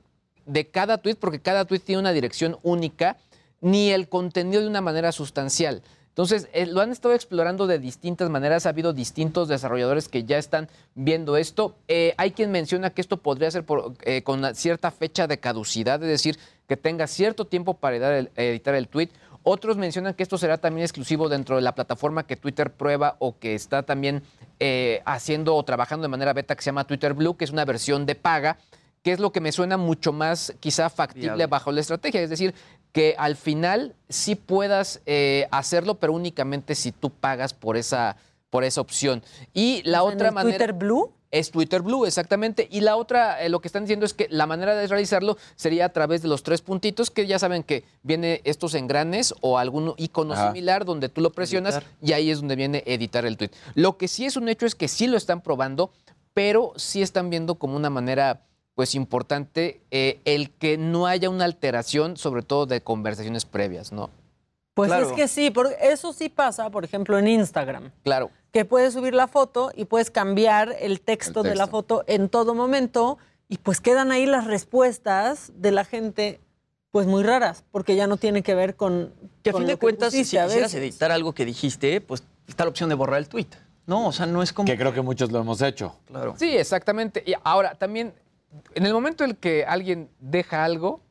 de 0.49 0.67
cada 0.67 0.97
tweet, 0.97 1.15
porque 1.15 1.39
cada 1.39 1.65
tweet 1.65 1.79
tiene 1.79 2.01
una 2.01 2.11
dirección 2.11 2.57
única, 2.63 3.17
ni 3.61 3.91
el 3.91 4.09
contenido 4.09 4.61
de 4.61 4.67
una 4.67 4.81
manera 4.81 5.11
sustancial. 5.11 5.81
Entonces, 6.09 6.49
eh, 6.51 6.65
lo 6.65 6.81
han 6.81 6.91
estado 6.91 7.13
explorando 7.13 7.65
de 7.65 7.79
distintas 7.79 8.29
maneras. 8.29 8.65
Ha 8.65 8.69
habido 8.69 8.91
distintos 8.91 9.47
desarrolladores 9.47 10.09
que 10.09 10.25
ya 10.25 10.37
están 10.37 10.67
viendo 10.95 11.37
esto. 11.37 11.77
Eh, 11.87 12.13
hay 12.17 12.31
quien 12.31 12.51
menciona 12.51 12.89
que 12.89 12.99
esto 12.99 13.17
podría 13.17 13.49
ser 13.51 13.63
eh, 14.01 14.21
con 14.23 14.53
cierta 14.53 14.91
fecha 14.91 15.27
de 15.27 15.39
caducidad, 15.39 16.03
es 16.03 16.09
decir, 16.09 16.37
que 16.67 16.75
tenga 16.75 17.07
cierto 17.07 17.47
tiempo 17.47 17.75
para 17.75 18.19
editar 18.35 18.75
el, 18.75 18.87
tweet. 18.89 19.09
Otros 19.43 19.77
mencionan 19.77 20.13
que 20.13 20.23
esto 20.23 20.37
será 20.37 20.57
también 20.57 20.83
exclusivo 20.83 21.29
dentro 21.29 21.55
de 21.55 21.61
la 21.61 21.73
plataforma 21.73 22.27
que 22.27 22.35
Twitter 22.35 22.73
prueba 22.73 23.15
o 23.19 23.39
que 23.39 23.55
está 23.55 23.83
también 23.83 24.21
haciendo 25.05 25.55
o 25.55 25.63
trabajando 25.63 26.03
de 26.03 26.09
manera 26.09 26.33
beta 26.33 26.53
que 26.53 26.61
se 26.61 26.67
llama 26.67 26.85
Twitter 26.85 27.13
Blue, 27.13 27.37
que 27.37 27.45
es 27.45 27.51
una 27.51 27.63
versión 27.63 28.05
de 28.05 28.15
paga 28.15 28.57
que 29.03 29.13
es 29.13 29.19
lo 29.19 29.31
que 29.31 29.41
me 29.41 29.51
suena 29.51 29.77
mucho 29.77 30.11
más 30.13 30.53
quizá 30.59 30.89
factible 30.89 31.45
bajo 31.47 31.71
la 31.71 31.81
estrategia. 31.81 32.21
Es 32.21 32.29
decir, 32.29 32.53
que 32.91 33.15
al 33.17 33.35
final 33.35 33.95
sí 34.09 34.35
puedas 34.35 35.01
eh, 35.05 35.47
hacerlo, 35.51 35.95
pero 35.95 36.13
únicamente 36.13 36.75
si 36.75 36.91
tú 36.91 37.09
pagas 37.09 37.53
por 37.53 37.77
esa, 37.77 38.17
por 38.49 38.63
esa 38.63 38.81
opción. 38.81 39.23
Y 39.53 39.81
la 39.83 40.03
otra 40.03 40.31
manera. 40.31 40.57
¿Twitter 40.57 40.73
Blue? 40.73 41.11
Es 41.31 41.51
Twitter 41.51 41.83
Blue, 41.83 42.07
exactamente. 42.07 42.67
Y 42.71 42.81
la 42.81 42.95
otra, 42.95 43.43
eh, 43.43 43.49
lo 43.49 43.61
que 43.61 43.67
están 43.67 43.83
diciendo 43.83 44.03
es 44.03 44.15
que 44.15 44.27
la 44.31 44.47
manera 44.47 44.73
de 44.73 44.87
realizarlo 44.87 45.37
sería 45.55 45.85
a 45.85 45.89
través 45.89 46.23
de 46.23 46.27
los 46.27 46.41
tres 46.41 46.61
puntitos, 46.61 47.11
que 47.11 47.27
ya 47.27 47.37
saben 47.37 47.61
que 47.61 47.83
viene 48.01 48.41
estos 48.45 48.73
engranes 48.73 49.35
o 49.41 49.59
algún 49.59 49.93
icono 49.97 50.35
similar 50.35 50.85
donde 50.85 51.07
tú 51.07 51.21
lo 51.21 51.29
presionas 51.29 51.81
y 52.01 52.13
ahí 52.13 52.31
es 52.31 52.39
donde 52.39 52.55
viene 52.55 52.83
editar 52.87 53.25
el 53.25 53.37
tweet. 53.37 53.51
Lo 53.75 53.97
que 53.97 54.07
sí 54.07 54.25
es 54.25 54.37
un 54.37 54.49
hecho 54.49 54.65
es 54.65 54.73
que 54.73 54.87
sí 54.87 55.05
lo 55.05 55.17
están 55.17 55.41
probando, 55.41 55.91
pero 56.33 56.73
sí 56.77 57.03
están 57.03 57.29
viendo 57.29 57.55
como 57.55 57.75
una 57.75 57.91
manera 57.91 58.41
pues 58.79 58.95
importante 58.95 59.81
eh, 59.91 60.21
el 60.23 60.51
que 60.51 60.77
no 60.77 61.05
haya 61.05 61.29
una 61.29 61.43
alteración, 61.43 62.15
sobre 62.15 62.43
todo 62.43 62.65
de 62.65 62.79
conversaciones 62.79 63.43
previas, 63.43 63.91
¿no? 63.91 64.09
Pues 64.73 64.89
es 64.89 65.11
que 65.11 65.27
sí, 65.27 65.51
porque 65.51 65.75
eso 65.81 66.13
sí 66.13 66.29
pasa, 66.29 66.69
por 66.69 66.85
ejemplo, 66.85 67.19
en 67.19 67.27
Instagram. 67.27 67.91
Claro. 68.05 68.31
Que 68.53 68.63
puedes 68.63 68.93
subir 68.93 69.13
la 69.13 69.27
foto 69.27 69.73
y 69.75 69.83
puedes 69.83 70.11
cambiar 70.11 70.77
el 70.79 71.01
texto, 71.01 71.43
de 71.43 71.55
la 71.55 71.67
foto 71.67 72.05
en 72.07 72.29
todo 72.29 72.55
momento 72.55 73.17
y 73.49 73.57
pues 73.57 73.81
quedan 73.81 74.13
ahí 74.13 74.25
las 74.25 74.47
respuestas 74.47 75.51
de 75.55 75.71
la 75.71 75.83
gente 75.83 76.39
pues 76.91 77.05
muy 77.05 77.23
raras, 77.23 77.65
porque 77.71 77.97
ya 77.97 78.07
no 78.07 78.15
tiene 78.15 78.43
que 78.43 78.55
ver 78.55 78.77
con... 78.77 79.13
Que 79.43 79.49
a 79.49 79.53
fin 79.55 79.67
de 79.67 79.75
cuentas, 79.75 80.13
si 80.13 80.19
quisieras 80.19 80.73
editar 80.73 81.11
algo 81.11 81.33
que 81.33 81.43
dijiste, 81.43 81.99
pues 81.99 82.23
está 82.47 82.63
la 82.63 82.69
opción 82.69 82.87
de 82.87 82.95
borrar 82.95 83.19
el 83.19 83.27
tweet. 83.27 83.47
No, 83.87 84.07
o 84.07 84.13
sea, 84.13 84.25
no 84.25 84.41
es 84.41 84.53
como... 84.53 84.67
Que 84.67 84.77
creo 84.77 84.93
que 84.93 85.01
muchos 85.01 85.33
lo 85.33 85.41
hemos 85.41 85.61
hecho. 85.61 85.97
Claro. 86.05 86.35
Sí, 86.39 86.55
exactamente. 86.55 87.21
Y 87.25 87.33
ahora, 87.43 87.75
también 87.75 88.13
en 88.73 88.85
el 88.85 88.93
momento 88.93 89.23
en 89.23 89.35
que 89.35 89.65
alguien 89.65 90.09
deja 90.19 90.63
algo, 90.63 91.01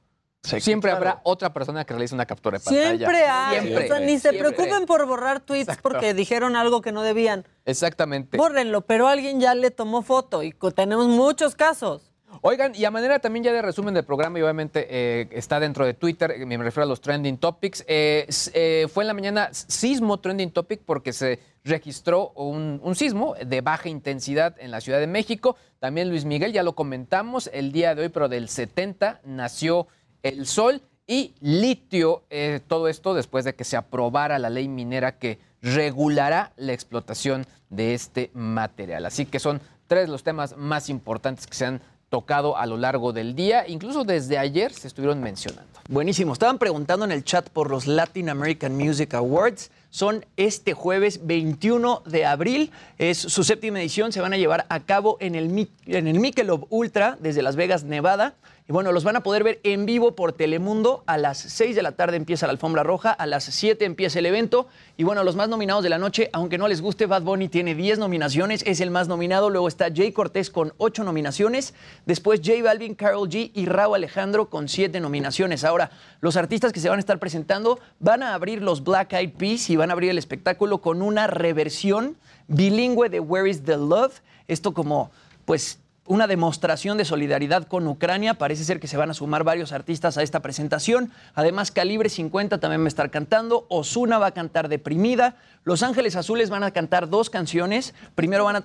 siempre 0.42 0.90
habrá 0.90 1.20
otra 1.24 1.52
persona 1.52 1.84
que 1.84 1.92
realice 1.92 2.14
una 2.14 2.26
captura 2.26 2.58
de 2.58 2.64
pantalla. 2.64 2.96
Siempre 2.96 3.94
hay. 3.94 4.06
ni 4.06 4.18
se 4.18 4.32
preocupen 4.32 4.86
por 4.86 5.06
borrar 5.06 5.40
tweets 5.40 5.76
porque 5.82 6.14
dijeron 6.14 6.56
algo 6.56 6.80
que 6.80 6.92
no 6.92 7.02
debían. 7.02 7.46
Exactamente. 7.64 8.36
Bórrenlo, 8.36 8.82
pero 8.82 9.08
alguien 9.08 9.40
ya 9.40 9.54
le 9.54 9.70
tomó 9.70 10.02
foto 10.02 10.42
y 10.42 10.52
tenemos 10.74 11.06
muchos 11.06 11.54
casos. 11.54 12.07
Oigan, 12.40 12.72
y 12.74 12.84
a 12.84 12.90
manera 12.90 13.18
también 13.18 13.44
ya 13.44 13.52
de 13.52 13.62
resumen 13.62 13.94
del 13.94 14.04
programa, 14.04 14.38
y 14.38 14.42
obviamente 14.42 14.86
eh, 14.88 15.28
está 15.32 15.58
dentro 15.58 15.84
de 15.84 15.94
Twitter, 15.94 16.34
me 16.46 16.56
refiero 16.58 16.84
a 16.84 16.86
los 16.86 17.00
trending 17.00 17.38
topics. 17.38 17.84
Eh, 17.88 18.28
eh, 18.54 18.86
fue 18.92 19.04
en 19.04 19.08
la 19.08 19.14
mañana 19.14 19.48
sismo 19.52 20.20
trending 20.20 20.50
topic 20.50 20.80
porque 20.84 21.12
se 21.12 21.40
registró 21.64 22.30
un, 22.30 22.80
sismo 22.94 23.34
de 23.34 23.60
baja 23.60 23.88
intensidad 23.88 24.56
en 24.58 24.70
la 24.70 24.80
Ciudad 24.80 25.00
de 25.00 25.06
México. 25.06 25.56
También 25.80 26.08
Luis 26.08 26.24
Miguel, 26.24 26.52
ya 26.52 26.62
lo 26.62 26.74
comentamos 26.74 27.50
el 27.52 27.72
día 27.72 27.94
de 27.94 28.02
hoy, 28.02 28.08
pero 28.08 28.28
del 28.28 28.48
70 28.48 29.20
nació 29.24 29.88
el 30.22 30.46
sol 30.46 30.82
y 31.06 31.34
litio. 31.40 32.24
todo 32.66 32.88
esto 32.88 33.14
después 33.14 33.44
de 33.44 33.54
que 33.54 33.64
se 33.64 33.76
aprobara 33.76 34.38
la 34.38 34.50
ley 34.50 34.68
minera 34.68 35.18
que 35.18 35.38
regulará 35.60 36.52
la 36.56 36.72
explotación 36.72 37.46
de 37.70 37.94
este 37.94 38.30
material. 38.34 39.06
Así 39.06 39.26
que 39.26 39.40
son 39.40 39.60
tres 39.86 40.08
los 40.08 40.22
temas 40.22 40.56
más 40.56 40.88
importantes 40.88 41.46
que 41.46 41.54
se 41.54 41.66
han 41.66 41.82
tocado 42.08 42.56
a 42.56 42.66
lo 42.66 42.76
largo 42.76 43.12
del 43.12 43.34
día. 43.34 43.66
Incluso 43.68 44.04
desde 44.04 44.38
ayer 44.38 44.72
se 44.72 44.88
estuvieron 44.88 45.20
mencionando. 45.20 45.68
Buenísimo. 45.88 46.32
Estaban 46.32 46.58
preguntando 46.58 47.04
en 47.04 47.12
el 47.12 47.24
chat 47.24 47.48
por 47.48 47.70
los 47.70 47.86
Latin 47.86 48.28
American 48.28 48.76
Music 48.76 49.14
Awards. 49.14 49.70
Son 49.90 50.24
este 50.36 50.74
jueves 50.74 51.26
21 51.26 52.02
de 52.04 52.26
abril. 52.26 52.70
Es 52.98 53.18
su 53.18 53.42
séptima 53.42 53.80
edición. 53.80 54.12
Se 54.12 54.20
van 54.20 54.34
a 54.34 54.36
llevar 54.36 54.66
a 54.68 54.80
cabo 54.80 55.16
en 55.20 55.34
el, 55.34 55.68
en 55.86 56.06
el 56.06 56.20
Michelob 56.20 56.66
Ultra 56.68 57.16
desde 57.20 57.42
Las 57.42 57.56
Vegas, 57.56 57.84
Nevada. 57.84 58.34
Y 58.70 58.72
bueno, 58.72 58.92
los 58.92 59.02
van 59.02 59.16
a 59.16 59.22
poder 59.22 59.44
ver 59.44 59.60
en 59.62 59.86
vivo 59.86 60.14
por 60.14 60.34
Telemundo. 60.34 61.02
A 61.06 61.16
las 61.16 61.38
6 61.38 61.74
de 61.74 61.80
la 61.80 61.92
tarde 61.92 62.18
empieza 62.18 62.46
la 62.46 62.52
alfombra 62.52 62.82
roja, 62.82 63.10
a 63.10 63.24
las 63.24 63.44
7 63.44 63.82
empieza 63.86 64.18
el 64.18 64.26
evento. 64.26 64.68
Y 64.98 65.04
bueno, 65.04 65.24
los 65.24 65.36
más 65.36 65.48
nominados 65.48 65.82
de 65.82 65.88
la 65.88 65.96
noche, 65.96 66.28
aunque 66.34 66.58
no 66.58 66.68
les 66.68 66.82
guste, 66.82 67.06
Bad 67.06 67.22
Bunny 67.22 67.48
tiene 67.48 67.74
10 67.74 67.98
nominaciones, 67.98 68.62
es 68.66 68.82
el 68.82 68.90
más 68.90 69.08
nominado. 69.08 69.48
Luego 69.48 69.68
está 69.68 69.86
Jay 69.90 70.12
Cortés 70.12 70.50
con 70.50 70.74
8 70.76 71.02
nominaciones. 71.02 71.72
Después 72.04 72.42
J 72.44 72.62
Balvin, 72.62 72.94
Carol 72.94 73.30
G 73.30 73.52
y 73.54 73.64
Raúl 73.64 73.94
Alejandro 73.94 74.50
con 74.50 74.68
7 74.68 75.00
nominaciones. 75.00 75.64
Ahora, 75.64 75.90
los 76.20 76.36
artistas 76.36 76.70
que 76.70 76.80
se 76.80 76.90
van 76.90 76.98
a 76.98 77.00
estar 77.00 77.18
presentando 77.18 77.80
van 78.00 78.22
a 78.22 78.34
abrir 78.34 78.60
los 78.60 78.84
Black 78.84 79.14
Eyed 79.14 79.32
Peas 79.32 79.70
y 79.70 79.76
van 79.76 79.88
a 79.88 79.94
abrir 79.94 80.10
el 80.10 80.18
espectáculo 80.18 80.82
con 80.82 81.00
una 81.00 81.26
reversión 81.26 82.18
bilingüe 82.48 83.08
de 83.08 83.20
Where 83.20 83.48
is 83.48 83.62
the 83.62 83.78
Love. 83.78 84.20
Esto 84.46 84.74
como, 84.74 85.10
pues 85.46 85.78
una 86.08 86.26
demostración 86.26 86.98
de 86.98 87.04
solidaridad 87.04 87.68
con 87.68 87.86
Ucrania. 87.86 88.34
Parece 88.34 88.64
ser 88.64 88.80
que 88.80 88.88
se 88.88 88.96
van 88.96 89.10
a 89.10 89.14
sumar 89.14 89.44
varios 89.44 89.72
artistas 89.72 90.18
a 90.18 90.22
esta 90.22 90.40
presentación. 90.40 91.12
Además, 91.34 91.70
Calibre 91.70 92.08
50 92.08 92.58
también 92.58 92.80
va 92.80 92.86
a 92.86 92.88
estar 92.88 93.10
cantando. 93.10 93.66
Osuna 93.68 94.18
va 94.18 94.26
a 94.26 94.34
cantar 94.34 94.68
Deprimida. 94.68 95.36
Los 95.64 95.82
Ángeles 95.82 96.16
Azules 96.16 96.50
van 96.50 96.64
a 96.64 96.70
cantar 96.70 97.08
dos 97.08 97.30
canciones. 97.30 97.94
Primero 98.14 98.44
van 98.44 98.56
a, 98.56 98.62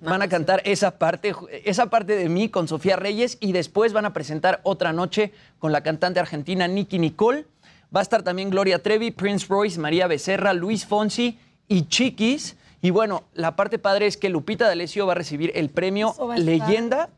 van 0.00 0.22
a 0.22 0.28
cantar 0.28 0.62
esa 0.64 0.98
parte, 0.98 1.34
esa 1.64 1.90
parte 1.90 2.16
de 2.16 2.28
mí 2.28 2.48
con 2.48 2.66
Sofía 2.66 2.96
Reyes 2.96 3.36
y 3.40 3.52
después 3.52 3.92
van 3.92 4.06
a 4.06 4.12
presentar 4.12 4.60
otra 4.62 4.92
noche 4.92 5.32
con 5.58 5.72
la 5.72 5.82
cantante 5.82 6.18
argentina 6.18 6.66
Nicky 6.66 6.98
Nicole. 6.98 7.46
Va 7.94 8.00
a 8.00 8.02
estar 8.02 8.22
también 8.22 8.50
Gloria 8.50 8.82
Trevi, 8.82 9.10
Prince 9.10 9.46
Royce, 9.48 9.78
María 9.78 10.06
Becerra, 10.06 10.54
Luis 10.54 10.86
Fonsi 10.86 11.38
y 11.68 11.88
Chiquis. 11.88 12.56
Y 12.86 12.90
bueno, 12.90 13.24
la 13.34 13.56
parte 13.56 13.80
padre 13.80 14.06
es 14.06 14.16
que 14.16 14.28
Lupita 14.28 14.68
D'Alessio 14.68 15.06
va 15.06 15.12
a 15.14 15.16
recibir 15.16 15.50
el 15.56 15.70
premio 15.70 16.14
Leyenda 16.36 17.10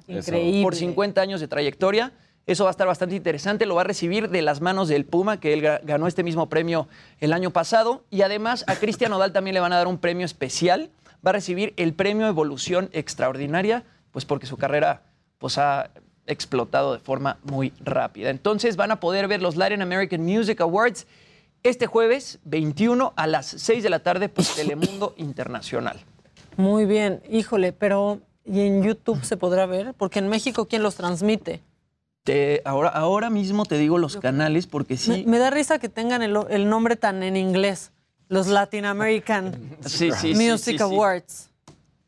por 0.62 0.74
50 0.74 1.20
años 1.20 1.42
de 1.42 1.46
trayectoria. 1.46 2.14
Eso 2.46 2.64
va 2.64 2.70
a 2.70 2.72
estar 2.72 2.86
bastante 2.86 3.16
interesante. 3.16 3.66
Lo 3.66 3.74
va 3.74 3.82
a 3.82 3.84
recibir 3.84 4.30
de 4.30 4.40
las 4.40 4.62
manos 4.62 4.88
del 4.88 5.04
Puma, 5.04 5.40
que 5.40 5.52
él 5.52 5.60
ganó 5.82 6.06
este 6.06 6.22
mismo 6.22 6.48
premio 6.48 6.88
el 7.20 7.34
año 7.34 7.50
pasado. 7.50 8.02
Y 8.08 8.22
además 8.22 8.64
a 8.66 8.76
Cristian 8.76 9.12
Odal 9.12 9.34
también 9.34 9.52
le 9.52 9.60
van 9.60 9.74
a 9.74 9.76
dar 9.76 9.88
un 9.88 9.98
premio 9.98 10.24
especial. 10.24 10.88
Va 11.16 11.32
a 11.32 11.34
recibir 11.34 11.74
el 11.76 11.92
premio 11.92 12.26
Evolución 12.28 12.88
Extraordinaria, 12.94 13.84
pues 14.10 14.24
porque 14.24 14.46
su 14.46 14.56
carrera 14.56 15.02
pues, 15.36 15.58
ha 15.58 15.90
explotado 16.26 16.94
de 16.94 17.00
forma 17.00 17.40
muy 17.42 17.74
rápida. 17.80 18.30
Entonces 18.30 18.76
van 18.76 18.90
a 18.90 19.00
poder 19.00 19.28
ver 19.28 19.42
los 19.42 19.56
Latin 19.56 19.82
American 19.82 20.22
Music 20.22 20.62
Awards 20.62 21.06
este 21.62 21.86
jueves 21.86 22.38
21 22.44 23.12
a 23.16 23.26
las 23.26 23.46
6 23.46 23.82
de 23.82 23.90
la 23.90 24.00
tarde 24.00 24.28
por 24.28 24.44
Telemundo 24.44 25.14
Internacional. 25.16 26.00
Muy 26.56 26.86
bien, 26.86 27.22
híjole, 27.30 27.72
pero 27.72 28.20
¿y 28.44 28.60
en 28.60 28.82
YouTube 28.82 29.22
se 29.24 29.36
podrá 29.36 29.66
ver? 29.66 29.94
Porque 29.94 30.18
en 30.18 30.28
México, 30.28 30.66
¿quién 30.66 30.82
los 30.82 30.96
transmite? 30.96 31.62
ahora, 32.64 32.90
ahora 32.90 33.30
mismo 33.30 33.64
te 33.64 33.78
digo 33.78 33.98
los 33.98 34.16
canales 34.16 34.66
porque 34.66 34.96
sí. 34.96 35.24
Me, 35.26 35.38
da 35.38 35.50
risa 35.50 35.78
que 35.78 35.88
tengan 35.88 36.22
el, 36.22 36.68
nombre 36.68 36.96
tan 36.96 37.22
en 37.22 37.36
inglés. 37.36 37.90
Los 38.28 38.48
Latin 38.48 38.84
American 38.84 39.78
Music 40.34 40.80
Awards. 40.80 41.48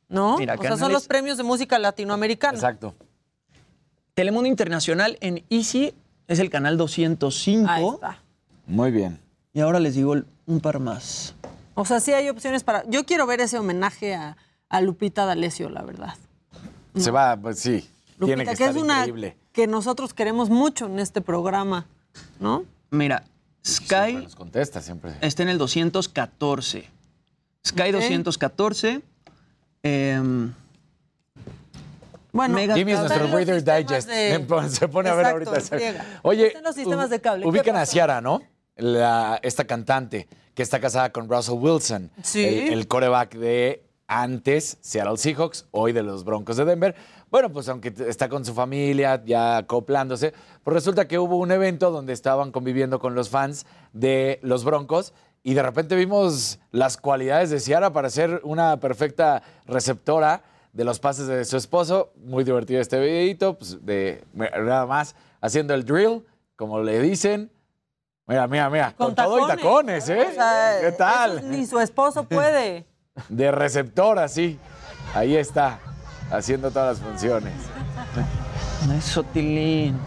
¿No? 0.09 0.35
o 0.35 0.39
sea, 0.39 0.77
son 0.77 0.93
los 0.93 1.07
premios 1.07 1.39
de 1.39 1.45
música 1.45 1.79
latinoamericana. 1.79 2.59
Exacto. 2.59 2.95
Telemundo 4.15 4.49
Internacional 4.49 5.17
en 5.21 5.45
Easy 5.49 5.95
es 6.27 6.41
el 6.41 6.51
canal 6.51 6.77
205. 6.77 7.71
Ahí 7.71 7.89
está. 7.89 8.19
Muy 8.67 8.91
bien. 8.91 9.19
Y 9.53 9.61
ahora 9.61 9.81
les 9.81 9.95
digo 9.95 10.15
un 10.47 10.61
par 10.61 10.79
más. 10.79 11.35
O 11.75 11.85
sea, 11.85 12.01
sí 12.01 12.13
hay 12.13 12.29
opciones 12.29 12.63
para. 12.63 12.85
Yo 12.89 13.05
quiero 13.05 13.27
ver 13.27 13.41
ese 13.41 13.59
homenaje 13.59 14.15
a, 14.15 14.37
Lupita 14.81 15.25
D'Alessio, 15.27 15.69
la 15.71 15.83
verdad. 15.83 16.15
Se 16.97 17.11
va, 17.11 17.37
pues 17.37 17.59
sí. 17.59 17.89
Lupita, 18.19 18.55
que, 18.55 18.65
es 18.65 18.77
una 18.77 19.07
que 19.53 19.67
nosotros 19.67 20.15
queremos 20.15 20.51
mucho 20.51 20.87
en 20.87 20.99
este 20.99 21.21
programa, 21.21 21.87
¿no? 22.39 22.65
Mira, 22.91 23.25
Sky 23.67 24.15
Nos 24.23 24.37
contesta 24.37 24.81
siempre. 24.81 25.15
está 25.21 25.43
en 25.43 25.49
el 25.49 25.59
214. 25.59 26.89
Sky 27.67 27.81
Ok. 27.83 27.93
214. 27.93 29.03
em, 29.83 30.53
Bueno, 32.33 32.55
Mega- 32.55 32.75
Jimmy 32.75 32.93
es 32.93 33.01
nuestro 33.01 33.27
Reader's 33.27 33.65
Digest. 33.65 34.09
de- 34.09 34.47
Se 34.71 34.87
pone 34.89 35.09
a 35.09 35.15
ver 35.15 35.27
Exacto, 35.27 35.51
ahorita. 35.51 35.77
friega. 35.77 36.07
Oye, 36.23 36.53
los 36.63 36.75
sistemas 36.75 37.11
de 37.11 37.21
cable. 37.21 37.43
¿Qué 37.43 37.49
ubican 37.49 37.77
a? 37.77 37.87
Ciara, 37.87 38.21
¿no? 38.21 38.41
La- 38.81 39.39
esta 39.43 39.65
cantante 39.65 40.29
que 40.55 40.63
está 40.63 40.81
casada 40.81 41.11
con 41.13 41.29
Russell 41.29 41.55
Wilson. 41.59 42.11
Sí. 42.23 42.45
El, 42.45 42.73
el 42.73 42.89
coreback 42.89 43.35
de 43.37 43.85
antes 44.07 44.79
Seattle 44.81 45.17
Seahawks, 45.17 45.67
hoy 45.71 45.93
de 45.93 46.03
los 46.03 46.25
Broncos 46.25 46.57
de 46.57 46.65
Denver. 46.65 46.95
Bueno, 47.31 47.53
pues 47.53 47.69
aunque 47.69 47.95
está 48.09 48.29
con 48.29 48.45
su 48.45 48.53
familia, 48.55 49.23
ya 49.25 49.59
acoplándose, 49.59 50.35
pues 50.65 50.75
resulta 50.75 51.07
que 51.07 51.19
hubo 51.21 51.37
un 51.37 51.53
evento 51.53 51.93
donde 51.93 52.13
estaban 52.13 52.51
conviviendo 52.51 52.99
con 52.99 53.15
los 53.15 53.29
fans 53.29 53.67
de 53.93 54.41
los 54.43 54.65
Broncos 54.65 55.13
y 55.45 55.55
de 55.55 55.63
repente 55.63 55.95
vimos 55.95 56.59
las 56.73 56.97
cualidades 56.97 57.51
de 57.51 57.61
Ciara 57.61 57.93
para 57.93 58.11
ser 58.11 58.41
una 58.43 58.81
perfecta 58.81 59.43
receptora 59.67 60.43
de 60.73 60.85
los 60.85 60.99
pases 60.99 61.29
de 61.29 61.45
su 61.45 61.57
esposo. 61.57 62.13
Muy 62.17 62.43
divertido 62.43 62.81
este 62.81 62.99
videito, 62.99 63.57
pues 63.57 63.79
de 63.87 64.25
nada 64.35 64.87
más 64.87 65.15
haciendo 65.41 65.73
el 65.75 65.85
drill, 65.85 66.25
como 66.57 66.83
le 66.83 67.01
dicen. 67.01 67.51
Mira, 68.31 68.47
mira, 68.47 68.71
mira, 68.71 68.95
con, 68.97 69.13
todo 69.13 69.45
y 69.45 69.49
tacones, 69.49 70.09
¿eh? 70.09 70.29
O 70.31 70.33
sea, 70.33 70.79
¿Qué 70.81 70.93
tal? 70.93 71.51
Ni 71.51 71.67
su 71.67 71.81
esposo 71.81 72.23
puede. 72.23 72.87
De 73.29 73.51
receptora, 73.51 74.29
sí. 74.29 74.57
Ahí 75.17 75.35
está, 75.35 75.81
haciendo 76.31 76.71
todas 76.71 76.97
las 76.97 77.09
funciones. 77.09 77.53
Eso, 78.97 79.25
Tilín. 79.25 79.99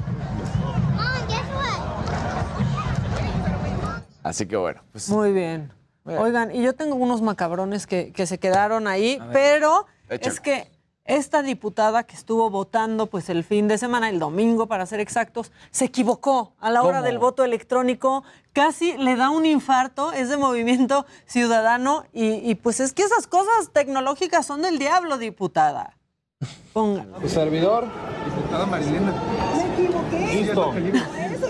Así 4.23 4.45
que 4.45 4.55
bueno, 4.55 4.81
pues 4.93 5.09
Muy 5.09 5.33
bien. 5.33 5.73
Mira. 6.05 6.21
Oigan, 6.21 6.55
y 6.55 6.63
yo 6.63 6.73
tengo 6.73 6.95
unos 6.95 7.21
macabrones 7.21 7.85
que, 7.85 8.13
que 8.13 8.25
se 8.25 8.37
quedaron 8.37 8.87
ahí, 8.87 9.21
pero 9.33 9.85
Échale. 10.07 10.33
es 10.33 10.39
que 10.39 10.71
esta 11.05 11.43
diputada 11.43 12.03
que 12.03 12.15
estuvo 12.15 12.49
votando 12.49 13.07
pues 13.07 13.29
el 13.29 13.43
fin 13.43 13.67
de 13.67 13.77
semana, 13.77 14.09
el 14.09 14.19
domingo 14.19 14.67
para 14.67 14.85
ser 14.85 14.99
exactos, 14.99 15.51
se 15.71 15.85
equivocó 15.85 16.53
a 16.59 16.69
la 16.69 16.83
hora 16.83 16.99
¿Cómo? 16.99 17.07
del 17.07 17.19
voto 17.19 17.43
electrónico, 17.43 18.23
casi 18.53 18.97
le 18.97 19.15
da 19.15 19.29
un 19.29 19.45
infarto, 19.45 20.13
es 20.13 20.29
de 20.29 20.37
movimiento 20.37 21.05
ciudadano 21.25 22.05
y, 22.13 22.49
y, 22.49 22.55
pues 22.55 22.79
es 22.79 22.93
que 22.93 23.03
esas 23.03 23.27
cosas 23.27 23.71
tecnológicas 23.73 24.45
son 24.45 24.61
del 24.61 24.79
diablo, 24.79 25.17
diputada. 25.17 25.97
Póngalo. 26.73 27.17
Tu 27.19 27.29
servidor, 27.29 27.85
diputada 28.25 28.65
Marilena. 28.65 29.13
Me 29.55 29.83
equivoqué. 29.83 30.35
Listo. 30.35 30.73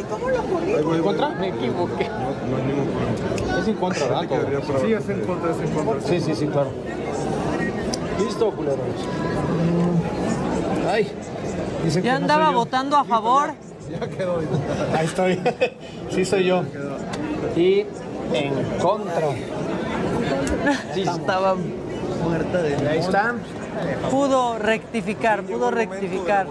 ¿Cómo 0.09 0.29
lo 0.29 0.95
¿En 0.95 1.01
contra? 1.01 1.29
Me 1.29 1.47
equivoqué. 1.49 2.09
No, 2.09 2.57
hay 2.57 2.63
ningún 2.63 2.87
problema. 2.87 3.59
Es 3.59 3.67
en 3.67 3.75
contra, 3.75 4.07
¿verdad? 4.07 4.63
Sí, 4.81 4.93
es 4.93 5.09
en 5.09 5.25
contra, 5.25 5.51
es 5.51 5.59
en 5.59 5.71
contra. 5.73 6.01
Sí, 6.01 6.19
sí, 6.19 6.35
sí, 6.35 6.47
claro. 6.47 6.71
Listo, 8.19 8.51
culeros. 8.51 8.79
Ay. 10.89 11.11
Ya 12.03 12.15
andaba 12.15 12.51
votando 12.51 12.97
a 12.97 13.03
favor. 13.03 13.53
Ya 13.89 14.07
quedó. 14.07 14.39
Ahí 14.95 15.05
estoy. 15.05 15.41
Sí, 16.11 16.25
soy 16.25 16.45
yo. 16.45 16.63
Y 17.55 17.85
en 18.33 18.53
contra. 18.79 19.29
Sí, 20.93 21.01
estaba 21.07 21.55
muerta 22.23 22.61
de 22.61 22.87
Ahí 22.87 22.99
está. 22.99 23.33
Pudo 24.09 24.59
rectificar, 24.59 25.43
pudo 25.43 25.71
rectificar. 25.71 26.47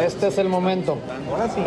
Este 0.00 0.28
es 0.28 0.38
el 0.38 0.48
momento. 0.48 0.98
Ahora 1.30 1.48
sí. 1.48 1.62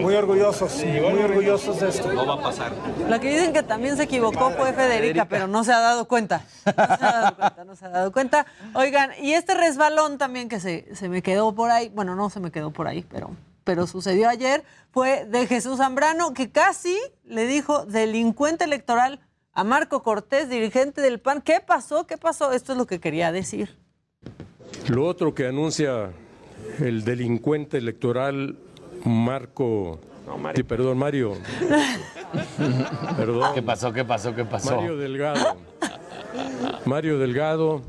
Muy 0.00 0.14
orgullosos, 0.14 0.84
muy 0.84 1.22
orgullosos 1.22 1.80
de 1.80 1.88
esto. 1.88 2.12
No 2.12 2.26
va 2.26 2.34
a 2.34 2.42
pasar. 2.42 2.72
La 3.08 3.18
que 3.18 3.30
dicen 3.30 3.52
que 3.52 3.62
también 3.62 3.96
se 3.96 4.04
equivocó 4.04 4.50
fue 4.50 4.72
Federica, 4.72 5.24
pero 5.24 5.46
no 5.46 5.64
se 5.64 5.72
ha 5.72 5.80
dado 5.80 6.06
cuenta. 6.06 6.42
No 6.66 6.72
se 6.96 7.04
ha 7.04 7.12
dado 7.12 7.36
cuenta, 7.36 7.64
no 7.64 7.76
se 7.76 7.84
ha 7.84 7.88
dado 7.88 8.12
cuenta. 8.12 8.46
Oigan, 8.74 9.10
y 9.20 9.32
este 9.32 9.54
resbalón 9.54 10.18
también 10.18 10.48
que 10.48 10.60
se, 10.60 10.94
se 10.94 11.08
me 11.08 11.22
quedó 11.22 11.54
por 11.54 11.70
ahí, 11.70 11.88
bueno, 11.88 12.14
no 12.14 12.30
se 12.30 12.40
me 12.40 12.50
quedó 12.50 12.70
por 12.70 12.86
ahí, 12.86 13.04
pero, 13.08 13.30
pero 13.64 13.86
sucedió 13.86 14.28
ayer, 14.28 14.64
fue 14.90 15.24
de 15.24 15.46
Jesús 15.46 15.78
Zambrano, 15.78 16.34
que 16.34 16.50
casi 16.50 16.96
le 17.24 17.46
dijo 17.46 17.86
delincuente 17.86 18.64
electoral 18.64 19.20
a 19.58 19.64
Marco 19.64 20.04
Cortés, 20.04 20.48
dirigente 20.48 21.00
del 21.00 21.18
PAN. 21.18 21.42
¿Qué 21.42 21.58
pasó? 21.60 22.06
¿Qué 22.06 22.16
pasó? 22.16 22.52
Esto 22.52 22.72
es 22.72 22.78
lo 22.78 22.86
que 22.86 23.00
quería 23.00 23.32
decir. 23.32 23.76
Lo 24.86 25.04
otro 25.04 25.34
que 25.34 25.48
anuncia 25.48 26.12
el 26.78 27.02
delincuente 27.02 27.76
electoral 27.78 28.56
Marco, 29.04 29.98
sí, 30.54 30.62
perdón, 30.62 30.98
Mario. 30.98 31.36
Perdón. 33.16 33.52
¿Qué 33.54 33.62
pasó? 33.62 33.92
¿Qué 33.92 34.04
pasó? 34.04 34.32
¿Qué 34.32 34.44
pasó? 34.44 34.76
Mario 34.76 34.96
Delgado. 34.96 35.56
Mario 36.84 37.18
Delgado. 37.18 37.82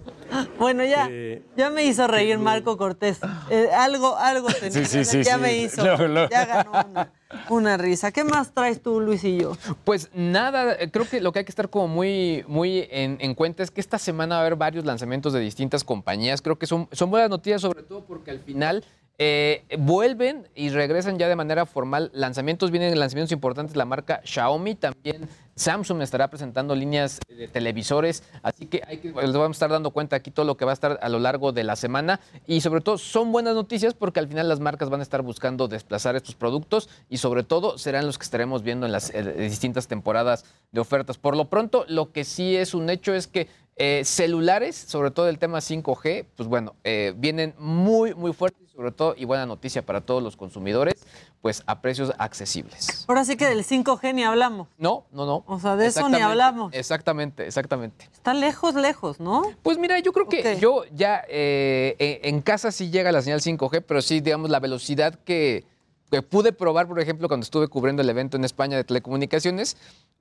Bueno, 0.57 0.83
ya, 0.85 1.07
Eh, 1.09 1.41
ya 1.57 1.69
me 1.69 1.83
hizo 1.85 2.07
reír 2.07 2.37
Marco 2.37 2.77
Cortés. 2.77 3.19
Eh, 3.49 3.69
algo, 3.75 4.15
algo 4.17 4.47
tenía. 4.49 4.71
Sí, 4.71 4.85
sí, 4.85 5.05
sí, 5.05 5.23
ya 5.23 5.35
sí. 5.35 5.41
me 5.41 5.57
hizo. 5.57 5.83
Ya 6.29 6.45
ganó 6.45 6.71
una, 6.89 7.11
una 7.49 7.77
risa. 7.77 8.11
¿Qué 8.11 8.23
más 8.23 8.53
traes 8.53 8.81
tú, 8.81 8.99
Luis 8.99 9.23
y 9.23 9.37
yo? 9.37 9.57
Pues 9.83 10.09
nada, 10.13 10.77
creo 10.91 11.07
que 11.09 11.21
lo 11.21 11.31
que 11.31 11.39
hay 11.39 11.45
que 11.45 11.51
estar 11.51 11.69
como 11.69 11.87
muy, 11.87 12.43
muy 12.47 12.87
en, 12.91 13.17
en 13.21 13.33
cuenta 13.35 13.63
es 13.63 13.71
que 13.71 13.81
esta 13.81 13.97
semana 13.97 14.35
va 14.35 14.41
a 14.41 14.45
haber 14.45 14.55
varios 14.55 14.85
lanzamientos 14.85 15.33
de 15.33 15.39
distintas 15.39 15.83
compañías. 15.83 16.41
Creo 16.41 16.57
que 16.57 16.67
son, 16.67 16.87
son 16.91 17.09
buenas 17.09 17.29
noticias, 17.29 17.61
sobre 17.61 17.83
todo 17.83 18.05
porque 18.05 18.31
al 18.31 18.39
final 18.39 18.83
eh, 19.21 19.65
vuelven 19.77 20.47
y 20.55 20.69
regresan 20.69 21.19
ya 21.19 21.27
de 21.27 21.35
manera 21.35 21.65
formal 21.65 22.09
lanzamientos. 22.13 22.71
Vienen 22.71 22.97
lanzamientos 22.97 23.33
importantes 23.33 23.75
la 23.75 23.83
marca 23.83 24.21
Xiaomi. 24.23 24.75
También 24.75 25.27
Samsung 25.55 26.01
estará 26.01 26.29
presentando 26.29 26.73
líneas 26.73 27.19
de 27.27 27.49
televisores. 27.49 28.23
Así 28.43 28.65
que, 28.65 28.81
les 29.03 29.33
vamos 29.33 29.49
a 29.49 29.51
estar 29.51 29.69
dando 29.69 29.91
cuenta 29.91 30.15
aquí 30.15 30.31
todo 30.31 30.45
lo 30.45 30.55
que 30.55 30.63
va 30.63 30.71
a 30.71 30.73
estar 30.73 30.97
a 31.01 31.09
lo 31.09 31.19
largo 31.19 31.51
de 31.51 31.65
la 31.65 31.75
semana. 31.75 32.21
Y 32.47 32.61
sobre 32.61 32.79
todo 32.79 32.97
son 32.97 33.33
buenas 33.33 33.55
noticias 33.55 33.93
porque 33.93 34.21
al 34.21 34.29
final 34.29 34.47
las 34.47 34.61
marcas 34.61 34.89
van 34.89 35.01
a 35.01 35.03
estar 35.03 35.21
buscando 35.21 35.67
desplazar 35.67 36.15
estos 36.15 36.35
productos 36.35 36.87
y 37.09 37.17
sobre 37.17 37.43
todo 37.43 37.77
serán 37.77 38.05
los 38.05 38.17
que 38.17 38.23
estaremos 38.23 38.63
viendo 38.63 38.85
en 38.85 38.93
las 38.93 39.13
eh, 39.13 39.21
distintas 39.49 39.89
temporadas 39.89 40.45
de 40.71 40.79
ofertas. 40.79 41.17
Por 41.17 41.35
lo 41.35 41.49
pronto, 41.49 41.83
lo 41.89 42.13
que 42.13 42.23
sí 42.23 42.55
es 42.55 42.73
un 42.73 42.89
hecho 42.89 43.13
es 43.13 43.27
que 43.27 43.49
eh, 43.79 44.03
celulares, 44.03 44.75
sobre 44.75 45.09
todo 45.09 45.29
el 45.29 45.39
tema 45.39 45.59
5G, 45.59 46.25
pues 46.35 46.49
bueno, 46.49 46.75
eh, 46.83 47.13
vienen 47.15 47.55
muy, 47.57 48.13
muy 48.13 48.33
fuertes, 48.33 48.69
sobre 48.75 48.91
todo, 48.91 49.15
y 49.17 49.23
buena 49.23 49.45
noticia 49.45 49.85
para 49.85 50.01
todos 50.01 50.21
los 50.21 50.35
consumidores, 50.35 50.95
pues 51.41 51.63
a 51.65 51.79
precios 51.81 52.11
accesibles. 52.17 53.05
Ahora 53.07 53.23
sí 53.23 53.37
que 53.37 53.47
del 53.47 53.63
5G 53.63 54.13
ni 54.13 54.23
hablamos. 54.23 54.67
No, 54.77 55.05
no, 55.13 55.25
no. 55.25 55.45
O 55.47 55.59
sea, 55.61 55.77
de 55.77 55.87
eso 55.87 56.09
ni 56.09 56.19
hablamos. 56.19 56.73
Exactamente, 56.73 57.47
exactamente. 57.47 58.09
Está 58.11 58.33
lejos, 58.33 58.75
lejos, 58.75 59.21
¿no? 59.21 59.43
Pues 59.63 59.77
mira, 59.77 59.97
yo 59.99 60.11
creo 60.11 60.27
que 60.27 60.57
yo 60.59 60.83
ya 60.93 61.23
eh, 61.29 61.95
eh, 61.99 62.19
en 62.23 62.41
casa 62.41 62.73
sí 62.73 62.89
llega 62.89 63.13
la 63.13 63.21
señal 63.21 63.39
5G, 63.39 63.83
pero 63.87 64.01
sí, 64.01 64.19
digamos, 64.19 64.49
la 64.49 64.59
velocidad 64.59 65.15
que, 65.23 65.63
que 66.11 66.21
pude 66.21 66.51
probar, 66.51 66.85
por 66.85 66.99
ejemplo, 66.99 67.29
cuando 67.29 67.45
estuve 67.45 67.69
cubriendo 67.69 68.01
el 68.01 68.09
evento 68.09 68.35
en 68.35 68.43
España 68.43 68.75
de 68.75 68.83
telecomunicaciones, 68.83 69.77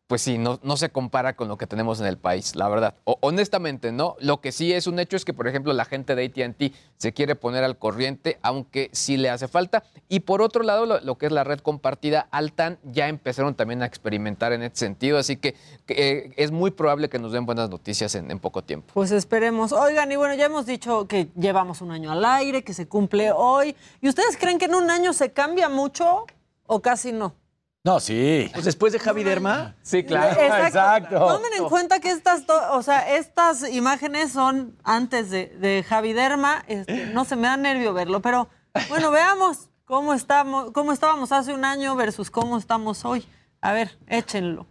pues 0.08 0.22
sí, 0.22 0.38
no, 0.38 0.58
se 0.78 0.88
compara 0.88 1.36
con 1.36 1.48
lo 1.48 1.58
que 1.58 1.66
tenemos 1.66 2.00
en 2.00 2.06
el 2.06 2.16
país, 2.16 2.56
la 2.56 2.66
verdad. 2.70 2.94
O- 3.04 3.18
honestamente, 3.20 3.92
¿no? 3.92 4.16
Lo 4.20 4.40
que 4.40 4.52
sí 4.52 4.72
es 4.72 4.86
un 4.86 4.98
hecho 4.98 5.16
es 5.16 5.24
que, 5.26 5.34
por 5.34 5.46
ejemplo, 5.46 5.74
la 5.74 5.84
gente 5.84 6.14
de 6.14 6.24
ATT 6.24 6.74
se 6.96 7.12
quiere 7.12 7.34
poner 7.36 7.62
al 7.62 7.76
corriente, 7.76 8.38
aunque 8.40 8.88
sí 8.92 9.18
le 9.18 9.28
hace 9.28 9.48
falta. 9.48 9.84
Y 10.08 10.20
por 10.20 10.40
otro 10.40 10.62
lado, 10.62 10.86
lo, 10.86 11.14
que 11.18 11.26
es 11.26 11.32
la 11.32 11.44
red 11.44 11.58
compartida, 11.58 12.26
Altan, 12.30 12.78
ya 12.84 13.08
empezaron 13.08 13.54
también 13.54 13.82
a 13.82 13.86
experimentar 13.86 14.54
en 14.54 14.62
este 14.62 14.78
sentido, 14.78 15.18
así 15.18 15.36
que, 15.36 15.54
que, 15.84 15.94
eh, 16.26 16.32
es 16.38 16.52
muy 16.52 16.70
probable 16.70 17.10
que 17.10 17.18
nos 17.18 17.32
den 17.32 17.44
buenas 17.44 17.68
noticias 17.68 18.14
en, 18.14 18.30
en 18.30 18.38
poco 18.38 18.62
tiempo. 18.64 18.90
Pues 18.94 19.10
esperemos. 19.12 19.72
Oigan, 19.72 20.10
y 20.10 20.16
bueno, 20.16 20.34
ya 20.34 20.46
hemos 20.46 20.64
dicho 20.64 21.06
que 21.06 21.28
llevamos 21.36 21.82
un 21.82 21.90
año 21.90 22.10
al 22.12 22.24
aire, 22.24 22.64
que 22.64 22.72
se 22.72 22.88
cumple 22.88 23.30
hoy. 23.30 23.76
¿Y 24.00 24.08
ustedes 24.08 24.38
creen 24.38 24.56
que 24.58 24.64
en 24.64 24.74
un 24.74 24.90
año 24.90 25.12
se 25.12 25.32
cambia 25.32 25.68
mucho 25.68 26.24
o 26.66 26.80
casi 26.80 27.12
no? 27.12 27.34
No, 27.84 28.00
sí. 28.00 28.50
Pues 28.52 28.64
después 28.64 28.92
de 28.92 28.98
Javi 28.98 29.24
Derma. 29.24 29.74
Sí, 29.82 29.98
Exacto. 29.98 31.18
Tomen 31.18 31.52
en 31.56 31.68
cuenta 31.68 32.00
que 32.00 32.10
estas, 32.10 32.42
o 32.72 32.82
sea, 32.82 33.16
estas 33.16 33.68
imágenes 33.72 34.32
son 34.32 34.76
antes 34.84 35.30
de, 35.30 35.46
de 35.46 35.84
Javi 35.88 36.12
Derma. 36.12 36.64
Este, 36.66 37.06
no 37.06 37.24
se 37.24 37.36
me 37.36 37.48
da 37.48 37.56
nervio 37.56 37.94
verlo, 37.94 38.20
pero 38.20 38.48
bueno, 38.88 39.10
veamos 39.10 39.70
cómo 39.84 40.12
estamos, 40.12 40.72
cómo 40.72 40.92
estábamos 40.92 41.32
hace 41.32 41.54
un 41.54 41.64
año 41.64 41.96
versus 41.96 42.30
cómo 42.30 42.58
estamos 42.58 43.04
hoy. 43.04 43.26
A 43.60 43.72
ver, 43.72 43.96
échenlo. 44.06 44.66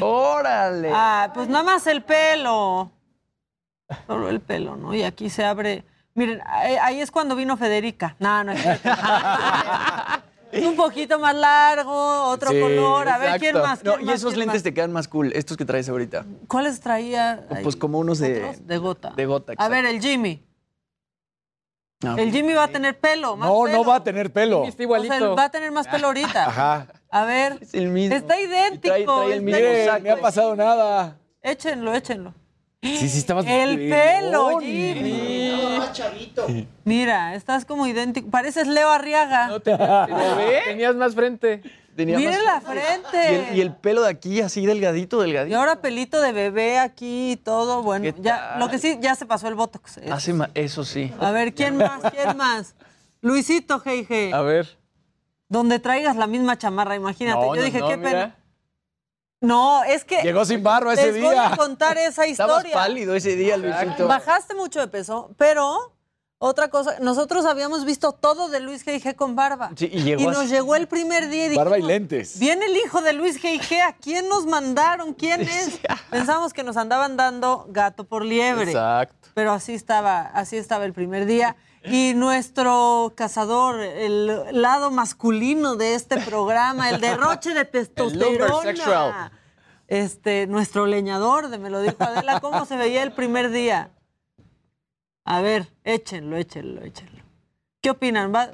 ¡Órale! 0.00 0.90
Ah, 0.92 1.30
pues 1.32 1.48
nada 1.48 1.64
más 1.64 1.86
el 1.86 2.02
pelo. 2.02 2.90
Solo 4.06 4.28
el 4.28 4.40
pelo, 4.40 4.76
¿no? 4.76 4.94
Y 4.94 5.02
aquí 5.04 5.30
se 5.30 5.44
abre. 5.44 5.84
Miren, 6.14 6.42
ahí, 6.46 6.76
ahí 6.76 7.00
es 7.00 7.10
cuando 7.10 7.34
vino 7.34 7.56
Federica. 7.56 8.14
No, 8.18 8.44
no 8.44 8.52
es 8.52 8.60
cierto. 8.60 8.90
Un 10.52 10.76
poquito 10.76 11.18
más 11.18 11.34
largo, 11.34 12.24
otro 12.28 12.50
Sí, 12.50 12.60
color. 12.60 13.08
A 13.08 13.18
ver, 13.18 13.38
¿quién 13.38 13.56
exacto. 13.56 13.68
más? 13.68 13.84
No, 13.84 13.92
¿Quién 13.94 14.02
y 14.02 14.06
más? 14.06 14.14
esos 14.16 14.30
¿Quién 14.30 14.38
lentes 14.40 14.54
más? 14.56 14.62
te 14.64 14.74
quedan 14.74 14.92
más 14.92 15.08
cool, 15.08 15.32
estos 15.32 15.56
que 15.56 15.64
traes 15.64 15.88
ahorita. 15.88 16.24
¿Cuáles 16.48 16.80
traía? 16.80 17.46
Pues 17.62 17.76
como 17.76 17.98
unos 17.98 18.18
de, 18.18 18.56
De 18.62 18.78
gota. 18.78 19.10
de 19.16 19.26
gota. 19.26 19.52
A 19.56 19.68
ver, 19.68 19.84
el 19.86 20.00
Jimmy. 20.00 20.42
El 22.16 22.32
Jimmy 22.32 22.54
va 22.54 22.64
a 22.64 22.68
tener 22.68 22.98
pelo, 22.98 23.36
más 23.36 23.48
No, 23.50 23.62
pelo. 23.64 23.76
no 23.78 23.84
va 23.84 23.96
a 23.96 24.02
tener 24.04 24.32
pelo. 24.32 24.62
O 24.62 24.70
sea, 24.72 25.28
va 25.28 25.44
a 25.44 25.50
tener 25.50 25.70
más 25.70 25.86
pelo 25.86 26.06
ahorita. 26.06 26.46
Ajá. 26.46 26.86
A 27.10 27.24
ver. 27.26 27.58
Está 27.60 28.40
idéntico. 28.40 28.94
Trae- 28.94 29.04
trae 29.04 29.32
el 29.34 29.42
mismo 29.42 29.58
está-. 29.60 29.98
Ni 29.98 30.08
ha 30.08 30.16
pasado 30.20 30.56
nada. 30.56 31.18
Échenlo, 31.42 31.92
échenlo. 31.94 32.34
Sí, 32.82 33.08
sí, 33.10 33.18
estabas. 33.18 33.44
El 33.46 33.90
pelo, 33.90 34.58
Jimmy. 34.60 35.78
chavito. 35.92 36.46
Mira, 36.84 37.34
estás 37.34 37.66
como 37.66 37.86
idéntico. 37.86 38.30
Pareces 38.30 38.66
Leo 38.66 38.88
Arriaga. 38.90 39.50
Tenías 40.64 40.94
más 40.96 41.14
frente. 41.14 41.62
Tenía 41.94 42.16
Miren 42.16 42.42
más- 42.44 42.44
la 42.44 42.60
frente. 42.62 43.32
Y 43.32 43.34
el, 43.50 43.56
y 43.56 43.60
el 43.60 43.74
pelo 43.74 44.02
de 44.02 44.08
aquí 44.10 44.40
así 44.40 44.64
delgadito, 44.64 45.22
Y 45.22 45.26
delgadito. 45.26 45.58
ahora 45.58 45.82
pelito 45.82 46.22
de 46.22 46.32
bebé 46.32 46.78
aquí 46.78 47.32
y 47.32 47.36
todo. 47.36 47.82
Bueno, 47.82 48.14
ya, 48.18 48.56
lo 48.58 48.70
que 48.70 48.78
sí, 48.78 48.96
ya 49.02 49.14
se 49.14 49.26
pasó 49.26 49.48
el 49.48 49.56
botox. 49.56 49.98
eh. 49.98 50.08
Hace 50.10 50.32
ma- 50.32 50.50
eso 50.54 50.82
sí. 50.84 51.12
A 51.20 51.32
ver, 51.32 51.52
¿quién 51.54 51.76
más? 51.76 52.00
¿Quién 52.10 52.34
más? 52.38 52.74
Luisito 53.20 53.82
G.I.G. 53.82 54.32
A 54.32 54.40
ver. 54.40 54.78
Donde 55.50 55.80
traigas 55.80 56.16
la 56.16 56.26
misma 56.26 56.56
chamarra, 56.56 56.94
imagínate. 56.94 57.40
No, 57.44 57.54
Yo 57.54 57.60
no, 57.60 57.66
dije, 57.66 57.80
no, 57.80 57.88
qué 57.88 57.96
mira. 57.98 58.10
pena. 58.10 58.36
No, 59.40 59.82
es 59.84 60.04
que. 60.04 60.22
Llegó 60.22 60.44
sin 60.44 60.62
barro 60.62 60.92
ese 60.92 61.12
les 61.12 61.22
voy 61.22 61.30
día. 61.32 61.52
a 61.52 61.56
contar 61.56 61.96
esa 61.98 62.24
Estabas 62.26 62.58
historia. 62.58 62.74
pálido 62.74 63.14
ese 63.14 63.36
día, 63.36 63.56
Luisito. 63.56 64.06
Bajaste 64.06 64.54
mucho 64.54 64.80
de 64.80 64.88
peso, 64.88 65.30
pero 65.38 65.94
otra 66.38 66.68
cosa, 66.68 66.96
nosotros 67.00 67.44
habíamos 67.46 67.84
visto 67.84 68.12
todo 68.12 68.48
de 68.48 68.60
Luis 68.60 68.84
G.I.G. 68.86 69.14
con 69.14 69.36
barba. 69.36 69.70
Sí, 69.76 69.88
y 69.92 70.02
llegó 70.02 70.30
nos 70.30 70.40
así. 70.44 70.48
llegó 70.52 70.74
el 70.76 70.88
primer 70.88 71.28
día 71.28 71.46
y 71.46 71.48
dijimos, 71.50 71.64
Barba 71.64 71.78
y 71.78 71.82
lentes. 71.82 72.38
Viene 72.38 72.66
el 72.66 72.76
hijo 72.76 73.00
de 73.02 73.12
Luis 73.14 73.42
G.I.G. 73.42 73.80
¿A 73.82 73.92
quién 73.94 74.28
nos 74.28 74.44
mandaron? 74.46 75.14
¿Quién 75.14 75.40
es? 75.42 75.80
Pensamos 76.10 76.52
que 76.52 76.62
nos 76.62 76.76
andaban 76.76 77.16
dando 77.16 77.66
gato 77.70 78.04
por 78.04 78.24
liebre. 78.24 78.70
Exacto. 78.70 79.28
Pero 79.34 79.52
así 79.52 79.74
estaba, 79.74 80.22
así 80.34 80.56
estaba 80.56 80.84
el 80.84 80.92
primer 80.92 81.24
día. 81.26 81.56
Y 81.84 82.12
nuestro 82.14 83.12
cazador, 83.16 83.80
el 83.80 84.60
lado 84.60 84.90
masculino 84.90 85.76
de 85.76 85.94
este 85.94 86.18
programa, 86.20 86.90
el 86.90 87.00
derroche 87.00 87.54
de 87.54 87.64
testosterona. 87.64 88.62
sexual. 88.62 89.32
Este, 89.88 90.46
nuestro 90.46 90.86
leñador 90.86 91.48
de 91.48 91.58
Me 91.58 91.68
lo 91.70 91.80
dijo 91.80 91.96
Adela, 92.00 92.38
¿cómo 92.40 92.64
se 92.64 92.76
veía 92.76 93.02
el 93.02 93.12
primer 93.12 93.50
día? 93.50 93.90
A 95.24 95.40
ver, 95.40 95.72
échenlo, 95.84 96.36
échenlo, 96.36 96.82
échenlo. 96.82 97.22
¿Qué 97.82 97.90
opinan? 97.90 98.32
¿Va- 98.34 98.50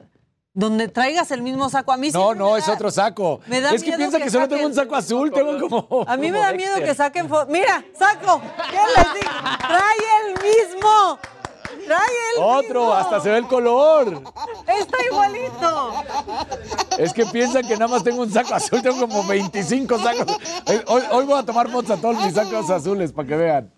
Donde 0.55 0.89
traigas 0.89 1.31
el 1.33 1.43
mismo 1.43 1.69
saco. 1.69 1.93
A 1.93 1.97
mí 1.97 2.11
No, 2.13 2.35
no, 2.35 2.57
es 2.57 2.69
otro 2.69 2.91
saco. 2.91 3.41
me 3.49 3.61
da 3.61 3.73
es 3.75 3.83
que 3.83 3.93
piensa 3.93 4.19
que 4.19 4.25
que, 4.25 4.31
solo 4.31 4.49
tengo 4.49 4.67
un 4.67 4.75
saco 4.75 4.95
azul, 4.97 5.31
tengo 5.33 5.59
como. 5.69 6.05
A 6.09 6.17
mí 6.17 6.31
me 6.31 6.39
da 6.39 6.53
miedo 6.53 6.77
que 6.77 6.95
saquen 6.95 7.29
fotos. 7.29 7.49
Mira, 7.53 7.85
saco. 7.99 8.41
¿Qué 8.71 8.79
les 8.97 9.15
digo? 9.15 9.33
Trae 9.59 9.97
el 10.27 10.33
mismo. 10.43 11.19
Trae 11.87 12.01
el 12.37 12.43
Otro, 12.43 12.81
mismo. 12.81 12.95
hasta 12.95 13.21
se 13.21 13.31
ve 13.31 13.39
el 13.39 13.47
color. 13.47 14.23
Está 14.67 14.97
igualito. 15.11 15.93
Es 16.99 17.13
que 17.13 17.25
piensan 17.27 17.63
que 17.67 17.75
nada 17.75 17.89
más 17.89 18.03
tengo 18.03 18.23
un 18.23 18.33
saco 18.33 18.55
azul, 18.55 18.83
tengo 18.83 18.99
como 19.01 19.25
25 19.27 19.99
sacos. 19.99 20.37
Hoy, 20.89 21.03
hoy- 21.11 21.25
voy 21.27 21.39
a 21.39 21.43
tomar 21.45 21.71
fotos 21.71 21.91
a 21.93 22.01
todos 22.01 22.17
mis 22.25 22.35
sacos 22.35 22.69
azules 22.71 23.13
para 23.13 23.29
que 23.29 23.37
vean. 23.37 23.73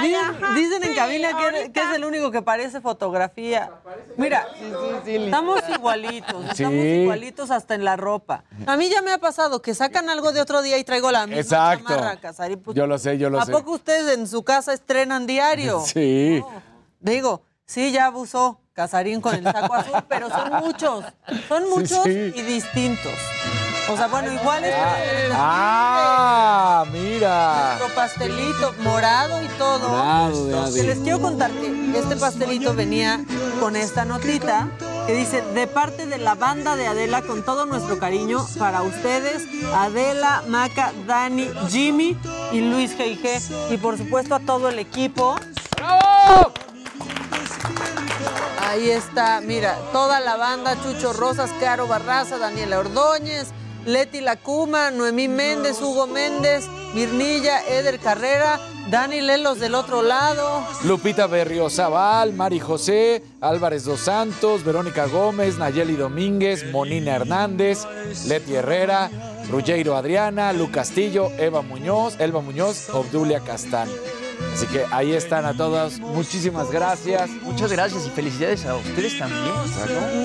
Dicen, 0.00 0.54
dicen 0.54 0.82
en 0.84 0.94
cabina 0.94 1.28
que, 1.36 1.72
que 1.72 1.80
es 1.80 1.90
el 1.94 2.04
único 2.04 2.30
que 2.30 2.40
parece 2.42 2.80
fotografía. 2.80 3.70
Mira, 4.16 4.46
estamos 5.04 5.60
igualitos, 5.68 6.44
estamos 6.50 6.74
igualitos 6.74 7.50
hasta 7.50 7.74
en 7.74 7.84
la 7.84 7.96
ropa. 7.96 8.44
A 8.66 8.76
mí 8.76 8.88
ya 8.88 9.02
me 9.02 9.12
ha 9.12 9.18
pasado 9.18 9.60
que 9.60 9.74
sacan 9.74 10.08
algo 10.08 10.32
de 10.32 10.40
otro 10.40 10.62
día 10.62 10.78
y 10.78 10.84
traigo 10.84 11.10
la 11.10 11.26
misma 11.26 11.40
Exacto. 11.42 11.88
chamarra, 11.88 12.16
Casarín. 12.16 12.60
Pues, 12.60 12.76
Yo 12.76 12.86
lo 12.86 12.96
sé, 12.98 13.18
yo 13.18 13.28
lo 13.28 13.40
¿A 13.40 13.44
sé. 13.46 13.52
poco 13.52 13.72
ustedes 13.72 14.16
en 14.16 14.26
su 14.26 14.42
casa 14.42 14.72
estrenan 14.72 15.26
diario? 15.26 15.80
Sí. 15.86 16.42
Digo, 17.02 17.42
sí, 17.66 17.92
ya 17.92 18.06
abusó 18.06 18.60
Casarín 18.72 19.20
con 19.20 19.34
el 19.34 19.44
saco 19.44 19.74
azul, 19.74 20.04
pero 20.08 20.30
son 20.30 20.52
muchos. 20.60 21.04
Son 21.48 21.68
muchos 21.68 22.04
sí. 22.04 22.32
y 22.34 22.42
distintos. 22.42 23.12
O 23.90 23.96
sea, 23.96 24.06
bueno, 24.06 24.32
iguales. 24.32 24.72
Ah, 25.32 26.84
mira. 26.92 27.76
Nuestro 27.78 27.94
pastelito 27.94 28.74
morado 28.78 29.42
y 29.42 29.48
todo. 29.58 29.88
Morado 29.88 30.70
les 30.70 30.98
quiero 31.00 31.20
contar 31.20 31.50
que 31.50 31.98
este 31.98 32.16
pastelito 32.16 32.74
venía 32.74 33.20
con 33.60 33.74
esta 33.74 34.04
notita 34.04 34.68
que 35.06 35.14
dice, 35.14 35.42
de 35.42 35.66
parte 35.66 36.06
de 36.06 36.18
la 36.18 36.36
banda 36.36 36.76
de 36.76 36.86
Adela, 36.86 37.22
con 37.22 37.44
todo 37.44 37.66
nuestro 37.66 37.98
cariño 37.98 38.46
para 38.56 38.82
ustedes, 38.82 39.42
Adela, 39.74 40.44
Maca, 40.46 40.92
Dani, 41.06 41.50
Jimmy 41.68 42.16
y 42.52 42.60
Luis 42.60 42.96
G&G. 42.96 43.74
Y 43.74 43.78
por 43.78 43.98
supuesto 43.98 44.36
a 44.36 44.40
todo 44.40 44.68
el 44.68 44.78
equipo. 44.78 45.34
Ahí 48.58 48.90
está, 48.90 49.40
mira, 49.42 49.76
toda 49.92 50.20
la 50.20 50.36
banda, 50.36 50.76
Chucho 50.82 51.12
Rosas, 51.12 51.50
Caro 51.60 51.86
Barraza, 51.86 52.38
Daniela 52.38 52.78
Ordóñez, 52.78 53.48
Leti 53.84 54.20
Lacuma, 54.20 54.90
Noemí 54.90 55.28
Méndez, 55.28 55.80
Hugo 55.82 56.06
Méndez, 56.06 56.66
Mirnilla, 56.94 57.66
Eder 57.68 57.98
Carrera, 57.98 58.60
Dani 58.90 59.20
Lelos 59.20 59.58
del 59.58 59.74
otro 59.74 60.02
lado. 60.02 60.64
Lupita 60.84 61.26
Berriozabal, 61.26 62.32
Mari 62.32 62.60
José, 62.60 63.22
Álvarez 63.40 63.84
Dos 63.84 64.00
Santos, 64.00 64.64
Verónica 64.64 65.06
Gómez, 65.06 65.58
Nayeli 65.58 65.96
Domínguez, 65.96 66.64
Monina 66.70 67.16
Hernández, 67.16 67.84
Leti 68.26 68.54
Herrera, 68.54 69.10
Ruggeiro 69.50 69.96
Adriana, 69.96 70.52
Lu 70.52 70.70
Castillo, 70.70 71.30
Eva 71.38 71.62
Muñoz, 71.62 72.18
Elba 72.20 72.40
Muñoz, 72.40 72.88
Obdulia 72.90 73.40
Castán. 73.40 73.88
Así 74.52 74.66
que 74.66 74.84
ahí 74.90 75.12
están 75.12 75.46
a 75.46 75.54
todas. 75.54 75.98
Muchísimas 75.98 76.70
gracias. 76.70 77.30
Muchas 77.42 77.72
gracias 77.72 78.06
y 78.06 78.10
felicidades 78.10 78.66
a 78.66 78.76
ustedes 78.76 79.18
también. 79.18 79.42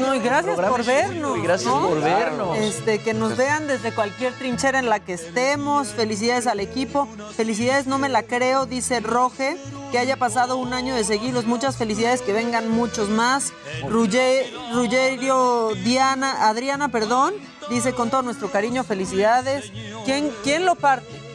No, 0.02 0.14
y 0.16 0.20
gracias 0.20 0.56
por 0.60 0.84
vernos. 0.84 1.38
y 1.38 1.42
gracias 1.42 1.74
¿no? 1.74 1.88
por 1.88 2.02
vernos. 2.02 2.58
Este, 2.58 3.00
que 3.00 3.14
nos 3.14 3.38
vean 3.38 3.68
desde 3.68 3.94
cualquier 3.94 4.34
trinchera 4.34 4.80
en 4.80 4.90
la 4.90 5.00
que 5.00 5.14
estemos. 5.14 5.90
Felicidades 5.90 6.48
al 6.48 6.60
equipo. 6.60 7.08
Felicidades, 7.36 7.88
no 7.88 7.98
me 7.98 8.10
la 8.10 8.24
creo, 8.24 8.66
dice 8.66 9.00
Roge, 9.00 9.58
que 9.92 9.98
haya 9.98 10.18
pasado 10.18 10.58
un 10.58 10.74
año 10.74 10.94
de 10.96 11.04
seguirlos. 11.04 11.46
Muchas 11.46 11.78
felicidades, 11.78 12.22
que 12.22 12.34
vengan 12.34 12.70
muchos 12.70 13.10
más. 13.10 13.54
Ruggerio 13.90 15.74
Diana, 15.84 16.50
Adriana, 16.50 16.90
perdón, 16.90 17.34
dice 17.70 17.94
con 17.94 18.10
todo 18.10 18.24
nuestro 18.24 18.52
cariño, 18.52 18.84
felicidades. 18.84 19.72
¿Quién, 20.06 20.32
quién 20.44 20.66
lo 20.66 20.76
parte? 20.76 21.27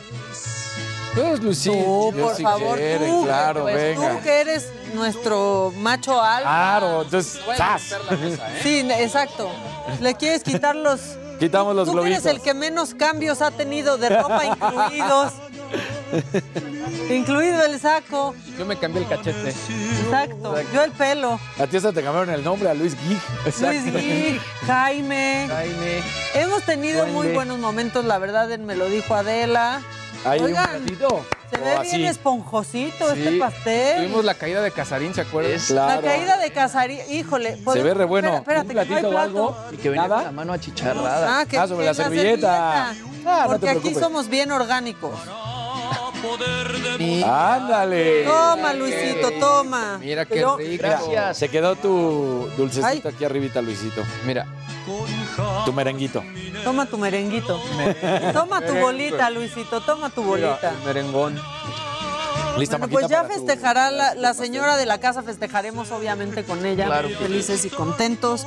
Lucía, 1.43 1.73
Tú, 1.73 2.15
por 2.19 2.35
si 2.35 2.43
favor, 2.43 2.79
quieren, 2.79 3.11
tú, 3.11 3.25
claro, 3.25 3.63
pues, 3.63 3.77
venga. 3.77 4.11
tú 4.13 4.21
que 4.23 4.41
eres 4.41 4.69
nuestro 4.95 5.73
macho 5.77 6.21
alfa. 6.21 6.41
Claro, 6.49 7.03
entonces, 7.03 7.41
¡zas! 7.57 7.83
Sí, 8.63 8.81
exacto. 8.99 9.51
Le 10.01 10.15
quieres 10.15 10.43
quitar 10.43 10.75
los. 10.75 11.01
Quitamos 11.39 11.75
los 11.75 11.87
Tú 11.89 11.93
que 11.93 11.99
globitos. 12.01 12.25
eres 12.25 12.37
el 12.37 12.41
que 12.43 12.55
menos 12.55 12.95
cambios 12.95 13.43
ha 13.43 13.51
tenido 13.51 13.99
de 13.99 14.09
ropa 14.11 14.45
incluidos. 14.47 15.33
Incluido 17.11 17.65
el 17.65 17.81
saco. 17.81 18.35
Yo 18.57 18.65
me 18.65 18.77
cambié 18.79 19.03
el 19.03 19.09
cachete. 19.09 19.49
Exacto. 20.05 20.55
Yo 20.73 20.83
el 20.85 20.93
pelo. 20.93 21.41
A 21.59 21.67
ti 21.67 21.79
hasta 21.79 21.93
te 21.93 22.03
cambiaron 22.03 22.31
el 22.33 22.45
nombre 22.45 22.69
a 22.71 22.75
Luis 22.75 22.95
Gui. 23.05 23.19
Luis 23.67 23.85
Gui, 23.93 24.41
Jaime. 24.67 25.49
Jaime. 25.51 26.03
Hemos 26.35 26.63
tenido 26.63 27.07
muy 27.09 27.29
buenos 27.29 27.59
momentos, 27.59 28.05
la 28.05 28.19
verdad, 28.19 28.51
en 28.53 28.65
Me 28.65 28.77
lo 28.77 28.87
dijo 28.87 29.15
Adela. 29.15 29.83
Ahí 30.25 30.41
un 30.41 30.47
Oigan, 30.47 30.67
ratito. 30.85 31.25
Se 31.51 31.59
ve 31.61 31.73
así. 31.73 31.97
bien 31.97 32.09
esponjosito 32.11 33.11
este 33.13 33.39
pastel. 33.39 33.97
Tuvimos 33.99 34.25
la 34.25 34.35
caída 34.35 34.63
de 34.63 34.71
Casarín, 34.71 35.13
¿se 35.15 35.21
acuerdan? 35.23 35.61
La 35.71 36.01
caída 36.01 36.37
de 36.39 36.51
Casarín, 36.53 37.01
híjole. 37.11 37.59
Se 37.73 37.83
ve 37.83 37.93
re 37.95 38.05
bueno. 38.05 38.37
Espera, 38.37 38.61
espérate, 38.61 38.89
un 38.93 38.97
que 38.97 39.03
no 39.03 39.09
hay 39.09 39.11
platito 39.11 39.17
o 39.17 39.19
algo. 39.19 39.57
Y 39.73 39.77
que 39.77 39.91
venía 39.91 40.09
con 40.09 40.25
la 40.25 40.33
mano 40.33 40.53
achicharrada. 40.53 41.41
Ah, 41.41 41.47
que, 41.47 41.59
Ah, 41.59 41.67
sobre 41.67 41.81
que 41.81 41.87
la 41.87 41.95
servilleta. 41.95 42.91
Ah, 42.91 42.95
no 43.25 43.53
te 43.53 43.59
Porque 43.59 43.71
aquí 43.71 43.95
somos 43.95 44.29
bien 44.29 44.51
orgánicos. 44.53 45.13
Ándale. 47.25 48.25
Toma, 48.25 48.73
Luisito, 48.75 49.31
toma. 49.41 49.99
Mira 49.99 50.25
qué 50.25 50.35
Pero- 50.37 50.57
rico. 50.57 50.85
Mira, 51.09 51.35
se 51.35 51.49
quedó 51.49 51.77
tu 51.77 52.49
dulcecito 52.57 53.09
Ay. 53.09 53.15
aquí 53.15 53.25
arribita, 53.25 53.61
Luisito. 53.61 54.03
Mira, 54.27 54.47
Tu 55.65 55.73
merenguito. 55.73 56.23
Toma 56.65 56.87
tu 56.87 56.99
merenguito. 56.99 57.61
Toma 58.33 58.61
tu 58.61 58.75
bolita, 58.75 59.31
Luisito, 59.31 59.81
toma 59.81 60.11
tu 60.11 60.23
bolita. 60.23 60.71
el 60.71 60.85
merengón. 60.85 61.41
Lista, 62.59 62.77
Bueno, 62.77 62.93
pues 62.93 63.09
ya 63.09 63.23
tu- 63.27 63.33
festejará 63.33 63.91
la, 63.91 64.15
la 64.15 64.35
señora 64.35 64.77
de 64.77 64.85
la 64.85 64.99
casa, 64.99 65.23
festejaremos 65.23 65.91
obviamente 65.91 66.45
con 66.45 66.67
ella, 66.67 66.85
Claro 66.85 67.09
sí. 67.09 67.15
felices 67.15 67.65
y 67.65 67.71
contentos, 67.71 68.47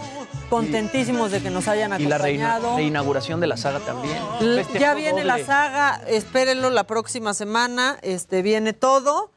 contentísimos 0.50 1.32
de 1.32 1.42
que 1.42 1.50
nos 1.50 1.68
hayan 1.68 2.00
Y 2.00 2.06
la 2.06 2.20
reina- 2.20 2.52
acompañado. 2.52 2.78
reinauguración 2.78 3.40
de 3.40 3.48
la 3.48 3.58
saga 3.58 3.80
también. 3.80 4.18
L- 4.42 4.58
Festejo 4.64 4.80
Ya 4.80 4.94
viene 4.94 5.24
la 5.24 5.44
saga, 5.44 6.02
espérenlo 6.08 6.70
la 6.70 6.84
próxima 6.86 7.34
semana, 7.34 7.98
este 8.04 8.44
viene 8.44 8.74
todo 8.74 9.32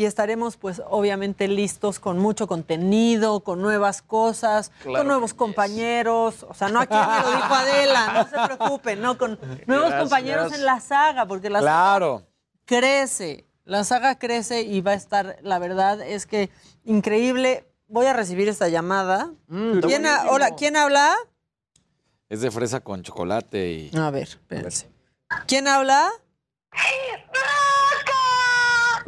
y 0.00 0.06
estaremos 0.06 0.56
pues 0.56 0.80
obviamente 0.88 1.46
listos 1.46 1.98
con 2.00 2.18
mucho 2.18 2.46
contenido, 2.46 3.40
con 3.40 3.60
nuevas 3.60 4.00
cosas, 4.00 4.70
Claro 4.82 5.00
con 5.00 5.06
nuevos 5.08 5.34
compañeros, 5.34 6.46
o 6.48 6.54
sea, 6.54 6.68
no 6.70 6.80
aquí 6.80 6.94
me 6.94 7.20
lo 7.22 7.36
dijo 7.36 7.54
Adela, 7.54 8.12
no 8.14 8.24
se 8.28 8.46
preocupen, 8.56 9.02
no 9.02 9.18
con 9.18 9.32
nuevos 9.66 9.88
Gracias. 9.90 10.00
compañeros 10.00 10.52
en 10.54 10.64
la 10.64 10.80
saga, 10.80 11.26
porque 11.26 11.50
la 11.50 11.58
saga 11.60 11.70
Claro. 11.70 12.22
crece, 12.64 13.44
la 13.66 13.84
saga 13.84 14.18
crece 14.18 14.62
y 14.62 14.80
va 14.80 14.92
a 14.92 14.94
estar, 14.94 15.36
la 15.42 15.58
verdad 15.58 16.00
es 16.00 16.24
que 16.24 16.48
increíble. 16.84 17.66
voy 17.86 18.06
a 18.06 18.14
recibir 18.14 18.48
esta 18.48 18.68
llamada. 18.68 19.32
está 19.74 19.86
¿Quién 19.86 20.06
hola, 20.30 20.54
¿quién 20.56 20.76
habla? 20.78 21.14
Es 22.30 22.40
de 22.40 22.50
fresa 22.50 22.80
con 22.80 23.02
chocolate 23.02 23.70
y. 23.70 23.90
A 23.98 24.10
ver, 24.10 24.22
espérense. 24.22 24.88
¿Quién 25.46 25.68
habla? 25.68 26.08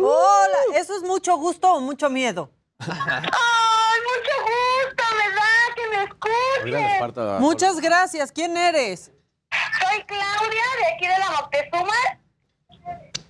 Hola, 0.05 0.59
¿eso 0.74 0.97
es 0.97 1.03
mucho 1.03 1.37
gusto 1.37 1.74
o 1.74 1.81
mucho 1.81 2.11
miedo? 2.11 2.51
¡Ay, 2.81 4.01
mucho 4.11 4.35
gusto! 4.43 5.05
¿Verdad? 5.16 5.74
Que 5.77 5.89
me 5.97 6.05
escuches. 6.05 7.41
Muchas 7.41 7.81
gracias. 7.81 8.33
¿Quién 8.33 8.57
eres? 8.57 9.12
Soy 9.51 10.03
Claudia, 10.05 10.65
de 10.81 10.95
aquí 10.95 11.07
de 11.07 11.19
la 11.19 11.31
Moctezuma. 11.31 11.95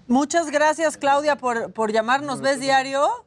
Muchas 0.07 0.51
gracias, 0.51 0.97
Claudia, 0.97 1.37
por, 1.37 1.73
por 1.73 1.93
llamarnos. 1.93 2.41
¿Ves 2.41 2.61
diario? 2.61 3.27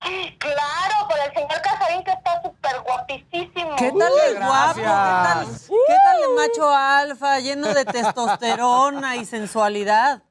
Claro, 0.00 1.08
por 1.08 1.18
el 1.18 1.32
señor 1.32 1.62
Casarín 1.62 2.02
que 2.04 2.10
está 2.10 2.42
súper 2.42 2.80
guapísimo. 2.80 3.76
¿Qué 3.76 3.92
tal 3.92 4.12
el 4.26 4.36
guapo? 4.36 4.74
¿Qué 4.74 4.82
tal, 4.82 5.46
¿Qué 5.68 5.96
tal 6.04 6.22
el 6.24 6.34
macho 6.34 6.68
alfa, 6.68 7.38
lleno 7.38 7.72
de 7.72 7.84
testosterona 7.84 9.16
y 9.16 9.24
sensualidad? 9.24 10.22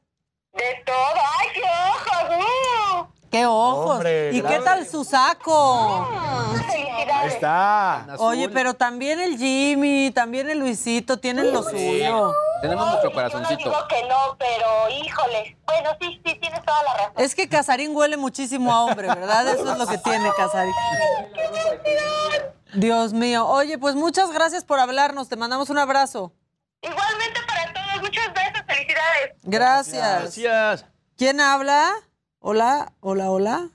De 0.53 0.83
todo. 0.85 0.95
¡Ay, 1.39 1.47
qué 1.53 1.61
ojos! 1.61 2.37
¡uh! 2.39 3.05
¡Qué 3.31 3.45
ojos! 3.45 3.91
Hombre, 3.95 4.29
¿Y 4.31 4.41
qué 4.41 4.41
gracias. 4.41 4.63
tal 4.65 4.87
su 4.87 5.03
saco? 5.05 6.07
¡Felicidades! 6.69 7.33
está. 7.33 8.07
Oye, 8.19 8.49
pero 8.49 8.73
también 8.73 9.19
el 9.21 9.37
Jimmy, 9.37 10.11
también 10.11 10.49
el 10.49 10.59
Luisito 10.59 11.17
tienen 11.17 11.53
lo 11.53 11.63
suyo. 11.63 12.33
Tenemos 12.61 12.85
nuestro 12.87 13.09
Yo 13.09 13.15
corazoncito. 13.15 13.69
no 13.69 13.71
digo 13.71 13.87
que 13.87 14.03
no, 14.07 14.35
pero 14.37 14.89
híjole. 14.89 15.57
Bueno, 15.65 15.89
sí, 15.99 16.21
sí, 16.25 16.35
tienes 16.39 16.61
toda 16.63 16.83
la 16.83 16.93
razón. 16.97 17.13
Es 17.17 17.33
que 17.33 17.47
Casarín 17.47 17.95
huele 17.95 18.17
muchísimo 18.17 18.71
a 18.73 18.83
hombre, 18.83 19.07
¿verdad? 19.07 19.47
Eso 19.47 19.71
es 19.71 19.77
lo 19.77 19.87
que 19.87 19.97
tiene 19.97 20.29
Casarín. 20.35 20.73
Dios 22.73 23.13
mío. 23.13 23.47
Oye, 23.47 23.77
pues 23.77 23.95
muchas 23.95 24.31
gracias 24.31 24.63
por 24.63 24.79
hablarnos. 24.79 25.27
Te 25.29 25.35
mandamos 25.37 25.69
un 25.69 25.77
abrazo. 25.77 26.33
Igualmente 26.81 27.39
para 27.47 27.73
todos, 27.73 28.01
muchos 28.01 28.23
besos, 28.33 28.60
felicidades. 28.75 29.31
Gracias. 29.43 30.21
Gracias. 30.37 30.85
¿Quién 31.17 31.39
habla? 31.41 31.91
Hola, 32.39 32.93
hola, 33.01 33.29
hola. 33.29 33.69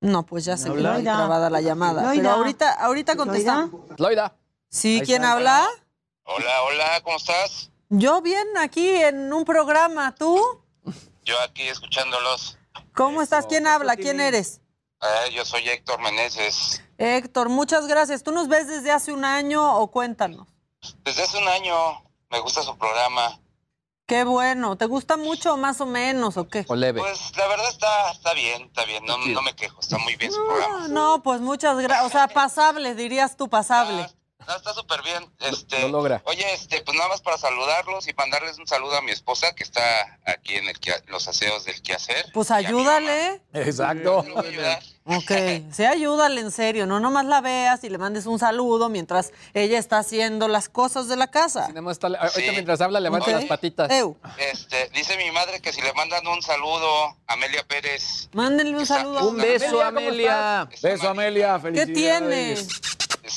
No, 0.00 0.26
pues 0.26 0.44
ya 0.44 0.56
se 0.56 0.64
quedó 0.64 0.90
ahí 0.90 1.02
Loida. 1.02 1.16
grabada 1.16 1.48
la 1.50 1.60
llamada. 1.60 2.02
Loida. 2.02 2.22
Pero 2.22 2.30
ahorita, 2.34 2.72
ahorita 2.72 3.16
contestamos. 3.16 3.70
Loida. 3.98 4.34
Sí, 4.68 5.00
¿quién 5.04 5.24
habla? 5.24 5.66
Hola, 6.24 6.62
hola, 6.62 7.00
¿cómo 7.02 7.16
estás? 7.16 7.70
Yo 7.88 8.20
bien 8.20 8.46
aquí 8.58 8.88
en 8.88 9.32
un 9.32 9.44
programa. 9.44 10.14
¿Tú? 10.14 10.38
Yo 11.24 11.40
aquí 11.40 11.62
escuchándolos. 11.68 12.58
¿Cómo 12.94 13.22
estás? 13.22 13.46
¿Quién 13.46 13.66
habla? 13.66 13.96
¿Quién 13.96 14.20
eres? 14.20 14.60
Eh, 15.00 15.30
yo 15.32 15.44
soy 15.44 15.68
Héctor 15.68 16.00
Meneses. 16.00 16.82
Héctor, 16.98 17.48
muchas 17.48 17.86
gracias. 17.86 18.22
¿Tú 18.22 18.32
nos 18.32 18.48
ves 18.48 18.66
desde 18.68 18.90
hace 18.90 19.12
un 19.12 19.24
año 19.24 19.78
o 19.78 19.90
cuéntanos? 19.90 20.48
Desde 21.04 21.22
hace 21.22 21.38
un 21.38 21.48
año 21.48 21.74
me 22.34 22.40
gusta 22.40 22.64
su 22.64 22.76
programa. 22.76 23.38
Qué 24.06 24.24
bueno. 24.24 24.76
¿Te 24.76 24.86
gusta 24.86 25.16
mucho 25.16 25.54
o 25.54 25.56
más 25.56 25.80
o 25.80 25.86
menos 25.86 26.36
o 26.36 26.48
qué? 26.48 26.64
O 26.68 26.74
leve. 26.74 27.00
Pues 27.00 27.36
la 27.36 27.46
verdad 27.46 27.68
está, 27.68 28.10
está 28.10 28.34
bien, 28.34 28.62
está 28.64 28.84
bien, 28.84 29.04
no, 29.06 29.16
no 29.18 29.40
me 29.40 29.54
quejo, 29.54 29.80
está 29.80 29.98
muy 29.98 30.16
bien 30.16 30.32
su 30.32 30.44
programa. 30.44 30.80
Ah, 30.84 30.88
No, 30.88 31.22
pues 31.22 31.40
muchas 31.40 31.78
gracias. 31.78 32.04
O 32.06 32.10
sea, 32.10 32.26
pasable, 32.26 32.96
dirías 32.96 33.36
tú, 33.36 33.48
pasable. 33.48 34.08
No, 34.48 34.56
está 34.56 34.74
súper 34.74 35.00
bien. 35.02 35.32
Este, 35.38 35.82
Lo 35.82 35.88
logra. 35.88 36.22
Oye, 36.26 36.44
este, 36.52 36.82
pues 36.82 36.98
nada 36.98 37.08
más 37.08 37.22
para 37.22 37.38
saludarlos 37.38 38.08
y 38.08 38.12
mandarles 38.14 38.58
un 38.58 38.66
saludo 38.66 38.96
a 38.96 39.00
mi 39.00 39.12
esposa 39.12 39.54
que 39.54 39.62
está 39.62 40.18
aquí 40.26 40.56
en 40.56 40.68
el 40.68 40.76
los 41.06 41.28
aseos 41.28 41.64
del 41.64 41.80
quehacer. 41.82 42.30
Pues 42.34 42.50
ayúdale. 42.50 43.42
Exacto. 43.54 44.24
Ok, 45.06 45.32
sí, 45.70 45.84
ayúdale 45.84 46.40
en 46.40 46.50
serio, 46.50 46.86
no 46.86 46.98
nomás 46.98 47.26
la 47.26 47.42
veas 47.42 47.84
y 47.84 47.90
le 47.90 47.98
mandes 47.98 48.24
un 48.24 48.38
saludo 48.38 48.88
mientras 48.88 49.32
ella 49.52 49.78
está 49.78 49.98
haciendo 49.98 50.48
las 50.48 50.70
cosas 50.70 51.08
de 51.08 51.16
la 51.16 51.26
casa. 51.26 51.68
Nada 51.68 51.82
más 51.82 51.96
está- 51.98 52.06
ahorita 52.06 52.52
mientras 52.52 52.80
habla, 52.80 53.00
levanta 53.00 53.26
Ok. 53.26 53.32
las 53.36 53.44
patitas. 53.44 53.90
Este, 54.38 54.88
dice 54.94 55.18
mi 55.18 55.30
madre 55.30 55.60
que 55.60 55.74
si 55.74 55.82
le 55.82 55.92
mandan 55.92 56.26
un 56.26 56.40
saludo 56.40 56.88
a 57.26 57.34
Amelia 57.34 57.62
Pérez. 57.68 58.30
mándenle 58.32 58.78
un 58.78 58.86
saludo. 58.86 59.18
a 59.18 59.24
Un 59.26 59.36
beso, 59.36 59.82
Amelia. 59.82 60.68
Beso, 60.82 61.08
Amelia. 61.10 61.56
¿Qué 61.56 61.60
Felicidades. 61.60 61.92
tiene? 61.94 62.52
Es- 62.52 62.68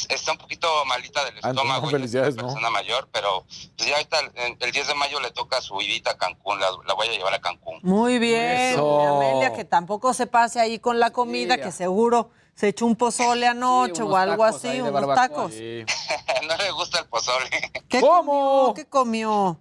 está 0.10 0.32
un 0.34 0.38
poquito 0.38 0.68
malita 0.86 1.24
del 1.26 1.36
Ah, 1.44 1.50
estómago. 1.50 1.90
felicidades, 1.90 2.30
es 2.30 2.34
una 2.36 2.44
¿no? 2.44 2.48
persona 2.50 2.70
mayor, 2.70 3.10
pero 3.12 3.46
pues 3.78 3.90
ya 3.90 3.96
ahorita 3.96 4.20
el, 4.20 4.58
el 4.60 4.72
10 4.72 4.88
de 4.88 4.94
mayo 4.96 5.20
le 5.20 5.32
toca 5.32 5.62
su 5.62 5.80
idita 5.82 6.12
a 6.12 6.18
Cancún, 6.18 6.60
la, 6.60 6.68
la 6.86 6.94
voy 6.94 7.08
a 7.08 7.12
llevar 7.12 7.34
a 7.34 7.40
Cancún. 7.40 7.80
Muy 7.84 8.20
bien, 8.20 8.74
Eso. 8.74 9.18
Amelia, 9.18 9.54
que 9.54 9.66
tampoco 9.66 10.14
se 10.14 10.28
pase 10.28 10.60
ahí 10.60 10.80
con 10.80 11.00
la 11.00 11.12
comida, 11.12 11.56
Sí. 11.56 11.62
que 11.62 11.72
seguro 11.72 12.30
se 12.56 12.70
echó 12.70 12.86
un 12.86 12.96
pozole 12.96 13.46
anoche 13.48 14.02
o 14.04 14.16
algo 14.18 14.44
así, 14.44 14.82
unos 14.82 14.92
barbacoa. 14.94 15.16
tacos. 15.16 15.52
no 16.48 16.58
le 16.58 16.72
gusta 16.72 17.00
el 17.00 17.06
pozole. 17.08 17.50
¿Qué 17.88 18.02
comió? 18.02 18.74
¿Qué 18.76 18.86
comió? 18.86 19.60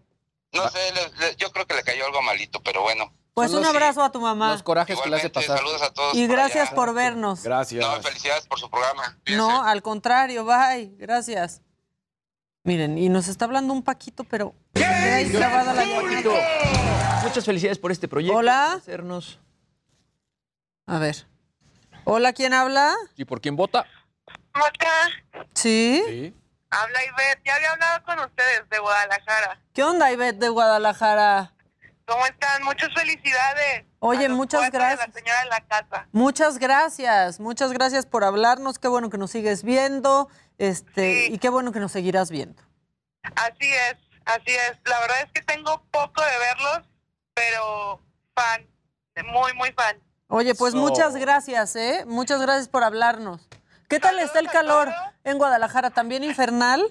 No 0.53 0.69
sé, 0.71 0.79
le- 0.95 1.27
le- 1.27 1.37
yo 1.37 1.51
creo 1.53 1.67
que 1.67 1.75
le 1.75 1.83
cayó 1.83 2.07
algo 2.07 2.23
malito, 2.23 2.63
pero 2.63 2.83
bueno. 2.83 3.13
Pues 3.37 3.53
un 3.53 3.67
abrazo 3.67 4.03
a 4.03 4.11
tu 4.11 4.19
mamá. 4.19 4.53
Los 4.53 4.63
corajes 4.63 4.99
que 4.99 5.11
le 5.11 5.17
hace 5.17 5.29
pasar. 5.29 5.59
Saludos 5.59 5.83
a 5.83 5.93
todos. 5.93 6.15
Y 6.15 6.27
por 6.27 6.37
gracias 6.37 6.69
allá. 6.69 6.75
por 6.75 6.95
vernos. 6.95 7.43
Gracias. 7.43 7.85
No, 7.87 8.01
felicidades 8.01 8.47
por 8.47 8.59
su 8.59 8.71
programa. 8.71 9.19
No, 9.27 9.63
al 9.63 9.83
contrario, 9.83 10.47
bye. 10.47 10.95
Gracias. 10.97 11.61
Miren, 12.65 12.97
y 12.97 13.11
nos 13.11 13.29
está 13.29 13.45
hablando 13.45 13.75
un 13.75 13.83
Paquito, 13.83 14.25
pero 14.25 14.55
queda 14.73 15.17
ahí 15.17 15.29
grabada 15.29 15.75
la. 15.75 15.85
Muchas 17.25 17.45
felicidades 17.45 17.79
por 17.79 17.93
este 17.93 18.09
proyecto. 18.09 18.39
Hola. 18.39 18.73
Hacernos. 18.73 19.39
A 20.87 20.99
ver. 20.99 21.27
Hola, 22.05 22.33
¿quién 22.33 22.55
habla? 22.55 22.95
¿Y 23.17 23.27
por 23.27 23.43
quién 23.43 23.55
vota? 23.55 23.85
Acá, 24.55 25.11
¿Sí? 25.53 26.35
habla 26.71 27.05
Ivette. 27.05 27.43
Ya 27.45 27.55
había 27.57 27.73
hablado 27.73 28.03
con 28.07 28.19
ustedes 28.21 28.67
de 28.71 28.79
Guadalajara. 28.79 29.61
¿Qué 29.75 29.85
onda, 29.85 30.11
Ivette 30.11 30.39
de 30.39 30.49
Guadalajara? 30.49 31.53
¿Cómo 32.07 32.25
están? 32.27 32.63
Muchas 32.63 32.93
felicidades. 32.95 33.85
Oye, 33.99 34.29
muchas 34.29 34.71
gracias. 34.71 35.09
La 35.09 35.13
señora 35.13 35.41
de 35.43 35.49
la 35.49 35.61
casa. 35.67 36.07
Muchas 36.13 36.59
gracias, 36.59 37.41
muchas 37.41 37.73
gracias 37.73 38.07
por 38.07 38.23
hablarnos. 38.23 38.79
Qué 38.79 38.87
bueno 38.89 39.11
que 39.11 39.19
nos 39.19 39.33
sigues 39.33 39.65
viendo, 39.65 40.29
este, 40.59 41.27
y 41.27 41.39
qué 41.39 41.49
bueno 41.49 41.73
que 41.73 41.81
nos 41.81 41.91
seguirás 41.93 42.31
viendo. 42.31 42.63
Así 43.35 43.73
es, 43.73 43.97
así 44.25 44.53
es. 44.55 44.79
La 44.85 45.01
verdad 45.01 45.23
es 45.25 45.33
que 45.33 45.43
tengo 45.43 45.83
poco 45.91 46.23
de 46.23 46.39
verlos, 46.39 46.89
pero 47.35 48.01
fan, 48.37 48.65
muy, 49.27 49.53
muy 49.55 49.73
fan. 49.73 49.99
Oye, 50.29 50.55
pues 50.55 50.73
So- 50.75 50.79
muchas 50.79 51.17
gracias, 51.17 51.75
¿eh? 51.75 52.05
Muchas 52.07 52.41
gracias 52.41 52.69
por 52.69 52.85
hablarnos. 52.85 53.49
¿Qué 53.89 53.99
tal 53.99 54.19
está 54.21 54.39
el 54.39 54.49
calor 54.51 54.93
en 55.25 55.39
Guadalajara? 55.39 55.91
¿También 55.91 56.23
infernal? 56.23 56.83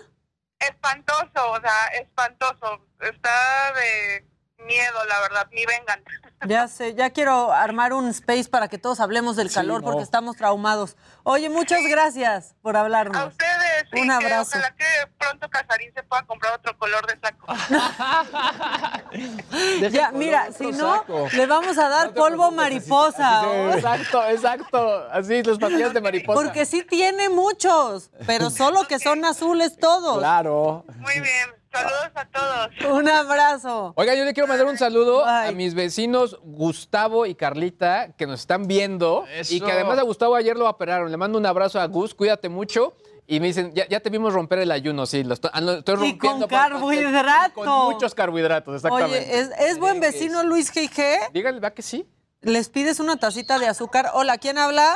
Espantoso, 0.59 1.51
o 1.51 1.59
sea, 1.61 1.87
espantoso. 2.01 2.85
Está 2.99 3.73
de 3.73 4.25
miedo, 4.65 5.05
la 5.07 5.19
verdad, 5.21 5.47
ni 5.51 5.65
vengan. 5.65 6.03
Ya 6.47 6.67
sé, 6.67 6.93
ya 6.93 7.09
quiero 7.09 7.51
armar 7.51 7.91
un 7.93 8.07
space 8.09 8.49
para 8.49 8.67
que 8.67 8.77
todos 8.77 8.99
hablemos 8.99 9.35
del 9.35 9.51
calor 9.51 9.81
no. 9.81 9.87
porque 9.87 10.03
estamos 10.03 10.35
traumados. 10.35 10.95
Oye, 11.23 11.49
muchas 11.49 11.79
gracias 11.89 12.53
por 12.61 12.77
hablarnos. 12.77 13.17
A 13.17 13.25
ustedes, 13.27 13.85
Un 13.93 14.09
que 14.09 14.13
abrazo. 14.13 14.51
ojalá 14.51 14.75
que 14.75 14.85
pronto 15.17 15.49
Casarín 15.49 15.91
se 15.95 16.03
pueda 16.03 16.21
comprar 16.23 16.53
otro 16.53 16.77
color 16.77 17.07
de 17.07 17.17
saco. 17.19 17.47
Ya, 19.91 20.11
mira, 20.11 20.51
si 20.51 20.71
no, 20.71 21.05
le 21.31 21.45
vamos 21.45 21.77
a 21.77 21.87
dar 21.89 22.13
polvo 22.13 22.51
mariposa. 22.51 23.43
Exacto, 23.73 24.23
exacto. 24.27 25.07
Así, 25.11 25.41
los 25.41 25.57
pastillas 25.57 25.93
de 25.93 26.01
mariposa. 26.01 26.41
Porque 26.41 26.65
sí 26.65 26.83
tiene 26.83 27.29
muchos, 27.29 28.11
pero 28.27 28.49
solo 28.49 28.85
que 28.87 28.99
son 28.99 29.23
azules 29.23 29.77
todos. 29.77 30.17
Claro. 30.19 30.85
Muy 30.97 31.19
bien, 31.21 31.55
saludos 31.76 32.11
a 32.15 32.26
todos. 32.26 32.91
Un 32.99 33.10
abrazo. 33.10 33.93
Oiga, 33.95 34.15
yo 34.15 34.23
le 34.26 34.34
quiero 34.34 34.47
mandar 34.47 34.68
un 34.68 34.77
saludo 34.77 35.26
a 35.26 35.52
mis 35.52 35.73
vecinos 35.73 36.38
Gustavo 36.43 37.26
y 37.26 37.35
Carlita 37.35 38.14
que 38.18 38.26
nos 38.27 38.39
están 38.41 38.68
viendo 38.68 39.26
y 39.49 39.60
que 39.61 39.72
además 39.72 39.97
a 39.99 40.03
Gustavo 40.03 40.35
ayer 40.35 40.56
lo 40.57 40.69
operaron. 40.69 41.11
Le 41.11 41.18
mando 41.18 41.38
un 41.38 41.45
abrazo 41.45 41.80
a 41.80 41.85
Gus, 41.88 42.14
cuídate 42.14 42.49
mucho. 42.49 42.95
Y 43.27 43.39
me 43.39 43.47
dicen, 43.47 43.73
ya, 43.73 43.88
ya 43.88 43.99
te 44.02 44.11
vimos 44.11 44.34
romper 44.34 44.60
el 44.60 44.69
ayuno, 44.72 45.07
sí, 45.07 45.23
lo 45.23 45.34
estoy, 45.34 45.49
ah, 45.52 45.60
lo 45.60 45.73
estoy 45.80 45.95
Y 45.95 45.97
con 46.19 46.30
rompiendo. 46.41 46.47
por- 46.47 46.60
carbohidrato. 46.60 47.53
Con 47.56 47.91
muchos 47.91 48.14
carbohidratos, 48.14 48.76
exactamente. 48.76 49.18
Oye, 49.18 49.39
¿es, 49.39 49.49
es 49.72 49.80
buen 49.80 49.99
vecino 49.99 50.43
Luis 50.43 50.72
G.G.? 50.72 51.31
Dígale, 51.34 51.60
¿va 51.60 51.72
que 51.72 51.81
sí? 51.81 52.07
¿Les 52.41 52.69
pides 52.69 52.99
una 52.99 53.18
tacita 53.18 53.57
de 53.57 53.68
azúcar? 53.68 54.11
Hola, 54.14 54.38
¿quién 54.38 54.60
habla? 54.60 54.93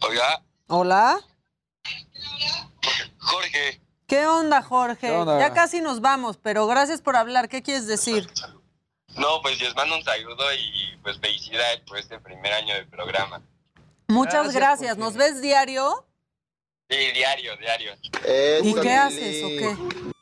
Oiga, 0.00 0.42
Hola. 0.66 1.20
Jorge, 3.18 3.80
¿Qué 4.06 4.26
onda, 4.26 4.62
Jorge? 4.62 5.08
¿Qué 5.08 5.12
onda? 5.12 5.38
Ya 5.38 5.52
casi 5.52 5.80
nos 5.80 6.00
vamos, 6.00 6.36
pero 6.36 6.66
gracias 6.66 7.00
por 7.00 7.16
hablar. 7.16 7.48
¿Qué 7.48 7.62
quieres 7.62 7.86
decir? 7.86 8.28
No, 9.16 9.40
pues 9.42 9.60
les 9.60 9.74
mando 9.74 9.96
un 9.96 10.02
saludo 10.02 10.52
y 10.54 10.96
pues 11.02 11.18
felicidades 11.18 11.80
por 11.80 11.98
este 11.98 12.18
primer 12.18 12.52
año 12.52 12.74
del 12.74 12.88
programa. 12.88 13.42
Muchas 14.08 14.52
Gracias, 14.52 14.54
gracias. 14.54 14.98
¿Nos 14.98 15.14
ves 15.14 15.40
diario? 15.40 16.06
Sí, 16.90 16.96
diario, 17.12 17.56
diario. 17.56 17.92
¿Y 18.62 18.74
qué 18.74 18.92
haces 18.92 19.44
o 19.44 19.48
qué? 19.48 20.13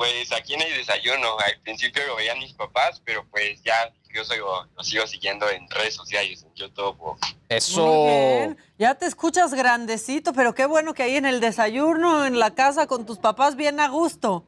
Pues 0.00 0.32
aquí 0.32 0.54
en 0.54 0.62
el 0.62 0.78
desayuno, 0.78 1.36
al 1.38 1.60
principio 1.60 2.02
lo 2.06 2.16
veían 2.16 2.38
mis 2.38 2.54
papás, 2.54 3.02
pero 3.04 3.22
pues 3.30 3.62
ya 3.62 3.92
yo 4.14 4.24
soy, 4.24 4.38
lo 4.38 4.82
sigo 4.82 5.06
siguiendo 5.06 5.46
en 5.50 5.68
redes 5.68 5.94
sociales, 5.94 6.42
en 6.42 6.54
YouTube. 6.54 6.96
o- 7.02 7.18
Muy 7.82 8.06
bien. 8.06 8.58
Ya 8.78 8.94
te 8.94 9.04
escuchas 9.04 9.52
grandecito, 9.52 10.32
pero 10.32 10.54
qué 10.54 10.64
bueno 10.64 10.94
que 10.94 11.02
ahí 11.02 11.16
en 11.16 11.26
el 11.26 11.38
desayuno, 11.40 12.24
en 12.24 12.38
la 12.38 12.54
casa 12.54 12.86
con 12.86 13.04
tus 13.04 13.18
papás, 13.18 13.56
bien 13.56 13.78
a 13.78 13.88
gusto. 13.88 14.46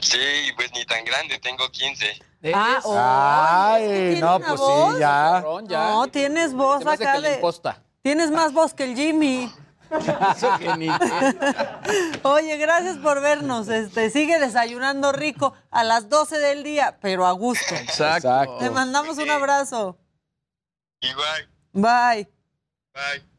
Sí, 0.00 0.16
pues 0.56 0.72
ni 0.72 0.86
tan 0.86 1.04
grande, 1.04 1.38
tengo 1.40 1.70
15. 1.70 2.18
Ah, 2.54 2.80
oh, 2.82 2.96
Ay, 3.74 3.86
¿tiene 3.88 4.20
no, 4.20 4.38
pues 4.40 4.58
voz? 4.60 4.94
sí, 4.94 5.00
ya. 5.00 5.44
No, 5.68 6.06
tienes 6.08 6.54
voz 6.54 6.86
acá 6.86 7.20
de... 7.20 7.38
Tienes 8.00 8.30
más 8.30 8.54
voz 8.54 8.72
que 8.72 8.84
el 8.84 8.96
Jimmy. 8.96 9.52
Oye, 12.22 12.56
gracias 12.56 12.96
por 12.98 13.20
vernos. 13.20 13.68
Este, 13.68 14.10
sigue 14.10 14.38
desayunando 14.38 15.12
rico 15.12 15.54
a 15.70 15.84
las 15.84 16.08
12 16.08 16.38
del 16.38 16.62
día, 16.62 16.98
pero 17.00 17.26
a 17.26 17.32
gusto. 17.32 17.74
Exacto. 17.74 18.58
Te 18.58 18.70
mandamos 18.70 19.18
un 19.18 19.30
abrazo. 19.30 19.98
Igual. 21.00 21.48
Bye. 21.72 22.28
Bye. 22.94 23.36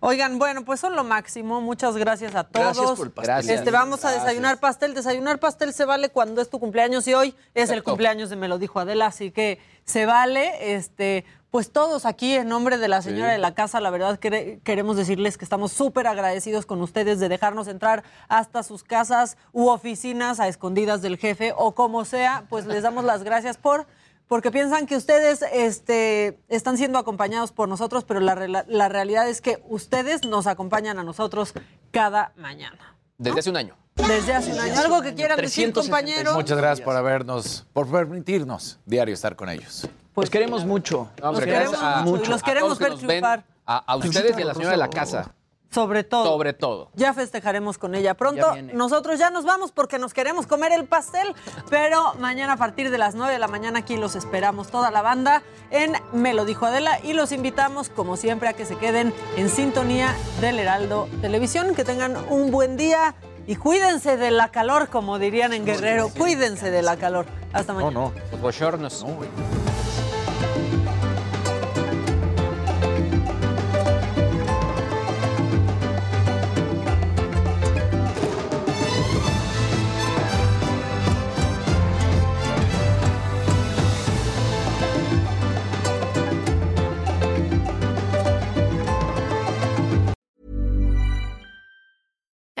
Oigan, 0.00 0.38
bueno, 0.38 0.64
pues 0.64 0.78
son 0.80 0.94
lo 0.94 1.04
máximo. 1.04 1.60
Muchas 1.60 1.96
gracias 1.96 2.34
a 2.34 2.44
todos. 2.44 2.76
Gracias 2.76 2.98
por 2.98 3.06
el 3.06 3.12
pastel. 3.12 3.34
Gracias. 3.34 3.58
Este, 3.58 3.70
vamos 3.70 4.04
a 4.04 4.10
desayunar 4.10 4.60
pastel. 4.60 4.94
Desayunar 4.94 5.38
pastel 5.38 5.72
se 5.72 5.84
vale 5.84 6.10
cuando 6.10 6.42
es 6.42 6.50
tu 6.50 6.60
cumpleaños 6.60 7.08
y 7.08 7.14
hoy 7.14 7.34
es 7.54 7.70
el 7.70 7.82
cumpleaños 7.82 8.30
de 8.30 8.36
Me 8.36 8.48
lo 8.48 8.58
dijo 8.58 8.78
Adela, 8.78 9.06
así 9.06 9.30
que 9.30 9.58
se 9.84 10.04
vale. 10.04 10.74
Este, 10.74 11.24
pues 11.50 11.70
todos 11.72 12.04
aquí 12.06 12.34
en 12.34 12.48
nombre 12.48 12.76
de 12.78 12.88
la 12.88 13.00
señora 13.02 13.32
de 13.32 13.38
la 13.38 13.54
casa, 13.54 13.80
la 13.80 13.90
verdad 13.90 14.18
quere- 14.18 14.60
queremos 14.62 14.96
decirles 14.96 15.38
que 15.38 15.44
estamos 15.44 15.72
súper 15.72 16.06
agradecidos 16.06 16.66
con 16.66 16.82
ustedes 16.82 17.18
de 17.20 17.28
dejarnos 17.28 17.68
entrar 17.68 18.02
hasta 18.28 18.62
sus 18.62 18.82
casas 18.82 19.36
u 19.52 19.68
oficinas 19.68 20.38
a 20.40 20.48
escondidas 20.48 21.02
del 21.02 21.16
jefe 21.16 21.54
o 21.56 21.74
como 21.74 22.04
sea, 22.04 22.44
pues 22.50 22.66
les 22.66 22.82
damos 22.82 23.04
las 23.04 23.22
gracias 23.22 23.56
por 23.56 23.86
porque 24.28 24.50
piensan 24.50 24.86
que 24.86 24.96
ustedes 24.96 25.40
este, 25.52 26.40
están 26.48 26.76
siendo 26.76 26.98
acompañados 26.98 27.52
por 27.52 27.68
nosotros, 27.68 28.02
pero 28.02 28.18
la, 28.18 28.34
la 28.66 28.88
realidad 28.88 29.28
es 29.28 29.40
que 29.40 29.62
ustedes 29.68 30.24
nos 30.26 30.48
acompañan 30.48 30.98
a 30.98 31.04
nosotros 31.04 31.52
cada 31.92 32.32
mañana. 32.36 32.96
Desde 33.18 33.38
hace 33.38 33.50
un 33.50 33.56
año. 33.56 33.76
Desde 33.94 34.34
hace 34.34 34.52
un 34.52 34.58
año. 34.58 34.74
¿Algo 34.80 35.00
que 35.00 35.14
quieran 35.14 35.36
decir, 35.40 35.72
365 35.72 35.80
compañeros? 35.80 36.34
Muchas 36.34 36.58
gracias 36.58 36.84
por 36.84 36.96
habernos, 36.96 37.66
por 37.72 37.88
permitirnos 37.88 38.80
diario 38.84 39.14
estar 39.14 39.36
con 39.36 39.48
ellos. 39.48 39.88
Pues 40.16 40.30
queremos 40.30 40.64
mucho. 40.64 41.10
No, 41.22 41.32
Los 41.32 41.40
queremos 41.42 41.76
a- 41.78 42.00
mucho 42.00 42.24
y 42.24 42.28
los 42.28 42.42
queremos 42.42 42.78
ver 42.78 42.94
triunfar. 42.94 43.44
A, 43.66 43.76
a 43.92 43.96
ustedes 43.96 44.38
y 44.38 44.40
a 44.40 44.44
la 44.46 44.54
señora 44.54 44.70
de 44.70 44.78
la 44.78 44.88
casa. 44.88 45.34
Sobre 45.70 46.04
todo. 46.04 46.24
Sobre 46.24 46.54
todo. 46.54 46.88
Ya 46.94 47.12
festejaremos 47.12 47.76
con 47.76 47.94
ella. 47.94 48.14
Pronto 48.14 48.54
nosotros 48.72 49.18
ya 49.18 49.28
nos 49.28 49.44
vamos 49.44 49.72
porque 49.72 49.98
nos 49.98 50.14
queremos 50.14 50.46
comer 50.46 50.72
el 50.72 50.86
pastel, 50.86 51.34
pero 51.68 52.14
mañana 52.14 52.54
a 52.54 52.56
partir 52.56 52.90
de 52.90 52.96
las 52.96 53.14
9 53.14 53.34
de 53.34 53.38
la 53.38 53.46
mañana 53.48 53.80
aquí 53.80 53.98
los 53.98 54.16
esperamos 54.16 54.68
toda 54.68 54.90
la 54.90 55.02
banda 55.02 55.42
en 55.70 55.92
Me 56.14 56.32
lo 56.32 56.46
dijo 56.46 56.64
Adela 56.64 56.98
y 57.02 57.12
los 57.12 57.30
invitamos 57.30 57.90
como 57.90 58.16
siempre 58.16 58.48
a 58.48 58.54
que 58.54 58.64
se 58.64 58.76
queden 58.78 59.12
en 59.36 59.50
sintonía 59.50 60.16
del 60.40 60.58
Heraldo 60.58 61.10
Televisión, 61.20 61.74
que 61.74 61.84
tengan 61.84 62.16
un 62.30 62.50
buen 62.50 62.78
día 62.78 63.14
y 63.46 63.56
cuídense 63.56 64.16
de 64.16 64.30
la 64.30 64.48
calor, 64.50 64.88
como 64.88 65.18
dirían 65.18 65.52
en 65.52 65.66
Guerrero, 65.66 66.08
cuídense 66.08 66.70
de 66.70 66.80
la 66.80 66.96
calor. 66.96 67.26
Hasta 67.52 67.74
mañana. 67.74 67.92
No, 67.92 68.00
no. 68.08 68.12
Los 68.32 68.40
bochornos. 68.40 69.04